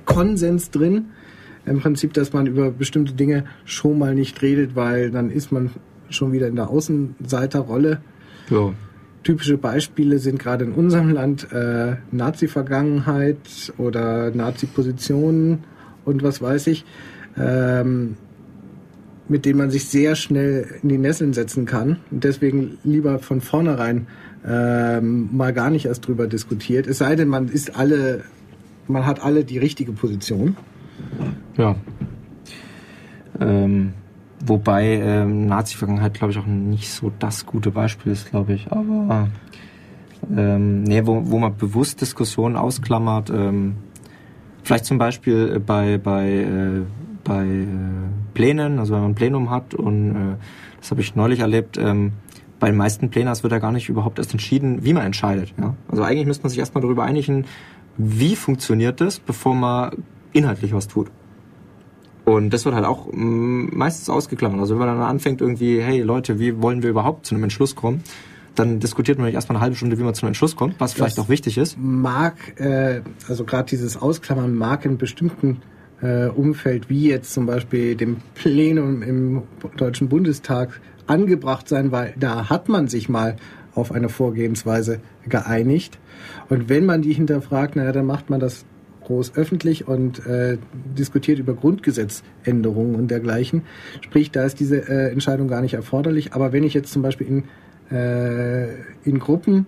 Konsens 0.04 0.70
drin. 0.70 1.06
Im 1.66 1.80
Prinzip, 1.80 2.14
dass 2.14 2.32
man 2.32 2.46
über 2.46 2.70
bestimmte 2.70 3.12
Dinge 3.12 3.44
schon 3.64 3.98
mal 3.98 4.14
nicht 4.14 4.40
redet, 4.40 4.76
weil 4.76 5.10
dann 5.10 5.30
ist 5.30 5.52
man 5.52 5.70
schon 6.08 6.32
wieder 6.32 6.46
in 6.46 6.56
der 6.56 6.70
Außenseiterrolle. 6.70 8.00
Ja. 8.50 8.72
Typische 9.24 9.58
Beispiele 9.58 10.18
sind 10.18 10.38
gerade 10.38 10.64
in 10.64 10.72
unserem 10.72 11.10
Land 11.10 11.52
äh, 11.52 11.96
Nazi-Vergangenheit 12.12 13.72
oder 13.76 14.30
Nazi-Positionen 14.30 15.64
und 16.04 16.22
was 16.22 16.40
weiß 16.40 16.68
ich, 16.68 16.84
ähm, 17.36 18.16
mit 19.28 19.44
denen 19.44 19.58
man 19.58 19.70
sich 19.70 19.86
sehr 19.86 20.14
schnell 20.14 20.78
in 20.82 20.88
die 20.88 20.98
Nesseln 20.98 21.32
setzen 21.32 21.66
kann. 21.66 21.96
Und 22.12 22.22
deswegen 22.22 22.78
lieber 22.84 23.18
von 23.18 23.40
vornherein 23.40 24.06
ähm, 24.46 25.30
mal 25.32 25.52
gar 25.52 25.70
nicht 25.70 25.86
erst 25.86 26.06
drüber 26.06 26.28
diskutiert. 26.28 26.86
Es 26.86 26.98
sei 26.98 27.16
denn, 27.16 27.26
man 27.26 27.48
ist 27.48 27.76
alle, 27.76 28.22
man 28.86 29.04
hat 29.06 29.20
alle 29.24 29.44
die 29.44 29.58
richtige 29.58 29.90
Position. 29.90 30.56
Ja. 31.56 31.76
Ähm, 33.40 33.92
wobei 34.44 34.84
ähm, 34.84 35.46
Nazi-Vergangenheit, 35.46 36.14
glaube 36.14 36.32
ich, 36.32 36.38
auch 36.38 36.46
nicht 36.46 36.90
so 36.90 37.12
das 37.18 37.46
gute 37.46 37.70
Beispiel 37.70 38.12
ist, 38.12 38.30
glaube 38.30 38.54
ich. 38.54 38.70
Aber 38.70 39.28
ähm, 40.34 40.82
nee, 40.82 41.06
wo, 41.06 41.22
wo 41.24 41.38
man 41.38 41.56
bewusst 41.56 42.00
Diskussionen 42.00 42.56
ausklammert, 42.56 43.30
ähm, 43.30 43.76
vielleicht 44.62 44.84
zum 44.84 44.98
Beispiel 44.98 45.54
äh, 45.56 45.58
bei, 45.58 45.98
bei, 45.98 46.28
äh, 46.28 46.82
bei 47.24 47.44
äh, 47.46 47.66
Plänen, 48.34 48.78
also 48.78 48.94
wenn 48.94 49.02
man 49.02 49.10
ein 49.12 49.14
Plenum 49.14 49.50
hat 49.50 49.74
und 49.74 50.10
äh, 50.10 50.36
das 50.80 50.90
habe 50.90 51.00
ich 51.00 51.14
neulich 51.14 51.40
erlebt, 51.40 51.78
ähm, 51.78 52.12
bei 52.58 52.68
den 52.68 52.76
meisten 52.76 53.10
Plenars 53.10 53.42
wird 53.42 53.52
ja 53.52 53.58
gar 53.58 53.72
nicht 53.72 53.88
überhaupt 53.88 54.18
erst 54.18 54.32
entschieden, 54.32 54.84
wie 54.84 54.94
man 54.94 55.04
entscheidet. 55.04 55.52
Ja? 55.60 55.74
Also 55.88 56.02
eigentlich 56.02 56.26
müsste 56.26 56.44
man 56.44 56.50
sich 56.50 56.58
erstmal 56.58 56.82
darüber 56.82 57.04
einigen, 57.04 57.44
wie 57.98 58.36
funktioniert 58.36 59.00
das, 59.00 59.18
bevor 59.18 59.54
man 59.54 59.92
inhaltlich 60.36 60.72
was 60.72 60.88
tut. 60.88 61.08
Und 62.24 62.50
das 62.52 62.64
wird 62.64 62.74
halt 62.74 62.84
auch 62.84 63.06
mm, 63.12 63.68
meistens 63.72 64.10
ausgeklammert. 64.10 64.60
Also 64.60 64.74
wenn 64.74 64.86
man 64.86 64.98
dann 64.98 65.08
anfängt 65.08 65.40
irgendwie, 65.40 65.80
hey 65.80 66.02
Leute, 66.02 66.40
wie 66.40 66.60
wollen 66.60 66.82
wir 66.82 66.90
überhaupt 66.90 67.24
zu 67.26 67.34
einem 67.34 67.44
Entschluss 67.44 67.76
kommen? 67.76 68.02
Dann 68.56 68.80
diskutiert 68.80 69.18
man 69.18 69.28
erstmal 69.32 69.56
eine 69.56 69.62
halbe 69.62 69.76
Stunde, 69.76 69.98
wie 69.98 70.02
man 70.02 70.14
zu 70.14 70.22
einem 70.22 70.30
Entschluss 70.30 70.56
kommt, 70.56 70.80
was 70.80 70.94
vielleicht 70.94 71.20
auch 71.20 71.28
wichtig 71.28 71.56
ist. 71.58 71.78
Mag, 71.78 72.58
äh, 72.58 73.02
also 73.28 73.44
gerade 73.44 73.68
dieses 73.68 73.96
Ausklammern 73.96 74.54
mag 74.54 74.84
in 74.86 74.98
bestimmten 74.98 75.58
äh, 76.02 76.26
Umfeld, 76.26 76.90
wie 76.90 77.08
jetzt 77.08 77.32
zum 77.32 77.46
Beispiel 77.46 77.94
dem 77.94 78.16
Plenum 78.34 79.02
im 79.02 79.42
Deutschen 79.76 80.08
Bundestag 80.08 80.80
angebracht 81.06 81.68
sein, 81.68 81.92
weil 81.92 82.14
da 82.18 82.48
hat 82.48 82.68
man 82.68 82.88
sich 82.88 83.08
mal 83.08 83.36
auf 83.74 83.92
eine 83.92 84.08
Vorgehensweise 84.08 85.00
geeinigt. 85.28 85.98
Und 86.48 86.68
wenn 86.68 86.86
man 86.86 87.02
die 87.02 87.12
hinterfragt, 87.12 87.76
naja, 87.76 87.92
dann 87.92 88.06
macht 88.06 88.30
man 88.30 88.40
das 88.40 88.64
groß 89.06 89.36
öffentlich 89.36 89.88
und 89.88 90.26
äh, 90.26 90.58
diskutiert 90.98 91.38
über 91.38 91.54
Grundgesetzänderungen 91.54 92.94
und 92.94 93.10
dergleichen. 93.10 93.62
Sprich, 94.00 94.30
da 94.30 94.44
ist 94.44 94.60
diese 94.60 94.88
äh, 94.88 95.10
Entscheidung 95.10 95.48
gar 95.48 95.62
nicht 95.62 95.74
erforderlich. 95.74 96.34
Aber 96.34 96.52
wenn 96.52 96.64
ich 96.64 96.74
jetzt 96.74 96.92
zum 96.92 97.02
Beispiel 97.02 97.26
in, 97.26 97.96
äh, 97.96 98.68
in 99.04 99.18
Gruppen 99.18 99.66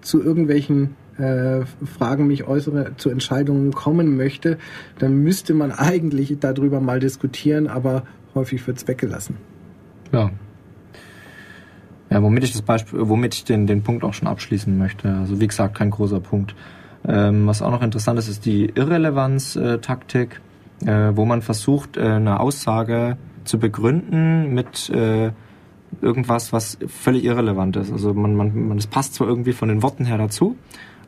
zu 0.00 0.22
irgendwelchen 0.22 0.96
äh, 1.18 1.66
Fragen 1.84 2.26
mich 2.26 2.44
äußere, 2.44 2.92
zu 2.96 3.10
Entscheidungen 3.10 3.72
kommen 3.72 4.16
möchte, 4.16 4.58
dann 4.98 5.18
müsste 5.22 5.52
man 5.52 5.72
eigentlich 5.72 6.34
darüber 6.40 6.80
mal 6.80 7.00
diskutieren, 7.00 7.66
aber 7.66 8.04
häufig 8.34 8.66
wird 8.66 8.78
es 8.78 8.88
weggelassen. 8.88 9.36
Ja. 10.12 10.30
Ja, 12.10 12.22
womit 12.22 12.44
ich 12.44 12.52
das 12.52 12.62
Beispiel, 12.62 13.00
womit 13.02 13.34
ich 13.34 13.44
den, 13.44 13.66
den 13.66 13.82
Punkt 13.82 14.02
auch 14.02 14.14
schon 14.14 14.28
abschließen 14.28 14.78
möchte. 14.78 15.12
Also 15.12 15.40
wie 15.40 15.46
gesagt, 15.46 15.76
kein 15.76 15.90
großer 15.90 16.20
Punkt. 16.20 16.54
Ähm, 17.06 17.46
was 17.46 17.62
auch 17.62 17.70
noch 17.70 17.82
interessant 17.82 18.18
ist, 18.18 18.28
ist 18.28 18.44
die 18.44 18.66
Irrelevanz-Taktik, 18.66 20.40
äh, 20.84 21.12
wo 21.14 21.24
man 21.24 21.42
versucht, 21.42 21.96
äh, 21.96 22.02
eine 22.02 22.40
Aussage 22.40 23.16
zu 23.44 23.58
begründen 23.58 24.52
mit 24.52 24.90
äh, 24.90 25.32
irgendwas, 26.00 26.52
was 26.52 26.78
völlig 26.86 27.24
irrelevant 27.24 27.76
ist. 27.76 27.90
Also 27.92 28.14
man, 28.14 28.34
man, 28.34 28.68
man, 28.68 28.78
es 28.78 28.86
passt 28.86 29.14
zwar 29.14 29.28
irgendwie 29.28 29.52
von 29.52 29.68
den 29.68 29.82
Worten 29.82 30.04
her 30.04 30.18
dazu, 30.18 30.56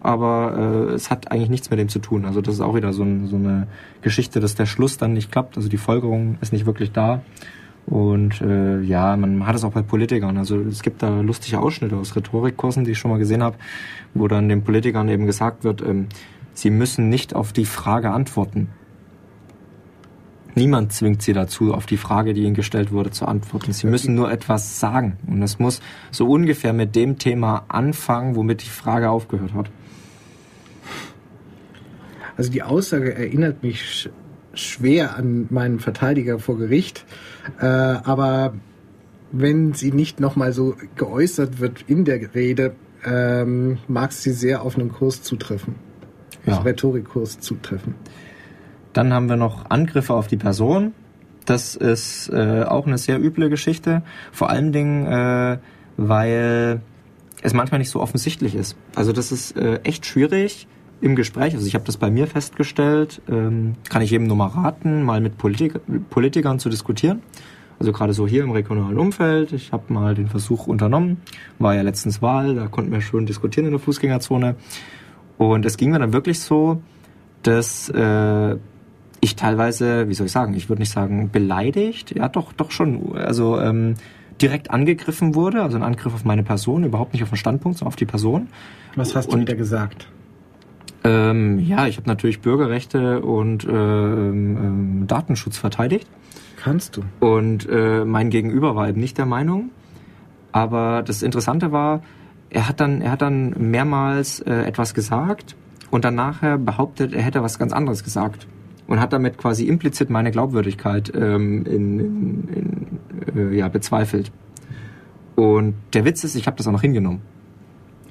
aber 0.01 0.89
äh, 0.91 0.95
es 0.95 1.11
hat 1.11 1.31
eigentlich 1.31 1.51
nichts 1.51 1.71
mit 1.71 1.79
dem 1.79 1.89
zu 1.89 1.99
tun. 1.99 2.25
Also 2.25 2.41
das 2.41 2.55
ist 2.55 2.61
auch 2.61 2.75
wieder 2.75 2.93
so, 2.93 3.03
ein, 3.03 3.27
so 3.27 3.37
eine 3.37 3.67
Geschichte, 4.01 4.41
dass 4.41 4.55
der 4.55 4.67
Schluss 4.67 4.97
dann 4.97 5.13
nicht 5.13 5.31
klappt. 5.31 5.57
Also 5.57 5.69
die 5.69 5.77
Folgerung 5.77 6.39
ist 6.41 6.53
nicht 6.53 6.67
wirklich 6.67 6.93
da. 6.93 7.23
Und 7.91 8.41
äh, 8.41 8.81
ja, 8.83 9.17
man 9.17 9.45
hat 9.47 9.57
es 9.57 9.65
auch 9.65 9.73
bei 9.73 9.83
Politikern. 9.83 10.39
Also 10.39 10.61
es 10.61 10.83
gibt 10.83 11.03
da 11.03 11.21
lustige 11.21 11.59
Ausschnitte 11.59 11.97
aus 11.97 12.15
Rhetorikkursen, 12.15 12.85
die 12.85 12.93
ich 12.93 12.99
schon 12.99 13.11
mal 13.11 13.19
gesehen 13.19 13.43
habe, 13.43 13.57
wo 14.15 14.29
dann 14.29 14.49
den 14.49 14.63
Politikern 14.63 15.09
eben 15.09 15.27
gesagt 15.27 15.65
wird, 15.65 15.83
ähm, 15.83 16.07
sie 16.55 16.71
müssen 16.71 17.09
nicht 17.09 17.35
auf 17.35 17.53
die 17.53 17.65
Frage 17.65 18.11
antworten. 18.11 18.69
Niemand 20.55 20.93
zwingt 20.93 21.23
sie 21.23 21.33
dazu, 21.33 21.75
auf 21.75 21.87
die 21.87 21.97
Frage, 21.97 22.33
die 22.33 22.43
ihnen 22.43 22.55
gestellt 22.55 22.93
wurde, 22.93 23.11
zu 23.11 23.27
antworten. 23.27 23.73
Sie 23.73 23.89
müssen 23.89 24.15
nur 24.15 24.31
etwas 24.31 24.79
sagen. 24.79 25.17
Und 25.27 25.43
es 25.43 25.59
muss 25.59 25.81
so 26.13 26.29
ungefähr 26.29 26.73
mit 26.73 26.95
dem 26.95 27.19
Thema 27.19 27.65
anfangen, 27.69 28.37
womit 28.37 28.63
die 28.63 28.69
Frage 28.69 29.11
aufgehört 29.11 29.53
hat. 29.55 29.71
Also 32.37 32.53
die 32.53 32.63
Aussage 32.63 33.15
erinnert 33.15 33.63
mich 33.63 34.09
schwer 34.55 35.17
an 35.17 35.47
meinen 35.51 35.81
Verteidiger 35.81 36.39
vor 36.39 36.59
Gericht, 36.59 37.05
äh, 37.61 37.67
aber 37.67 38.55
wenn 39.33 39.75
sie 39.75 39.93
nicht 39.93 40.21
nochmal 40.21 40.53
so 40.53 40.75
geäußert 40.97 41.61
wird 41.61 41.85
in 41.87 42.05
der 42.05 42.35
Rede, 42.35 42.75
ähm, 43.05 43.79
mag 43.89 44.13
sie 44.13 44.33
sehr 44.33 44.63
auf 44.63 44.77
einen 44.77 44.91
Kurs 44.91 45.23
zutreffen. 45.23 45.77
Ja. 46.47 46.55
Also 46.55 46.63
Rhetorikkurs 46.63 47.41
zutreffen. 47.41 47.95
Dann 48.93 49.13
haben 49.13 49.29
wir 49.29 49.37
noch 49.37 49.71
Angriffe 49.71 50.15
auf 50.15 50.27
die 50.27 50.37
Person. 50.37 50.93
Das 51.45 51.77
ist 51.77 52.29
äh, 52.31 52.65
auch 52.65 52.87
eine 52.87 52.99
sehr 52.99 53.21
üble 53.21 53.49
Geschichte. 53.49 54.03
Vor 54.33 54.51
allen 54.51 54.73
Dingen, 54.73 55.07
äh, 55.07 55.59
weil 55.97 56.81
es 57.43 57.55
manchmal 57.55 57.79
nicht 57.79 57.91
so 57.91 58.01
offensichtlich 58.01 58.55
ist. 58.55 58.77
Also 58.95 59.13
das 59.13 59.33
ist 59.33 59.57
äh, 59.57 59.81
echt 59.85 60.07
schwierig 60.07 60.67
im 61.01 61.17
Gespräch. 61.17 61.55
Also 61.55 61.67
ich 61.67 61.75
habe 61.75 61.85
das 61.85 61.97
bei 61.97 62.11
mir 62.11 62.27
festgestellt. 62.27 63.23
Ähm, 63.29 63.75
kann 63.89 64.03
ich 64.03 64.11
jedem 64.11 64.27
nur 64.27 64.37
mal 64.37 64.49
raten, 64.49 65.03
mal 65.03 65.21
mit 65.21 65.39
Politik 65.39 65.81
Politikern 66.11 66.59
zu 66.59 66.69
diskutieren. 66.69 67.23
Also 67.79 67.93
gerade 67.93 68.13
so 68.13 68.27
hier 68.27 68.45
im 68.45 68.51
regionalen 68.51 68.99
Umfeld. 68.99 69.53
Ich 69.53 69.73
habe 69.73 69.93
mal 69.93 70.15
den 70.15 70.29
Versuch 70.29 70.67
unternommen. 70.67 71.23
War 71.59 71.75
ja 71.75 71.83
letztens 71.83 72.21
Wahl, 72.21 72.55
da 72.55 72.67
konnten 72.67 72.93
wir 72.93 73.01
schon 73.01 73.25
diskutieren 73.25 73.65
in 73.67 73.73
der 73.73 73.81
Fußgängerzone. 73.81 74.57
Und 75.39 75.65
es 75.65 75.79
ging 75.79 75.91
mir 75.91 75.99
dann 75.99 76.13
wirklich 76.13 76.41
so, 76.41 76.83
dass 77.43 77.89
äh, 77.89 78.57
ich 79.23 79.37
teilweise, 79.37 80.09
wie 80.09 80.15
soll 80.15 80.27
ich 80.27 80.33
sagen, 80.33 80.53
ich 80.55 80.69
würde 80.69 80.83
nicht 80.83 80.93
sagen 80.93 81.31
beleidigt, 81.31 82.15
ja 82.15 82.29
doch, 82.29 82.53
doch 82.53 82.71
schon, 82.71 83.17
also 83.17 83.59
ähm, 83.59 83.95
direkt 84.43 84.71
angegriffen 84.71 85.35
wurde, 85.35 85.63
also 85.63 85.77
ein 85.77 85.83
Angriff 85.83 86.13
auf 86.15 86.25
meine 86.27 86.43
Person, 86.43 86.85
überhaupt 86.85 87.15
nicht 87.15 87.23
auf 87.23 87.31
den 87.31 87.37
Standpunkt, 87.37 87.79
sondern 87.79 87.89
auf 87.89 87.97
die 87.97 88.07
Person. 88.07 88.49
Was 88.97 89.15
hast 89.17 89.29
du 89.31 89.35
Und- 89.35 89.41
wieder 89.41 89.55
gesagt? 89.55 90.07
Ähm, 91.03 91.59
ja, 91.61 91.87
ich 91.87 91.97
habe 91.97 92.09
natürlich 92.09 92.41
Bürgerrechte 92.41 93.21
und 93.21 93.65
äh, 93.65 93.71
ähm, 93.71 95.05
Datenschutz 95.07 95.57
verteidigt. 95.57 96.07
Kannst 96.57 96.97
du? 96.97 97.03
Und 97.21 97.67
äh, 97.71 98.05
mein 98.05 98.29
Gegenüber 98.31 98.77
war 98.77 98.89
eben 98.89 99.01
nicht 99.01 99.17
der 99.17 99.27
Meinung. 99.27 99.71
Aber 100.53 101.03
das 101.03 101.23
Interessante 101.23 101.73
war, 101.73 102.03
er 102.51 102.69
hat 102.69 102.81
dann, 102.81 103.01
er 103.01 103.13
hat 103.13 103.23
dann 103.23 103.55
mehrmals 103.59 104.41
äh, 104.41 104.53
etwas 104.65 104.93
gesagt 104.95 105.57
und 105.91 106.05
dann 106.05 106.17
nachher 106.17 106.59
behauptet, 106.59 107.15
er 107.15 107.23
hätte 107.23 107.43
was 107.43 107.59
ganz 107.59 107.73
anderes 107.73 108.05
gesagt. 108.05 108.47
Und 108.87 109.01
hat 109.01 109.13
damit 109.13 109.39
quasi 109.39 109.69
implizit 109.69 110.11
meine 110.11 110.33
Glaubwürdigkeit 110.33 111.13
ähm, 111.15 111.65
in, 111.65 112.01
in, 112.01 112.99
in, 113.35 113.51
äh, 113.53 113.57
ja, 113.57 113.69
bezweifelt. 113.69 114.33
Und 115.37 115.75
der 115.95 116.05
Witz 116.05 116.25
ist, 116.25 116.35
ich 116.35 116.49
habe 116.49 116.57
das 116.57 116.67
auch 116.67 116.73
noch 116.73 116.83
hingenommen. 116.83 117.21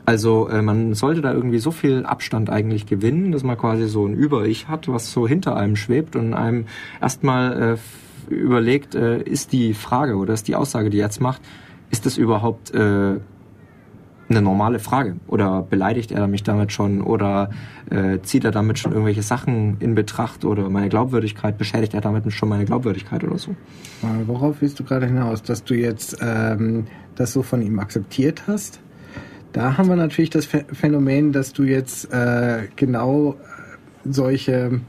Also 0.09 0.49
äh, 0.49 0.63
man 0.63 0.95
sollte 0.95 1.21
da 1.21 1.31
irgendwie 1.31 1.59
so 1.59 1.69
viel 1.69 2.03
Abstand 2.03 2.49
eigentlich 2.49 2.87
gewinnen, 2.87 3.31
dass 3.31 3.43
man 3.43 3.55
quasi 3.59 3.87
so 3.87 4.07
ein 4.07 4.15
Über-Ich 4.15 4.67
hat, 4.67 4.87
was 4.87 5.11
so 5.11 5.27
hinter 5.27 5.55
einem 5.55 5.75
schwebt 5.75 6.15
und 6.15 6.33
einem 6.33 6.65
erstmal 6.99 7.77
äh, 8.27 8.33
überlegt, 8.33 8.95
äh, 8.95 9.21
ist 9.21 9.51
die 9.51 9.75
Frage 9.75 10.15
oder 10.15 10.33
ist 10.33 10.47
die 10.47 10.55
Aussage, 10.55 10.89
die 10.89 10.97
er 10.97 11.05
jetzt 11.05 11.21
macht, 11.21 11.43
ist 11.91 12.07
das 12.07 12.17
überhaupt 12.17 12.73
äh, 12.73 12.79
eine 14.29 14.41
normale 14.41 14.79
Frage? 14.79 15.17
Oder 15.27 15.61
beleidigt 15.61 16.11
er 16.11 16.25
mich 16.25 16.41
damit 16.41 16.71
schon? 16.71 17.03
Oder 17.03 17.51
äh, 17.91 18.17
zieht 18.23 18.45
er 18.45 18.51
damit 18.51 18.79
schon 18.79 18.93
irgendwelche 18.93 19.21
Sachen 19.21 19.77
in 19.79 19.93
Betracht? 19.93 20.43
Oder 20.43 20.71
meine 20.71 20.89
Glaubwürdigkeit, 20.89 21.59
beschädigt 21.59 21.93
er 21.93 22.01
damit 22.01 22.33
schon 22.33 22.49
meine 22.49 22.65
Glaubwürdigkeit 22.65 23.23
oder 23.23 23.37
so? 23.37 23.51
Äh, 23.51 24.25
Worauf 24.25 24.59
willst 24.61 24.79
du 24.79 24.83
gerade 24.83 25.05
hinaus? 25.05 25.43
Dass 25.43 25.63
du 25.63 25.75
jetzt 25.75 26.17
ähm, 26.19 26.87
das 27.13 27.31
so 27.31 27.43
von 27.43 27.61
ihm 27.61 27.77
akzeptiert 27.77 28.47
hast? 28.47 28.79
Da 29.51 29.77
haben 29.77 29.89
wir 29.89 29.95
natürlich 29.95 30.29
das 30.29 30.47
Ph- 30.47 30.65
Phänomen, 30.73 31.31
dass 31.31 31.53
du 31.53 31.63
jetzt 31.63 32.11
äh, 32.13 32.67
genau 32.75 33.31
äh, 33.33 34.09
solche, 34.11 34.79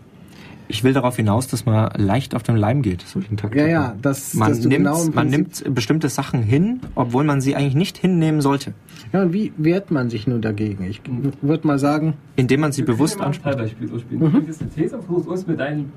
Ich 0.68 0.84
will 0.84 0.92
darauf 0.92 1.16
hinaus, 1.16 1.48
dass 1.48 1.64
man 1.66 1.90
leicht 1.96 2.34
auf 2.34 2.42
den 2.42 2.56
Leim 2.56 2.82
geht, 2.82 3.00
solchen 3.02 3.34
ja, 3.36 3.40
Taktiken. 3.40 3.70
ja, 3.70 3.96
dass, 4.02 4.34
Man, 4.34 4.50
dass 4.50 4.60
du 4.60 4.68
nimmt, 4.68 4.84
genau 4.84 5.04
man 5.14 5.28
nimmt 5.28 5.64
bestimmte 5.74 6.08
Sachen 6.10 6.42
hin, 6.42 6.80
obwohl 6.94 7.24
man 7.24 7.40
sie 7.40 7.56
eigentlich 7.56 7.74
nicht 7.74 7.96
hinnehmen 7.96 8.40
sollte. 8.42 8.74
Ja, 9.12 9.22
und 9.22 9.32
wie 9.32 9.52
wehrt 9.56 9.90
man 9.90 10.10
sich 10.10 10.26
nun 10.26 10.42
dagegen? 10.42 10.84
Ich 10.84 11.00
würde 11.42 11.66
mal 11.66 11.78
sagen, 11.78 12.14
Indem 12.36 12.60
man 12.60 12.72
sie 12.72 12.82
bewusst 12.82 13.18
können 13.18 13.32
ja 13.32 13.40
mal 13.40 13.54
ein 13.54 13.58
anspricht. 13.62 13.78
Fallbeispiel 13.78 13.88
durchspielen. 13.88 14.20
Du 14.24 14.30
bringst 14.30 14.48
jetzt 14.48 14.60
eine 14.62 14.70
These 14.70 14.96
und 14.96 15.04
versuchst 15.04 15.28
uns 15.28 15.46
mit 15.46 15.58
deinen 15.58 15.92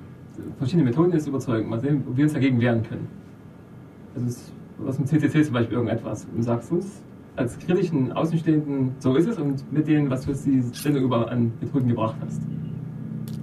verschiedenen 0.57 0.85
Methoden 0.87 1.11
jetzt 1.11 1.27
überzeugen. 1.27 1.69
Mal 1.69 1.79
sehen, 1.81 2.01
ob 2.09 2.15
wir 2.17 2.23
uns 2.23 2.33
dagegen 2.33 2.59
wehren 2.61 2.81
können. 2.83 3.07
Also 4.15 4.37
aus 4.87 4.95
dem 4.95 5.05
CCC 5.05 5.43
zum 5.43 5.53
Beispiel 5.53 5.73
irgendetwas. 5.77 6.25
Und 6.35 6.41
sagst 6.43 6.71
uns 6.71 7.01
als 7.35 7.57
kritischen 7.59 8.11
Außenstehenden, 8.11 8.91
so 8.99 9.15
ist 9.15 9.27
es 9.27 9.37
und 9.37 9.71
mit 9.73 9.87
denen, 9.87 10.09
was 10.09 10.21
du 10.25 10.31
jetzt 10.31 10.45
die 10.45 10.61
Sendung 10.73 11.03
über 11.03 11.29
an 11.31 11.51
Methoden 11.61 11.87
gebracht 11.89 12.15
hast. 12.25 12.41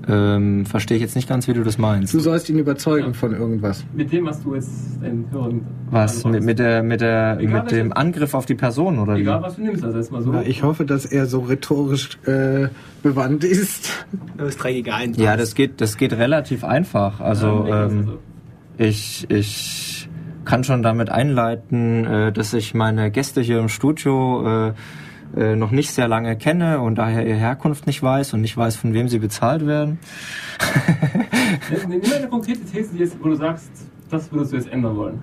Ähm, 0.09 0.65
verstehe 0.65 0.97
ich 0.97 1.03
jetzt 1.03 1.15
nicht 1.15 1.29
ganz, 1.29 1.47
wie 1.47 1.53
du 1.53 1.63
das 1.63 1.77
meinst. 1.77 2.15
du 2.15 2.21
sollst 2.21 2.49
ihn 2.49 2.59
überzeugen 2.59 3.09
Ja. 3.09 3.13
von 3.13 3.33
irgendwas. 3.35 3.85
Mit 3.95 4.11
dem, 4.11 4.27
was 4.27 4.43
du 4.43 4.55
jetzt 4.55 4.71
deinen 5.01 5.27
Hörern 5.31 5.61
Was? 5.91 6.25
Mit, 6.25 6.43
mit, 6.43 6.59
der, 6.59 6.83
mit, 6.83 7.01
der, 7.03 7.37
Egal, 7.39 7.63
mit 7.63 7.71
dem 7.71 7.93
Angriff 7.93 8.33
auf 8.35 8.47
die 8.47 8.55
Person, 8.55 8.99
oder 8.99 9.17
wie? 9.17 9.21
Egal, 9.21 9.43
was 9.43 9.57
du 9.57 9.63
nimmst, 9.63 9.85
also 9.85 9.99
jetzt 9.99 10.11
mal 10.11 10.23
so. 10.23 10.33
Ja, 10.33 10.43
ich 10.43 10.63
hoffe, 10.63 10.85
dass 10.87 11.05
er 11.05 11.27
so 11.27 11.41
rhetorisch 11.41 12.19
äh, 12.27 12.69
bewandt 13.03 13.45
ist. 13.45 14.07
Das 14.39 14.49
ist 14.51 14.57
3 14.63 14.73
gegen 14.73 14.91
1. 14.91 15.17
Ja, 15.19 15.37
das 15.37 15.55
geht, 15.55 15.81
das 15.83 15.97
geht 15.99 16.15
relativ 16.15 16.65
einfach. 16.65 17.21
Also, 17.21 17.67
Ja, 17.69 17.85
ähm, 17.87 17.99
also, 17.99 18.19
ich, 18.79 19.27
ich 19.31 19.90
kann 20.51 20.65
schon 20.65 20.83
damit 20.83 21.11
einleiten, 21.11 22.05
äh, 22.05 22.33
dass 22.33 22.53
ich 22.55 22.75
meine 22.75 23.13
Gäste 23.13 23.41
hier 23.41 23.61
im 23.61 23.69
Studio 23.69 24.73
äh, 24.73 24.73
äh, 25.37 25.55
noch 25.55 25.71
nicht 25.71 25.93
sehr 25.93 26.09
lange 26.09 26.37
kenne 26.37 26.81
und 26.81 26.97
daher 26.97 27.25
ihre 27.25 27.39
Herkunft 27.39 27.87
nicht 27.87 28.03
weiß 28.03 28.35
und 28.35 28.41
nicht 28.41 28.57
weiß, 28.57 28.75
von 28.75 28.93
wem 28.93 29.07
sie 29.07 29.21
bezahlt 29.21 29.65
werden. 29.65 30.01
Nimm 31.89 32.03
eine 32.17 32.29
konkrete 32.29 32.65
These, 32.65 32.95
die 32.95 32.99
jetzt, 32.99 33.17
wo 33.23 33.29
du 33.29 33.37
sagst, 33.37 33.71
das 34.11 34.33
würdest 34.33 34.51
du 34.51 34.57
jetzt 34.57 34.73
ändern 34.73 34.97
wollen. 34.97 35.23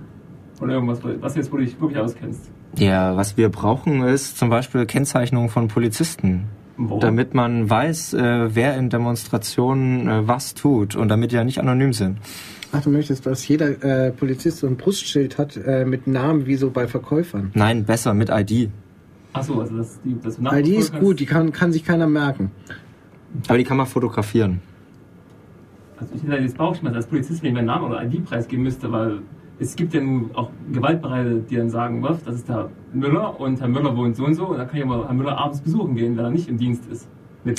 Oder 0.62 0.72
irgendwas, 0.72 1.00
was 1.20 1.36
jetzt, 1.36 1.52
wo 1.52 1.58
du 1.58 1.64
dich 1.64 1.78
wirklich 1.78 1.98
auskennst. 1.98 2.50
Ja, 2.76 3.14
was 3.14 3.36
wir 3.36 3.50
brauchen, 3.50 4.02
ist 4.02 4.38
zum 4.38 4.48
Beispiel 4.48 4.86
Kennzeichnung 4.86 5.50
von 5.50 5.68
Polizisten. 5.68 6.46
Warum? 6.78 7.00
Damit 7.00 7.34
man 7.34 7.68
weiß, 7.68 8.14
äh, 8.14 8.54
wer 8.54 8.78
in 8.78 8.88
Demonstrationen 8.88 10.08
äh, 10.08 10.26
was 10.26 10.54
tut 10.54 10.96
und 10.96 11.08
damit 11.08 11.32
die 11.32 11.36
ja 11.36 11.44
nicht 11.44 11.58
anonym 11.58 11.92
sind. 11.92 12.16
Ach, 12.72 12.82
du 12.82 12.90
möchtest, 12.90 13.24
dass 13.24 13.46
jeder 13.48 13.82
äh, 13.82 14.10
Polizist 14.12 14.58
so 14.58 14.66
ein 14.66 14.76
Brustschild 14.76 15.38
hat 15.38 15.56
äh, 15.56 15.84
mit 15.84 16.06
Namen 16.06 16.46
wie 16.46 16.56
so 16.56 16.70
bei 16.70 16.86
Verkäufern. 16.86 17.50
Nein, 17.54 17.84
besser 17.84 18.12
mit 18.12 18.28
ID. 18.30 18.70
Achso, 19.32 19.60
also 19.60 19.76
das, 19.76 20.00
die, 20.02 20.16
das 20.22 20.42
Weil 20.42 20.62
die 20.62 20.74
ist 20.74 20.98
gut, 20.98 21.20
die 21.20 21.26
kann, 21.26 21.52
kann 21.52 21.72
sich 21.72 21.84
keiner 21.84 22.06
merken. 22.06 22.50
Aber 23.46 23.58
die 23.58 23.64
kann 23.64 23.76
man 23.76 23.86
fotografieren. 23.86 24.60
Also 25.98 26.14
ich 26.14 26.22
hätte 26.22 26.36
jetzt 26.36 26.56
Bauchschmerzen 26.56 26.96
als 26.96 27.06
Polizist, 27.06 27.42
wenn 27.42 27.50
ich 27.50 27.54
meinen 27.54 27.66
Namen 27.66 27.86
oder 27.86 28.02
ID 28.02 28.24
preisgeben 28.24 28.62
müsste, 28.62 28.90
weil 28.92 29.20
es 29.58 29.74
gibt 29.74 29.94
ja 29.94 30.00
nun 30.00 30.30
auch 30.34 30.50
Gewaltbereite, 30.72 31.40
die 31.40 31.56
dann 31.56 31.70
sagen, 31.70 32.02
was, 32.02 32.22
das 32.22 32.36
ist 32.36 32.48
Herr 32.48 32.70
Müller 32.92 33.40
und 33.40 33.60
Herr 33.60 33.68
Müller 33.68 33.96
wohnt 33.96 34.16
so 34.16 34.24
und 34.24 34.34
so 34.34 34.46
und 34.46 34.58
dann 34.58 34.68
kann 34.68 34.78
ich 34.78 34.84
aber 34.84 35.06
Herr 35.06 35.14
Müller 35.14 35.36
abends 35.36 35.60
besuchen 35.60 35.96
gehen, 35.96 36.16
wenn 36.16 36.24
er 36.24 36.30
nicht 36.30 36.48
im 36.48 36.58
Dienst 36.58 36.84
ist. 36.90 37.08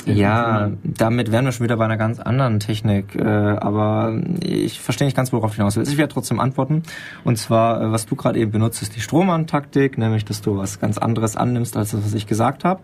Ja, 0.06 0.70
damit 0.82 1.32
wären 1.32 1.44
wir 1.44 1.52
schon 1.52 1.64
wieder 1.64 1.76
bei 1.76 1.84
einer 1.84 1.96
ganz 1.96 2.20
anderen 2.20 2.60
Technik. 2.60 3.14
Äh, 3.14 3.22
aber 3.22 4.20
ich 4.40 4.80
verstehe 4.80 5.06
nicht 5.06 5.16
ganz, 5.16 5.32
worauf 5.32 5.52
du 5.52 5.56
hinaus 5.58 5.76
willst. 5.76 5.92
Ich 5.92 5.98
werde 5.98 6.12
trotzdem 6.12 6.40
antworten. 6.40 6.82
Und 7.24 7.36
zwar, 7.36 7.82
äh, 7.82 7.92
was 7.92 8.06
du 8.06 8.16
gerade 8.16 8.38
eben 8.38 8.50
benutzt, 8.50 8.82
ist 8.82 8.96
die 8.96 9.00
Strohmann-Taktik, 9.00 9.98
nämlich, 9.98 10.24
dass 10.24 10.40
du 10.40 10.56
was 10.56 10.80
ganz 10.80 10.98
anderes 10.98 11.36
annimmst, 11.36 11.76
als 11.76 11.90
das, 11.92 12.04
was 12.04 12.14
ich 12.14 12.26
gesagt 12.26 12.64
habe. 12.64 12.80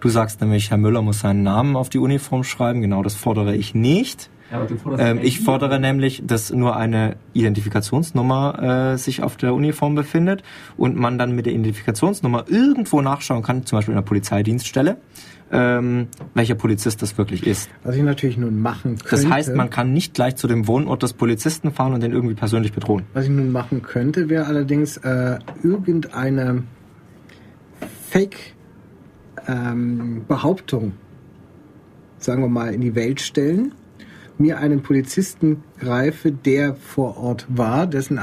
Du 0.00 0.08
sagst 0.08 0.40
nämlich, 0.40 0.70
Herr 0.70 0.78
Müller 0.78 1.02
muss 1.02 1.20
seinen 1.20 1.42
Namen 1.42 1.76
auf 1.76 1.88
die 1.88 1.98
Uniform 1.98 2.44
schreiben. 2.44 2.80
Genau 2.82 3.02
das 3.02 3.14
fordere 3.14 3.54
ich 3.54 3.74
nicht. 3.74 4.28
Ja, 4.50 4.66
Ähm, 4.98 5.20
ich 5.22 5.40
fordere 5.40 5.80
nämlich, 5.80 6.22
dass 6.26 6.52
nur 6.52 6.76
eine 6.76 7.16
Identifikationsnummer 7.32 8.92
äh, 8.92 8.98
sich 8.98 9.22
auf 9.22 9.36
der 9.36 9.54
Uniform 9.54 9.94
befindet 9.94 10.42
und 10.76 10.96
man 10.96 11.18
dann 11.18 11.34
mit 11.34 11.46
der 11.46 11.54
Identifikationsnummer 11.54 12.44
irgendwo 12.48 13.00
nachschauen 13.00 13.42
kann, 13.42 13.64
zum 13.66 13.78
Beispiel 13.78 13.92
in 13.92 13.98
der 13.98 14.02
Polizeidienststelle, 14.02 14.98
ähm, 15.52 16.08
welcher 16.34 16.54
Polizist 16.54 17.02
das 17.02 17.18
wirklich 17.18 17.46
ist. 17.46 17.68
Was 17.82 17.96
ich 17.96 18.02
natürlich 18.02 18.38
nun 18.38 18.60
machen 18.60 18.98
könnte. 18.98 19.10
Das 19.10 19.26
heißt, 19.26 19.54
man 19.54 19.68
kann 19.70 19.92
nicht 19.92 20.14
gleich 20.14 20.36
zu 20.36 20.48
dem 20.48 20.66
Wohnort 20.66 21.02
des 21.02 21.12
Polizisten 21.12 21.72
fahren 21.72 21.92
und 21.94 22.02
den 22.02 22.12
irgendwie 22.12 22.34
persönlich 22.34 22.72
bedrohen. 22.72 23.04
Was 23.12 23.24
ich 23.24 23.30
nun 23.30 23.52
machen 23.52 23.82
könnte, 23.82 24.28
wäre 24.28 24.46
allerdings 24.46 24.96
äh, 24.98 25.38
irgendeine 25.62 26.64
Fake-Behauptung, 28.10 30.92
sagen 32.18 32.42
wir 32.42 32.48
mal, 32.48 32.74
in 32.74 32.80
die 32.80 32.94
Welt 32.94 33.20
stellen, 33.20 33.74
mir 34.38 34.58
einen 34.58 34.82
Polizisten 34.82 35.62
greife, 35.78 36.32
der 36.32 36.74
vor 36.74 37.16
Ort 37.16 37.46
war, 37.48 37.86
dessen 37.86 38.18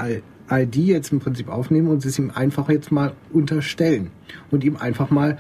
ID 0.50 0.76
jetzt 0.76 1.12
im 1.12 1.20
Prinzip 1.20 1.48
aufnehmen 1.48 1.88
und 1.88 2.06
es 2.06 2.20
ihm 2.20 2.32
einfach 2.34 2.70
jetzt 2.70 2.92
mal 2.92 3.14
unterstellen 3.32 4.12
und 4.50 4.64
ihm 4.64 4.76
einfach 4.76 5.10
mal 5.10 5.38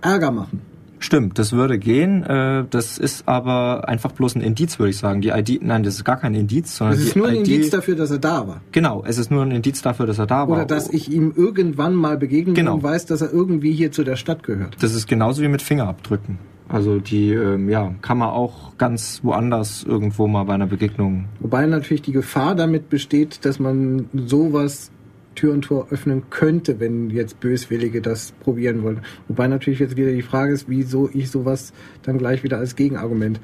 Ärger 0.00 0.30
machen. 0.30 0.62
Stimmt, 0.98 1.38
das 1.38 1.52
würde 1.52 1.78
gehen. 1.78 2.22
Äh, 2.24 2.64
das 2.70 2.98
ist 2.98 3.28
aber 3.28 3.88
einfach 3.88 4.12
bloß 4.12 4.34
ein 4.36 4.40
Indiz, 4.40 4.78
würde 4.78 4.90
ich 4.90 4.98
sagen. 4.98 5.20
Die 5.20 5.28
ID, 5.28 5.62
nein, 5.62 5.82
das 5.82 5.94
ist 5.96 6.04
gar 6.04 6.16
kein 6.16 6.34
Indiz, 6.34 6.76
sondern 6.76 6.96
Es 6.98 7.04
ist 7.04 7.16
nur 7.16 7.28
ein 7.28 7.36
ID, 7.36 7.48
Indiz 7.48 7.70
dafür, 7.70 7.96
dass 7.96 8.10
er 8.10 8.18
da 8.18 8.46
war. 8.48 8.60
Genau, 8.72 9.04
es 9.06 9.18
ist 9.18 9.30
nur 9.30 9.42
ein 9.42 9.50
Indiz 9.50 9.82
dafür, 9.82 10.06
dass 10.06 10.18
er 10.18 10.26
da 10.26 10.48
war. 10.48 10.56
Oder 10.56 10.64
dass 10.64 10.88
ich 10.88 11.10
ihm 11.12 11.32
irgendwann 11.36 11.94
mal 11.94 12.16
begegnen 12.16 12.54
bin 12.54 12.64
Genau. 12.64 12.74
und 12.74 12.82
weiß, 12.82 13.06
dass 13.06 13.20
er 13.22 13.32
irgendwie 13.32 13.72
hier 13.72 13.92
zu 13.92 14.04
der 14.04 14.16
Stadt 14.16 14.42
gehört. 14.42 14.76
Das 14.80 14.94
ist 14.94 15.06
genauso 15.06 15.42
wie 15.42 15.48
mit 15.48 15.62
Fingerabdrücken. 15.62 16.38
Also 16.68 16.98
die, 16.98 17.30
ähm, 17.32 17.68
ja, 17.68 17.94
kann 18.02 18.18
man 18.18 18.30
auch 18.30 18.76
ganz 18.76 19.20
woanders 19.22 19.84
irgendwo 19.84 20.26
mal 20.26 20.42
bei 20.44 20.54
einer 20.54 20.66
Begegnung. 20.66 21.26
Wobei 21.38 21.64
natürlich 21.66 22.02
die 22.02 22.10
Gefahr 22.12 22.56
damit 22.56 22.88
besteht, 22.88 23.44
dass 23.44 23.60
man 23.60 24.06
sowas 24.14 24.90
Tür 25.36 25.52
und 25.52 25.62
Tor 25.62 25.88
öffnen 25.90 26.24
könnte, 26.30 26.80
wenn 26.80 27.10
jetzt 27.10 27.38
Böswillige 27.38 28.02
das 28.02 28.32
probieren 28.32 28.82
wollen. 28.82 29.02
Wobei 29.28 29.46
natürlich 29.46 29.78
jetzt 29.78 29.96
wieder 29.96 30.10
die 30.10 30.22
Frage 30.22 30.52
ist, 30.52 30.68
wieso 30.68 31.08
ich 31.12 31.30
sowas 31.30 31.72
dann 32.02 32.18
gleich 32.18 32.42
wieder 32.42 32.58
als 32.58 32.74
Gegenargument 32.74 33.40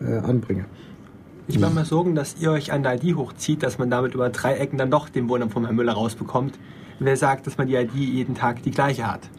äh, 0.00 0.18
anbringe. 0.18 0.66
Ich 1.48 1.58
mache 1.60 1.74
mal 1.74 1.84
Sorgen, 1.84 2.14
dass 2.14 2.36
ihr 2.40 2.50
euch 2.50 2.72
an 2.72 2.82
der 2.82 3.02
ID 3.02 3.16
hochzieht, 3.16 3.62
dass 3.62 3.78
man 3.78 3.88
damit 3.88 4.14
über 4.14 4.28
drei 4.30 4.56
Ecken 4.56 4.78
dann 4.78 4.90
doch 4.90 5.08
den 5.08 5.28
Wohnnamen 5.28 5.52
vom 5.52 5.64
Herrn 5.64 5.76
Müller 5.76 5.92
rausbekommt. 5.92 6.58
Wer 6.98 7.16
sagt, 7.16 7.46
dass 7.46 7.56
man 7.56 7.68
die 7.68 7.76
ID 7.76 7.94
jeden 7.94 8.34
Tag 8.34 8.62
die 8.62 8.72
gleiche 8.72 9.06
hat? 9.06 9.30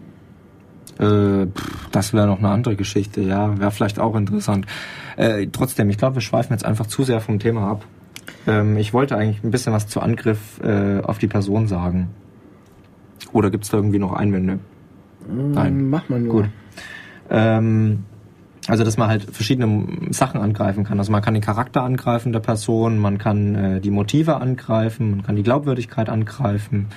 Äh, 0.99 1.47
pff, 1.47 1.89
das 1.91 2.13
wäre 2.13 2.27
noch 2.27 2.39
eine 2.39 2.49
andere 2.49 2.75
Geschichte, 2.75 3.21
ja, 3.21 3.59
wäre 3.59 3.71
vielleicht 3.71 3.99
auch 3.99 4.15
interessant. 4.15 4.65
Äh, 5.17 5.47
trotzdem, 5.51 5.89
ich 5.89 5.97
glaube, 5.97 6.15
wir 6.15 6.21
schweifen 6.21 6.53
jetzt 6.53 6.65
einfach 6.65 6.87
zu 6.87 7.03
sehr 7.03 7.19
vom 7.19 7.39
Thema 7.39 7.69
ab. 7.69 7.85
Ähm, 8.45 8.77
ich 8.77 8.93
wollte 8.93 9.17
eigentlich 9.17 9.43
ein 9.43 9.51
bisschen 9.51 9.73
was 9.73 9.87
zu 9.87 10.01
Angriff 10.01 10.59
äh, 10.61 11.01
auf 11.01 11.17
die 11.17 11.27
Person 11.27 11.67
sagen. 11.67 12.09
Oder 13.33 13.49
gibt 13.49 13.65
es 13.65 13.71
da 13.71 13.77
irgendwie 13.77 13.99
noch 13.99 14.13
Einwände? 14.13 14.59
Nein. 15.27 15.89
Mach 15.89 16.07
mal 16.09 16.19
nur. 16.19 16.33
Gut. 16.33 16.49
Ähm, 17.29 18.05
also, 18.67 18.83
dass 18.83 18.97
man 18.97 19.09
halt 19.09 19.23
verschiedene 19.23 20.13
Sachen 20.13 20.41
angreifen 20.41 20.83
kann. 20.83 20.99
Also 20.99 21.11
man 21.11 21.21
kann 21.21 21.33
den 21.33 21.43
Charakter 21.43 21.83
angreifen 21.83 22.33
der 22.33 22.41
Person, 22.41 22.99
man 22.99 23.17
kann 23.17 23.55
äh, 23.55 23.81
die 23.81 23.91
Motive 23.91 24.37
angreifen, 24.37 25.11
man 25.11 25.23
kann 25.23 25.35
die 25.35 25.43
Glaubwürdigkeit 25.43 26.09
angreifen. 26.09 26.87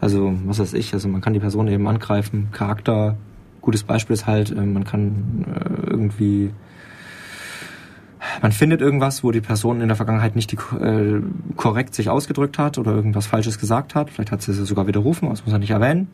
Also, 0.00 0.32
was 0.46 0.58
weiß 0.58 0.72
ich, 0.74 0.94
also 0.94 1.08
man 1.08 1.20
kann 1.20 1.34
die 1.34 1.40
Person 1.40 1.68
eben 1.68 1.86
angreifen. 1.86 2.48
Charakter, 2.52 3.16
gutes 3.60 3.84
Beispiel 3.84 4.14
ist 4.14 4.26
halt, 4.26 4.50
äh, 4.50 4.54
man 4.54 4.84
kann 4.84 5.44
äh, 5.46 5.90
irgendwie 5.90 6.50
man 8.40 8.52
findet 8.52 8.80
irgendwas, 8.80 9.22
wo 9.22 9.30
die 9.30 9.40
Person 9.40 9.80
in 9.80 9.88
der 9.88 9.96
Vergangenheit 9.96 10.36
nicht 10.36 10.52
die, 10.52 10.56
äh, 10.82 11.20
korrekt 11.56 11.94
sich 11.94 12.08
ausgedrückt 12.08 12.58
hat 12.58 12.78
oder 12.78 12.92
irgendwas 12.92 13.26
Falsches 13.26 13.58
gesagt 13.58 13.94
hat. 13.94 14.10
Vielleicht 14.10 14.32
hat 14.32 14.42
sie 14.42 14.52
es 14.52 14.58
sogar 14.58 14.86
widerrufen, 14.86 15.26
aber 15.26 15.34
das 15.34 15.44
muss 15.44 15.52
man 15.52 15.60
nicht 15.60 15.70
erwähnen. 15.70 16.08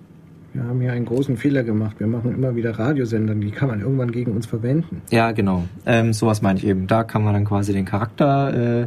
Wir 0.55 0.65
haben 0.65 0.81
hier 0.81 0.93
einen 0.93 1.05
großen 1.05 1.37
Fehler 1.37 1.63
gemacht. 1.63 1.97
Wir 1.99 2.07
machen 2.07 2.35
immer 2.35 2.57
wieder 2.57 2.79
Radiosender, 2.79 3.35
die 3.35 3.51
kann 3.51 3.69
man 3.69 3.81
irgendwann 3.81 4.11
gegen 4.11 4.33
uns 4.33 4.47
verwenden. 4.47 5.03
Ja, 5.11 5.33
genau. 5.33 5.65
Ähm, 5.85 6.13
sowas 6.13 6.43
meine 6.43 6.59
ich 6.59 6.67
eben. 6.67 6.87
Da 6.87 7.05
kann 7.05 7.23
man 7.23 7.35
dann 7.35 7.45
quasi 7.45 7.73
den 7.73 7.85
Charakter 7.85 8.83
äh, 8.83 8.87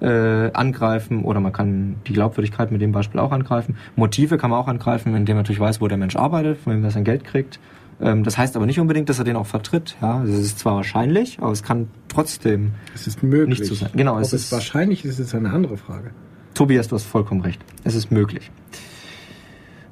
äh, 0.00 0.50
angreifen 0.52 1.24
oder 1.24 1.40
man 1.40 1.52
kann 1.52 1.96
die 2.06 2.12
Glaubwürdigkeit 2.12 2.70
mit 2.70 2.80
dem 2.80 2.92
Beispiel 2.92 3.20
auch 3.20 3.32
angreifen. 3.32 3.76
Motive 3.96 4.36
kann 4.36 4.50
man 4.50 4.60
auch 4.60 4.68
angreifen, 4.68 5.14
indem 5.14 5.36
man 5.36 5.44
natürlich 5.44 5.60
weiß, 5.60 5.80
wo 5.80 5.88
der 5.88 5.98
Mensch 5.98 6.16
arbeitet, 6.16 6.58
von 6.58 6.74
wem 6.74 6.84
er 6.84 6.90
sein 6.90 7.04
Geld 7.04 7.24
kriegt. 7.24 7.58
Ähm, 8.02 8.24
das 8.24 8.36
heißt 8.36 8.56
aber 8.56 8.66
nicht 8.66 8.80
unbedingt, 8.80 9.08
dass 9.08 9.18
er 9.18 9.24
den 9.24 9.36
auch 9.36 9.46
vertritt. 9.46 9.96
Ja, 10.02 10.20
das 10.20 10.36
ist 10.36 10.58
zwar 10.58 10.74
wahrscheinlich, 10.76 11.38
aber 11.40 11.52
es 11.52 11.62
kann 11.62 11.88
trotzdem. 12.08 12.72
Es 12.94 13.06
ist 13.06 13.22
möglich. 13.22 13.60
Nicht 13.60 13.68
zu 13.68 13.74
sein. 13.74 13.90
Genau, 13.94 14.14
Ob 14.16 14.20
es 14.22 14.32
es, 14.32 14.44
ist- 14.44 14.52
wahrscheinlich 14.52 15.04
ist, 15.04 15.18
ist 15.20 15.34
eine 15.34 15.50
andere 15.50 15.76
Frage. 15.76 16.10
Tobias, 16.54 16.88
du 16.88 16.96
hast 16.96 17.04
vollkommen 17.04 17.40
recht. 17.40 17.64
Es 17.84 17.94
ist 17.94 18.10
möglich. 18.10 18.50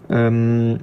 Ähm, 0.09 0.81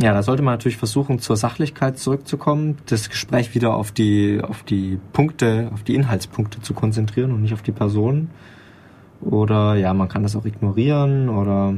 ja, 0.00 0.12
da 0.12 0.22
sollte 0.22 0.42
man 0.42 0.54
natürlich 0.54 0.76
versuchen, 0.76 1.20
zur 1.20 1.36
Sachlichkeit 1.36 1.98
zurückzukommen, 1.98 2.76
das 2.86 3.08
Gespräch 3.08 3.54
wieder 3.54 3.74
auf 3.74 3.92
die, 3.92 4.40
auf 4.42 4.62
die 4.62 4.98
Punkte, 5.12 5.70
auf 5.72 5.84
die 5.84 5.94
Inhaltspunkte 5.94 6.60
zu 6.60 6.74
konzentrieren 6.74 7.32
und 7.32 7.40
nicht 7.40 7.54
auf 7.54 7.62
die 7.62 7.72
Person. 7.72 8.28
Oder 9.22 9.74
ja, 9.76 9.94
man 9.94 10.08
kann 10.08 10.22
das 10.22 10.36
auch 10.36 10.44
ignorieren 10.44 11.30
oder 11.30 11.74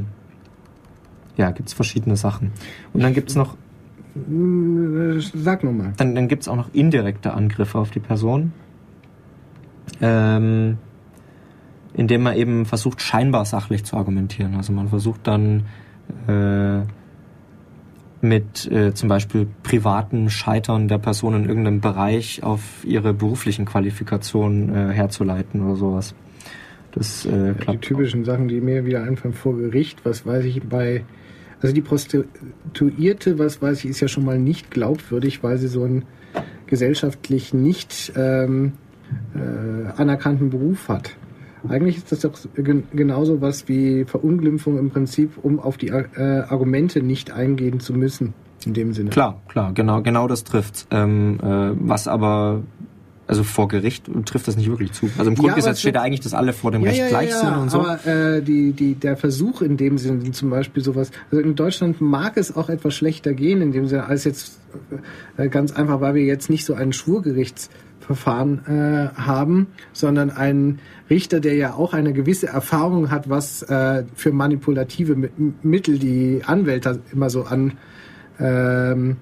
ja, 1.37 1.51
gibt's 1.51 1.71
verschiedene 1.71 2.17
Sachen. 2.17 2.51
Und 2.91 3.01
dann 3.01 3.13
gibt's 3.13 3.35
noch 3.35 3.55
Hm, 4.27 5.21
Sag 5.21 5.63
nochmal. 5.63 5.93
dann, 5.97 6.15
dann 6.15 6.27
gibt 6.27 6.43
es 6.43 6.47
auch 6.47 6.55
noch 6.55 6.73
indirekte 6.73 7.33
Angriffe 7.33 7.77
auf 7.77 7.91
die 7.91 7.99
Person, 7.99 8.53
ähm, 10.01 10.77
indem 11.93 12.23
man 12.23 12.35
eben 12.35 12.65
versucht, 12.65 13.01
scheinbar 13.01 13.45
sachlich 13.45 13.83
zu 13.83 13.97
argumentieren. 13.97 14.55
Also 14.55 14.73
man 14.73 14.89
versucht 14.89 15.27
dann 15.27 15.65
äh, 16.27 16.81
mit 18.21 18.69
äh, 18.71 18.93
zum 18.93 19.09
Beispiel 19.09 19.47
privaten 19.63 20.29
Scheitern 20.29 20.87
der 20.87 20.97
Person 20.97 21.35
in 21.35 21.45
irgendeinem 21.45 21.81
Bereich 21.81 22.43
auf 22.43 22.61
ihre 22.83 23.13
beruflichen 23.13 23.65
Qualifikationen 23.65 24.75
äh, 24.75 24.93
herzuleiten 24.93 25.61
oder 25.63 25.75
sowas. 25.75 26.15
Das 26.91 27.25
äh, 27.25 27.53
Die 27.69 27.77
typischen 27.77 28.25
Sachen, 28.25 28.47
die 28.47 28.61
mir 28.61 28.85
wieder 28.85 29.03
einfallen 29.03 29.33
vor 29.33 29.55
Gericht, 29.57 30.05
was 30.05 30.25
weiß 30.25 30.43
ich 30.45 30.61
bei. 30.63 31.03
Also 31.61 31.73
die 31.73 31.81
Prostituierte, 31.81 33.37
was 33.37 33.61
weiß 33.61 33.83
ich, 33.83 33.89
ist 33.91 33.99
ja 33.99 34.07
schon 34.07 34.25
mal 34.25 34.39
nicht 34.39 34.71
glaubwürdig, 34.71 35.43
weil 35.43 35.57
sie 35.57 35.67
so 35.67 35.83
einen 35.83 36.05
gesellschaftlich 36.67 37.53
nicht 37.53 38.13
ähm, 38.15 38.73
äh, 39.35 39.91
anerkannten 39.99 40.49
Beruf 40.49 40.87
hat. 40.87 41.15
Eigentlich 41.67 41.97
ist 41.97 42.11
das 42.11 42.21
doch 42.21 42.33
gen 42.55 42.83
genauso 42.93 43.41
was 43.41 43.67
wie 43.67 44.05
Verunglimpfung 44.05 44.77
im 44.77 44.91
Prinzip, 44.91 45.31
um 45.41 45.59
auf 45.59 45.77
die 45.77 45.87
äh, 45.87 46.43
Argumente 46.47 47.01
nicht 47.01 47.31
eingehen 47.31 47.81
zu 47.81 47.93
müssen, 47.93 48.33
in 48.65 48.73
dem 48.73 48.93
Sinne. 48.93 49.09
Klar, 49.09 49.41
klar, 49.49 49.73
genau, 49.73 50.01
genau 50.01 50.27
das 50.27 50.45
trifft. 50.45 50.87
Ähm, 50.91 51.37
äh, 51.41 51.71
was 51.75 52.07
aber, 52.07 52.63
also 53.29 53.43
vor 53.43 53.67
Gericht 53.67 54.09
trifft 54.25 54.47
das 54.47 54.57
nicht 54.57 54.69
wirklich 54.69 54.91
zu. 54.91 55.09
Also 55.17 55.29
im 55.29 55.35
Ja, 55.37 55.41
Grundgesetz 55.43 55.73
es 55.75 55.79
steht 55.81 55.95
ja 55.95 56.01
eigentlich, 56.01 56.19
dass 56.21 56.33
alle 56.33 56.51
vor 56.51 56.71
dem 56.71 56.83
Recht 56.83 57.07
gleich 57.07 57.33
sind 57.33 57.55
und 57.55 57.69
so. 57.69 57.79
Aber 57.81 58.05
äh, 58.05 58.41
die, 58.41 58.71
die, 58.73 58.95
der 58.95 59.15
Versuch 59.17 59.61
in 59.61 59.77
dem 59.77 59.97
Sinne, 59.97 60.31
zum 60.31 60.49
Beispiel 60.49 60.83
sowas, 60.83 61.11
also 61.31 61.41
in 61.43 61.55
Deutschland 61.55 62.01
mag 62.01 62.37
es 62.37 62.55
auch 62.55 62.69
etwas 62.69 62.95
schlechter 62.95 63.33
gehen, 63.33 63.61
in 63.61 63.71
dem 63.71 63.85
Sinne, 63.87 64.05
als 64.07 64.23
jetzt 64.23 64.59
äh, 65.37 65.47
ganz 65.47 65.71
einfach, 65.71 66.01
weil 66.01 66.15
wir 66.15 66.23
jetzt 66.23 66.49
nicht 66.49 66.65
so 66.65 66.73
ein 66.73 66.91
Schwurgerichtsverfahren 66.91 68.65
äh, 68.65 69.19
haben, 69.19 69.67
sondern 69.93 70.31
einen 70.31 70.79
Richter, 71.09 71.39
der 71.39 71.53
ja 71.55 71.73
auch 71.73 71.93
eine 71.93 72.13
gewisse 72.13 72.47
Erfahrung 72.47 73.11
hat, 73.11 73.29
was 73.29 73.61
äh, 73.63 74.03
für 74.15 74.31
manipulative 74.31 75.13
Mi- 75.13 75.29
Mittel 75.61 75.99
die 75.99 76.41
Anwälte 76.45 76.99
immer 77.13 77.29
so 77.29 77.43
an 77.43 77.73
ähm, 78.39 79.17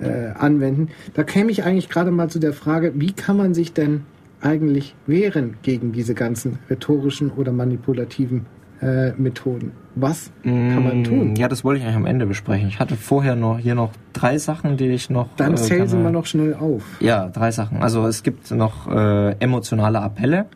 äh, 0.00 0.28
anwenden. 0.38 0.88
Da 1.14 1.22
käme 1.22 1.50
ich 1.50 1.64
eigentlich 1.64 1.88
gerade 1.88 2.10
mal 2.10 2.28
zu 2.28 2.38
der 2.38 2.52
Frage, 2.52 2.92
wie 2.96 3.12
kann 3.12 3.36
man 3.36 3.54
sich 3.54 3.72
denn 3.72 4.02
eigentlich 4.40 4.94
wehren 5.06 5.56
gegen 5.62 5.92
diese 5.92 6.14
ganzen 6.14 6.58
rhetorischen 6.68 7.30
oder 7.30 7.52
manipulativen 7.52 8.46
äh, 8.82 9.12
Methoden? 9.12 9.72
Was 9.94 10.30
kann 10.42 10.82
man 10.82 11.04
tun? 11.04 11.32
Mm, 11.32 11.36
Ja, 11.36 11.46
das 11.48 11.62
wollte 11.62 11.78
ich 11.78 11.84
eigentlich 11.84 11.96
am 11.96 12.06
Ende 12.06 12.26
besprechen. 12.26 12.66
Ich 12.68 12.80
hatte 12.80 12.96
vorher 12.96 13.36
noch 13.36 13.58
hier 13.58 13.76
noch 13.76 13.92
drei 14.12 14.38
Sachen, 14.38 14.76
die 14.76 14.88
ich 14.88 15.08
noch. 15.08 15.28
Dann 15.36 15.52
äh, 15.54 15.56
zählen 15.56 15.86
Sie 15.86 15.96
mal 15.96 16.10
noch 16.10 16.26
schnell 16.26 16.54
auf. 16.54 16.82
Ja, 17.00 17.28
drei 17.28 17.52
Sachen. 17.52 17.78
Also 17.82 18.04
es 18.06 18.22
gibt 18.24 18.50
noch 18.50 18.88
äh, 18.90 19.32
emotionale 19.38 20.00
Appelle, 20.00 20.46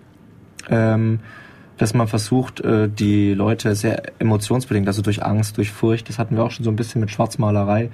ähm, 0.69 1.21
dass 1.77 1.95
man 1.95 2.09
versucht, 2.09 2.61
äh, 2.61 2.89
die 2.89 3.33
Leute 3.35 3.75
sehr 3.77 4.03
emotionsbedingt, 4.19 4.89
also 4.89 5.03
durch 5.03 5.23
Angst, 5.25 5.57
durch 5.57 5.71
Furcht, 5.71 6.09
das 6.09 6.19
hatten 6.19 6.37
wir 6.37 6.43
auch 6.43 6.51
schon 6.51 6.65
so 6.65 6.71
ein 6.71 6.77
bisschen 6.77 7.01
mit 7.01 7.11
Schwarzmalerei, 7.13 7.91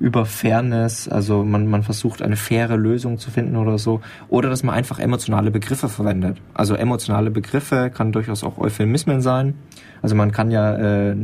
über 0.00 0.26
Fairness, 0.26 1.08
also 1.08 1.44
man, 1.44 1.66
man 1.68 1.82
versucht 1.82 2.22
eine 2.22 2.36
faire 2.36 2.76
Lösung 2.76 3.18
zu 3.18 3.30
finden 3.30 3.56
oder 3.56 3.78
so. 3.78 4.00
Oder 4.28 4.50
dass 4.50 4.62
man 4.62 4.74
einfach 4.74 4.98
emotionale 4.98 5.50
Begriffe 5.50 5.88
verwendet. 5.88 6.38
Also 6.52 6.74
emotionale 6.74 7.30
Begriffe 7.30 7.90
kann 7.90 8.12
durchaus 8.12 8.44
auch 8.44 8.58
Euphemismen 8.58 9.20
sein. 9.20 9.54
Also 10.02 10.14
man 10.14 10.32
kann 10.32 10.50
ja 10.50 10.74
äh, 10.74 11.16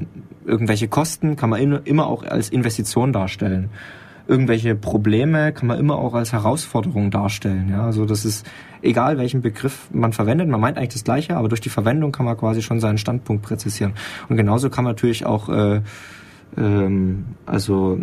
irgendwelche 0.46 0.88
Kosten, 0.88 1.36
kann 1.36 1.50
man 1.50 1.60
in, 1.60 1.72
immer 1.84 2.06
auch 2.06 2.24
als 2.24 2.48
Investition 2.48 3.12
darstellen 3.12 3.70
irgendwelche 4.30 4.76
Probleme 4.76 5.52
kann 5.52 5.66
man 5.66 5.78
immer 5.80 5.98
auch 5.98 6.14
als 6.14 6.32
Herausforderung 6.32 7.10
darstellen. 7.10 7.68
Ja, 7.68 7.84
also 7.84 8.06
das 8.06 8.24
ist 8.24 8.46
egal, 8.80 9.18
welchen 9.18 9.42
Begriff 9.42 9.88
man 9.92 10.12
verwendet. 10.12 10.48
Man 10.48 10.60
meint 10.60 10.78
eigentlich 10.78 10.90
das 10.90 11.02
Gleiche, 11.02 11.36
aber 11.36 11.48
durch 11.48 11.60
die 11.60 11.68
Verwendung 11.68 12.12
kann 12.12 12.26
man 12.26 12.36
quasi 12.36 12.62
schon 12.62 12.78
seinen 12.78 12.98
Standpunkt 12.98 13.42
präzisieren. 13.42 13.94
Und 14.28 14.36
genauso 14.36 14.70
kann 14.70 14.84
man 14.84 14.92
natürlich 14.92 15.26
auch, 15.26 15.48
äh, 15.48 15.80
ähm, 16.56 17.24
also 17.44 17.98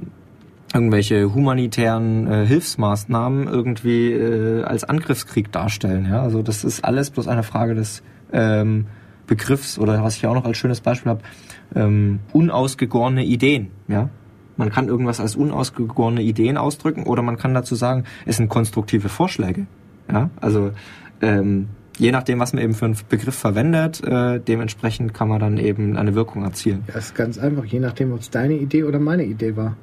irgendwelche 0.74 1.34
humanitären 1.34 2.28
äh, 2.28 2.46
Hilfsmaßnahmen 2.46 3.48
irgendwie 3.48 4.12
äh, 4.12 4.64
als 4.64 4.84
Angriffskrieg 4.84 5.52
darstellen. 5.52 6.06
Ja, 6.10 6.22
also 6.22 6.42
das 6.42 6.64
ist 6.64 6.84
alles 6.84 7.10
bloß 7.10 7.28
eine 7.28 7.44
Frage 7.44 7.74
des 7.74 8.04
ähm, 8.34 8.86
Begriffs 9.28 9.80
oder 9.80 10.04
was 10.04 10.18
ich 10.18 10.26
auch 10.28 10.34
noch 10.34 10.46
als 10.46 10.58
schönes 10.58 10.82
Beispiel 10.82 11.12
habe, 11.12 11.22
ähm, 11.76 12.20
unausgegorene 12.34 13.26
Ideen. 13.26 13.72
Ja, 13.88 14.10
man 14.58 14.72
kann 14.72 14.88
irgendwas 14.88 15.20
als 15.20 15.36
unausgegorene 15.36 16.22
Ideen 16.22 16.58
ausdrücken 16.58 17.04
oder 17.04 17.22
man 17.22 17.38
kann 17.38 17.54
dazu 17.54 17.76
sagen, 17.76 18.04
es 18.26 18.38
sind 18.38 18.50
konstruktive 18.50 19.10
Vorschläge. 19.10 19.68
Ja, 20.12 20.30
also 20.42 20.72
ähm, 21.22 21.68
je 21.98 22.12
nachdem, 22.12 22.40
was 22.40 22.54
man 22.54 22.64
eben 22.64 22.74
für 22.74 22.86
einen 22.86 22.98
Begriff 23.10 23.36
verwendet, 23.36 24.04
äh, 24.04 24.40
dementsprechend 24.40 25.14
kann 25.14 25.28
man 25.28 25.40
dann 25.40 25.58
eben 25.58 25.98
eine 25.98 26.16
Wirkung 26.16 26.44
erzielen. 26.44 26.84
Ja, 26.88 26.96
ist 26.96 27.16
ganz 27.16 27.38
einfach, 27.38 27.66
je 27.66 27.80
nachdem, 27.80 28.14
ob 28.14 28.20
es 28.20 28.30
deine 28.30 28.56
Idee 28.56 28.84
oder 28.84 29.00
meine 29.00 29.26
Idee 29.26 29.56
war. 29.56 29.76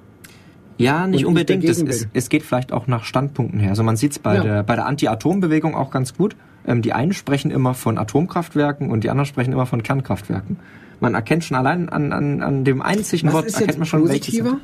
Ja, 0.77 1.07
nicht 1.07 1.25
unbedingt. 1.25 1.65
Es, 1.65 1.81
es, 1.81 2.09
es 2.13 2.29
geht 2.29 2.43
vielleicht 2.43 2.73
auch 2.73 2.87
nach 2.87 3.05
Standpunkten 3.05 3.61
her. 3.61 3.71
Also 3.71 3.83
man 3.83 3.97
sieht 3.97 4.13
es 4.13 4.19
bei 4.19 4.37
Ja. 4.37 4.43
der, 4.43 4.63
bei 4.63 4.75
der 4.75 4.87
Anti-Atom-Bewegung 4.87 5.75
auch 5.75 5.91
ganz 5.91 6.15
gut. 6.17 6.37
Ähm, 6.67 6.83
die 6.83 6.93
einen 6.93 7.13
sprechen 7.13 7.51
immer 7.51 7.75
von 7.75 7.99
Atomkraftwerken 7.99 8.91
und 8.91 9.05
die 9.05 9.11
anderen 9.11 9.27
sprechen 9.27 9.53
immer 9.53 9.67
von 9.67 9.83
Kernkraftwerken. 9.83 10.59
Man 11.01 11.15
erkennt 11.15 11.45
schon 11.45 11.57
allein 11.57 11.89
an, 11.89 12.13
an, 12.13 12.43
an 12.43 12.65
dem 12.65 12.81
einzigen 12.83 13.29
Was 13.29 13.35
Wort, 13.35 13.47
ist 13.47 13.61
erkennt 13.61 13.79
man 13.79 13.87
schon, 13.87 14.01
positiver? 14.01 14.59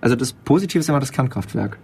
Also 0.00 0.16
das 0.16 0.32
Positive 0.32 0.80
ist 0.80 0.88
immer 0.88 1.00
das 1.00 1.12
Kernkraftwerk. 1.12 1.78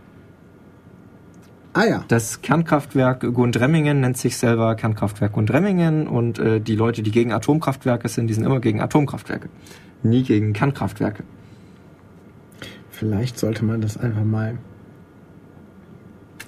Ah 1.72 1.84
ja. 1.84 2.04
Das 2.08 2.42
Kernkraftwerk 2.42 3.20
Gundremmingen 3.32 4.00
nennt 4.00 4.16
sich 4.16 4.36
selber 4.36 4.74
Kernkraftwerk 4.74 5.32
Gundremmingen 5.32 6.08
und 6.08 6.38
äh, 6.38 6.60
die 6.60 6.74
Leute, 6.74 7.02
die 7.02 7.10
gegen 7.10 7.32
Atomkraftwerke 7.32 8.08
sind, 8.08 8.26
die 8.26 8.34
sind 8.34 8.44
immer 8.44 8.60
gegen 8.60 8.80
Atomkraftwerke. 8.80 9.48
Nie 10.02 10.22
gegen 10.22 10.52
Kernkraftwerke. 10.52 11.24
Vielleicht 13.00 13.38
sollte 13.38 13.64
man 13.64 13.80
das 13.80 13.96
einfach 13.96 14.24
mal 14.24 14.58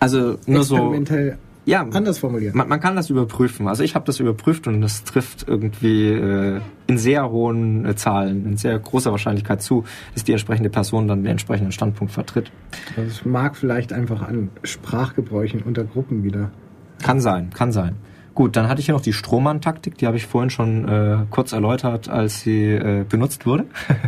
Also 0.01 0.37
nur 0.47 0.65
so. 0.65 0.75
experimentell 0.75 1.39
Ja, 1.65 1.81
anders 1.81 2.19
formulieren. 2.19 2.55
Man, 2.55 2.69
man 2.69 2.79
kann 2.79 2.95
das 2.95 3.09
überprüfen. 3.09 3.69
Also 3.69 3.83
ich 3.85 3.95
habe 3.95 4.05
das 4.05 4.21
überprüft 4.21 4.67
und 4.67 4.83
das 4.83 5.03
trifft 5.05 5.49
irgendwie 5.49 6.09
äh, 6.09 6.61
in 6.89 6.99
sehr 6.99 7.31
hohen 7.31 7.87
äh, 7.87 7.97
Zahlen, 7.97 8.45
in 8.45 8.57
sehr 8.59 8.79
großer 8.79 9.11
Wahrscheinlichkeit 9.13 9.63
zu, 9.63 9.85
dass 10.13 10.25
die 10.25 10.33
entsprechende 10.33 10.69
Person 10.69 11.09
dann 11.09 11.23
den 11.23 11.31
entsprechenden 11.31 11.73
Standpunkt 11.73 12.13
vertritt. 12.13 12.53
Es 12.99 13.25
mag 13.25 13.57
vielleicht 13.57 13.95
einfach 13.95 14.21
an 14.21 14.51
Sprachgebräuchen 14.63 15.63
unter 15.63 15.85
Gruppen 15.85 16.23
wieder. 16.23 16.51
Kann 17.03 17.23
sein, 17.23 17.49
kann 17.49 17.73
sein. 17.73 17.97
Gut, 18.35 18.57
dann 18.57 18.69
hatte 18.69 18.81
ich 18.81 18.87
hier 18.87 18.95
noch 18.95 19.03
die 19.03 19.13
Strohmann-Taktik, 19.13 19.99
die 19.99 20.07
habe 20.07 20.17
ich 20.17 20.27
vorhin 20.27 20.49
schon 20.49 20.89
äh, 20.89 21.19
kurz 21.29 21.53
erläutert, 21.53 22.09
als 22.09 22.41
sie 22.41 22.71
äh, 22.71 23.05
benutzt 23.07 23.45
wurde. 23.45 23.67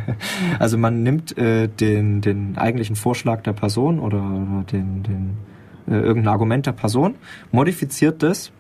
also 0.59 0.78
man 0.78 1.02
nimmt 1.02 1.36
äh, 1.36 1.68
den, 1.68 2.22
den 2.22 2.56
eigentlichen 2.56 2.96
Vorschlag 2.96 3.42
der 3.42 3.52
Person 3.52 3.98
oder, 3.98 4.18
oder 4.22 4.64
den, 4.72 5.02
den, 5.02 5.36
äh, 5.86 5.98
irgendein 6.01 6.32
Argument 6.32 6.64
der 6.64 6.72
Person, 6.72 7.16
modifiziert 7.52 8.22
das, 8.22 8.51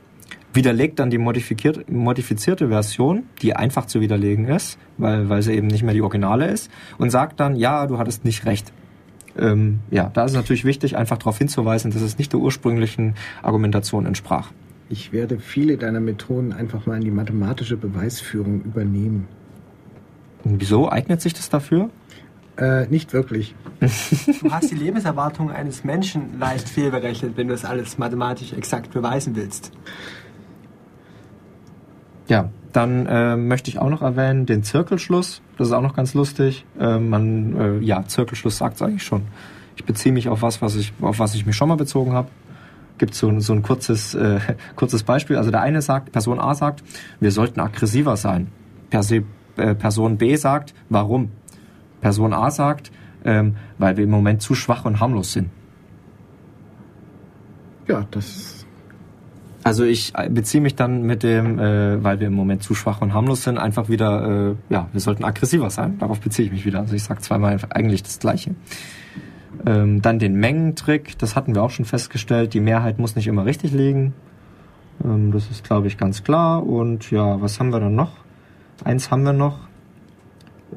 widerlegt 0.52 0.98
dann 0.98 1.08
die 1.08 1.18
modifizierte, 1.18 2.68
Version, 2.68 3.24
die 3.40 3.56
einfach 3.56 3.86
zu 3.86 4.02
widerlegen 4.02 4.46
ist, 4.46 4.78
weil, 4.98 5.30
weil 5.30 5.40
sie 5.40 5.54
eben 5.54 5.68
nicht 5.68 5.82
mehr 5.82 5.94
die 5.94 6.02
Originale 6.02 6.46
ist, 6.46 6.70
und 6.98 7.08
sagt 7.08 7.40
dann, 7.40 7.56
ja, 7.56 7.86
du 7.86 7.96
hattest 7.98 8.26
nicht 8.26 8.44
recht. 8.44 8.70
Ähm, 9.38 9.80
ja, 9.90 10.10
da 10.12 10.24
ist 10.24 10.32
es 10.32 10.36
natürlich 10.36 10.64
wichtig, 10.66 10.96
einfach 10.96 11.16
darauf 11.16 11.38
hinzuweisen, 11.38 11.90
dass 11.90 12.02
es 12.02 12.18
nicht 12.18 12.32
der 12.34 12.40
ursprünglichen 12.40 13.14
Argumentation 13.42 14.04
entsprach. 14.04 14.50
Ich 14.88 15.12
werde 15.12 15.38
viele 15.38 15.76
deiner 15.76 16.00
Methoden 16.00 16.52
einfach 16.52 16.86
mal 16.86 16.96
in 16.96 17.04
die 17.04 17.10
mathematische 17.10 17.76
Beweisführung 17.76 18.62
übernehmen. 18.62 19.26
Und 20.44 20.60
wieso 20.60 20.90
eignet 20.90 21.22
sich 21.22 21.32
das 21.32 21.48
dafür? 21.48 21.88
Äh, 22.56 22.86
nicht 22.86 23.12
wirklich. 23.12 23.54
Du 24.40 24.50
hast 24.50 24.70
die 24.70 24.76
Lebenserwartung 24.76 25.50
eines 25.50 25.84
Menschen 25.84 26.38
leicht 26.38 26.68
fehlberechnet, 26.68 27.36
wenn 27.36 27.48
du 27.48 27.54
das 27.54 27.64
alles 27.64 27.98
mathematisch 27.98 28.52
exakt 28.52 28.92
beweisen 28.92 29.34
willst. 29.36 29.72
Ja, 32.28 32.50
dann 32.72 33.06
äh, 33.06 33.36
möchte 33.36 33.70
ich 33.70 33.78
auch 33.78 33.90
noch 33.90 34.02
erwähnen 34.02 34.46
den 34.46 34.62
Zirkelschluss. 34.62 35.42
Das 35.58 35.68
ist 35.68 35.72
auch 35.72 35.82
noch 35.82 35.94
ganz 35.94 36.14
lustig. 36.14 36.64
Äh, 36.78 36.98
man, 36.98 37.56
äh, 37.56 37.78
ja, 37.84 38.04
Zirkelschluss 38.06 38.58
sagt 38.58 38.76
es 38.76 38.82
eigentlich 38.82 39.02
schon. 39.02 39.22
Ich 39.76 39.84
beziehe 39.84 40.12
mich 40.12 40.28
auf 40.28 40.42
was, 40.42 40.62
was 40.62 40.76
ich, 40.76 40.92
auf 41.00 41.18
was 41.18 41.34
ich 41.34 41.46
mich 41.46 41.56
schon 41.56 41.68
mal 41.68 41.76
bezogen 41.76 42.12
habe. 42.12 42.28
Gibt 42.98 43.14
so, 43.14 43.40
so 43.40 43.52
ein 43.52 43.62
kurzes, 43.62 44.14
äh, 44.14 44.40
kurzes 44.76 45.02
Beispiel. 45.02 45.36
Also 45.36 45.50
der 45.50 45.62
eine 45.62 45.82
sagt, 45.82 46.12
Person 46.12 46.38
A 46.38 46.54
sagt, 46.54 46.82
wir 47.20 47.30
sollten 47.30 47.60
aggressiver 47.60 48.16
sein. 48.16 48.48
Perse, 48.90 49.24
äh, 49.56 49.74
Person 49.74 50.18
B 50.18 50.36
sagt, 50.36 50.74
warum? 50.88 51.30
Person 52.00 52.32
A 52.32 52.50
sagt, 52.50 52.92
ähm, 53.24 53.56
weil 53.78 53.96
wir 53.96 54.04
im 54.04 54.10
Moment 54.10 54.42
zu 54.42 54.54
schwach 54.54 54.84
und 54.84 55.00
harmlos 55.00 55.32
sind. 55.32 55.50
Ja, 57.88 58.06
das 58.10 58.66
Also 59.62 59.84
ich 59.84 60.12
äh, 60.14 60.28
beziehe 60.28 60.60
mich 60.60 60.74
dann 60.74 61.02
mit 61.02 61.22
dem, 61.22 61.58
äh, 61.58 62.02
weil 62.02 62.20
wir 62.20 62.28
im 62.28 62.34
Moment 62.34 62.62
zu 62.62 62.74
schwach 62.74 63.00
und 63.00 63.14
harmlos 63.14 63.42
sind, 63.44 63.58
einfach 63.58 63.88
wieder, 63.88 64.50
äh, 64.50 64.72
ja, 64.72 64.88
wir 64.92 65.00
sollten 65.00 65.24
aggressiver 65.24 65.70
sein. 65.70 65.98
Darauf 65.98 66.20
beziehe 66.20 66.46
ich 66.46 66.52
mich 66.52 66.66
wieder. 66.66 66.80
Also 66.80 66.94
ich 66.94 67.02
sage 67.02 67.20
zweimal 67.20 67.58
eigentlich 67.70 68.02
das 68.02 68.18
Gleiche. 68.18 68.54
Ähm, 69.66 70.02
dann 70.02 70.18
den 70.18 70.34
Mengentrick, 70.34 71.18
das 71.18 71.36
hatten 71.36 71.54
wir 71.54 71.62
auch 71.62 71.70
schon 71.70 71.84
festgestellt. 71.84 72.54
Die 72.54 72.60
Mehrheit 72.60 72.98
muss 72.98 73.16
nicht 73.16 73.26
immer 73.26 73.44
richtig 73.44 73.72
liegen. 73.72 74.14
Ähm, 75.04 75.32
das 75.32 75.50
ist, 75.50 75.64
glaube 75.64 75.86
ich, 75.86 75.96
ganz 75.98 76.24
klar. 76.24 76.66
Und 76.66 77.10
ja, 77.10 77.40
was 77.40 77.60
haben 77.60 77.70
wir 77.70 77.80
dann 77.80 77.94
noch? 77.94 78.12
Eins 78.84 79.10
haben 79.10 79.22
wir 79.22 79.32
noch. 79.32 79.58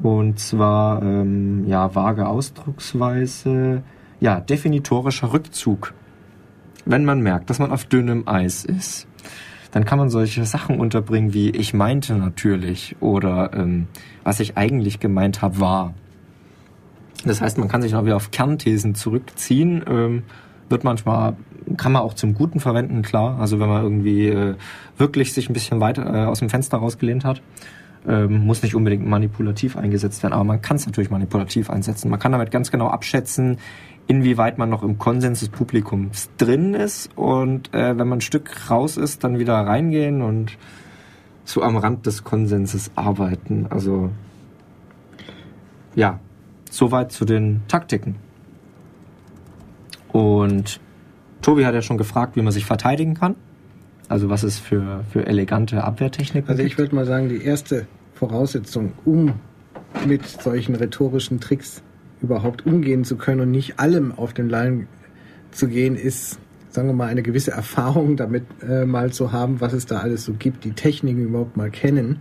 Und 0.02 0.38
zwar, 0.38 1.02
ähm, 1.02 1.64
ja, 1.66 1.94
vage 1.94 2.26
Ausdrucksweise. 2.26 3.82
Ja, 4.20 4.40
definitorischer 4.40 5.32
Rückzug 5.32 5.94
wenn 6.88 7.04
man 7.04 7.20
merkt, 7.20 7.50
dass 7.50 7.58
man 7.58 7.70
auf 7.70 7.84
dünnem 7.84 8.26
Eis 8.26 8.64
ist, 8.64 9.06
dann 9.70 9.84
kann 9.84 9.98
man 9.98 10.08
solche 10.08 10.44
Sachen 10.46 10.80
unterbringen 10.80 11.34
wie 11.34 11.50
ich 11.50 11.74
meinte 11.74 12.14
natürlich 12.14 12.96
oder 13.00 13.52
ähm, 13.52 13.86
was 14.24 14.40
ich 14.40 14.56
eigentlich 14.56 14.98
gemeint 14.98 15.42
habe 15.42 15.60
war. 15.60 15.94
Das 17.24 17.40
heißt, 17.40 17.58
man 17.58 17.68
kann 17.68 17.82
sich 17.82 17.94
auch 17.94 18.04
wieder 18.04 18.16
auf 18.16 18.30
Kernthesen 18.30 18.94
zurückziehen. 18.94 19.84
Ähm, 19.88 20.22
wird 20.68 20.84
manchmal, 20.84 21.36
kann 21.76 21.92
man 21.92 22.02
auch 22.02 22.14
zum 22.14 22.34
Guten 22.34 22.60
verwenden, 22.60 23.02
klar. 23.02 23.38
Also 23.40 23.58
wenn 23.58 23.68
man 23.68 23.82
irgendwie 23.82 24.28
äh, 24.28 24.54
wirklich 24.96 25.32
sich 25.32 25.48
ein 25.48 25.52
bisschen 25.52 25.80
weiter 25.80 26.06
äh, 26.06 26.26
aus 26.26 26.38
dem 26.38 26.50
Fenster 26.50 26.78
rausgelehnt 26.78 27.24
hat. 27.24 27.42
Ähm, 28.06 28.46
muss 28.46 28.62
nicht 28.62 28.74
unbedingt 28.74 29.06
manipulativ 29.06 29.76
eingesetzt 29.76 30.22
werden, 30.22 30.32
aber 30.32 30.44
man 30.44 30.62
kann 30.62 30.76
es 30.76 30.86
natürlich 30.86 31.10
manipulativ 31.10 31.68
einsetzen. 31.68 32.08
Man 32.08 32.20
kann 32.20 32.32
damit 32.32 32.50
ganz 32.50 32.70
genau 32.70 32.88
abschätzen, 32.88 33.58
inwieweit 34.06 34.56
man 34.56 34.70
noch 34.70 34.82
im 34.82 34.98
Konsens 34.98 35.40
des 35.40 35.48
Publikums 35.48 36.30
drin 36.38 36.74
ist 36.74 37.10
und 37.16 37.74
äh, 37.74 37.98
wenn 37.98 38.08
man 38.08 38.18
ein 38.18 38.22
Stück 38.22 38.70
raus 38.70 38.96
ist, 38.96 39.24
dann 39.24 39.38
wieder 39.38 39.54
reingehen 39.54 40.22
und 40.22 40.56
so 41.44 41.62
am 41.62 41.76
Rand 41.76 42.06
des 42.06 42.24
Konsenses 42.24 42.92
arbeiten. 42.94 43.66
Also 43.68 44.10
ja, 45.94 46.20
soweit 46.72 47.12
zu 47.12 47.24
den 47.24 47.62
Taktiken. 47.68 48.16
Und 50.12 50.80
Tobi 51.42 51.64
hat 51.64 51.74
ja 51.74 51.82
schon 51.82 51.98
gefragt, 51.98 52.36
wie 52.36 52.42
man 52.42 52.52
sich 52.52 52.64
verteidigen 52.64 53.14
kann. 53.14 53.36
Also 54.08 54.30
was 54.30 54.42
es 54.42 54.58
für, 54.58 55.04
für 55.12 55.26
elegante 55.26 55.84
Abwehrtechniken 55.84 56.48
Also 56.48 56.62
ich 56.62 56.78
würde 56.78 56.94
mal 56.94 57.04
sagen, 57.04 57.28
die 57.28 57.42
erste 57.42 57.86
Voraussetzung, 58.14 58.92
um 59.04 59.34
mit 60.06 60.26
solchen 60.26 60.74
rhetorischen 60.74 61.40
Tricks 61.40 61.82
überhaupt 62.20 62.66
umgehen 62.66 63.04
zu 63.04 63.16
können 63.16 63.42
und 63.42 63.50
nicht 63.50 63.78
allem 63.78 64.12
auf 64.12 64.32
den 64.32 64.48
Leim 64.48 64.88
zu 65.50 65.68
gehen, 65.68 65.94
ist, 65.94 66.38
sagen 66.70 66.88
wir 66.88 66.94
mal, 66.94 67.08
eine 67.08 67.22
gewisse 67.22 67.50
Erfahrung 67.50 68.16
damit 68.16 68.44
äh, 68.66 68.86
mal 68.86 69.12
zu 69.12 69.32
haben, 69.32 69.60
was 69.60 69.72
es 69.72 69.86
da 69.86 69.98
alles 69.98 70.24
so 70.24 70.32
gibt, 70.32 70.64
die 70.64 70.72
Techniken 70.72 71.24
überhaupt 71.24 71.56
mal 71.56 71.70
kennen 71.70 72.20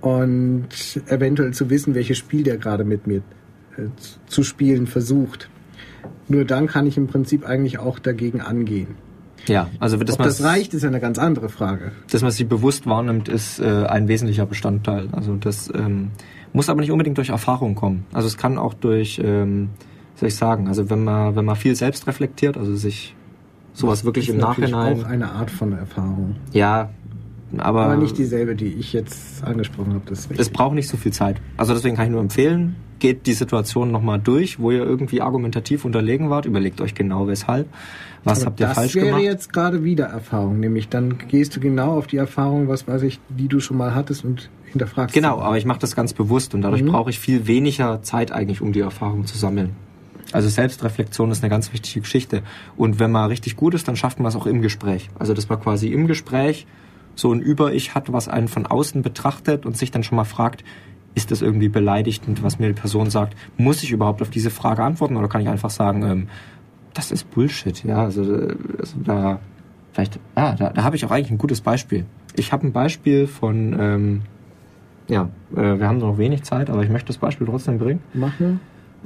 und 0.00 0.68
eventuell 1.06 1.52
zu 1.52 1.70
wissen, 1.70 1.94
welches 1.94 2.18
Spiel 2.18 2.42
der 2.42 2.56
gerade 2.56 2.84
mit 2.84 3.06
mir 3.06 3.22
zu 4.26 4.42
spielen 4.42 4.86
versucht. 4.86 5.48
Nur 6.28 6.44
dann 6.44 6.66
kann 6.66 6.86
ich 6.86 6.96
im 6.96 7.06
Prinzip 7.06 7.46
eigentlich 7.46 7.78
auch 7.78 7.98
dagegen 7.98 8.40
angehen. 8.40 8.88
Ja, 9.46 9.68
also 9.80 9.96
dass 9.96 10.18
Ob 10.18 10.24
das 10.24 10.42
reicht, 10.42 10.72
ist 10.74 10.82
ja 10.82 10.88
eine 10.88 11.00
ganz 11.00 11.18
andere 11.18 11.48
Frage. 11.48 11.92
dass 12.10 12.22
man 12.22 12.30
sie 12.30 12.44
bewusst 12.44 12.86
wahrnimmt, 12.86 13.28
ist 13.28 13.58
äh, 13.58 13.86
ein 13.86 14.06
wesentlicher 14.08 14.46
Bestandteil. 14.46 15.08
Also 15.12 15.34
das 15.36 15.70
ähm, 15.74 16.12
muss 16.52 16.68
aber 16.68 16.80
nicht 16.80 16.92
unbedingt 16.92 17.18
durch 17.18 17.30
Erfahrung 17.30 17.74
kommen. 17.74 18.06
Also 18.12 18.28
es 18.28 18.36
kann 18.36 18.58
auch 18.58 18.74
durch, 18.74 19.20
ähm, 19.22 19.70
soll 20.14 20.28
ich 20.28 20.36
sagen, 20.36 20.68
also 20.68 20.90
wenn 20.90 21.02
man 21.02 21.34
wenn 21.34 21.44
man 21.44 21.56
viel 21.56 21.74
selbst 21.74 22.06
reflektiert, 22.06 22.56
also 22.56 22.76
sich 22.76 23.16
sowas 23.72 24.04
wirklich 24.04 24.28
ist 24.28 24.34
im 24.34 24.40
Nachhinein, 24.40 25.00
auch 25.00 25.08
eine 25.08 25.32
Art 25.32 25.50
von 25.50 25.72
Erfahrung. 25.72 26.36
ja, 26.52 26.90
aber, 27.58 27.84
Aber 27.84 27.96
nicht 27.96 28.16
dieselbe, 28.16 28.54
die 28.54 28.68
ich 28.68 28.94
jetzt 28.94 29.44
angesprochen 29.44 29.92
habe. 29.92 30.04
Das 30.06 30.28
es 30.34 30.48
braucht 30.48 30.74
nicht 30.74 30.88
so 30.88 30.96
viel 30.96 31.12
Zeit. 31.12 31.36
Also 31.58 31.74
deswegen 31.74 31.96
kann 31.96 32.06
ich 32.06 32.10
nur 32.10 32.20
empfehlen, 32.20 32.76
geht 33.02 33.26
die 33.26 33.32
Situation 33.34 33.90
nochmal 33.90 34.18
durch, 34.20 34.58
wo 34.60 34.70
ihr 34.70 34.82
irgendwie 34.84 35.20
argumentativ 35.20 35.84
unterlegen 35.84 36.30
wart, 36.30 36.46
überlegt 36.46 36.80
euch 36.80 36.94
genau 36.94 37.26
weshalb, 37.26 37.68
was 38.24 38.38
Aber 38.38 38.46
habt 38.46 38.60
ihr 38.60 38.66
das 38.68 38.76
falsch 38.76 38.94
wäre 38.94 39.06
gemacht. 39.06 39.22
jetzt 39.24 39.52
gerade 39.52 39.82
wieder 39.84 40.06
Erfahrung, 40.06 40.60
nämlich 40.60 40.88
dann 40.88 41.18
gehst 41.28 41.54
du 41.56 41.60
genau 41.60 41.98
auf 41.98 42.06
die 42.06 42.16
Erfahrung, 42.16 42.68
was 42.68 42.86
weiß 42.86 43.02
ich, 43.02 43.18
die 43.28 43.48
du 43.48 43.58
schon 43.60 43.76
mal 43.76 43.94
hattest 43.94 44.24
und 44.24 44.48
hinterfragst. 44.66 45.14
Genau, 45.14 45.40
aber 45.40 45.58
ich 45.58 45.64
mache 45.66 45.80
das 45.80 45.96
ganz 45.96 46.14
bewusst 46.14 46.54
und 46.54 46.62
dadurch 46.62 46.82
Mhm. 46.82 46.88
brauche 46.92 47.10
ich 47.10 47.18
viel 47.18 47.46
weniger 47.48 48.00
Zeit 48.02 48.30
eigentlich, 48.32 48.60
um 48.62 48.72
die 48.72 48.80
Erfahrung 48.80 49.26
zu 49.26 49.36
sammeln. 49.36 49.70
Also 50.30 50.48
Selbstreflexion 50.48 51.30
ist 51.32 51.42
eine 51.42 51.50
ganz 51.50 51.72
wichtige 51.72 52.00
Geschichte. 52.00 52.42
Und 52.76 52.98
wenn 53.00 53.10
man 53.10 53.28
richtig 53.28 53.56
gut 53.56 53.74
ist, 53.74 53.86
dann 53.88 53.96
schafft 53.96 54.18
man 54.18 54.28
es 54.28 54.36
auch 54.36 54.46
im 54.46 54.62
Gespräch. 54.62 55.10
Also 55.18 55.34
dass 55.34 55.48
man 55.48 55.60
quasi 55.60 55.88
im 55.88 56.06
Gespräch 56.06 56.66
so 57.16 57.30
ein 57.32 57.40
Über-Ich 57.40 57.94
hat, 57.94 58.10
was 58.12 58.28
einen 58.28 58.48
von 58.48 58.64
außen 58.64 59.02
betrachtet 59.02 59.66
und 59.66 59.76
sich 59.76 59.90
dann 59.90 60.02
schon 60.04 60.16
mal 60.16 60.24
fragt, 60.24 60.64
ist 61.14 61.30
das 61.30 61.42
irgendwie 61.42 61.68
beleidigend, 61.68 62.42
was 62.42 62.58
mir 62.58 62.68
die 62.68 62.80
Person 62.80 63.10
sagt? 63.10 63.36
Muss 63.56 63.82
ich 63.82 63.92
überhaupt 63.92 64.22
auf 64.22 64.30
diese 64.30 64.50
Frage 64.50 64.82
antworten 64.82 65.16
oder 65.16 65.28
kann 65.28 65.40
ich 65.40 65.48
einfach 65.48 65.70
sagen, 65.70 66.02
ähm, 66.02 66.28
das 66.94 67.10
ist 67.10 67.30
Bullshit? 67.30 67.84
Ja, 67.84 68.04
also, 68.04 68.22
äh, 68.22 68.56
also 68.78 68.96
da 69.04 69.40
vielleicht, 69.92 70.18
ja, 70.36 70.54
da, 70.54 70.70
da 70.70 70.84
habe 70.84 70.96
ich 70.96 71.04
auch 71.04 71.10
eigentlich 71.10 71.30
ein 71.30 71.38
gutes 71.38 71.60
Beispiel. 71.60 72.06
Ich 72.34 72.52
habe 72.52 72.66
ein 72.66 72.72
Beispiel 72.72 73.26
von, 73.26 73.76
ähm, 73.78 74.22
ja, 75.08 75.28
äh, 75.54 75.78
wir 75.78 75.88
haben 75.88 75.98
nur 75.98 76.12
noch 76.12 76.18
wenig 76.18 76.44
Zeit, 76.44 76.70
aber 76.70 76.82
ich 76.82 76.90
möchte 76.90 77.08
das 77.08 77.18
Beispiel 77.18 77.46
trotzdem 77.46 77.78
bringen. 77.78 78.00
Mach 78.14 78.38
nur. 78.40 78.58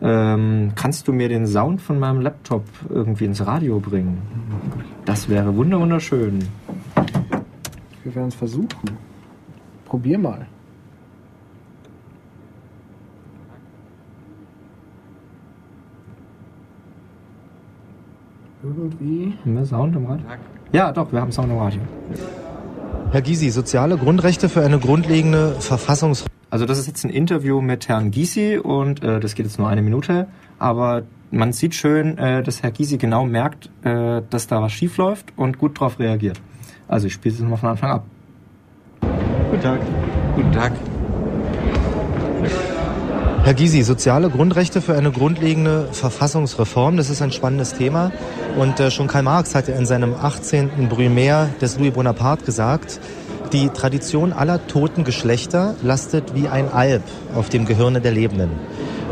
Ähm, 0.02 0.72
kannst 0.74 1.08
du 1.08 1.12
mir 1.12 1.28
den 1.28 1.46
Sound 1.46 1.80
von 1.80 1.98
meinem 1.98 2.20
Laptop 2.20 2.64
irgendwie 2.90 3.24
ins 3.24 3.46
Radio 3.46 3.80
bringen? 3.80 4.18
Das 5.06 5.28
wäre 5.28 5.56
wunder 5.56 5.80
wunderschön. 5.80 6.40
Wir 8.04 8.14
werden 8.14 8.28
es 8.28 8.34
versuchen. 8.34 8.68
Probier 9.86 10.18
mal. 10.18 10.46
Irgendwie. 18.62 19.34
Haben 19.44 19.54
wir 19.54 19.66
Sound 19.66 19.96
im 19.96 20.06
Radio? 20.06 20.24
Ja, 20.72 20.92
doch, 20.92 21.12
wir 21.12 21.20
haben 21.20 21.32
Sound 21.32 21.50
im 21.50 21.58
Radio. 21.58 21.80
Herr 23.12 23.22
Gysi, 23.22 23.50
soziale 23.50 23.96
Grundrechte 23.96 24.48
für 24.48 24.62
eine 24.62 24.78
grundlegende 24.78 25.52
Verfassungs... 25.60 26.24
Also 26.50 26.64
das 26.64 26.78
ist 26.78 26.86
jetzt 26.86 27.04
ein 27.04 27.10
Interview 27.10 27.60
mit 27.60 27.88
Herrn 27.88 28.10
Gysi 28.10 28.58
und 28.58 29.02
äh, 29.02 29.20
das 29.20 29.34
geht 29.34 29.46
jetzt 29.46 29.58
nur 29.58 29.68
eine 29.68 29.82
Minute, 29.82 30.26
aber 30.58 31.02
man 31.30 31.52
sieht 31.52 31.74
schön, 31.74 32.18
äh, 32.18 32.42
dass 32.42 32.62
Herr 32.62 32.70
Gysi 32.70 32.98
genau 32.98 33.24
merkt, 33.24 33.70
äh, 33.82 34.22
dass 34.30 34.46
da 34.46 34.62
was 34.62 34.72
schief 34.72 34.96
läuft 34.96 35.32
und 35.36 35.58
gut 35.58 35.76
darauf 35.76 35.98
reagiert. 35.98 36.40
Also 36.88 37.08
ich 37.08 37.14
spiele 37.14 37.34
es 37.34 37.40
mal 37.40 37.56
von 37.56 37.70
Anfang 37.70 37.90
ab. 37.90 38.04
Guten 39.50 39.62
Tag. 39.62 39.80
Guten 40.36 40.52
Tag. 40.52 40.72
Herr 43.47 43.55
Gysi, 43.55 43.85
soziale 43.85 44.28
Grundrechte 44.28 44.82
für 44.82 44.97
eine 44.97 45.12
grundlegende 45.12 45.86
Verfassungsreform, 45.93 46.97
das 46.97 47.10
ist 47.10 47.23
ein 47.23 47.31
spannendes 47.31 47.74
Thema. 47.74 48.10
Und 48.59 48.81
äh, 48.81 48.90
schon 48.90 49.06
Karl 49.06 49.23
Marx 49.23 49.55
hat 49.55 49.68
ja 49.68 49.77
in 49.77 49.86
seinem 49.86 50.14
18. 50.14 50.89
Brumaire 50.89 51.51
des 51.60 51.78
Louis 51.78 51.93
Bonaparte 51.93 52.44
gesagt, 52.44 52.98
die 53.52 53.68
Tradition 53.68 54.32
aller 54.32 54.66
toten 54.66 55.05
Geschlechter 55.05 55.77
lastet 55.85 56.35
wie 56.35 56.48
ein 56.48 56.73
Alb 56.73 57.05
auf 57.36 57.48
dem 57.48 57.66
Gehirne 57.66 58.01
der 58.01 58.10
Lebenden. 58.10 58.51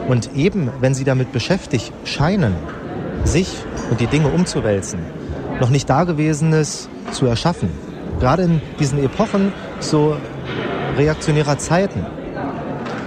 Und 0.09 0.35
eben, 0.35 0.69
wenn 0.81 0.95
sie 0.95 1.05
damit 1.05 1.31
beschäftigt 1.31 1.93
scheinen, 2.05 2.57
sich 3.23 3.55
und 3.89 4.01
die 4.01 4.09
Dinge 4.09 4.31
umzuwälzen, 4.31 4.99
noch 5.61 5.71
nicht 5.71 5.89
Dagewesenes 5.89 6.89
zu 7.13 7.27
erschaffen, 7.27 7.69
gerade 8.19 8.43
in 8.43 8.61
diesen 8.81 8.99
Epochen 8.99 9.53
so 9.79 10.17
reaktionärer 10.97 11.57
Zeiten, 11.59 12.05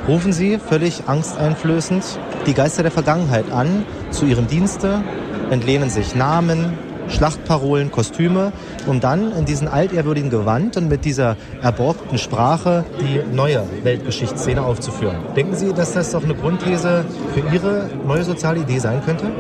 rufen 0.08 0.34
sie 0.34 0.58
völlig 0.58 1.04
angsteinflößend 1.08 2.04
die 2.46 2.54
Geister 2.54 2.84
der 2.84 2.92
Vergangenheit 2.92 3.52
an 3.52 3.86
zu 4.12 4.26
ihrem 4.26 4.48
Dienste, 4.48 5.04
entlehnen 5.50 5.90
sich 5.90 6.16
Namen, 6.16 6.74
Schlachtparolen, 7.10 7.92
Kostüme, 7.92 8.52
um 8.86 9.00
dann 9.00 9.32
in 9.32 9.46
diesen 9.46 9.68
altehrwürdigen 9.68 10.30
Gewand 10.30 10.78
und 10.78 10.90
mit 10.90 11.06
dieser 11.06 11.38
erborgten 11.62 12.18
Sprache 12.18 12.84
die 13.00 13.22
neue 13.34 13.64
Weltgeschichtsszene 13.84 14.62
aufzuführen. 14.62 15.18
Denken 15.36 15.56
Sie, 15.56 15.74
dass 15.74 15.94
das 15.94 16.12
doch 16.12 16.24
eine 16.24 16.36
Grundthese 16.36 17.06
für 17.34 17.54
Ihre 17.54 17.90
neue 18.06 18.24
soziale 18.24 18.60
Idee 18.60 18.80
sein 18.80 19.02
könnte? 19.06 19.32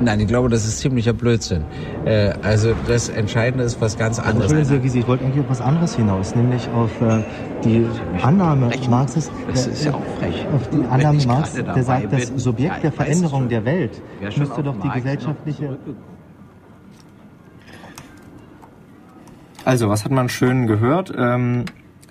Nein, 0.00 0.20
ich 0.20 0.28
glaube, 0.28 0.48
das 0.48 0.64
ist 0.64 0.78
ziemlicher 0.78 1.12
Blödsinn. 1.12 1.64
Äh, 2.04 2.32
also 2.42 2.74
das 2.86 3.08
Entscheidende 3.08 3.64
ist 3.64 3.80
was 3.80 3.98
ganz 3.98 4.18
anderes. 4.18 4.52
Entschuldigen 4.52 4.88
Sie, 4.88 5.00
ich 5.00 5.08
wollte 5.08 5.24
eigentlich 5.24 5.40
auf 5.44 5.50
was 5.50 5.60
anderes 5.60 5.96
hinaus, 5.96 6.34
nämlich 6.36 6.68
auf 6.70 6.90
äh, 7.02 7.22
die 7.64 7.84
Annahme 8.22 8.70
Marxes. 8.88 9.30
Das 9.50 9.66
ist 9.66 9.84
ja 9.84 9.94
auch 9.94 10.02
frech. 10.18 10.46
Auf 10.54 10.68
die 10.70 10.84
Annahme 10.88 11.24
Marx, 11.26 11.54
der 11.54 11.82
sagt, 11.82 12.12
das 12.12 12.28
Subjekt 12.36 12.76
ja, 12.76 12.80
der 12.80 12.92
Veränderung 12.92 13.40
schon. 13.42 13.48
der 13.48 13.64
Welt 13.64 14.00
müsste 14.36 14.62
doch 14.62 14.80
die 14.80 14.88
gesellschaftliche. 14.88 15.78
Also, 19.64 19.88
was 19.88 20.04
hat 20.04 20.12
man 20.12 20.28
schön 20.28 20.66
gehört? 20.66 21.12
Ähm, 21.16 21.64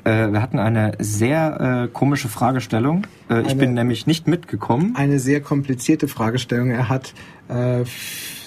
äh, 0.08 0.32
wir 0.32 0.42
hatten 0.42 0.60
eine 0.60 0.94
sehr 1.00 1.84
äh, 1.86 1.88
komische 1.92 2.30
Fragestellung. 2.30 3.04
Äh, 3.30 3.42
ich 3.42 3.50
Eine- 3.50 3.60
bin 3.60 3.74
nämlich 3.74 4.08
nicht 4.08 4.28
mitgekommen. 4.28 4.94
Eine 4.96 5.20
sehr 5.20 5.42
komplizierte 5.42 6.08
Fragestellung. 6.08 6.70
Er 6.70 6.88
hat 6.88 7.14
äh, 7.50 7.84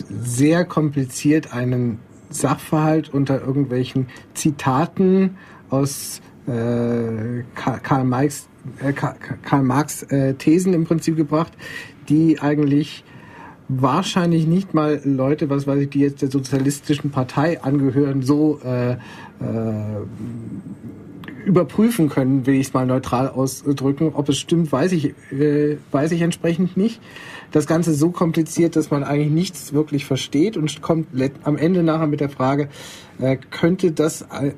sehr 0.08 0.64
kompliziert 0.64 1.52
einen 1.52 1.98
Sachverhalt 2.30 3.12
unter 3.12 3.40
irgendwelchen 3.40 4.06
Zitaten 4.34 5.36
aus 5.68 6.20
äh, 6.46 7.42
Ka- 7.54 7.78
Karl 7.82 8.04
Marx, 8.04 8.48
äh, 8.82 8.92
Ka- 8.92 9.16
Karl 9.42 9.62
Marx 9.62 10.02
äh, 10.04 10.34
Thesen 10.34 10.72
im 10.74 10.84
Prinzip 10.84 11.16
gebracht, 11.16 11.52
die 12.08 12.38
eigentlich 12.40 13.04
wahrscheinlich 13.68 14.46
nicht 14.46 14.74
mal 14.74 15.00
Leute, 15.04 15.48
was 15.48 15.66
weiß 15.66 15.80
ich, 15.82 15.90
die 15.90 16.00
jetzt 16.00 16.22
der 16.22 16.30
sozialistischen 16.30 17.10
Partei 17.10 17.62
angehören, 17.62 18.22
so 18.22 18.60
äh, 18.64 18.92
äh, 18.92 18.96
überprüfen 21.46 22.08
können, 22.08 22.46
will 22.46 22.54
ich 22.54 22.68
es 22.68 22.74
mal 22.74 22.86
neutral 22.86 23.28
ausdrücken. 23.28 24.12
Ob 24.14 24.28
es 24.28 24.38
stimmt, 24.38 24.70
weiß 24.72 24.92
ich, 24.92 25.14
äh, 25.32 25.78
weiß 25.90 26.12
ich 26.12 26.20
entsprechend 26.22 26.76
nicht. 26.76 27.00
Das 27.52 27.66
Ganze 27.66 27.94
so 27.94 28.10
kompliziert, 28.10 28.76
dass 28.76 28.90
man 28.90 29.02
eigentlich 29.02 29.30
nichts 29.30 29.72
wirklich 29.72 30.04
versteht 30.04 30.56
und 30.56 30.82
kommt 30.82 31.08
am 31.44 31.56
Ende 31.56 31.82
nachher 31.82 32.06
mit 32.06 32.20
der 32.20 32.28
Frage, 32.28 32.68
äh, 33.18 33.36
könnte 33.50 33.92
das 33.92 34.22
äh, 34.22 34.52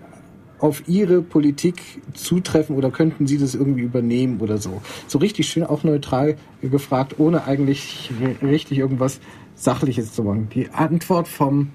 auf 0.59 0.87
Ihre 0.87 1.23
Politik 1.23 1.83
zutreffen 2.15 2.77
oder 2.77 2.91
könnten 2.91 3.27
Sie 3.27 3.39
das 3.39 3.55
irgendwie 3.55 3.83
übernehmen 3.83 4.41
oder 4.41 4.59
so? 4.59 4.83
So 5.09 5.19
richtig 5.19 5.49
schön 5.49 5.65
auch 5.65 5.85
neutral 5.85 6.37
gefragt, 6.61 7.15
ohne 7.19 7.45
eigentlich 7.45 8.11
ri- 8.21 8.47
richtig 8.47 8.79
irgendwas 8.79 9.21
Sachliches 9.55 10.13
zu 10.13 10.23
machen. 10.23 10.49
Die 10.55 10.71
Antwort 10.71 11.29
vom 11.29 11.71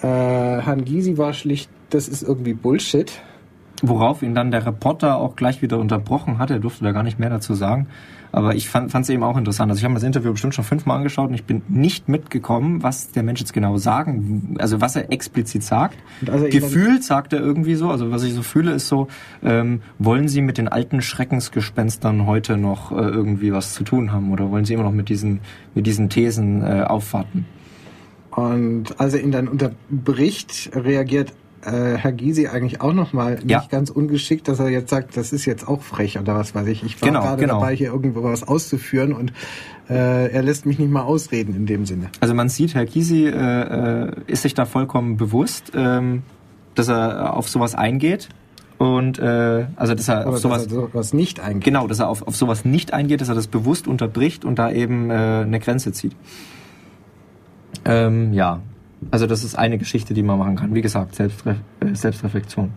äh, 0.00 0.06
Herrn 0.06 0.84
Gysi 0.84 1.18
war 1.18 1.32
schlicht, 1.32 1.68
das 1.90 2.08
ist 2.08 2.22
irgendwie 2.22 2.54
Bullshit. 2.54 3.12
Worauf 3.82 4.22
ihn 4.22 4.34
dann 4.34 4.50
der 4.50 4.64
Reporter 4.64 5.18
auch 5.18 5.36
gleich 5.36 5.60
wieder 5.60 5.78
unterbrochen 5.78 6.38
hat. 6.38 6.50
Er 6.50 6.60
durfte 6.60 6.84
da 6.84 6.92
gar 6.92 7.02
nicht 7.02 7.18
mehr 7.18 7.28
dazu 7.28 7.54
sagen. 7.54 7.88
Aber 8.34 8.56
ich 8.56 8.68
fand 8.68 8.92
es 8.92 9.08
eben 9.10 9.22
auch 9.22 9.36
interessant. 9.36 9.70
Also 9.70 9.78
ich 9.78 9.84
habe 9.84 9.92
mir 9.92 10.00
das 10.00 10.04
Interview 10.04 10.32
bestimmt 10.32 10.56
schon 10.56 10.64
fünfmal 10.64 10.96
angeschaut 10.96 11.28
und 11.28 11.34
ich 11.34 11.44
bin 11.44 11.62
nicht 11.68 12.08
mitgekommen, 12.08 12.82
was 12.82 13.12
der 13.12 13.22
Mensch 13.22 13.38
jetzt 13.38 13.52
genau 13.52 13.76
sagen, 13.76 14.56
also 14.58 14.80
was 14.80 14.96
er 14.96 15.12
explizit 15.12 15.62
sagt. 15.62 15.96
Also 16.26 16.48
Gefühlt 16.48 17.04
sagt 17.04 17.32
er 17.32 17.38
irgendwie 17.38 17.76
so, 17.76 17.90
also 17.90 18.10
was 18.10 18.24
ich 18.24 18.34
so 18.34 18.42
fühle, 18.42 18.72
ist 18.72 18.88
so, 18.88 19.06
ähm, 19.44 19.82
wollen 20.00 20.26
Sie 20.26 20.40
mit 20.40 20.58
den 20.58 20.66
alten 20.66 21.00
Schreckensgespenstern 21.00 22.26
heute 22.26 22.56
noch 22.56 22.90
äh, 22.90 22.96
irgendwie 22.96 23.52
was 23.52 23.72
zu 23.72 23.84
tun 23.84 24.10
haben 24.10 24.32
oder 24.32 24.50
wollen 24.50 24.64
Sie 24.64 24.74
immer 24.74 24.82
noch 24.82 24.90
mit 24.90 25.08
diesen, 25.08 25.38
mit 25.76 25.86
diesen 25.86 26.10
Thesen 26.10 26.64
äh, 26.64 26.82
aufwarten? 26.82 27.46
Und 28.32 28.98
als 28.98 29.14
er 29.14 29.22
ihn 29.22 29.30
dann 29.30 29.46
unterbricht, 29.46 30.70
reagiert 30.74 31.32
äh, 31.66 31.96
Herr 31.96 32.12
Gysi 32.12 32.46
eigentlich 32.48 32.80
auch 32.80 32.92
nochmal 32.92 33.38
Ja. 33.46 33.58
nicht 33.58 33.70
ganz 33.70 33.90
ungeschickt, 33.90 34.46
dass 34.48 34.58
er 34.60 34.68
jetzt 34.68 34.90
sagt, 34.90 35.16
das 35.16 35.32
ist 35.32 35.44
jetzt 35.46 35.66
auch 35.66 35.82
frech 35.82 36.18
oder 36.18 36.34
was 36.36 36.54
weiß 36.54 36.66
ich. 36.68 36.82
Ich 36.84 37.00
war 37.00 37.08
Genau, 37.08 37.22
gerade 37.22 37.40
genau. 37.40 37.54
dabei, 37.60 37.74
hier 37.74 37.88
irgendwo 37.92 38.22
was 38.22 38.42
auszuführen 38.46 39.12
und 39.12 39.32
äh, 39.88 40.30
er 40.30 40.42
lässt 40.42 40.66
mich 40.66 40.78
nicht 40.78 40.90
mal 40.90 41.02
ausreden 41.02 41.54
in 41.54 41.66
dem 41.66 41.84
Sinne. 41.86 42.10
Also 42.20 42.34
man 42.34 42.48
sieht, 42.48 42.74
Herr 42.74 42.86
Gysi 42.86 43.26
äh, 43.26 43.30
äh, 44.08 44.12
ist 44.26 44.42
sich 44.42 44.54
da 44.54 44.64
vollkommen 44.64 45.16
bewusst, 45.16 45.72
ähm, 45.74 46.22
dass 46.74 46.88
er 46.88 47.34
auf 47.34 47.48
sowas 47.48 47.74
eingeht 47.74 48.28
und 48.78 49.18
äh, 49.18 49.66
also 49.76 49.94
dass 49.94 50.08
er 50.08 50.20
Aber 50.22 50.28
auf 50.30 50.34
dass 50.34 50.42
sowas 50.42 50.64
er 50.66 50.70
sowas 50.70 51.12
nicht 51.14 51.40
eingeht. 51.40 51.64
genau, 51.64 51.86
dass 51.86 52.00
er 52.00 52.08
auf, 52.08 52.26
auf 52.26 52.34
sowas 52.36 52.64
nicht 52.64 52.92
eingeht, 52.92 53.20
dass 53.20 53.28
er 53.28 53.34
das 53.34 53.46
bewusst 53.46 53.86
unterbricht 53.86 54.44
und 54.44 54.58
da 54.58 54.70
eben 54.72 55.10
äh, 55.10 55.14
eine 55.14 55.60
Grenze 55.60 55.92
zieht. 55.92 56.16
Ähm, 57.84 58.32
ja, 58.32 58.60
also 59.10 59.26
das 59.26 59.44
ist 59.44 59.56
eine 59.56 59.78
Geschichte, 59.78 60.14
die 60.14 60.22
man 60.22 60.38
machen 60.38 60.56
kann. 60.56 60.74
Wie 60.74 60.82
gesagt, 60.82 61.14
Selbstre 61.14 61.56
äh, 61.80 61.94
Selbstreflexion. 61.94 62.72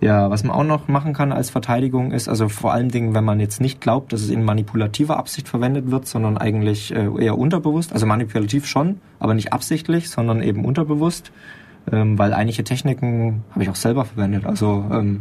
Ja, 0.00 0.30
was 0.30 0.44
man 0.44 0.56
auch 0.56 0.64
noch 0.64 0.88
machen 0.88 1.12
kann 1.12 1.30
als 1.30 1.50
Verteidigung 1.50 2.12
ist, 2.12 2.26
also 2.26 2.48
vor 2.48 2.72
allen 2.72 2.88
Dingen, 2.88 3.14
wenn 3.14 3.24
man 3.24 3.38
jetzt 3.38 3.60
nicht 3.60 3.82
glaubt, 3.82 4.14
dass 4.14 4.22
es 4.22 4.30
in 4.30 4.42
manipulativer 4.42 5.18
Absicht 5.18 5.46
verwendet 5.46 5.90
wird, 5.90 6.06
sondern 6.06 6.38
eigentlich 6.38 6.94
äh, 6.94 7.06
eher 7.22 7.36
unterbewusst, 7.36 7.92
also 7.92 8.06
manipulativ 8.06 8.66
schon, 8.66 9.02
aber 9.18 9.34
nicht 9.34 9.52
absichtlich, 9.52 10.08
sondern 10.08 10.42
eben 10.42 10.64
unterbewusst, 10.64 11.32
ähm, 11.92 12.18
weil 12.18 12.32
einige 12.32 12.64
Techniken 12.64 13.44
habe 13.50 13.62
ich 13.62 13.68
auch 13.68 13.76
selber 13.76 14.06
verwendet. 14.06 14.46
Also 14.46 14.86
ähm, 14.90 15.20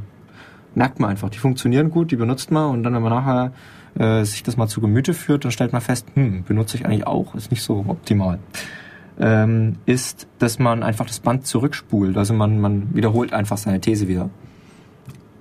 merkt 0.75 1.01
man 1.01 1.09
einfach, 1.09 1.29
die 1.29 1.39
funktionieren 1.39 1.89
gut, 1.89 2.11
die 2.11 2.15
benutzt 2.15 2.49
man 2.49 2.71
und 2.71 2.83
dann, 2.83 2.93
wenn 2.93 3.03
man 3.03 3.11
nachher 3.11 3.51
äh, 3.95 4.23
sich 4.23 4.43
das 4.43 4.55
mal 4.55 4.67
zu 4.67 4.79
Gemüte 4.79 5.13
führt, 5.13 5.43
dann 5.43 5.51
stellt 5.51 5.73
man 5.73 5.81
fest, 5.81 6.07
hm, 6.13 6.43
benutze 6.43 6.77
ich 6.77 6.85
eigentlich 6.85 7.05
auch, 7.05 7.35
ist 7.35 7.51
nicht 7.51 7.63
so 7.63 7.83
optimal. 7.85 8.39
Ähm, 9.21 9.75
ist, 9.85 10.27
dass 10.39 10.59
man 10.59 10.81
einfach 10.81 11.05
das 11.05 11.19
Band 11.19 11.45
zurückspult, 11.45 12.15
also 12.15 12.33
man, 12.33 12.61
man 12.61 12.95
wiederholt 12.95 13.33
einfach 13.33 13.57
seine 13.57 13.81
These 13.81 14.07
wieder. 14.07 14.29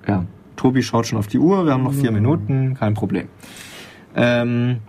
Ja, 0.05 0.25
Tobi 0.57 0.83
schaut 0.83 1.07
schon 1.07 1.17
auf 1.17 1.27
die 1.27 1.39
Uhr, 1.39 1.65
wir 1.65 1.71
haben 1.71 1.83
noch 1.83 1.93
vier 1.93 2.11
Minuten, 2.11 2.73
kein 2.73 2.93
Problem. 2.93 3.29
Ähm, 4.15 4.79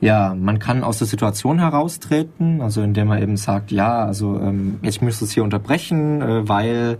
ja, 0.00 0.34
man 0.34 0.58
kann 0.58 0.82
aus 0.82 0.96
der 0.96 1.06
Situation 1.06 1.58
heraustreten, 1.58 2.62
also 2.62 2.80
indem 2.80 3.08
man 3.08 3.22
eben 3.22 3.36
sagt, 3.36 3.70
ja, 3.70 4.02
also 4.02 4.40
ähm, 4.40 4.78
ich 4.80 5.02
muss 5.02 5.20
es 5.20 5.32
hier 5.32 5.44
unterbrechen, 5.44 6.22
äh, 6.22 6.48
weil 6.48 6.98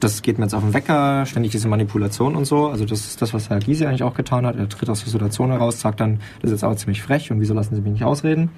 das 0.00 0.20
geht 0.22 0.38
mir 0.38 0.44
jetzt 0.44 0.54
auf 0.54 0.62
den 0.62 0.74
Wecker, 0.74 1.24
ständig 1.26 1.52
diese 1.52 1.68
Manipulation 1.68 2.36
und 2.36 2.44
so. 2.44 2.68
Also 2.68 2.84
das 2.84 3.00
ist 3.06 3.22
das, 3.22 3.32
was 3.32 3.48
Herr 3.48 3.58
Gysi 3.58 3.86
eigentlich 3.86 4.02
auch 4.02 4.14
getan 4.14 4.46
hat. 4.46 4.56
Er 4.56 4.68
tritt 4.68 4.88
aus 4.90 5.00
der 5.00 5.10
Situation 5.10 5.50
heraus, 5.50 5.80
sagt 5.80 6.00
dann, 6.00 6.20
das 6.40 6.50
ist 6.50 6.56
jetzt 6.56 6.64
aber 6.64 6.76
ziemlich 6.76 7.02
frech 7.02 7.30
und 7.30 7.40
wieso 7.40 7.54
lassen 7.54 7.74
Sie 7.74 7.80
mich 7.80 7.92
nicht 7.92 8.04
ausreden? 8.04 8.50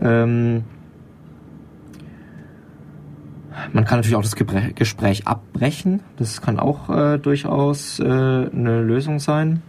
Ähm, 0.00 0.64
man 3.72 3.84
kann 3.84 3.98
natürlich 3.98 4.16
auch 4.16 4.22
das 4.22 4.36
Gespräch 4.36 5.26
abbrechen. 5.26 6.00
Das 6.16 6.42
kann 6.42 6.58
auch 6.58 6.90
äh, 6.90 7.18
durchaus 7.18 7.98
äh, 7.98 8.04
eine 8.04 8.82
Lösung 8.82 9.18
sein. 9.18 9.62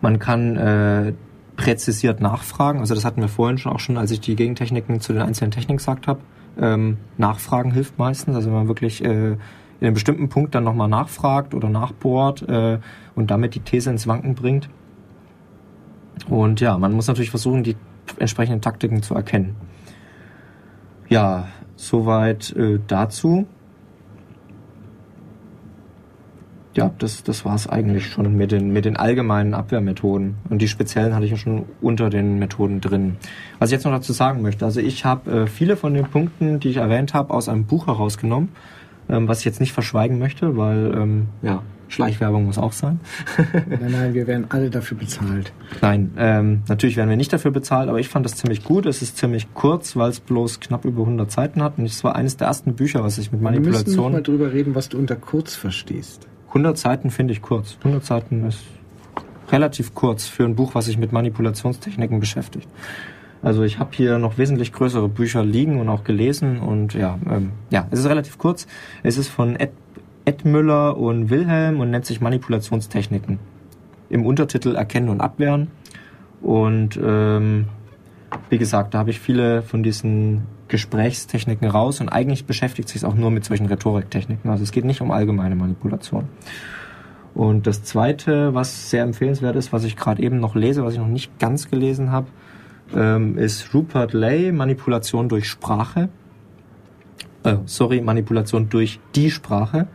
Man 0.00 0.18
kann 0.18 0.56
äh, 0.56 1.12
präzisiert 1.56 2.20
nachfragen. 2.20 2.80
Also 2.80 2.94
das 2.94 3.04
hatten 3.04 3.20
wir 3.20 3.28
vorhin 3.28 3.58
schon 3.58 3.72
auch 3.72 3.80
schon, 3.80 3.98
als 3.98 4.10
ich 4.10 4.20
die 4.20 4.36
Gegentechniken 4.36 5.00
zu 5.00 5.12
den 5.12 5.22
einzelnen 5.22 5.50
Techniken 5.50 5.76
gesagt 5.76 6.06
habe. 6.06 6.20
Ähm, 6.58 6.96
nachfragen 7.18 7.72
hilft 7.72 7.98
meistens. 7.98 8.34
Also 8.34 8.48
wenn 8.48 8.56
man 8.56 8.68
wirklich 8.68 9.04
äh, 9.04 9.32
in 9.32 9.38
einem 9.80 9.94
bestimmten 9.94 10.28
Punkt 10.28 10.54
dann 10.54 10.64
nochmal 10.64 10.88
nachfragt 10.88 11.54
oder 11.54 11.68
nachbohrt 11.68 12.48
äh, 12.48 12.78
und 13.14 13.30
damit 13.30 13.54
die 13.54 13.60
These 13.60 13.90
ins 13.90 14.06
Wanken 14.06 14.34
bringt. 14.34 14.68
Und 16.28 16.60
ja, 16.60 16.78
man 16.78 16.92
muss 16.92 17.08
natürlich 17.08 17.30
versuchen, 17.30 17.62
die 17.62 17.76
entsprechenden 18.18 18.60
Taktiken 18.60 19.02
zu 19.02 19.14
erkennen. 19.14 19.56
Ja, 21.08 21.48
soweit 21.76 22.54
äh, 22.56 22.78
dazu. 22.86 23.46
Ja, 26.74 26.92
das, 26.98 27.24
das 27.24 27.44
war 27.44 27.56
es 27.56 27.68
eigentlich 27.68 28.06
schon 28.06 28.36
mit 28.36 28.52
den, 28.52 28.72
mit 28.72 28.84
den 28.84 28.96
allgemeinen 28.96 29.54
Abwehrmethoden. 29.54 30.36
Und 30.48 30.62
die 30.62 30.68
speziellen 30.68 31.14
hatte 31.14 31.24
ich 31.24 31.32
ja 31.32 31.36
schon 31.36 31.64
unter 31.80 32.10
den 32.10 32.38
Methoden 32.38 32.80
drin. 32.80 33.16
Was 33.58 33.70
ich 33.70 33.72
jetzt 33.72 33.84
noch 33.84 33.92
dazu 33.92 34.12
sagen 34.12 34.40
möchte, 34.40 34.64
also 34.64 34.80
ich 34.80 35.04
habe 35.04 35.30
äh, 35.30 35.46
viele 35.48 35.76
von 35.76 35.94
den 35.94 36.04
Punkten, 36.04 36.60
die 36.60 36.68
ich 36.68 36.76
erwähnt 36.76 37.12
habe, 37.12 37.34
aus 37.34 37.48
einem 37.48 37.64
Buch 37.64 37.88
herausgenommen, 37.88 38.50
ähm, 39.08 39.26
was 39.26 39.40
ich 39.40 39.46
jetzt 39.46 39.58
nicht 39.58 39.72
verschweigen 39.72 40.20
möchte, 40.20 40.56
weil 40.56 40.94
ähm, 40.94 41.26
ja, 41.42 41.62
Schleichwerbung 41.90 42.46
muss 42.46 42.56
auch 42.56 42.72
sein. 42.72 43.00
nein, 43.52 43.90
nein, 43.90 44.14
wir 44.14 44.26
werden 44.26 44.46
alle 44.48 44.70
dafür 44.70 44.96
bezahlt. 44.96 45.52
Nein, 45.82 46.12
ähm, 46.16 46.62
natürlich 46.68 46.96
werden 46.96 47.10
wir 47.10 47.16
nicht 47.16 47.32
dafür 47.32 47.50
bezahlt, 47.50 47.88
aber 47.88 47.98
ich 47.98 48.08
fand 48.08 48.24
das 48.24 48.36
ziemlich 48.36 48.64
gut. 48.64 48.86
Es 48.86 49.02
ist 49.02 49.18
ziemlich 49.18 49.52
kurz, 49.54 49.96
weil 49.96 50.10
es 50.10 50.20
bloß 50.20 50.60
knapp 50.60 50.84
über 50.84 51.02
100 51.02 51.30
Seiten 51.30 51.62
hat. 51.62 51.78
Und 51.78 51.84
es 51.84 52.02
war 52.04 52.16
eines 52.16 52.36
der 52.36 52.46
ersten 52.46 52.74
Bücher, 52.74 53.02
was 53.02 53.18
ich 53.18 53.32
mit 53.32 53.42
Manipulation... 53.42 53.96
Wir 53.96 54.02
müssen 54.02 54.12
mal 54.12 54.22
drüber 54.22 54.52
reden, 54.52 54.74
was 54.74 54.88
du 54.88 54.98
unter 54.98 55.16
kurz 55.16 55.54
verstehst. 55.56 56.26
100 56.48 56.78
Seiten 56.78 57.10
finde 57.10 57.32
ich 57.32 57.42
kurz. 57.42 57.76
100 57.78 58.04
Seiten 58.04 58.46
ist 58.46 58.60
relativ 59.50 59.94
kurz 59.94 60.26
für 60.26 60.44
ein 60.44 60.54
Buch, 60.54 60.74
was 60.74 60.86
sich 60.86 60.98
mit 60.98 61.12
Manipulationstechniken 61.12 62.20
beschäftigt. 62.20 62.68
Also 63.42 63.62
ich 63.62 63.78
habe 63.78 63.90
hier 63.92 64.18
noch 64.18 64.36
wesentlich 64.38 64.72
größere 64.72 65.08
Bücher 65.08 65.44
liegen 65.44 65.80
und 65.80 65.88
auch 65.88 66.04
gelesen 66.04 66.60
und 66.60 66.92
ja, 66.94 67.18
ähm, 67.30 67.52
ja, 67.70 67.86
es 67.90 68.00
ist 68.00 68.06
relativ 68.06 68.36
kurz. 68.36 68.66
Es 69.02 69.16
ist 69.16 69.28
von 69.28 69.56
Ed, 69.56 69.70
Ed 70.30 70.44
Müller 70.44 70.96
und 70.96 71.28
Wilhelm 71.28 71.80
und 71.80 71.90
nennt 71.90 72.06
sich 72.06 72.20
Manipulationstechniken. 72.20 73.40
Im 74.10 74.24
Untertitel 74.24 74.76
Erkennen 74.76 75.08
und 75.08 75.20
Abwehren. 75.20 75.72
Und 76.40 76.98
ähm, 77.02 77.64
wie 78.48 78.58
gesagt, 78.58 78.94
da 78.94 79.00
habe 79.00 79.10
ich 79.10 79.18
viele 79.18 79.62
von 79.62 79.82
diesen 79.82 80.42
Gesprächstechniken 80.68 81.68
raus 81.68 82.00
und 82.00 82.08
eigentlich 82.08 82.44
beschäftigt 82.44 82.88
sich 82.88 82.98
es 82.98 83.04
auch 83.04 83.16
nur 83.16 83.32
mit 83.32 83.44
solchen 83.44 83.66
Rhetoriktechniken. 83.66 84.48
Also 84.48 84.62
es 84.62 84.70
geht 84.70 84.84
nicht 84.84 85.00
um 85.00 85.10
allgemeine 85.10 85.56
Manipulation. 85.56 86.28
Und 87.34 87.66
das 87.66 87.82
Zweite, 87.82 88.54
was 88.54 88.88
sehr 88.88 89.02
empfehlenswert 89.02 89.56
ist, 89.56 89.72
was 89.72 89.82
ich 89.82 89.96
gerade 89.96 90.22
eben 90.22 90.38
noch 90.38 90.54
lese, 90.54 90.84
was 90.84 90.92
ich 90.92 91.00
noch 91.00 91.08
nicht 91.08 91.40
ganz 91.40 91.68
gelesen 91.68 92.12
habe, 92.12 92.28
ähm, 92.94 93.36
ist 93.36 93.74
Rupert 93.74 94.12
Lay, 94.12 94.52
Manipulation 94.52 95.28
durch 95.28 95.48
Sprache. 95.48 96.08
Äh, 97.42 97.56
sorry, 97.64 98.00
Manipulation 98.00 98.68
durch 98.68 99.00
die 99.16 99.32
Sprache. 99.32 99.88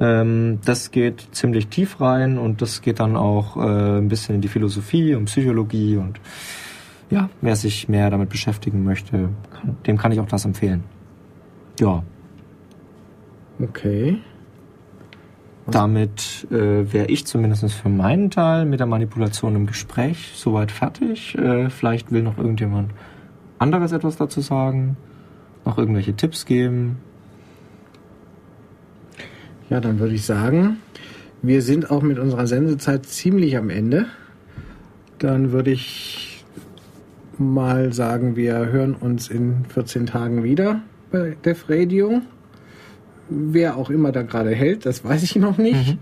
Ähm, 0.00 0.58
das 0.64 0.90
geht 0.90 1.28
ziemlich 1.32 1.68
tief 1.68 2.00
rein 2.00 2.38
und 2.38 2.62
das 2.62 2.82
geht 2.82 3.00
dann 3.00 3.16
auch 3.16 3.56
äh, 3.56 3.98
ein 3.98 4.08
bisschen 4.08 4.36
in 4.36 4.40
die 4.40 4.48
Philosophie 4.48 5.14
und 5.14 5.26
Psychologie 5.26 5.96
und 5.96 6.20
ja, 7.10 7.28
wer 7.40 7.54
sich 7.54 7.88
mehr 7.88 8.10
damit 8.10 8.28
beschäftigen 8.28 8.82
möchte, 8.82 9.28
kann, 9.50 9.76
dem 9.86 9.98
kann 9.98 10.10
ich 10.10 10.20
auch 10.20 10.26
das 10.26 10.44
empfehlen. 10.44 10.82
Ja. 11.78 12.02
Okay. 13.60 14.18
Damit 15.66 16.46
äh, 16.50 16.92
wäre 16.92 17.06
ich 17.06 17.26
zumindest 17.26 17.72
für 17.72 17.88
meinen 17.88 18.30
Teil 18.30 18.66
mit 18.66 18.80
der 18.80 18.86
Manipulation 18.86 19.56
im 19.56 19.66
Gespräch 19.66 20.32
soweit 20.34 20.70
fertig. 20.70 21.36
Äh, 21.38 21.70
vielleicht 21.70 22.10
will 22.12 22.22
noch 22.22 22.36
irgendjemand 22.36 22.90
anderes 23.58 23.92
etwas 23.92 24.16
dazu 24.16 24.40
sagen, 24.40 24.96
noch 25.64 25.78
irgendwelche 25.78 26.14
Tipps 26.14 26.44
geben. 26.44 26.98
Ja, 29.70 29.80
dann 29.80 29.98
würde 29.98 30.14
ich 30.14 30.24
sagen, 30.24 30.78
wir 31.42 31.62
sind 31.62 31.90
auch 31.90 32.02
mit 32.02 32.18
unserer 32.18 32.46
Sendezeit 32.46 33.06
ziemlich 33.06 33.56
am 33.56 33.70
Ende. 33.70 34.06
Dann 35.18 35.52
würde 35.52 35.70
ich 35.70 36.44
mal 37.38 37.92
sagen, 37.92 38.36
wir 38.36 38.54
hören 38.66 38.94
uns 38.94 39.28
in 39.28 39.64
14 39.66 40.06
Tagen 40.06 40.42
wieder 40.42 40.82
bei 41.10 41.36
Def 41.44 41.68
Radio. 41.68 42.20
Wer 43.28 43.76
auch 43.76 43.90
immer 43.90 44.12
da 44.12 44.22
gerade 44.22 44.54
hält, 44.54 44.86
das 44.86 45.04
weiß 45.04 45.22
ich 45.22 45.36
noch 45.36 45.58
nicht. 45.58 45.94
Mhm. 45.94 45.98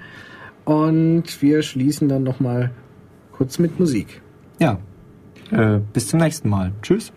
Und 0.65 1.43
wir 1.43 1.63
schließen 1.63 2.09
dann 2.09 2.23
noch 2.23 2.41
mal 2.41 2.71
kurz 3.33 3.59
mit 3.59 3.79
Musik. 3.79 4.21
Ja. 4.59 4.79
Äh, 5.51 5.81
bis 5.93 6.09
zum 6.09 6.21
nächsten 6.21 6.49
Mal. 6.49 6.73
Tschüss. 6.83 7.13